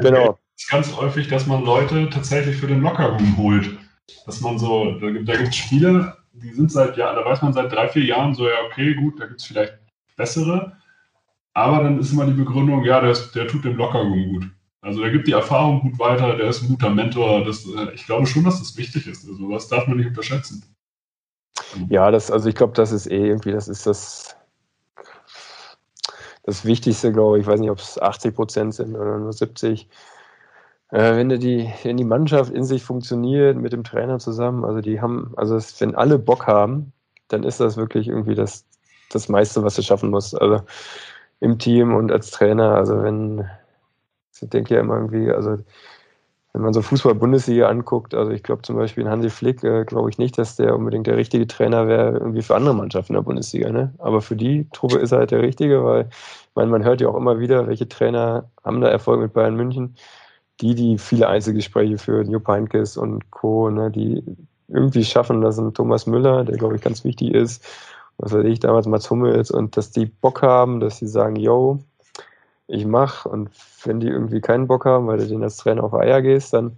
Genau 0.00 0.38
ist 0.56 0.70
ganz 0.70 0.96
häufig, 0.96 1.28
dass 1.28 1.46
man 1.46 1.64
Leute 1.64 2.08
tatsächlich 2.10 2.56
für 2.56 2.66
den 2.66 2.80
Lockerroom 2.80 3.36
holt. 3.36 3.78
Dass 4.26 4.40
man 4.40 4.58
so, 4.58 4.98
da, 5.00 5.10
gibt 5.10 5.48
es 5.48 5.56
Spieler, 5.56 6.16
die 6.32 6.52
sind 6.52 6.70
seit 6.70 6.96
Jahren, 6.96 7.16
da 7.16 7.24
weiß 7.24 7.42
man 7.42 7.52
seit 7.52 7.72
drei, 7.72 7.88
vier 7.88 8.04
Jahren 8.04 8.34
so, 8.34 8.46
ja, 8.46 8.56
okay, 8.66 8.94
gut, 8.94 9.20
da 9.20 9.26
gibt 9.26 9.40
es 9.40 9.46
vielleicht 9.46 9.78
bessere. 10.16 10.76
Aber 11.54 11.82
dann 11.82 11.98
ist 11.98 12.12
immer 12.12 12.26
die 12.26 12.32
Begründung, 12.32 12.84
ja, 12.84 13.00
der, 13.00 13.10
ist, 13.10 13.34
der 13.34 13.46
tut 13.46 13.64
dem 13.64 13.76
Lockerroom 13.76 14.32
gut. 14.32 14.50
Also 14.80 15.00
der 15.00 15.12
gibt 15.12 15.26
die 15.26 15.32
Erfahrung 15.32 15.80
gut 15.80 15.98
weiter, 15.98 16.36
der 16.36 16.48
ist 16.48 16.62
ein 16.62 16.68
guter 16.68 16.90
Mentor. 16.90 17.44
Das, 17.44 17.64
äh, 17.64 17.92
ich 17.94 18.04
glaube 18.04 18.26
schon, 18.26 18.44
dass 18.44 18.58
das 18.58 18.76
wichtig 18.76 19.06
ist. 19.06 19.26
Also 19.26 19.50
das 19.50 19.68
darf 19.68 19.86
man 19.86 19.96
nicht 19.96 20.08
unterschätzen. 20.08 20.62
Ja, 21.88 22.10
das, 22.10 22.30
also 22.30 22.48
ich 22.48 22.54
glaube, 22.54 22.74
das 22.74 22.92
ist 22.92 23.06
eh 23.06 23.28
irgendwie, 23.28 23.52
das 23.52 23.68
ist 23.68 23.86
das, 23.86 24.36
das 26.42 26.64
Wichtigste, 26.64 27.12
glaube 27.12 27.38
ich. 27.38 27.42
Ich 27.42 27.46
weiß 27.46 27.60
nicht, 27.60 27.70
ob 27.70 27.78
es 27.78 27.98
80 27.98 28.34
Prozent 28.34 28.74
sind 28.74 28.94
oder 28.94 29.18
nur 29.18 29.32
70 29.32 29.88
äh, 30.94 31.16
wenn 31.16 31.28
die, 31.28 31.68
wenn 31.82 31.96
die 31.96 32.04
Mannschaft 32.04 32.52
in 32.52 32.62
sich 32.64 32.84
funktioniert 32.84 33.56
mit 33.56 33.72
dem 33.72 33.82
Trainer 33.82 34.18
zusammen, 34.20 34.64
also 34.64 34.80
die 34.80 35.00
haben, 35.00 35.32
also 35.36 35.56
es, 35.56 35.80
wenn 35.80 35.94
alle 35.96 36.18
Bock 36.20 36.46
haben, 36.46 36.92
dann 37.28 37.42
ist 37.42 37.58
das 37.58 37.76
wirklich 37.76 38.06
irgendwie 38.08 38.36
das, 38.36 38.64
das 39.10 39.28
meiste, 39.28 39.64
was 39.64 39.74
du 39.74 39.82
schaffen 39.82 40.10
musst. 40.10 40.40
Also 40.40 40.60
im 41.44 41.58
Team 41.58 41.94
und 41.94 42.10
als 42.10 42.30
Trainer, 42.30 42.74
also 42.74 43.02
wenn, 43.02 43.44
ich 44.40 44.48
denke 44.48 44.74
ja 44.74 44.80
immer 44.80 44.96
irgendwie, 44.96 45.30
also 45.30 45.58
wenn 46.52 46.62
man 46.62 46.72
so 46.72 46.82
Fußball-Bundesliga 46.82 47.68
anguckt, 47.68 48.14
also 48.14 48.30
ich 48.30 48.42
glaube 48.42 48.62
zum 48.62 48.76
Beispiel 48.76 49.04
in 49.04 49.10
Hansi 49.10 49.28
Flick, 49.28 49.62
äh, 49.64 49.84
glaube 49.84 50.08
ich 50.08 50.18
nicht, 50.18 50.38
dass 50.38 50.56
der 50.56 50.74
unbedingt 50.74 51.06
der 51.06 51.16
richtige 51.16 51.46
Trainer 51.46 51.88
wäre, 51.88 52.12
irgendwie 52.12 52.42
für 52.42 52.54
andere 52.54 52.74
Mannschaften 52.74 53.12
in 53.12 53.18
der 53.18 53.24
Bundesliga. 53.24 53.70
Ne? 53.70 53.92
Aber 53.98 54.20
für 54.20 54.36
die 54.36 54.68
Truppe 54.72 54.98
ist 54.98 55.12
er 55.12 55.18
halt 55.18 55.32
der 55.32 55.42
richtige, 55.42 55.84
weil 55.84 56.06
ich 56.10 56.54
meine, 56.54 56.70
man 56.70 56.84
hört 56.84 57.00
ja 57.00 57.08
auch 57.08 57.16
immer 57.16 57.40
wieder, 57.40 57.66
welche 57.66 57.88
Trainer 57.88 58.48
haben 58.64 58.80
da 58.80 58.88
Erfolg 58.88 59.20
mit 59.20 59.32
Bayern 59.32 59.56
München 59.56 59.96
die, 60.60 60.74
die 60.74 60.98
viele 60.98 61.28
Einzelgespräche 61.28 61.98
führen, 61.98 62.30
Jupp 62.30 62.46
Heynckes 62.46 62.96
und 62.96 63.30
Co., 63.32 63.70
ne, 63.70 63.90
die 63.90 64.22
irgendwie 64.68 65.04
schaffen, 65.04 65.40
dass 65.40 65.58
ein 65.58 65.74
Thomas 65.74 66.06
Müller, 66.06 66.44
der 66.44 66.56
glaube 66.56 66.76
ich 66.76 66.82
ganz 66.82 67.04
wichtig 67.04 67.34
ist, 67.34 67.64
was 68.18 68.32
weiß 68.32 68.44
ich, 68.44 68.60
damals 68.60 68.86
Mats 68.86 69.10
Hummels, 69.10 69.50
und 69.50 69.76
dass 69.76 69.90
die 69.90 70.06
Bock 70.06 70.42
haben, 70.42 70.80
dass 70.80 70.98
sie 70.98 71.08
sagen, 71.08 71.36
yo, 71.36 71.78
ich 72.66 72.86
mach, 72.86 73.26
und 73.26 73.50
wenn 73.84 74.00
die 74.00 74.08
irgendwie 74.08 74.40
keinen 74.40 74.66
Bock 74.66 74.86
haben, 74.86 75.06
weil 75.06 75.18
du 75.18 75.26
denen 75.26 75.42
als 75.42 75.58
Trainer 75.58 75.84
auf 75.84 75.94
Eier 75.94 76.22
gehst, 76.22 76.54
dann 76.54 76.76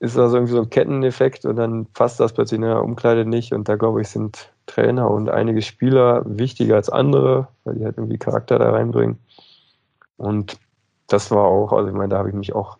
ist 0.00 0.16
das 0.16 0.32
irgendwie 0.32 0.52
so 0.52 0.60
ein 0.60 0.70
Ketteneffekt 0.70 1.44
und 1.44 1.56
dann 1.56 1.86
passt 1.86 2.20
das 2.20 2.32
plötzlich 2.32 2.58
in 2.58 2.66
der 2.66 2.82
Umkleide 2.82 3.24
nicht 3.24 3.52
und 3.52 3.68
da 3.68 3.76
glaube 3.76 4.00
ich 4.00 4.08
sind 4.08 4.52
Trainer 4.66 5.10
und 5.10 5.28
einige 5.28 5.62
Spieler 5.62 6.22
wichtiger 6.24 6.76
als 6.76 6.88
andere, 6.88 7.48
weil 7.64 7.76
die 7.76 7.84
halt 7.84 7.96
irgendwie 7.96 8.18
Charakter 8.18 8.58
da 8.58 8.70
reinbringen. 8.70 9.18
Und 10.16 10.58
das 11.08 11.30
war 11.30 11.44
auch, 11.44 11.72
also 11.72 11.88
ich 11.88 11.94
meine, 11.94 12.10
da 12.10 12.18
habe 12.18 12.28
ich 12.28 12.34
mich 12.34 12.54
auch, 12.54 12.76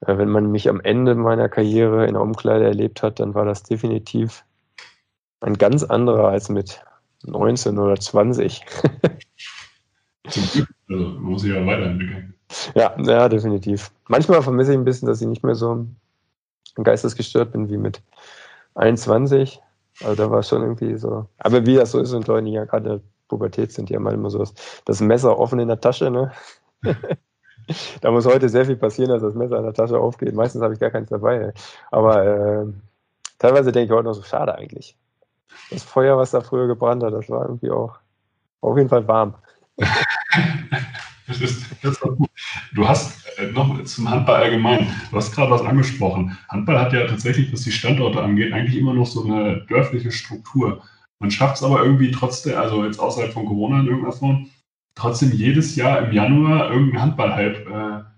äh, 0.00 0.16
wenn 0.16 0.30
man 0.30 0.50
mich 0.50 0.68
am 0.68 0.80
Ende 0.80 1.14
meiner 1.14 1.48
Karriere 1.48 2.06
in 2.06 2.14
der 2.14 2.22
Umkleide 2.22 2.64
erlebt 2.64 3.02
hat, 3.02 3.20
dann 3.20 3.34
war 3.34 3.44
das 3.44 3.62
definitiv 3.62 4.44
ein 5.44 5.58
ganz 5.58 5.82
anderer 5.84 6.28
als 6.28 6.48
mit 6.48 6.80
19 7.24 7.78
oder 7.78 7.96
20. 7.96 8.64
Zum 10.28 10.42
Glück, 10.52 10.68
also 10.88 11.04
man 11.04 11.22
muss 11.22 11.42
sich 11.42 11.52
ja 11.52 11.66
weiterentwickeln. 11.66 12.34
Ja, 12.74 12.94
ja, 12.98 13.28
definitiv. 13.28 13.90
Manchmal 14.08 14.42
vermisse 14.42 14.72
ich 14.72 14.78
ein 14.78 14.84
bisschen, 14.84 15.06
dass 15.06 15.20
ich 15.20 15.26
nicht 15.26 15.44
mehr 15.44 15.54
so 15.54 15.86
geistesgestört 16.76 17.52
bin 17.52 17.68
wie 17.68 17.76
mit 17.76 18.02
21. 18.74 19.60
Also 20.02 20.14
da 20.14 20.30
war 20.30 20.40
es 20.40 20.48
schon 20.48 20.62
irgendwie 20.62 20.96
so. 20.96 21.26
Aber 21.38 21.66
wie 21.66 21.76
das 21.76 21.92
so 21.92 22.00
ist 22.00 22.12
und 22.12 22.26
Leute, 22.26 22.46
die 22.46 22.52
ja 22.52 22.64
gerade 22.64 22.84
in 22.84 22.96
der 22.96 23.00
Pubertät 23.28 23.72
sind, 23.72 23.90
die 23.90 23.96
haben 23.96 24.06
halt 24.06 24.16
immer 24.16 24.30
so 24.30 24.38
das, 24.38 24.54
das 24.84 25.00
Messer 25.00 25.38
offen 25.38 25.58
in 25.58 25.68
der 25.68 25.80
Tasche, 25.80 26.10
ne? 26.10 26.32
da 28.00 28.10
muss 28.10 28.26
heute 28.26 28.48
sehr 28.48 28.64
viel 28.64 28.76
passieren, 28.76 29.10
dass 29.10 29.22
das 29.22 29.34
Messer 29.34 29.58
in 29.58 29.64
der 29.64 29.74
Tasche 29.74 29.98
aufgeht. 29.98 30.34
Meistens 30.34 30.62
habe 30.62 30.74
ich 30.74 30.80
gar 30.80 30.90
keins 30.90 31.10
dabei. 31.10 31.52
Aber 31.90 32.24
äh, 32.24 32.66
teilweise 33.38 33.72
denke 33.72 33.92
ich 33.92 33.96
heute 33.96 34.08
noch 34.08 34.14
so, 34.14 34.22
schade 34.22 34.54
eigentlich. 34.54 34.96
Das 35.70 35.82
Feuer, 35.82 36.16
was 36.16 36.30
da 36.30 36.40
früher 36.40 36.66
gebrannt 36.66 37.02
hat, 37.02 37.12
das 37.12 37.28
war 37.28 37.42
irgendwie 37.42 37.70
auch 37.70 37.98
auf 38.60 38.76
jeden 38.76 38.88
Fall 38.88 39.06
warm. 39.06 39.34
das 41.26 41.40
ist, 41.40 41.64
das 41.82 42.00
du 42.74 42.88
hast 42.88 43.26
äh, 43.38 43.50
noch 43.52 43.82
zum 43.84 44.08
Handball 44.08 44.42
allgemein, 44.42 44.86
du 45.10 45.16
hast 45.16 45.32
gerade 45.32 45.50
was 45.50 45.62
angesprochen. 45.62 46.36
Handball 46.48 46.78
hat 46.78 46.92
ja 46.92 47.06
tatsächlich, 47.06 47.52
was 47.52 47.62
die 47.62 47.72
Standorte 47.72 48.22
angeht, 48.22 48.52
eigentlich 48.52 48.76
immer 48.76 48.94
noch 48.94 49.06
so 49.06 49.24
eine 49.24 49.62
dörfliche 49.68 50.12
Struktur. 50.12 50.82
Man 51.18 51.30
schafft 51.30 51.56
es 51.56 51.62
aber 51.62 51.82
irgendwie 51.82 52.10
trotzdem, 52.10 52.56
also 52.56 52.84
jetzt 52.84 52.98
außerhalb 52.98 53.32
von 53.32 53.46
Corona 53.46 53.80
in 53.80 53.86
irgendeiner 53.86 54.12
Form, 54.12 54.50
trotzdem 54.94 55.32
jedes 55.32 55.76
Jahr 55.76 56.06
im 56.06 56.12
Januar 56.12 56.70
irgendein 56.70 57.02
Handballhype 57.02 58.04
äh, 58.08 58.13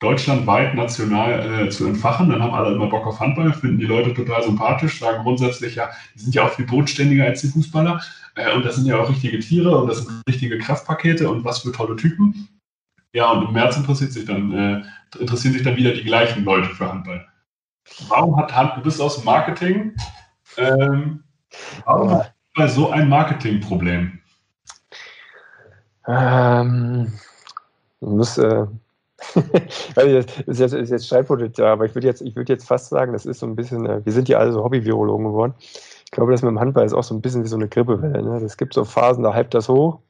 deutschlandweit 0.00 0.74
national 0.74 1.66
äh, 1.66 1.70
zu 1.70 1.86
entfachen. 1.86 2.30
Dann 2.30 2.42
haben 2.42 2.54
alle 2.54 2.74
immer 2.74 2.88
Bock 2.88 3.06
auf 3.06 3.20
Handball, 3.20 3.52
finden 3.52 3.78
die 3.78 3.86
Leute 3.86 4.12
total 4.14 4.42
sympathisch, 4.42 4.98
sagen 4.98 5.22
grundsätzlich, 5.22 5.76
ja, 5.76 5.90
die 6.14 6.20
sind 6.20 6.34
ja 6.34 6.44
auch 6.44 6.50
viel 6.50 6.66
bodenständiger 6.66 7.24
als 7.24 7.42
die 7.42 7.48
Fußballer. 7.48 8.00
Äh, 8.34 8.54
und 8.54 8.64
das 8.64 8.76
sind 8.76 8.86
ja 8.86 8.98
auch 8.98 9.08
richtige 9.08 9.38
Tiere 9.38 9.76
und 9.76 9.88
das 9.88 9.98
sind 9.98 10.22
richtige 10.26 10.58
Kraftpakete 10.58 11.28
und 11.28 11.44
was 11.44 11.60
für 11.60 11.70
tolle 11.70 11.96
Typen. 11.96 12.48
Ja, 13.12 13.30
und 13.30 13.48
im 13.48 13.52
März 13.52 13.76
interessiert 13.76 14.12
sich 14.12 14.24
dann, 14.24 14.52
äh, 14.52 14.82
interessieren 15.18 15.52
sich 15.52 15.62
dann 15.62 15.76
wieder 15.76 15.92
die 15.92 16.04
gleichen 16.04 16.44
Leute 16.44 16.68
für 16.70 16.90
Handball. 16.90 17.26
Warum 18.08 18.36
hat 18.36 18.54
Hand, 18.54 18.76
du 18.76 18.82
bist 18.82 19.00
aus 19.00 19.16
dem 19.16 19.24
Marketing, 19.24 19.94
ähm, 20.56 21.24
warum 21.84 22.10
hat 22.10 22.32
Handball 22.56 22.68
so 22.68 22.90
ein 22.90 23.08
Marketingproblem? 23.08 24.18
Ähm, 26.06 27.12
ich 28.00 28.08
muss, 28.08 28.38
äh, 28.38 28.66
ist 30.46 30.60
jetzt, 30.60 30.74
ist 30.74 30.90
jetzt 30.90 31.06
Streitpotenzial, 31.06 31.72
aber 31.72 31.84
ich 31.84 31.94
würde 31.94 32.06
jetzt, 32.06 32.22
ich 32.22 32.36
würde 32.36 32.52
jetzt 32.52 32.66
fast 32.66 32.88
sagen, 32.88 33.12
das 33.12 33.26
ist 33.26 33.40
so 33.40 33.46
ein 33.46 33.56
bisschen, 33.56 33.86
äh, 33.86 34.04
wir 34.04 34.12
sind 34.12 34.28
ja 34.28 34.38
alle 34.38 34.52
so 34.52 34.64
Hobby-Virologen 34.64 35.26
geworden. 35.26 35.54
ich 35.58 36.10
glaube, 36.10 36.32
das 36.32 36.42
mit 36.42 36.50
dem 36.50 36.60
Handball 36.60 36.86
ist 36.86 36.94
auch 36.94 37.02
so 37.02 37.14
ein 37.14 37.20
bisschen 37.20 37.44
wie 37.44 37.48
so 37.48 37.56
eine 37.56 37.68
Grippewelle. 37.68 38.22
Ne? 38.22 38.36
Es 38.44 38.56
gibt 38.56 38.74
so 38.74 38.84
Phasen, 38.84 39.22
da 39.22 39.34
hypt 39.34 39.54
das 39.54 39.68
hoch, 39.68 40.00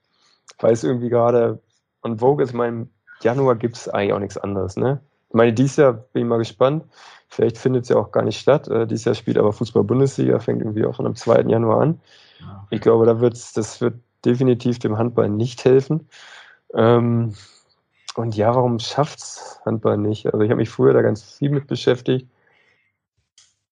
weil 0.61 0.73
es 0.73 0.85
irgendwie 0.85 1.09
gerade 1.09 1.59
und 2.03 2.21
Vogue 2.21 2.43
ist, 2.43 2.51
ich 2.51 2.57
meine, 2.57 2.89
Januar 3.23 3.57
gibt 3.57 3.77
es 3.77 3.89
eigentlich 3.89 4.13
auch 4.13 4.19
nichts 4.19 4.39
anderes. 4.39 4.77
Ne? 4.77 5.01
Ich 5.29 5.35
meine, 5.35 5.53
dieses 5.53 5.77
Jahr 5.77 5.93
bin 5.93 6.23
ich 6.23 6.29
mal 6.29 6.39
gespannt. 6.39 6.85
Vielleicht 7.29 7.59
findet 7.59 7.85
es 7.85 7.89
ja 7.91 7.97
auch 7.97 8.11
gar 8.11 8.25
nicht 8.25 8.41
statt. 8.41 8.69
Äh, 8.69 8.87
dieses 8.87 9.05
Jahr 9.05 9.15
spielt 9.15 9.39
aber 9.39 9.53
Fußball-Bundesliga, 9.53 10.39
fängt 10.41 10.63
irgendwie 10.63 10.85
auch 10.85 10.95
schon 10.95 11.07
am 11.07 11.15
2. 11.15 11.43
Januar 11.43 11.81
an. 11.81 12.01
Ich 12.71 12.81
glaube, 12.81 13.07
da 13.07 13.21
wird's, 13.21 13.53
das 13.53 13.81
wird 13.81 13.95
definitiv 14.25 14.79
dem 14.79 14.99
Handball 14.99 15.29
nicht 15.29 15.65
helfen. 15.65 16.09
Ähm, 16.75 17.35
und 18.15 18.37
ja, 18.37 18.55
warum 18.55 18.79
schafft's 18.79 19.61
Handball 19.65 19.97
nicht? 19.97 20.27
Also 20.27 20.41
ich 20.41 20.51
habe 20.51 20.61
mich 20.61 20.71
früher 20.71 20.93
da 20.93 21.03
ganz 21.03 21.23
viel 21.23 21.51
mit 21.51 21.67
beschäftigt. 21.67 22.29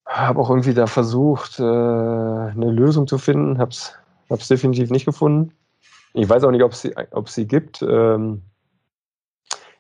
Habe 0.07 0.41
auch 0.41 0.49
irgendwie 0.49 0.75
da 0.75 0.87
versucht, 0.87 1.59
äh, 1.59 1.63
eine 1.63 2.71
Lösung 2.71 3.07
zu 3.07 3.19
finden. 3.19 3.59
Habe 3.59 3.71
es 3.71 4.49
definitiv 4.49 4.91
nicht 4.91 5.05
gefunden. 5.05 5.53
Ich 6.15 6.29
weiß 6.29 6.45
auch 6.45 6.51
nicht, 6.51 6.63
ob 6.63 6.75
sie, 6.75 6.95
sie 7.27 7.47
gibt. 7.47 7.83
Ähm, 7.83 8.43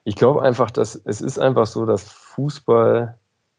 ich 0.04 0.16
glaube 0.16 0.42
einfach, 0.42 0.70
dass 0.70 1.00
es 1.04 1.20
ist 1.20 1.38
einfach 1.38 1.66
so, 1.66 1.86
dass 1.86 2.04
Fußball, 2.04 3.16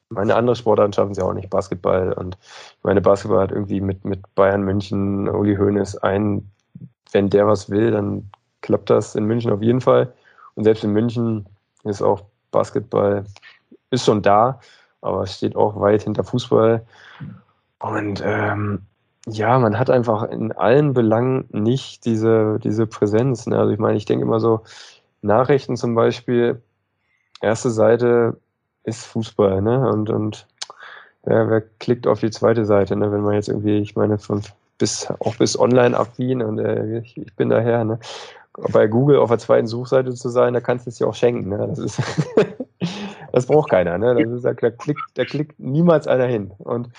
meine 0.10 0.36
anderen 0.36 0.56
Sportarten 0.56 0.94
schaffen 0.94 1.14
sie 1.14 1.24
auch 1.24 1.34
nicht, 1.34 1.50
Basketball. 1.50 2.14
Und 2.14 2.38
meine 2.84 3.02
Basketball 3.02 3.42
hat 3.42 3.52
irgendwie 3.52 3.82
mit, 3.82 4.06
mit 4.06 4.24
Bayern 4.36 4.64
München, 4.64 5.30
Uli 5.30 5.56
Hoeneß 5.56 5.98
ein, 5.98 6.50
wenn 7.12 7.30
der 7.30 7.48
was 7.48 7.70
will, 7.70 7.92
dann 7.92 8.30
klappt 8.62 8.90
das 8.90 9.16
in 9.16 9.26
München 9.26 9.52
auf 9.52 9.62
jeden 9.62 9.82
Fall. 9.82 10.14
Und 10.56 10.64
selbst 10.64 10.84
in 10.84 10.92
München 10.92 11.46
ist 11.84 12.02
auch 12.02 12.22
Basketball, 12.52 13.26
ist 13.92 14.06
schon 14.06 14.22
da, 14.22 14.60
aber 15.02 15.26
steht 15.28 15.56
auch 15.56 15.80
weit 15.80 16.04
hinter 16.04 16.24
Fußball. 16.24 16.86
Und 17.80 18.22
ähm, 18.26 18.82
ja, 19.28 19.60
man 19.60 19.78
hat 19.78 19.90
einfach 19.90 20.24
in 20.24 20.52
allen 20.52 20.94
Belangen 20.94 21.46
nicht 21.52 22.06
diese, 22.06 22.60
diese 22.60 22.88
Präsenz. 22.88 23.46
Ne? 23.48 23.58
Also 23.58 23.72
ich 23.72 23.80
meine, 23.80 23.98
ich 23.98 24.06
denke 24.06 24.26
immer 24.26 24.40
so, 24.40 24.62
Nachrichten 25.22 25.78
zum 25.78 25.96
Beispiel, 25.96 26.62
erste 27.42 27.70
Seite 27.70 28.38
ist 28.84 29.06
Fußball, 29.08 29.62
ne? 29.62 29.90
Und, 29.90 30.10
und 30.10 30.48
ja, 31.26 31.50
wer 31.50 31.62
klickt 31.62 32.08
auf 32.08 32.22
die 32.22 32.32
zweite 32.32 32.66
Seite, 32.66 32.96
ne? 32.96 33.12
Wenn 33.12 33.22
man 33.22 33.34
jetzt 33.34 33.50
irgendwie, 33.50 33.78
ich 33.80 33.96
meine, 33.96 34.18
von 34.18 34.42
bis 34.78 35.10
auch 35.20 35.36
bis 35.36 35.60
online 35.60 35.98
affin 35.98 36.42
und 36.42 36.60
äh, 36.60 37.00
ich, 37.00 37.18
ich 37.18 37.36
bin 37.36 37.50
daher, 37.50 37.84
ne? 37.84 38.00
Bei 38.54 38.88
Google 38.88 39.18
auf 39.18 39.30
der 39.30 39.40
zweiten 39.40 39.68
Suchseite 39.68 40.14
zu 40.14 40.30
sein, 40.30 40.54
da 40.54 40.60
kannst 40.60 40.86
du 40.86 40.90
es 40.90 41.00
ja 41.00 41.08
auch 41.08 41.16
schenken, 41.16 41.50
ne? 41.50 41.68
Das 41.68 41.80
ist 41.80 42.02
das 43.32 43.46
braucht 43.46 43.70
keiner, 43.70 43.98
ne? 43.98 44.16
Das 44.16 44.32
ist, 44.32 44.46
da, 44.46 44.54
klickt, 44.54 45.02
da 45.14 45.26
klickt 45.26 45.60
niemals 45.60 46.08
einer 46.08 46.26
hin. 46.26 46.52
Und 46.58 46.90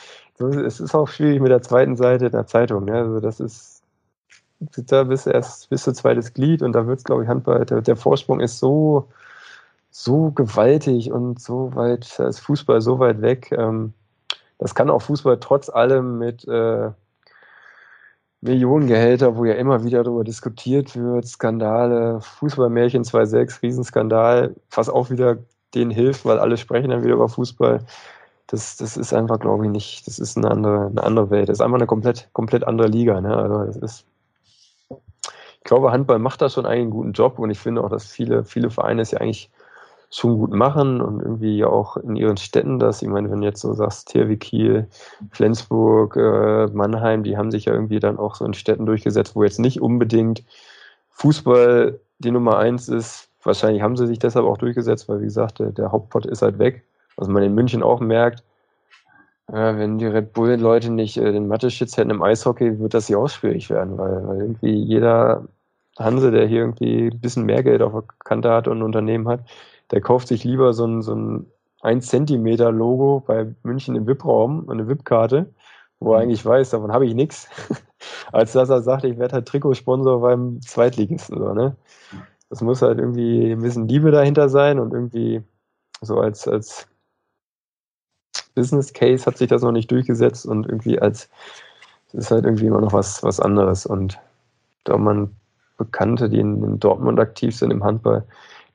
so, 0.41 0.49
es 0.49 0.81
ist 0.81 0.95
auch 0.95 1.09
schwierig 1.09 1.41
mit 1.41 1.51
der 1.51 1.63
zweiten 1.63 1.97
Seite 1.97 2.31
der 2.31 2.47
Zeitung. 2.47 2.87
Ne? 2.87 2.95
Also 2.95 3.21
das 3.21 3.41
ist, 3.41 3.83
da 4.59 5.05
bist 5.05 5.27
du 5.27 5.31
erst 5.31 5.69
bis 5.71 5.83
zu 5.83 5.93
zweites 5.93 6.33
Glied 6.33 6.63
und 6.63 6.73
da 6.73 6.87
wird 6.87 6.99
es, 6.99 7.05
glaube 7.05 7.23
ich, 7.23 7.29
Handball, 7.29 7.65
der, 7.67 7.83
der, 7.83 7.97
Vorsprung 7.97 8.41
ist 8.41 8.59
so, 8.59 9.09
so 9.91 10.31
gewaltig 10.31 11.13
und 11.13 11.41
so 11.41 11.75
weit, 11.75 12.19
da 12.19 12.29
ist 12.29 12.41
Fußball 12.41 12.81
so 12.81 12.99
weit 12.99 13.21
weg. 13.23 13.53
Ähm, 13.53 13.93
das 14.59 14.75
kann 14.75 14.91
auch 14.91 15.03
Fußball 15.03 15.41
trotz 15.41 15.69
allem 15.69 16.19
mit 16.19 16.47
äh, 16.47 16.91
Millionengehälter, 18.43 19.37
wo 19.37 19.45
ja 19.45 19.55
immer 19.55 19.85
wieder 19.85 20.03
darüber 20.03 20.25
diskutiert 20.25 20.97
wird, 20.97 21.27
Skandale, 21.27 22.21
Fußballmärchen 22.21 23.05
2.6, 23.05 23.63
Riesenskandal, 23.63 24.57
was 24.71 24.89
auch 24.89 25.11
wieder 25.11 25.39
denen 25.75 25.91
hilft, 25.91 26.25
weil 26.25 26.39
alle 26.39 26.57
sprechen 26.57 26.91
dann 26.91 27.05
wieder 27.05 27.15
über 27.15 27.29
Fußball 27.29 27.85
das, 28.51 28.77
das 28.77 28.97
ist 28.97 29.13
einfach, 29.13 29.39
glaube 29.39 29.65
ich, 29.67 29.71
nicht, 29.71 30.07
das 30.09 30.19
ist 30.19 30.37
eine 30.37 30.51
andere, 30.51 30.87
eine 30.87 31.03
andere 31.05 31.31
Welt. 31.31 31.49
Das 31.49 31.59
ist 31.59 31.61
einfach 31.61 31.79
eine 31.79 31.87
komplett, 31.87 32.29
komplett 32.33 32.65
andere 32.65 32.89
Liga. 32.89 33.21
Ne? 33.21 33.37
Also 33.37 33.65
das 33.65 33.77
ist, 33.77 34.07
ich 34.89 35.65
glaube, 35.65 35.93
Handball 35.93 36.19
macht 36.19 36.43
da 36.43 36.49
schon 36.49 36.67
einen 36.67 36.91
guten 36.91 37.13
Job 37.13 37.39
und 37.39 37.51
ich 37.51 37.61
finde 37.61 37.85
auch, 37.85 37.91
dass 37.91 38.07
viele, 38.07 38.45
viele 38.45 38.71
Vereine 38.71 39.03
es 39.03 39.13
ja 39.13 39.21
eigentlich 39.21 39.51
schon 40.11 40.39
gut 40.39 40.53
machen 40.53 41.01
und 41.01 41.21
irgendwie 41.21 41.65
auch 41.65 41.97
in 41.97 42.17
ihren 42.17 42.37
Städten 42.37 42.79
das. 42.79 43.01
Ich 43.01 43.09
meine, 43.09 43.31
wenn 43.31 43.41
du 43.41 43.47
jetzt 43.47 43.61
so 43.61 43.73
sagst, 43.73 44.09
THW 44.09 44.37
Kiel, 44.37 44.89
Flensburg, 45.31 46.17
äh, 46.17 46.67
Mannheim, 46.73 47.23
die 47.23 47.37
haben 47.37 47.51
sich 47.51 47.67
ja 47.67 47.73
irgendwie 47.73 48.01
dann 48.01 48.19
auch 48.19 48.35
so 48.35 48.45
in 48.45 48.55
Städten 48.55 48.87
durchgesetzt, 48.87 49.37
wo 49.37 49.45
jetzt 49.45 49.61
nicht 49.61 49.81
unbedingt 49.81 50.45
Fußball 51.11 52.01
die 52.19 52.31
Nummer 52.31 52.59
eins 52.59 52.89
ist. 52.89 53.29
Wahrscheinlich 53.43 53.83
haben 53.83 53.97
sie 53.97 54.07
sich 54.07 54.19
deshalb 54.19 54.47
auch 54.47 54.59
durchgesetzt, 54.59 55.09
weil 55.09 55.21
wie 55.21 55.27
gesagt, 55.27 55.61
der, 55.61 55.71
der 55.71 55.93
Hauptpot 55.93 56.27
ist 56.27 56.43
halt 56.43 56.59
weg 56.59 56.85
was 57.21 57.29
man 57.29 57.43
in 57.43 57.55
München 57.55 57.83
auch 57.83 58.01
merkt, 58.01 58.43
äh, 59.49 59.77
wenn 59.77 59.99
die 59.99 60.07
Red 60.07 60.33
Bull-Leute 60.33 60.91
nicht 60.91 61.19
äh, 61.19 61.33
den 61.33 61.47
Mathe-Schitz 61.47 61.97
hätten 61.97 62.11
im 62.11 62.23
Eishockey, 62.23 62.81
wird 62.81 62.95
das 62.95 63.07
hier 63.07 63.19
auch 63.19 63.29
schwierig 63.29 63.71
werden, 63.71 63.99
weil, 63.99 64.27
weil 64.27 64.41
irgendwie 64.41 64.75
jeder 64.75 65.45
Hanse, 65.99 66.31
der 66.31 66.47
hier 66.47 66.61
irgendwie 66.61 67.09
ein 67.09 67.21
bisschen 67.21 67.45
mehr 67.45 67.63
Geld 67.63 67.83
auf 67.83 67.93
der 67.93 68.05
Kante 68.25 68.51
hat 68.51 68.69
und 68.69 68.79
ein 68.79 68.83
Unternehmen 68.83 69.29
hat, 69.29 69.41
der 69.91 70.01
kauft 70.01 70.29
sich 70.29 70.45
lieber 70.45 70.73
so 70.73 70.87
ein, 70.87 71.03
so 71.03 71.15
ein 71.15 71.47
1 71.83 72.07
Zentimeter 72.07 72.73
Logo 72.73 73.23
bei 73.27 73.55
München 73.63 73.97
im 73.97 74.07
VIP-Raum, 74.07 74.69
eine 74.69 74.89
VIP-Karte, 74.89 75.53
wo 75.99 76.13
er 76.13 76.19
mhm. 76.19 76.23
eigentlich 76.23 76.45
weiß, 76.45 76.71
davon 76.71 76.93
habe 76.93 77.07
ich 77.07 77.15
nichts, 77.15 77.49
als 78.33 78.53
dass 78.53 78.71
er 78.71 78.83
sagt, 78.83 79.05
ich 79.05 79.19
werde 79.19 79.35
halt 79.35 79.49
Trikotsponsor 79.49 80.21
beim 80.21 80.61
Zweitligisten. 80.61 81.39
So, 81.39 81.55
ne? 81.55 81.77
Das 82.49 82.61
muss 82.61 82.83
halt 82.83 82.99
irgendwie 82.99 83.53
ein 83.53 83.63
bisschen 83.63 83.89
Liebe 83.89 84.11
dahinter 84.11 84.49
sein 84.49 84.79
und 84.79 84.93
irgendwie 84.93 85.43
so 86.03 86.19
als, 86.19 86.49
als 86.49 86.87
Business 88.55 88.93
Case 88.93 89.25
hat 89.27 89.39
sich 89.39 89.49
das 89.49 89.63
noch 89.63 89.73
nicht 89.73 89.91
durchgesetzt 89.91 90.47
und 90.47 90.67
irgendwie 90.67 90.99
als 90.99 91.29
es 92.13 92.15
ist 92.15 92.31
halt 92.31 92.45
irgendwie 92.45 92.67
immer 92.67 92.81
noch 92.81 92.93
was, 92.93 93.23
was 93.23 93.41
anderes. 93.41 93.87
Und 93.87 94.19
da 94.85 94.97
man 94.99 95.35
Bekannte, 95.77 96.29
die 96.29 96.41
in, 96.41 96.63
in 96.63 96.81
Dortmund 96.81 97.21
aktiv 97.21 97.57
sind 97.57 97.71
im 97.71 97.85
Handball, 97.85 98.25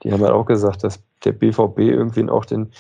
die 0.04 0.12
haben 0.12 0.22
halt 0.22 0.34
auch 0.34 0.46
gesagt, 0.46 0.84
dass 0.84 1.00
der 1.24 1.32
BVB 1.32 1.80
irgendwie 1.80 2.30
auch 2.30 2.46
den, 2.46 2.72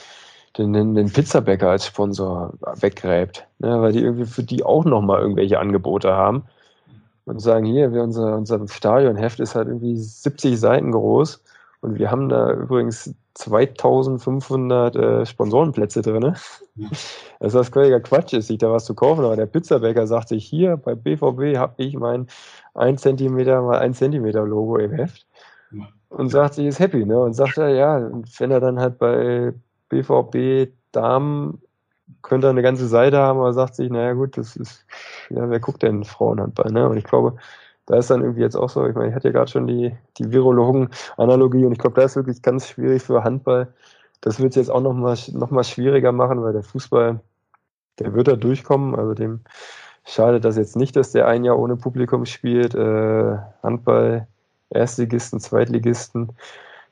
den, 0.58 0.74
den 0.74 1.12
Pizzabäcker 1.12 1.70
als 1.70 1.86
Sponsor 1.86 2.54
weggräbt. 2.80 3.48
Ne? 3.60 3.82
Weil 3.82 3.92
die 3.92 4.02
irgendwie 4.02 4.26
für 4.26 4.44
die 4.44 4.64
auch 4.64 4.86
nochmal 4.86 5.22
irgendwelche 5.22 5.60
Angebote 5.60 6.14
haben. 6.14 6.44
Und 7.26 7.40
sagen, 7.40 7.66
hier, 7.66 7.92
wir 7.92 8.04
unser, 8.04 8.38
unser 8.38 8.68
Stadionheft 8.68 9.40
ist 9.40 9.56
halt 9.56 9.68
irgendwie 9.68 9.98
70 9.98 10.60
Seiten 10.60 10.92
groß. 10.92 11.42
Und 11.82 11.98
wir 11.98 12.12
haben 12.12 12.30
da 12.30 12.52
übrigens 12.52 13.14
2500 13.36 14.96
äh, 14.96 15.26
Sponsorenplätze 15.26 16.02
drin. 16.02 16.36
Ja. 16.76 16.90
Das 17.40 17.54
was 17.54 17.70
völliger 17.70 18.00
Quatsch 18.00 18.34
ist, 18.34 18.48
sich 18.48 18.58
da 18.58 18.72
was 18.72 18.86
zu 18.86 18.96
kaufen. 18.96 19.26
Aber 19.26 19.36
der 19.36 19.46
Pizzabäcker 19.46 20.08
sagt 20.08 20.30
sich, 20.30 20.46
hier 20.46 20.78
bei 20.78 20.96
BVB 20.96 21.58
habe 21.58 21.74
ich 21.78 21.96
mein 21.96 22.28
1 22.76 23.02
cm 23.02 23.36
mal 23.36 23.80
1 23.80 23.98
cm 23.98 24.26
Logo 24.26 24.78
im 24.78 24.92
Heft. 24.92 25.26
Und 26.10 26.30
sagt 26.30 26.54
sich, 26.56 26.66
ist 26.66 26.80
happy. 26.80 27.06
Ne? 27.06 27.20
Und 27.20 27.34
sagt 27.34 27.58
er, 27.58 27.70
ja, 27.70 28.10
wenn 28.38 28.52
er 28.52 28.60
dann 28.60 28.80
halt 28.80 28.98
bei 28.98 29.54
BVB 29.90 30.72
Damen 30.92 31.62
könnte 32.22 32.48
er 32.48 32.52
eine 32.52 32.62
ganze 32.62 32.88
Seite 32.88 33.18
haben, 33.18 33.40
aber 33.40 33.54
sagt 33.54 33.76
sich, 33.76 33.90
naja 33.90 34.14
gut, 34.14 34.38
das 34.38 34.56
ist, 34.56 34.86
ja, 35.30 35.50
wer 35.50 35.60
guckt 35.60 35.84
denn 35.84 36.04
Frauenhandball? 36.04 36.72
Ne? 36.72 36.88
Und 36.88 36.98
ich 36.98 37.04
glaube, 37.04 37.36
da 37.86 37.98
ist 37.98 38.10
dann 38.10 38.22
irgendwie 38.22 38.42
jetzt 38.42 38.56
auch 38.56 38.70
so, 38.70 38.86
ich 38.88 38.96
meine, 38.96 39.10
ich 39.10 39.16
hatte 39.16 39.28
ja 39.28 39.32
gerade 39.32 39.52
schon 39.52 39.68
die, 39.68 39.96
die 40.18 40.32
Virologen-Analogie 40.32 41.66
und 41.66 41.72
ich 41.72 41.78
glaube, 41.78 41.96
da 42.00 42.06
ist 42.06 42.16
wirklich 42.16 42.42
ganz 42.42 42.68
schwierig 42.68 43.04
für 43.04 43.24
Handball. 43.24 43.74
Das 44.22 44.40
wird 44.40 44.52
es 44.52 44.56
jetzt 44.56 44.70
auch 44.70 44.82
nochmal 44.82 45.18
noch 45.34 45.52
mal 45.52 45.64
schwieriger 45.64 46.12
machen, 46.12 46.42
weil 46.42 46.54
der 46.54 46.64
Fußball, 46.64 47.20
der 48.00 48.14
wird 48.14 48.28
da 48.28 48.36
durchkommen. 48.36 48.96
Also 48.96 49.14
dem 49.14 49.42
schadet 50.04 50.46
das 50.46 50.58
jetzt 50.58 50.76
nicht, 50.76 50.96
dass 50.96 51.12
der 51.12 51.28
ein 51.28 51.44
Jahr 51.44 51.60
ohne 51.60 51.76
Publikum 51.76 52.26
spielt. 52.26 52.74
Äh, 52.74 53.38
Handball, 53.62 54.28
Erstligisten, 54.76 55.40
Zweitligisten, 55.40 56.30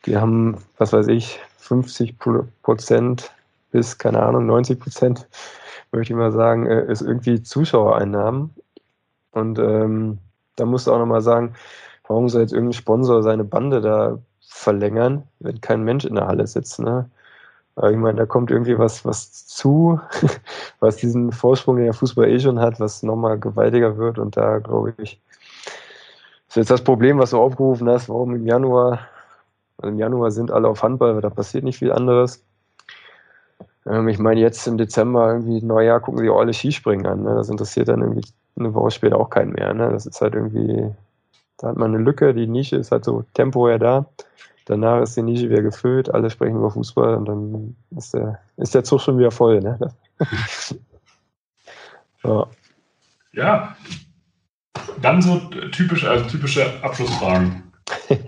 die 0.05 0.17
haben, 0.17 0.57
was 0.77 0.93
weiß 0.93 1.07
ich, 1.07 1.39
50 1.57 2.17
Prozent 2.61 3.31
bis, 3.71 3.97
keine 3.97 4.21
Ahnung, 4.21 4.45
90 4.45 4.79
Prozent, 4.79 5.27
möchte 5.91 6.13
ich 6.13 6.17
mal 6.17 6.31
sagen, 6.31 6.67
äh, 6.67 6.91
ist 6.91 7.01
irgendwie 7.01 7.41
Zuschauereinnahmen. 7.41 8.51
Und 9.31 9.59
ähm, 9.59 10.19
da 10.55 10.65
musst 10.65 10.87
du 10.87 10.93
auch 10.93 10.99
nochmal 10.99 11.21
sagen, 11.21 11.55
warum 12.07 12.29
soll 12.29 12.41
jetzt 12.41 12.53
irgendein 12.53 12.73
Sponsor 12.73 13.23
seine 13.23 13.43
Bande 13.43 13.81
da 13.81 14.19
verlängern, 14.41 15.23
wenn 15.39 15.61
kein 15.61 15.83
Mensch 15.83 16.05
in 16.05 16.15
der 16.15 16.27
Halle 16.27 16.47
sitzt, 16.47 16.79
ne? 16.79 17.09
Aber 17.75 17.89
ich 17.91 17.97
meine, 17.97 18.19
da 18.19 18.25
kommt 18.27 18.51
irgendwie 18.51 18.77
was, 18.77 19.03
was 19.03 19.47
zu, 19.47 19.99
was 20.79 20.97
diesen 20.97 21.31
Vorsprung, 21.31 21.77
den 21.77 21.85
der 21.85 21.93
Fußball 21.93 22.29
eh 22.29 22.39
schon 22.39 22.59
hat, 22.59 22.79
was 22.79 23.01
nochmal 23.01 23.39
gewaltiger 23.39 23.97
wird. 23.97 24.19
Und 24.19 24.37
da 24.37 24.59
glaube 24.59 24.93
ich, 24.97 25.19
ist 26.53 26.57
jetzt 26.57 26.69
das 26.69 26.83
Problem, 26.83 27.17
was 27.17 27.31
du 27.31 27.39
aufgerufen 27.39 27.89
hast, 27.89 28.09
warum 28.09 28.35
im 28.35 28.45
Januar, 28.45 29.07
also 29.77 29.91
im 29.91 29.97
Januar 29.97 30.29
sind 30.29 30.51
alle 30.51 30.67
auf 30.67 30.83
Handball, 30.83 31.15
weil 31.15 31.21
da 31.21 31.31
passiert 31.31 31.63
nicht 31.63 31.79
viel 31.79 31.91
anderes. 31.91 32.45
Ähm, 33.87 34.07
ich 34.07 34.19
meine, 34.19 34.39
jetzt 34.39 34.67
im 34.67 34.77
Dezember 34.77 35.33
irgendwie 35.33 35.63
Neujahr 35.63 35.99
gucken 35.99 36.21
sie 36.21 36.29
auch 36.29 36.39
alle 36.39 36.53
Skispringen 36.53 37.07
an. 37.07 37.23
Ne? 37.23 37.33
Das 37.33 37.49
interessiert 37.49 37.87
dann 37.87 38.01
irgendwie 38.01 38.27
eine 38.55 38.71
Woche 38.75 38.91
später 38.91 39.19
auch 39.19 39.31
keinen 39.31 39.53
mehr. 39.53 39.73
Ne? 39.73 39.89
Das 39.89 40.05
ist 40.05 40.21
halt 40.21 40.35
irgendwie, 40.35 40.91
da 41.57 41.69
hat 41.69 41.77
man 41.77 41.95
eine 41.95 42.03
Lücke, 42.03 42.35
die 42.35 42.45
Nische 42.45 42.75
ist 42.75 42.91
halt 42.91 43.03
so 43.03 43.23
temporär 43.33 43.79
da. 43.79 44.05
Danach 44.65 45.01
ist 45.01 45.17
die 45.17 45.23
Nische 45.23 45.49
wieder 45.49 45.63
gefüllt, 45.63 46.13
alle 46.13 46.29
sprechen 46.29 46.57
über 46.57 46.69
Fußball 46.69 47.15
und 47.15 47.25
dann 47.25 47.75
ist 47.97 48.13
der, 48.13 48.37
ist 48.57 48.75
der 48.75 48.83
Zug 48.83 49.01
schon 49.01 49.17
wieder 49.17 49.31
voll. 49.31 49.59
Ne? 49.59 49.79
ja. 52.23 52.45
Ja, 53.31 53.75
dann 55.01 55.21
so 55.21 55.37
typische, 55.71 56.09
also 56.09 56.25
typische 56.25 56.83
Abschlussfragen. 56.83 57.63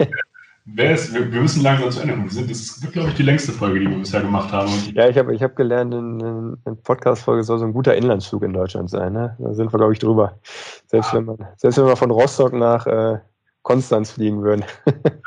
Wer 0.68 0.96
ist, 0.96 1.14
wir, 1.14 1.32
wir, 1.32 1.42
müssen 1.42 1.62
langsam 1.62 1.92
zu 1.92 2.00
Ende 2.00 2.16
kommen. 2.16 2.28
Das 2.28 2.82
wird, 2.82 2.94
glaube 2.94 3.10
ich, 3.10 3.16
die 3.16 3.24
längste 3.24 3.52
Folge, 3.52 3.82
die 3.82 3.88
wir 3.88 4.00
bisher 4.00 4.22
gemacht 4.22 4.52
haben. 4.52 4.72
Ja, 4.96 5.08
ich 5.08 5.16
habe 5.16 5.36
ich 5.36 5.44
hab 5.44 5.56
gelernt, 5.56 5.94
eine 5.94 6.58
in 6.66 6.82
Podcast-Folge 6.82 7.44
soll 7.44 7.60
so 7.60 7.66
ein 7.66 7.74
guter 7.74 7.94
Inlandsflug 7.94 8.42
in 8.42 8.54
Deutschland 8.54 8.90
sein. 8.90 9.14
Ne? 9.14 9.36
Da 9.38 9.54
sind 9.54 9.72
wir, 9.72 9.78
glaube 9.78 9.94
ich, 9.94 10.00
drüber. 10.00 10.40
Selbst, 10.88 11.12
ah. 11.12 11.18
wenn, 11.18 11.26
man, 11.26 11.38
selbst 11.58 11.78
wenn 11.78 11.86
wir 11.86 11.96
von 11.96 12.10
Rostock 12.10 12.54
nach 12.54 12.88
äh, 12.88 13.20
Konstanz 13.62 14.12
fliegen 14.12 14.42
würden. 14.42 14.66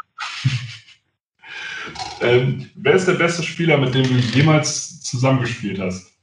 ähm, 2.21 2.69
wer 2.75 2.95
ist 2.95 3.07
der 3.07 3.15
beste 3.15 3.45
Spieler, 3.45 3.79
mit 3.79 3.95
dem 3.95 4.09
du 4.09 4.15
jemals 4.15 5.01
zusammengespielt 5.03 5.79
hast? 5.79 6.18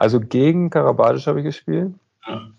Also 0.00 0.18
gegen 0.18 0.70
Karabadisch 0.70 1.26
habe 1.26 1.40
ich 1.40 1.44
gespielt. 1.44 1.92
Ja. 2.26 2.50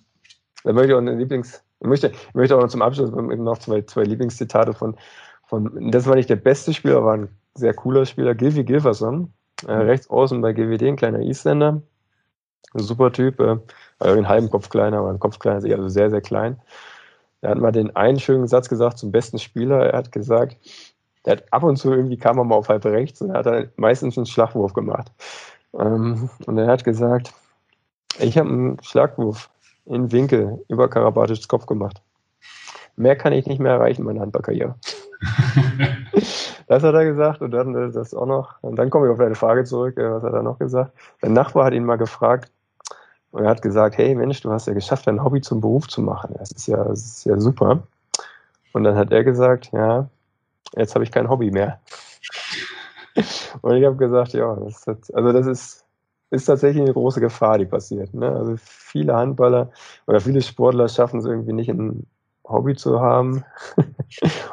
Da 0.64 0.74
möchte 0.74 0.90
ich 0.90 0.94
auch 0.94 1.00
eine 1.00 1.16
Lieblings- 1.16 1.64
ich 1.80 1.88
möchte, 1.88 2.12
ich 2.12 2.36
möchte 2.36 2.56
auch 2.56 2.62
noch 2.62 2.70
zum 2.70 2.84
Abschluss 2.84 3.10
noch 3.10 3.58
zwei, 3.58 3.82
zwei 3.82 4.04
Lieblingszitate 4.04 4.74
von, 4.74 4.96
von, 5.48 5.90
das 5.92 6.06
war 6.06 6.14
nicht 6.14 6.30
der 6.30 6.36
beste 6.36 6.72
Spieler, 6.72 7.04
war 7.04 7.16
ein 7.16 7.30
sehr 7.56 7.74
cooler 7.74 8.06
Spieler, 8.06 8.36
Gilvi 8.36 8.64
Gilferson, 8.64 9.34
äh, 9.68 9.76
mhm. 9.76 9.82
rechts 9.82 10.08
außen 10.08 10.40
bei 10.42 10.54
GWD, 10.54 10.84
ein 10.84 10.96
kleiner 10.96 11.22
Isländer, 11.22 11.82
ein 12.76 12.84
super 12.84 13.12
Typ, 13.12 13.40
äh, 13.40 13.58
also 13.98 14.16
einen 14.16 14.30
halben 14.30 14.52
Kopf 14.52 14.70
kleiner, 14.70 15.00
aber 15.00 15.10
ein 15.10 15.20
Kopf 15.20 15.40
kleiner, 15.40 15.64
also 15.64 15.90
sehr, 15.90 16.12
sehr 16.12 16.22
klein. 16.22 16.62
Er 17.42 17.50
hat 17.50 17.58
mal 17.58 17.72
den 17.72 17.96
einen 17.96 18.20
schönen 18.20 18.48
Satz 18.48 18.70
gesagt 18.70 19.00
zum 19.00 19.12
besten 19.12 19.40
Spieler. 19.40 19.88
Er 19.88 19.98
hat 19.98 20.12
gesagt, 20.12 20.58
er 21.24 21.38
hat 21.38 21.52
ab 21.52 21.64
und 21.64 21.78
zu 21.78 21.92
irgendwie 21.92 22.18
kam 22.18 22.38
er 22.38 22.44
mal 22.44 22.56
auf 22.56 22.70
halb 22.70 22.86
rechts 22.86 23.20
und 23.22 23.32
er 23.32 23.40
hat 23.40 23.46
dann 23.48 23.72
meistens 23.78 24.16
einen 24.16 24.28
Schlagwurf 24.28 24.74
gemacht. 24.74 25.12
Ähm, 25.78 26.30
und 26.46 26.58
er 26.58 26.68
hat 26.68 26.84
gesagt, 26.84 27.34
ich 28.20 28.38
habe 28.38 28.50
einen 28.50 28.78
Schlagwurf 28.82 29.50
in 29.86 30.12
Winkel 30.12 30.64
über 30.68 30.90
Karabatischs 30.90 31.48
Kopf 31.48 31.66
gemacht. 31.66 32.02
Mehr 32.96 33.16
kann 33.16 33.34
ich 33.34 33.46
nicht 33.48 33.60
mehr 33.60 33.74
erreichen, 33.74 34.04
meine 34.04 34.20
Handballkarriere. 34.20 34.76
das 36.68 36.84
hat 36.84 36.94
er 36.94 37.06
gesagt 37.06 37.42
und 37.42 37.52
dann 37.52 37.76
äh, 37.76 37.92
das 37.92 38.14
auch 38.14 38.26
noch. 38.26 38.62
Und 38.62 38.76
dann 38.76 38.90
komme 38.90 39.08
ich 39.08 39.12
auf 39.12 39.18
deine 39.18 39.36
Frage 39.36 39.64
zurück. 39.64 39.98
Äh, 39.98 40.12
was 40.12 40.24
hat 40.24 40.34
er 40.34 40.44
noch 40.44 40.60
gesagt? 40.60 40.94
Sein 41.22 41.34
Nachbar 41.34 41.66
hat 41.66 41.74
ihn 41.74 41.86
mal 41.86 41.98
gefragt 41.98 42.52
und 43.32 43.44
er 43.44 43.50
hat 43.50 43.62
gesagt: 43.62 43.98
Hey 43.98 44.14
Mensch, 44.16 44.42
du 44.42 44.52
hast 44.52 44.68
ja 44.68 44.74
geschafft, 44.74 45.08
dein 45.08 45.24
Hobby 45.24 45.42
zum 45.42 45.62
Beruf 45.62 45.88
zu 45.88 46.02
machen. 46.02 46.36
Das 46.38 46.52
ist 46.52 46.68
ja, 46.68 46.84
das 46.84 47.00
ist 47.00 47.26
ja 47.26 47.40
super. 47.40 47.84
Und 48.74 48.84
dann 48.84 48.96
hat 48.96 49.12
er 49.12 49.24
gesagt: 49.24 49.72
Ja, 49.72 50.10
jetzt 50.76 50.96
habe 50.96 51.04
ich 51.04 51.12
kein 51.12 51.30
Hobby 51.30 51.52
mehr. 51.52 51.80
und 53.62 53.76
ich 53.76 53.86
habe 53.86 53.96
gesagt: 53.96 54.34
Ja, 54.34 54.56
das 54.56 54.88
ist, 54.88 55.16
also 55.16 55.32
das 55.32 55.48
ist 55.48 55.86
ist 56.32 56.46
tatsächlich 56.46 56.82
eine 56.82 56.94
große 56.94 57.20
Gefahr, 57.20 57.58
die 57.58 57.66
passiert. 57.66 58.14
Ne? 58.14 58.32
Also 58.32 58.56
viele 58.58 59.14
Handballer 59.14 59.70
oder 60.08 60.22
viele 60.22 60.42
Sportler 60.42 60.88
schaffen 60.88 61.20
es 61.20 61.26
irgendwie 61.26 61.54
nicht, 61.54 61.70
ein 61.70 62.08
Hobby 62.48 62.76
zu 62.76 63.02
haben. 63.02 63.44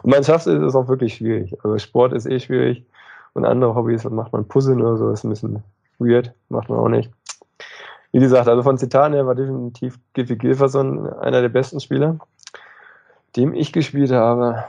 und 0.02 0.10
man 0.10 0.24
schafft 0.24 0.48
es, 0.48 0.60
ist 0.60 0.74
auch 0.74 0.88
wirklich 0.88 1.14
schwierig. 1.14 1.56
Also 1.64 1.78
Sport 1.78 2.12
ist 2.12 2.26
eh 2.26 2.40
schwierig 2.40 2.84
und 3.32 3.44
andere 3.44 3.74
Hobbys, 3.76 4.04
macht 4.04 4.32
man 4.32 4.48
Puzzeln 4.48 4.82
oder 4.82 4.96
so, 4.96 5.10
ist 5.10 5.24
ein 5.24 5.30
bisschen 5.30 5.62
weird, 5.98 6.34
macht 6.48 6.68
man 6.68 6.78
auch 6.78 6.88
nicht. 6.88 7.10
Wie 8.10 8.18
gesagt, 8.18 8.48
also 8.48 8.62
von 8.62 8.78
Zitaten 8.78 9.14
her 9.14 9.26
war 9.26 9.34
definitiv 9.34 9.98
Giffy 10.14 10.36
Gilferson 10.36 11.08
einer 11.12 11.42
der 11.42 11.48
besten 11.48 11.78
Spieler, 11.78 12.18
dem 13.36 13.54
ich 13.54 13.72
gespielt 13.72 14.10
habe. 14.10 14.64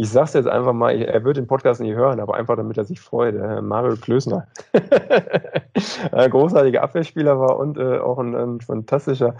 Ich 0.00 0.08
sag's 0.08 0.32
jetzt 0.32 0.48
einfach 0.48 0.72
mal, 0.72 0.96
er 0.96 1.24
wird 1.24 1.36
den 1.36 1.46
Podcast 1.46 1.78
nicht 1.78 1.94
hören, 1.94 2.20
aber 2.20 2.34
einfach 2.34 2.56
damit 2.56 2.78
er 2.78 2.84
sich 2.84 2.98
freut. 2.98 3.34
Äh, 3.34 3.60
Mario 3.60 3.96
Klösner. 3.96 4.46
ein 6.12 6.30
großartiger 6.30 6.82
Abwehrspieler 6.82 7.38
war 7.38 7.58
und 7.58 7.76
äh, 7.76 7.98
auch 7.98 8.18
ein, 8.18 8.34
ein, 8.34 8.62
fantastischer 8.62 9.34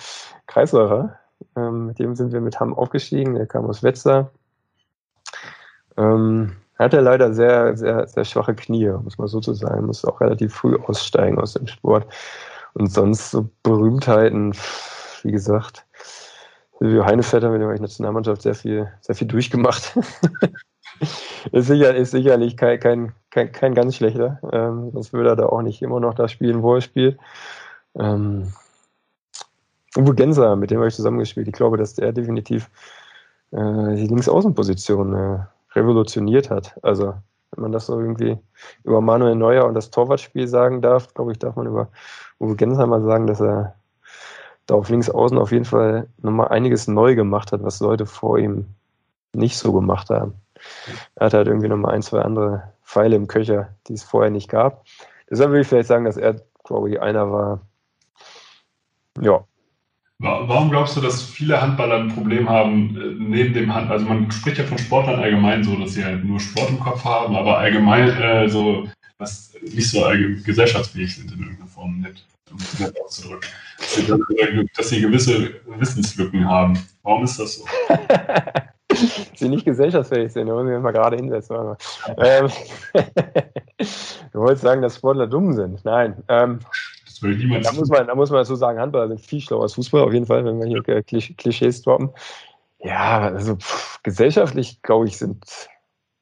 Kreisläufer. 0.47 1.17
Ähm, 1.57 1.87
mit 1.87 1.99
dem 1.99 2.15
sind 2.15 2.35
wir 2.35 2.43
mit 2.43 2.61
Hamm 2.61 2.75
aufgestiegen. 2.75 3.37
Er 3.37 3.47
kam 3.47 3.65
aus 3.65 3.83
Wetzlar. 3.83 4.33
Ähm, 5.97 6.53
hatte 6.79 7.01
leider 7.01 7.33
sehr, 7.33 7.75
sehr, 7.79 8.07
sehr 8.07 8.27
schwache 8.27 8.55
Knie, 8.55 8.91
muss 9.03 9.17
man 9.17 9.29
so 9.29 9.41
zu 9.41 9.55
sagen. 9.55 9.87
Musste 9.87 10.09
auch 10.09 10.21
relativ 10.21 10.55
früh 10.55 10.77
aussteigen 10.77 11.39
aus 11.39 11.55
dem 11.55 11.69
Sport. 11.69 12.07
Und 12.75 12.93
sonst 12.93 13.31
so 13.31 13.49
Berühmtheiten, 13.63 14.55
wie 15.23 15.33
gesagt, 15.33 15.87
Silvio 16.81 17.05
Heinevetter, 17.05 17.51
mit 17.51 17.61
dem 17.61 17.67
habe 17.67 17.75
ich 17.75 17.81
Nationalmannschaft 17.81 18.41
sehr 18.41 18.55
viel, 18.55 18.91
sehr 19.03 19.15
viel 19.15 19.29
durchgemacht. 19.29 19.99
ist, 21.53 21.67
sicher, 21.67 21.95
ist 21.95 22.11
sicherlich 22.11 22.57
kein, 22.57 22.81
kein, 22.81 23.13
kein, 23.31 23.53
kein 23.53 23.75
ganz 23.75 23.97
schlechter. 23.97 24.41
Ähm, 24.51 24.91
sonst 24.93 25.13
würde 25.13 25.29
er 25.29 25.37
da 25.37 25.47
auch 25.47 25.61
nicht 25.61 25.83
immer 25.83 26.01
noch 26.01 26.15
das 26.15 26.33
spielen, 26.33 26.63
wo 26.63 26.75
er 26.75 26.81
spielt. 26.81 27.19
Ähm, 27.99 28.53
Uwe 29.95 30.15
Genser, 30.15 30.57
mit 30.57 30.71
dem 30.71 30.79
habe 30.79 30.89
ich 30.89 30.95
zusammengespielt. 30.95 31.49
Ich 31.49 31.53
glaube, 31.55 31.77
dass 31.77 31.95
der 31.95 32.13
definitiv 32.13 32.71
äh, 33.51 33.95
die 33.97 34.07
Linksaußenposition 34.07 35.15
äh, 35.15 35.39
revolutioniert 35.75 36.49
hat. 36.49 36.79
Also, 36.83 37.15
wenn 37.51 37.63
man 37.63 37.73
das 37.73 37.87
so 37.87 38.01
irgendwie 38.01 38.39
über 38.85 39.03
Manuel 39.03 39.35
Neuer 39.35 39.67
und 39.67 39.75
das 39.75 39.91
Torwartspiel 39.91 40.49
sagen 40.49 40.81
darf, 40.81 41.13
glaube 41.13 41.33
ich, 41.33 41.39
darf 41.39 41.57
man 41.57 41.67
über 41.67 41.89
Uwe 42.39 42.57
Genser 42.57 42.87
mal 42.87 43.03
sagen, 43.03 43.27
dass 43.27 43.41
er 43.41 43.75
da 44.71 44.77
auf 44.77 44.89
links 44.89 45.11
außen 45.11 45.37
auf 45.37 45.51
jeden 45.51 45.65
Fall 45.65 46.09
nochmal 46.23 46.49
einiges 46.49 46.87
neu 46.87 47.17
gemacht 47.17 47.51
hat, 47.51 47.63
was 47.63 47.81
Leute 47.81 48.07
vor 48.07 48.39
ihm 48.39 48.67
nicht 49.33 49.57
so 49.57 49.73
gemacht 49.73 50.11
haben. 50.11 50.35
Er 51.17 51.27
hat 51.27 51.35
halt 51.35 51.49
irgendwie 51.49 51.69
nochmal 51.69 51.95
ein, 51.95 52.03
zwei 52.03 52.21
andere 52.21 52.73
Pfeile 52.85 53.17
im 53.17 53.27
Köcher, 53.27 53.75
die 53.89 53.95
es 53.95 54.05
vorher 54.05 54.31
nicht 54.31 54.49
gab. 54.49 54.85
Deshalb 55.29 55.51
würde 55.51 55.63
ich 55.63 55.69
vielleicht 55.69 55.89
sagen, 55.89 56.05
dass 56.05 56.17
er, 56.17 56.37
glaube 56.65 56.91
ich, 56.91 57.01
einer 57.01 57.33
war. 57.33 57.61
Ja. 59.21 59.45
Warum 60.19 60.71
glaubst 60.71 60.97
du, 60.97 61.01
dass 61.01 61.23
viele 61.23 61.61
Handballer 61.61 61.97
ein 61.97 62.15
Problem 62.15 62.49
haben, 62.49 62.97
äh, 62.97 63.15
neben 63.19 63.55
dem 63.55 63.75
Hand, 63.75 63.91
also 63.91 64.05
man 64.05 64.31
spricht 64.31 64.59
ja 64.59 64.65
von 64.65 64.77
Sportlern 64.77 65.19
allgemein 65.19 65.65
so, 65.65 65.75
dass 65.77 65.95
sie 65.95 66.05
halt 66.05 66.25
nur 66.25 66.39
Sport 66.39 66.69
im 66.69 66.79
Kopf 66.79 67.05
haben, 67.05 67.35
aber 67.35 67.57
allgemein 67.57 68.11
äh, 68.21 68.49
so, 68.49 68.87
was 69.17 69.55
nicht 69.63 69.91
so 69.91 70.05
gesellschaftsfähig 70.45 71.17
sind 71.17 71.33
in 71.33 71.41
irgendeiner 71.41 71.69
Form, 71.69 72.01
nicht, 72.01 72.27
um 72.51 72.59
es 72.59 72.79
nett 72.79 73.01
auszudrücken 73.03 73.49
dass 74.77 74.89
sie 74.89 75.01
gewisse 75.01 75.55
Wissenslücken 75.67 76.49
haben. 76.49 76.79
Warum 77.03 77.25
ist 77.25 77.39
das 77.39 77.57
so? 77.57 77.65
sie 79.35 79.49
nicht 79.49 79.65
gesellschaftsfähig 79.65 80.33
sind, 80.33 80.47
da 80.47 80.55
müssen 80.55 80.71
wir 80.71 80.81
mal 80.81 80.93
gerade 80.93 81.17
hinsetzen. 81.17 81.57
Ähm, 82.19 82.49
du 84.33 84.41
wolltest 84.41 84.63
sagen, 84.63 84.83
dass 84.83 84.97
Sportler 84.97 85.27
dumm 85.27 85.53
sind. 85.53 85.85
Nein. 85.85 86.23
Ähm, 86.29 86.61
das 87.05 87.23
ich 87.23 87.39
niemals 87.39 87.67
da 87.67 87.73
muss 87.73 87.89
man, 87.89 88.07
Da 88.07 88.15
muss 88.15 88.31
man 88.31 88.41
dazu 88.41 88.57
sagen, 88.57 88.79
Handballer 88.79 89.09
sind 89.09 89.21
viel 89.21 89.41
schlauer 89.41 89.63
als 89.63 89.75
Fußball, 89.75 90.03
auf 90.03 90.13
jeden 90.13 90.27
Fall, 90.27 90.45
wenn 90.45 90.61
wir 90.61 90.67
hier 90.67 91.03
Klischees 91.03 91.83
droppen. 91.83 92.11
Ja, 92.79 93.21
also 93.21 93.57
pff, 93.57 94.03
gesellschaftlich, 94.03 94.81
glaube 94.83 95.07
ich, 95.07 95.19
sind 95.19 95.69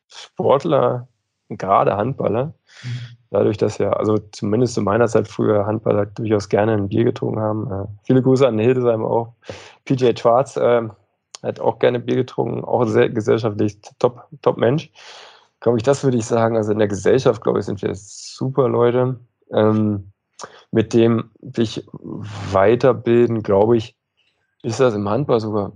Sportler, 0.09 1.09
gerade 1.49 1.97
Handballer, 1.97 2.55
mhm 2.83 3.18
dadurch, 3.31 3.57
dass 3.57 3.79
ja, 3.79 3.91
also 3.91 4.19
zumindest 4.33 4.75
zu 4.75 4.83
meiner 4.83 5.07
Zeit 5.07 5.29
früher 5.29 5.67
Handballer 5.67 6.07
durchaus 6.07 6.49
gerne 6.49 6.73
ein 6.73 6.89
Bier 6.89 7.05
getrunken 7.05 7.41
haben. 7.41 7.71
Äh, 7.71 7.87
viele 8.05 8.23
Grüße 8.23 8.47
an 8.47 8.59
Hildesheim 8.59 9.05
auch. 9.05 9.35
PJ 9.85 10.17
Schwarz 10.17 10.57
äh, 10.57 10.89
hat 11.43 11.61
auch 11.61 11.79
gerne 11.79 12.01
Bier 12.01 12.17
getrunken, 12.17 12.65
auch 12.65 12.85
sehr 12.87 13.09
gesellschaftlich 13.09 13.79
top, 13.99 14.27
top 14.43 14.57
Mensch. 14.57 14.91
Glaube 15.61 15.79
ich, 15.79 15.83
das 15.83 16.05
würde 16.05 16.17
ich 16.17 16.25
sagen. 16.25 16.57
Also 16.57 16.73
in 16.73 16.79
der 16.79 16.89
Gesellschaft, 16.89 17.43
glaube 17.43 17.59
ich, 17.59 17.67
sind 17.67 17.83
wir 17.83 17.95
super 17.95 18.69
Leute. 18.69 19.19
Ähm, 19.53 20.13
mit 20.71 20.95
dem 20.95 21.31
dich 21.41 21.85
weiterbilden, 22.53 23.43
glaube 23.43 23.77
ich, 23.77 23.97
ist 24.63 24.81
das 24.81 24.95
im 24.95 25.09
Handball 25.09 25.41
sogar, 25.41 25.73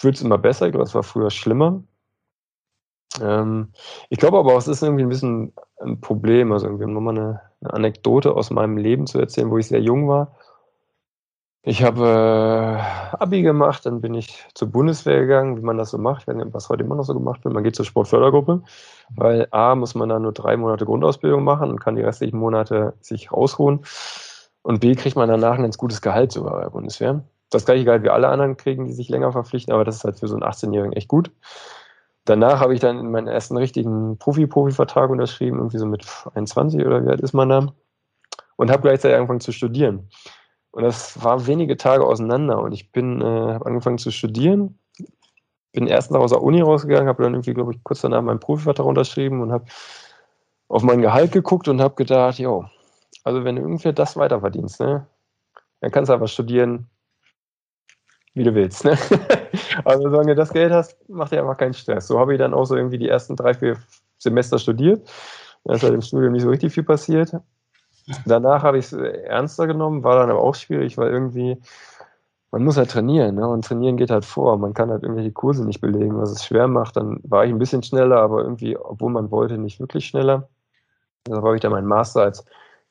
wird 0.00 0.16
es 0.16 0.22
immer 0.22 0.38
besser. 0.38 0.66
Ich 0.66 0.72
glaube, 0.72 0.86
es 0.86 0.94
war 0.94 1.02
früher 1.02 1.30
schlimmer. 1.30 1.82
Ähm, 3.20 3.72
ich 4.08 4.18
glaube 4.18 4.38
aber 4.38 4.54
auch, 4.54 4.58
es 4.58 4.68
ist 4.68 4.82
irgendwie 4.82 5.04
ein 5.04 5.08
bisschen 5.08 5.52
ein 5.80 6.00
Problem. 6.00 6.52
Also 6.52 6.66
irgendwie 6.66 6.86
nochmal 6.86 7.18
eine, 7.18 7.40
eine 7.60 7.72
Anekdote 7.72 8.34
aus 8.34 8.50
meinem 8.50 8.76
Leben 8.76 9.06
zu 9.06 9.18
erzählen, 9.18 9.50
wo 9.50 9.58
ich 9.58 9.68
sehr 9.68 9.80
jung 9.80 10.08
war. 10.08 10.36
Ich 11.66 11.82
habe 11.82 12.04
äh, 12.04 13.16
Abi 13.16 13.40
gemacht, 13.40 13.86
dann 13.86 14.02
bin 14.02 14.12
ich 14.12 14.44
zur 14.52 14.68
Bundeswehr 14.68 15.20
gegangen, 15.20 15.56
wie 15.56 15.62
man 15.62 15.78
das 15.78 15.90
so 15.90 15.98
macht. 15.98 16.22
Ich 16.22 16.28
weiß 16.28 16.36
nicht, 16.36 16.52
was 16.52 16.68
heute 16.68 16.84
immer 16.84 16.94
noch 16.94 17.04
so 17.04 17.14
gemacht 17.14 17.42
wird. 17.42 17.54
Man 17.54 17.64
geht 17.64 17.74
zur 17.74 17.86
Sportfördergruppe, 17.86 18.62
weil 19.14 19.48
A, 19.50 19.74
muss 19.74 19.94
man 19.94 20.10
da 20.10 20.18
nur 20.18 20.32
drei 20.32 20.58
Monate 20.58 20.84
Grundausbildung 20.84 21.42
machen 21.42 21.70
und 21.70 21.80
kann 21.80 21.96
die 21.96 22.02
restlichen 22.02 22.38
Monate 22.38 22.92
sich 23.00 23.32
ausruhen. 23.32 23.80
Und 24.60 24.80
B, 24.80 24.94
kriegt 24.94 25.16
man 25.16 25.28
danach 25.30 25.54
ein 25.54 25.62
ganz 25.62 25.78
gutes 25.78 26.02
Gehalt 26.02 26.32
sogar 26.32 26.52
bei 26.52 26.62
der 26.64 26.70
Bundeswehr. 26.70 27.24
Das 27.48 27.64
gleiche 27.64 27.86
Gehalt 27.86 28.02
wie 28.02 28.10
alle 28.10 28.28
anderen 28.28 28.58
kriegen, 28.58 28.84
die 28.84 28.92
sich 28.92 29.08
länger 29.08 29.32
verpflichten, 29.32 29.72
aber 29.72 29.84
das 29.84 29.96
ist 29.96 30.04
halt 30.04 30.18
für 30.18 30.28
so 30.28 30.34
einen 30.34 30.44
18-Jährigen 30.44 30.92
echt 30.92 31.08
gut. 31.08 31.30
Danach 32.24 32.60
habe 32.60 32.74
ich 32.74 32.80
dann 32.80 33.10
meinen 33.10 33.26
ersten 33.26 33.56
richtigen 33.56 34.18
Profi-Profi-Vertrag 34.18 35.10
unterschrieben, 35.10 35.58
irgendwie 35.58 35.78
so 35.78 35.86
mit 35.86 36.06
21 36.34 36.84
oder 36.84 37.04
wie 37.04 37.10
alt 37.10 37.20
ist 37.20 37.34
man 37.34 37.48
da? 37.48 37.72
Und 38.56 38.70
habe 38.70 38.82
gleichzeitig 38.82 39.16
angefangen 39.16 39.40
zu 39.40 39.52
studieren. 39.52 40.08
Und 40.70 40.84
das 40.84 41.22
war 41.22 41.46
wenige 41.46 41.76
Tage 41.76 42.04
auseinander. 42.04 42.60
Und 42.60 42.72
ich 42.72 42.90
bin, 42.92 43.20
äh, 43.20 43.24
habe 43.24 43.66
angefangen 43.66 43.98
zu 43.98 44.10
studieren, 44.10 44.78
bin 45.72 45.86
erst 45.86 46.10
nach 46.10 46.20
aus 46.20 46.30
der 46.30 46.42
Uni 46.42 46.62
rausgegangen, 46.62 47.08
habe 47.08 47.22
dann 47.22 47.34
irgendwie, 47.34 47.52
glaube 47.52 47.72
ich, 47.72 47.84
kurz 47.84 48.00
danach 48.00 48.22
meinen 48.22 48.40
Profivertrag 48.40 48.86
unterschrieben 48.86 49.42
und 49.42 49.52
habe 49.52 49.66
auf 50.68 50.82
mein 50.82 51.02
Gehalt 51.02 51.32
geguckt 51.32 51.68
und 51.68 51.80
habe 51.80 51.94
gedacht, 51.94 52.38
jo, 52.38 52.64
also 53.22 53.44
wenn 53.44 53.56
du 53.56 53.62
ungefähr 53.62 53.92
das 53.92 54.16
weiterverdienst, 54.16 54.80
ne, 54.80 55.06
dann 55.80 55.90
kannst 55.90 56.08
du 56.08 56.14
aber 56.14 56.28
studieren, 56.28 56.88
wie 58.34 58.44
du 58.44 58.54
willst. 58.54 58.84
Ne? 58.84 58.98
also 59.84 60.02
solange 60.10 60.28
du 60.28 60.34
das 60.34 60.52
Geld 60.52 60.72
hast, 60.72 61.08
macht 61.08 61.32
dir 61.32 61.40
einfach 61.40 61.56
keinen 61.56 61.74
Stress. 61.74 62.06
So 62.06 62.18
habe 62.18 62.34
ich 62.34 62.38
dann 62.38 62.54
auch 62.54 62.64
so 62.64 62.76
irgendwie 62.76 62.98
die 62.98 63.08
ersten 63.08 63.36
drei, 63.36 63.54
vier 63.54 63.76
Semester 64.18 64.58
studiert. 64.58 65.08
Da 65.64 65.74
ist 65.74 65.82
halt 65.82 65.94
im 65.94 66.02
Studium 66.02 66.32
nicht 66.32 66.42
so 66.42 66.50
richtig 66.50 66.72
viel 66.72 66.82
passiert. 66.82 67.32
Danach 68.26 68.62
habe 68.62 68.78
ich 68.78 68.86
es 68.86 68.92
ernster 68.92 69.66
genommen, 69.66 70.04
war 70.04 70.18
dann 70.18 70.30
aber 70.30 70.40
auch 70.40 70.54
schwierig, 70.54 70.98
weil 70.98 71.10
irgendwie, 71.10 71.56
man 72.50 72.62
muss 72.62 72.76
halt 72.76 72.90
trainieren, 72.90 73.36
ne? 73.36 73.48
Und 73.48 73.64
trainieren 73.64 73.96
geht 73.96 74.10
halt 74.10 74.26
vor. 74.26 74.58
Man 74.58 74.74
kann 74.74 74.90
halt 74.90 75.02
irgendwelche 75.02 75.32
Kurse 75.32 75.64
nicht 75.64 75.80
belegen, 75.80 76.18
was 76.18 76.30
es 76.30 76.44
schwer 76.44 76.68
macht. 76.68 76.96
Dann 76.96 77.20
war 77.22 77.46
ich 77.46 77.50
ein 77.50 77.58
bisschen 77.58 77.82
schneller, 77.82 78.20
aber 78.20 78.42
irgendwie, 78.42 78.76
obwohl 78.76 79.10
man 79.10 79.30
wollte, 79.30 79.56
nicht 79.56 79.80
wirklich 79.80 80.06
schneller. 80.06 80.48
Da 81.24 81.36
habe 81.36 81.54
ich 81.54 81.62
dann 81.62 81.72
meinen 81.72 81.86
Master 81.86 82.22
als 82.22 82.44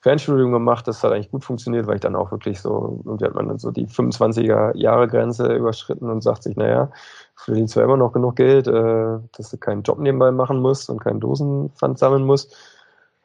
Fernstudium 0.04 0.52
gemacht. 0.52 0.86
Das 0.88 1.02
hat 1.02 1.14
eigentlich 1.14 1.32
gut 1.32 1.46
funktioniert, 1.46 1.88
weil 1.88 1.96
ich 1.96 2.02
dann 2.02 2.18
auch 2.18 2.30
wirklich 2.32 2.60
so, 2.60 3.02
irgendwie 3.06 3.26
hat 3.26 3.36
man 3.36 3.48
dann 3.48 3.58
so 3.58 3.72
die 3.72 3.88
25er 3.88 4.76
Jahre 4.76 5.08
Grenze 5.08 5.54
überschritten 5.56 6.10
und 6.10 6.22
sagt 6.22 6.44
sich, 6.44 6.58
naja, 6.58 6.92
verdienst 7.36 7.74
zwar 7.74 7.86
immer 7.86 7.96
noch 7.96 8.12
genug 8.12 8.36
Geld, 8.36 8.68
äh, 8.68 9.18
dass 9.38 9.50
du 9.50 9.58
keinen 9.58 9.84
Job 9.84 10.00
nebenbei 10.00 10.32
machen 10.32 10.60
musst 10.60 10.90
und 10.90 11.00
keinen 11.00 11.22
Dosenpfand 11.22 11.98
sammeln 11.98 12.26
musst. 12.26 12.54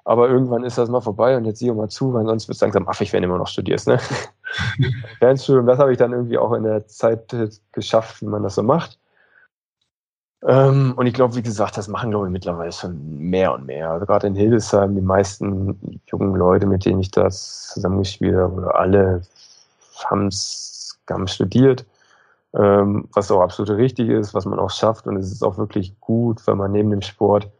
Aber 0.04 0.28
irgendwann 0.30 0.62
ist 0.64 0.78
das 0.78 0.88
mal 0.88 1.00
vorbei 1.00 1.36
und 1.36 1.44
jetzt 1.44 1.58
sieh 1.58 1.70
mal 1.72 1.88
zu, 1.88 2.14
weil 2.14 2.24
sonst 2.24 2.48
wird 2.48 2.54
es 2.54 2.62
langsam 2.62 2.88
affig, 2.88 3.12
wenn 3.12 3.22
du 3.22 3.28
immer 3.28 3.38
noch 3.38 3.48
studierst. 3.48 3.88
Ne? 3.88 3.98
Fernstudium, 5.18 5.66
das 5.66 5.80
habe 5.80 5.90
ich 5.90 5.98
dann 5.98 6.12
irgendwie 6.12 6.38
auch 6.38 6.52
in 6.52 6.62
der 6.62 6.86
Zeit 6.86 7.34
geschafft, 7.72 8.22
wie 8.22 8.26
man 8.26 8.44
das 8.44 8.54
so 8.54 8.62
macht. 8.62 8.98
Ähm, 10.46 10.94
und 10.96 11.06
ich 11.06 11.14
glaube, 11.14 11.34
wie 11.34 11.42
gesagt, 11.42 11.76
das 11.76 11.88
machen, 11.88 12.10
glaube 12.10 12.26
ich, 12.26 12.32
mittlerweile 12.32 12.72
schon 12.72 13.18
mehr 13.18 13.52
und 13.52 13.66
mehr. 13.66 13.90
Also 13.90 14.06
gerade 14.06 14.28
in 14.28 14.36
Hildesheim, 14.36 14.94
die 14.94 15.00
meisten 15.00 16.00
jungen 16.06 16.34
Leute, 16.36 16.66
mit 16.66 16.84
denen 16.84 17.00
ich 17.00 17.10
das 17.10 17.68
zusammengespielt 17.74 18.36
habe, 18.36 18.54
oder 18.54 18.74
alle 18.76 19.22
haben 20.04 20.28
es 20.28 20.98
studiert, 21.26 21.86
ähm, 22.54 23.08
was 23.14 23.30
auch 23.30 23.40
absolut 23.40 23.76
richtig 23.78 24.08
ist, 24.10 24.34
was 24.34 24.46
man 24.46 24.58
auch 24.60 24.70
schafft. 24.70 25.06
Und 25.06 25.16
es 25.16 25.32
ist 25.32 25.42
auch 25.42 25.58
wirklich 25.58 25.98
gut, 26.00 26.46
wenn 26.46 26.56
man 26.56 26.72
neben 26.72 26.90
dem 26.90 27.02
Sport 27.02 27.50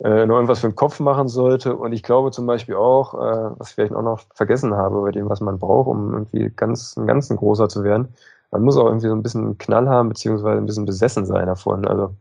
äh, 0.00 0.26
noch 0.26 0.36
irgendwas 0.36 0.60
für 0.60 0.68
den 0.68 0.76
Kopf 0.76 1.00
machen 1.00 1.28
sollte. 1.28 1.76
Und 1.76 1.92
ich 1.92 2.02
glaube 2.02 2.30
zum 2.32 2.46
Beispiel 2.46 2.76
auch, 2.76 3.14
äh, 3.14 3.50
was 3.58 3.70
ich 3.70 3.74
vielleicht 3.74 3.94
auch 3.94 4.02
noch 4.02 4.20
vergessen 4.34 4.74
habe, 4.74 5.00
bei 5.02 5.10
dem, 5.12 5.28
was 5.28 5.40
man 5.40 5.58
braucht, 5.58 5.88
um 5.88 6.12
irgendwie 6.12 6.50
ganz, 6.50 6.96
ein 6.96 7.06
ganzen 7.06 7.36
großer 7.36 7.68
zu 7.68 7.84
werden, 7.84 8.08
man 8.50 8.62
muss 8.62 8.76
auch 8.76 8.86
irgendwie 8.86 9.08
so 9.08 9.14
ein 9.14 9.22
bisschen 9.22 9.58
Knall 9.58 9.88
haben, 9.88 10.08
beziehungsweise 10.08 10.58
ein 10.58 10.66
bisschen 10.66 10.86
besessen 10.86 11.26
sein 11.26 11.46
davon. 11.46 11.86
Also 11.86 12.14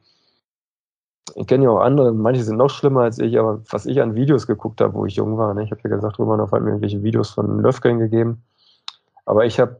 ich 1.36 1.48
kenne 1.48 1.66
ja 1.66 1.70
auch 1.70 1.80
andere, 1.80 2.14
manche 2.14 2.44
sind 2.44 2.58
noch 2.58 2.70
schlimmer 2.70 3.02
als 3.02 3.20
ich, 3.20 3.38
aber 3.38 3.62
was 3.70 3.86
ich 3.86 4.02
an 4.02 4.16
Videos 4.16 4.48
geguckt 4.48 4.82
habe, 4.82 4.94
wo 4.94 5.06
ich 5.06 5.16
jung 5.16 5.38
war, 5.38 5.54
ne? 5.54 5.64
ich 5.64 5.72
habe 5.72 5.82
ja 5.84 5.95
gesagt, 5.95 6.20
Romanov 6.20 6.52
hat 6.52 6.62
mir 6.62 6.70
irgendwelche 6.70 7.04
Videos 7.04 7.30
von 7.30 7.62
Löfgen 7.62 7.99
gegeben, 7.99 8.44
aber 9.26 9.45
ich 9.45 9.60
habe 9.60 9.80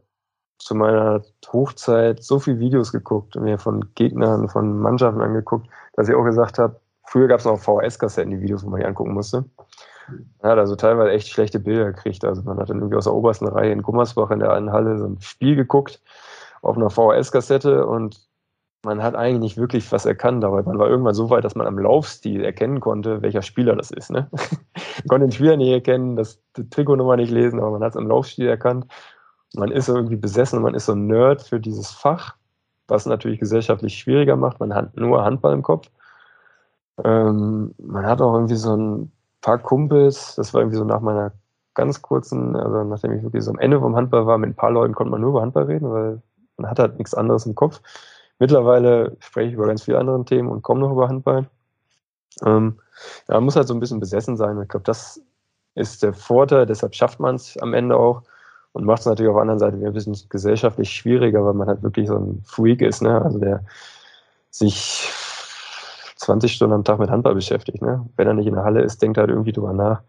zu 0.58 0.74
meiner 0.74 1.22
Hochzeit 1.52 2.22
so 2.22 2.38
viele 2.38 2.58
Videos 2.58 2.92
geguckt 2.92 3.36
und 3.36 3.44
mir 3.44 3.58
von 3.58 3.94
Gegnern, 3.94 4.48
von 4.48 4.78
Mannschaften 4.78 5.20
angeguckt, 5.20 5.68
dass 5.94 6.08
ich 6.08 6.14
auch 6.14 6.24
gesagt 6.24 6.58
habe, 6.58 6.80
früher 7.04 7.28
gab 7.28 7.40
es 7.40 7.46
noch 7.46 7.58
VHS-Kassetten, 7.58 8.30
die 8.30 8.40
Videos, 8.40 8.64
wo 8.64 8.70
man 8.70 8.80
die 8.80 8.86
angucken 8.86 9.14
musste. 9.14 9.44
Man 10.42 10.52
hat 10.52 10.58
also 10.58 10.74
teilweise 10.74 11.10
echt 11.10 11.28
schlechte 11.28 11.60
Bilder 11.60 11.92
gekriegt. 11.92 12.24
Also 12.24 12.42
man 12.42 12.58
hat 12.58 12.70
dann 12.70 12.78
irgendwie 12.78 12.96
aus 12.96 13.04
der 13.04 13.14
obersten 13.14 13.46
Reihe 13.46 13.72
in 13.72 13.82
Gummersbach 13.82 14.30
in 14.30 14.40
der 14.40 14.52
einen 14.52 14.72
Halle 14.72 14.98
so 14.98 15.04
ein 15.04 15.20
Spiel 15.20 15.54
geguckt 15.54 16.00
auf 16.62 16.76
einer 16.76 16.90
VHS-Kassette 16.90 17.86
und 17.86 18.28
man 18.84 19.02
hat 19.02 19.16
eigentlich 19.16 19.40
nicht 19.40 19.56
wirklich 19.56 19.90
was 19.90 20.06
erkannt, 20.06 20.44
aber 20.44 20.62
man 20.62 20.78
war 20.78 20.88
irgendwann 20.88 21.14
so 21.14 21.30
weit, 21.30 21.44
dass 21.44 21.56
man 21.56 21.66
am 21.66 21.78
Laufstil 21.78 22.44
erkennen 22.44 22.80
konnte, 22.80 23.22
welcher 23.22 23.42
Spieler 23.42 23.74
das 23.74 23.90
ist. 23.90 24.10
Ne? 24.10 24.28
man 24.32 25.08
konnte 25.08 25.26
den 25.26 25.32
Spieler 25.32 25.56
nicht 25.56 25.70
erkennen, 25.70 26.16
das 26.16 26.40
Trikotnummer 26.70 27.16
nicht 27.16 27.30
lesen, 27.30 27.58
aber 27.58 27.72
man 27.72 27.82
hat 27.82 27.90
es 27.90 27.96
am 27.96 28.06
Laufstil 28.06 28.46
erkannt. 28.46 28.86
Man 29.54 29.70
ist 29.70 29.88
irgendwie 29.88 30.16
besessen, 30.16 30.62
man 30.62 30.74
ist 30.74 30.86
so 30.86 30.92
ein 30.92 31.06
Nerd 31.06 31.42
für 31.42 31.58
dieses 31.58 31.90
Fach, 31.90 32.36
was 32.86 33.06
natürlich 33.06 33.40
gesellschaftlich 33.40 33.98
schwieriger 33.98 34.36
macht. 34.36 34.60
Man 34.60 34.74
hat 34.74 34.96
nur 34.96 35.24
Handball 35.24 35.54
im 35.54 35.62
Kopf. 35.62 35.90
Ähm, 37.02 37.74
man 37.78 38.06
hat 38.06 38.20
auch 38.20 38.34
irgendwie 38.34 38.56
so 38.56 38.76
ein 38.76 39.12
paar 39.40 39.58
Kumpels, 39.58 40.34
das 40.36 40.52
war 40.52 40.60
irgendwie 40.60 40.78
so 40.78 40.84
nach 40.84 41.00
meiner 41.00 41.32
ganz 41.74 42.02
kurzen, 42.02 42.56
also 42.56 42.84
nachdem 42.84 43.12
ich 43.12 43.22
wirklich 43.22 43.44
so 43.44 43.52
am 43.52 43.58
Ende 43.58 43.78
vom 43.78 43.94
Handball 43.94 44.26
war, 44.26 44.36
mit 44.38 44.50
ein 44.50 44.56
paar 44.56 44.70
Leuten 44.70 44.94
konnte 44.94 45.12
man 45.12 45.20
nur 45.20 45.30
über 45.30 45.42
Handball 45.42 45.64
reden, 45.64 45.90
weil 45.90 46.22
man 46.58 46.70
hat 46.70 46.78
halt 46.78 46.98
nichts 46.98 47.14
anderes 47.14 47.46
im 47.46 47.54
Kopf. 47.54 47.80
Mittlerweile 48.38 49.16
spreche 49.20 49.48
ich 49.48 49.54
über 49.54 49.66
ganz 49.66 49.82
viele 49.82 49.98
andere 49.98 50.24
Themen 50.24 50.48
und 50.48 50.62
komme 50.62 50.80
noch 50.80 50.92
über 50.92 51.08
Handball. 51.08 51.46
Ähm, 52.44 52.78
ja, 53.28 53.34
man 53.34 53.44
muss 53.44 53.56
halt 53.56 53.68
so 53.68 53.74
ein 53.74 53.80
bisschen 53.80 54.00
besessen 54.00 54.36
sein. 54.36 54.60
Ich 54.62 54.68
glaube, 54.68 54.84
das 54.84 55.20
ist 55.74 56.02
der 56.02 56.12
Vorteil, 56.12 56.66
deshalb 56.66 56.94
schafft 56.94 57.20
man 57.20 57.36
es 57.36 57.56
am 57.58 57.74
Ende 57.74 57.96
auch 57.96 58.22
und 58.72 58.84
macht 58.84 59.00
es 59.00 59.06
natürlich 59.06 59.30
auf 59.30 59.36
der 59.36 59.42
anderen 59.42 59.58
Seite 59.58 59.76
ein 59.76 59.92
bisschen 59.92 60.16
gesellschaftlich 60.28 60.90
schwieriger, 60.90 61.44
weil 61.44 61.54
man 61.54 61.68
halt 61.68 61.82
wirklich 61.82 62.08
so 62.08 62.16
ein 62.16 62.42
Freak 62.44 62.82
ist, 62.82 63.02
ne? 63.02 63.22
Also 63.22 63.38
der 63.38 63.64
sich 64.50 65.08
20 66.16 66.52
Stunden 66.52 66.74
am 66.74 66.84
Tag 66.84 66.98
mit 66.98 67.10
Handball 67.10 67.34
beschäftigt. 67.34 67.80
Ne? 67.80 68.06
Wenn 68.16 68.26
er 68.26 68.34
nicht 68.34 68.46
in 68.46 68.54
der 68.54 68.64
Halle 68.64 68.82
ist, 68.82 69.00
denkt 69.00 69.16
er 69.16 69.22
halt 69.22 69.30
irgendwie 69.30 69.52
drüber 69.52 69.72
nach. 69.72 70.02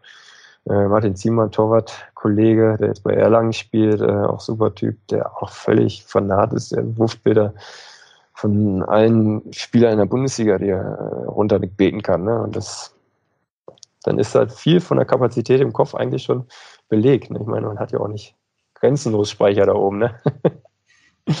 Äh, 0.68 0.88
Martin 0.88 1.16
Ziemann, 1.16 1.50
Torwart-Kollege, 1.50 2.76
der 2.78 2.88
jetzt 2.88 3.02
bei 3.02 3.14
Erlangen 3.14 3.52
spielt, 3.52 4.00
äh, 4.00 4.04
auch 4.04 4.40
super 4.40 4.74
Typ, 4.74 4.96
der 5.08 5.42
auch 5.42 5.50
völlig 5.50 6.04
fanat 6.04 6.52
ist, 6.52 6.72
der 6.72 6.84
ruft 6.84 7.22
Bilder 7.22 7.54
von 8.34 8.82
allen 8.82 9.52
Spielern 9.52 9.92
in 9.92 9.98
der 9.98 10.06
Bundesliga, 10.06 10.58
die 10.58 10.68
er 10.68 10.82
äh, 10.82 11.24
runterbeten 11.26 12.02
kann. 12.02 12.24
Ne? 12.24 12.42
Und 12.42 12.56
das, 12.56 12.94
dann 14.02 14.18
ist 14.18 14.34
halt 14.34 14.52
viel 14.52 14.80
von 14.80 14.96
der 14.96 15.06
Kapazität 15.06 15.60
im 15.60 15.72
Kopf 15.72 15.94
eigentlich 15.94 16.24
schon 16.24 16.46
belegt. 16.88 17.30
Ne? 17.30 17.38
Ich 17.40 17.46
meine, 17.46 17.66
man 17.66 17.78
hat 17.78 17.92
ja 17.92 18.00
auch 18.00 18.08
nicht 18.08 18.34
grenzenlos 18.74 19.30
Speicher 19.30 19.66
da 19.66 19.74
oben. 19.74 19.98
Ne? 19.98 20.14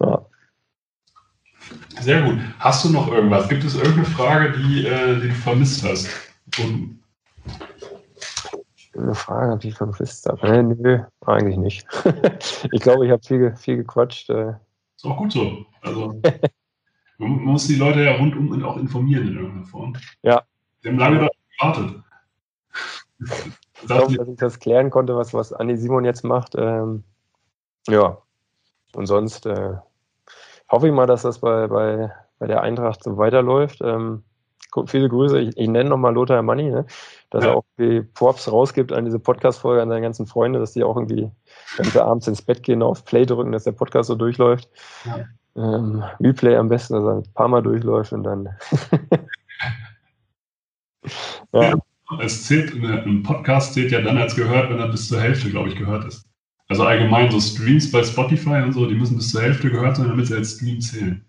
ja. 0.00 0.26
Sehr 2.00 2.22
gut. 2.22 2.38
Hast 2.58 2.84
du 2.84 2.90
noch 2.90 3.10
irgendwas? 3.10 3.48
Gibt 3.48 3.64
es 3.64 3.74
irgendeine 3.74 4.06
Frage, 4.06 4.52
die, 4.52 4.86
äh, 4.86 5.20
die 5.20 5.28
du 5.28 5.34
vermisst 5.34 5.82
hast? 5.82 6.08
Und 6.58 7.00
eine 8.96 9.14
Frage, 9.14 9.58
die 9.58 9.68
ich 9.68 9.74
vermisst 9.74 10.26
habe. 10.26 10.62
Nee, 10.62 10.74
nö, 10.74 11.00
eigentlich 11.26 11.56
nicht. 11.56 11.86
ich 12.72 12.80
glaube, 12.80 13.06
ich 13.06 13.12
habe 13.12 13.22
viel, 13.22 13.54
viel 13.56 13.76
gequatscht. 13.78 14.30
Äh. 14.30 14.54
Ist 14.96 15.04
auch 15.04 15.16
gut 15.16 15.32
so. 15.32 15.66
Also, 15.82 16.20
man 17.18 17.30
muss 17.44 17.66
die 17.66 17.76
Leute 17.76 18.04
ja 18.04 18.16
rundum 18.16 18.64
auch 18.64 18.76
informieren 18.76 19.28
in 19.28 19.36
irgendeiner 19.36 19.66
Form. 19.66 19.94
Ja. 20.22 20.42
Sie 20.82 20.88
haben 20.88 20.98
lange 20.98 21.18
darauf 21.18 21.36
gewartet. 21.58 22.02
Ich 23.80 23.86
glaube, 23.86 24.14
dass 24.14 24.28
ich 24.28 24.36
das 24.36 24.58
klären 24.58 24.90
konnte, 24.90 25.16
was, 25.16 25.32
was 25.32 25.52
Andi 25.52 25.76
Simon 25.76 26.04
jetzt 26.04 26.24
macht. 26.24 26.54
Ähm, 26.56 27.04
ja. 27.88 28.18
Und 28.94 29.06
sonst 29.06 29.46
äh, 29.46 29.74
hoffe 30.70 30.88
ich 30.88 30.92
mal, 30.92 31.06
dass 31.06 31.22
das 31.22 31.40
bei, 31.40 31.66
bei, 31.66 32.12
bei 32.38 32.46
der 32.46 32.62
Eintracht 32.62 33.02
so 33.02 33.16
weiterläuft. 33.16 33.80
Ähm, 33.82 34.24
viele 34.86 35.08
Grüße. 35.08 35.40
Ich, 35.40 35.56
ich 35.56 35.68
nenne 35.68 35.90
nochmal 35.90 36.14
Lothar 36.14 36.42
Manni, 36.42 36.70
ne? 36.70 36.86
Dass 37.30 37.44
ja. 37.44 37.50
er 37.50 37.56
auch 37.56 37.64
die 37.78 38.02
Props 38.02 38.50
rausgibt 38.50 38.92
an 38.92 39.04
diese 39.04 39.18
Podcast-Folge 39.18 39.82
an 39.82 39.88
seine 39.88 40.02
ganzen 40.02 40.26
Freunde, 40.26 40.58
dass 40.58 40.72
die 40.72 40.84
auch 40.84 40.96
irgendwie, 40.96 41.30
sie 41.82 42.02
abends 42.02 42.28
ins 42.28 42.42
Bett 42.42 42.62
gehen, 42.62 42.82
auf 42.82 43.04
Play 43.04 43.26
drücken, 43.26 43.52
dass 43.52 43.64
der 43.64 43.72
Podcast 43.72 44.08
so 44.08 44.14
durchläuft. 44.14 44.68
Ja. 45.04 45.24
Ähm, 45.56 46.04
Replay 46.20 46.56
am 46.56 46.68
besten, 46.68 46.94
dass 46.94 47.04
er 47.04 47.16
ein 47.16 47.32
paar 47.34 47.48
Mal 47.48 47.62
durchläuft 47.62 48.12
und 48.12 48.22
dann. 48.24 48.48
ja. 51.52 51.62
ja. 51.62 51.74
Es 52.20 52.46
zählt, 52.46 52.72
ein 52.74 53.24
Podcast 53.24 53.74
zählt 53.74 53.90
ja 53.90 54.00
dann 54.00 54.16
als 54.18 54.36
gehört, 54.36 54.70
wenn 54.70 54.78
er 54.78 54.88
bis 54.88 55.08
zur 55.08 55.20
Hälfte, 55.20 55.50
glaube 55.50 55.70
ich, 55.70 55.76
gehört 55.76 56.04
ist. 56.04 56.24
Also 56.68 56.84
allgemein 56.84 57.30
so 57.30 57.40
Streams 57.40 57.90
bei 57.90 58.02
Spotify 58.04 58.62
und 58.62 58.72
so, 58.72 58.86
die 58.86 58.94
müssen 58.94 59.16
bis 59.16 59.30
zur 59.30 59.42
Hälfte 59.42 59.70
gehört 59.70 59.96
sein, 59.96 60.08
damit 60.08 60.26
sie 60.26 60.36
als 60.36 60.52
Stream 60.56 60.80
zählen. 60.80 61.24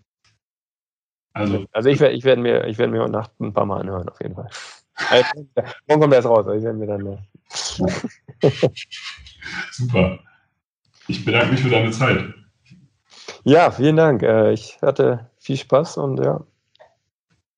Also, 1.32 1.66
also 1.72 1.88
ich 1.88 2.00
werde 2.00 2.14
ich 2.14 2.24
werd 2.24 2.38
mir, 2.38 2.64
werd 2.64 2.90
mir 2.90 3.00
heute 3.00 3.12
Nacht 3.12 3.32
ein 3.40 3.52
paar 3.52 3.66
Mal 3.66 3.80
anhören, 3.80 4.08
auf 4.08 4.20
jeden 4.20 4.34
Fall. 4.34 4.48
Also, 5.10 5.46
morgen 5.86 6.00
kommt 6.00 6.12
das 6.14 6.24
raus, 6.24 6.46
ich 6.56 6.62
werde 6.62 6.78
mir 6.78 6.86
dann. 6.86 7.18
Super. 9.72 10.18
Ich 11.06 11.24
bedanke 11.24 11.52
mich 11.52 11.62
für 11.62 11.70
deine 11.70 11.90
Zeit. 11.90 12.34
Ja, 13.44 13.70
vielen 13.70 13.96
Dank. 13.96 14.22
Äh, 14.22 14.52
ich 14.52 14.78
hatte 14.82 15.30
viel 15.38 15.56
Spaß 15.56 15.96
und 15.98 16.22
ja. 16.22 16.44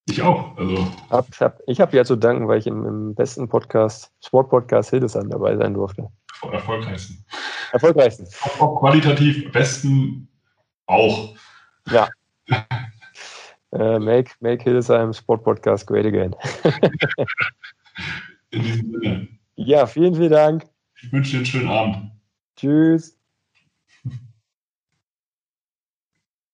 Ich 0.08 0.22
auch. 0.22 0.56
Also. 0.56 0.86
Hab, 1.10 1.26
hab, 1.40 1.60
ich 1.66 1.80
habe 1.80 1.96
ja 1.96 2.04
zu 2.04 2.16
danken, 2.16 2.48
weil 2.48 2.58
ich 2.58 2.66
im, 2.66 2.86
im 2.86 3.14
besten 3.14 3.48
Podcast, 3.48 4.12
Sportpodcast 4.24 4.90
Hildesheim 4.90 5.30
dabei 5.30 5.56
sein 5.56 5.74
durfte. 5.74 6.08
Erfolgreichsten. 6.50 7.24
Erfolgreichsten. 7.72 8.26
Auch 8.58 8.80
qualitativ 8.80 9.50
besten 9.52 10.28
auch. 10.86 11.34
Ja. 11.90 12.08
uh, 13.72 13.98
make, 13.98 14.30
make 14.40 14.62
Hildesheim 14.62 15.12
Sport 15.12 15.44
Podcast 15.44 15.86
great 15.86 16.06
again. 16.06 16.34
In 18.50 18.62
diesem 18.62 18.92
Sinne. 18.92 19.28
Ja, 19.56 19.86
vielen, 19.86 20.14
vielen 20.14 20.30
Dank. 20.30 20.66
Ich 21.02 21.12
wünsche 21.12 21.32
dir 21.32 21.36
einen 21.38 21.46
schönen 21.46 21.68
Abend. 21.68 22.10
Tschüss. 22.56 23.19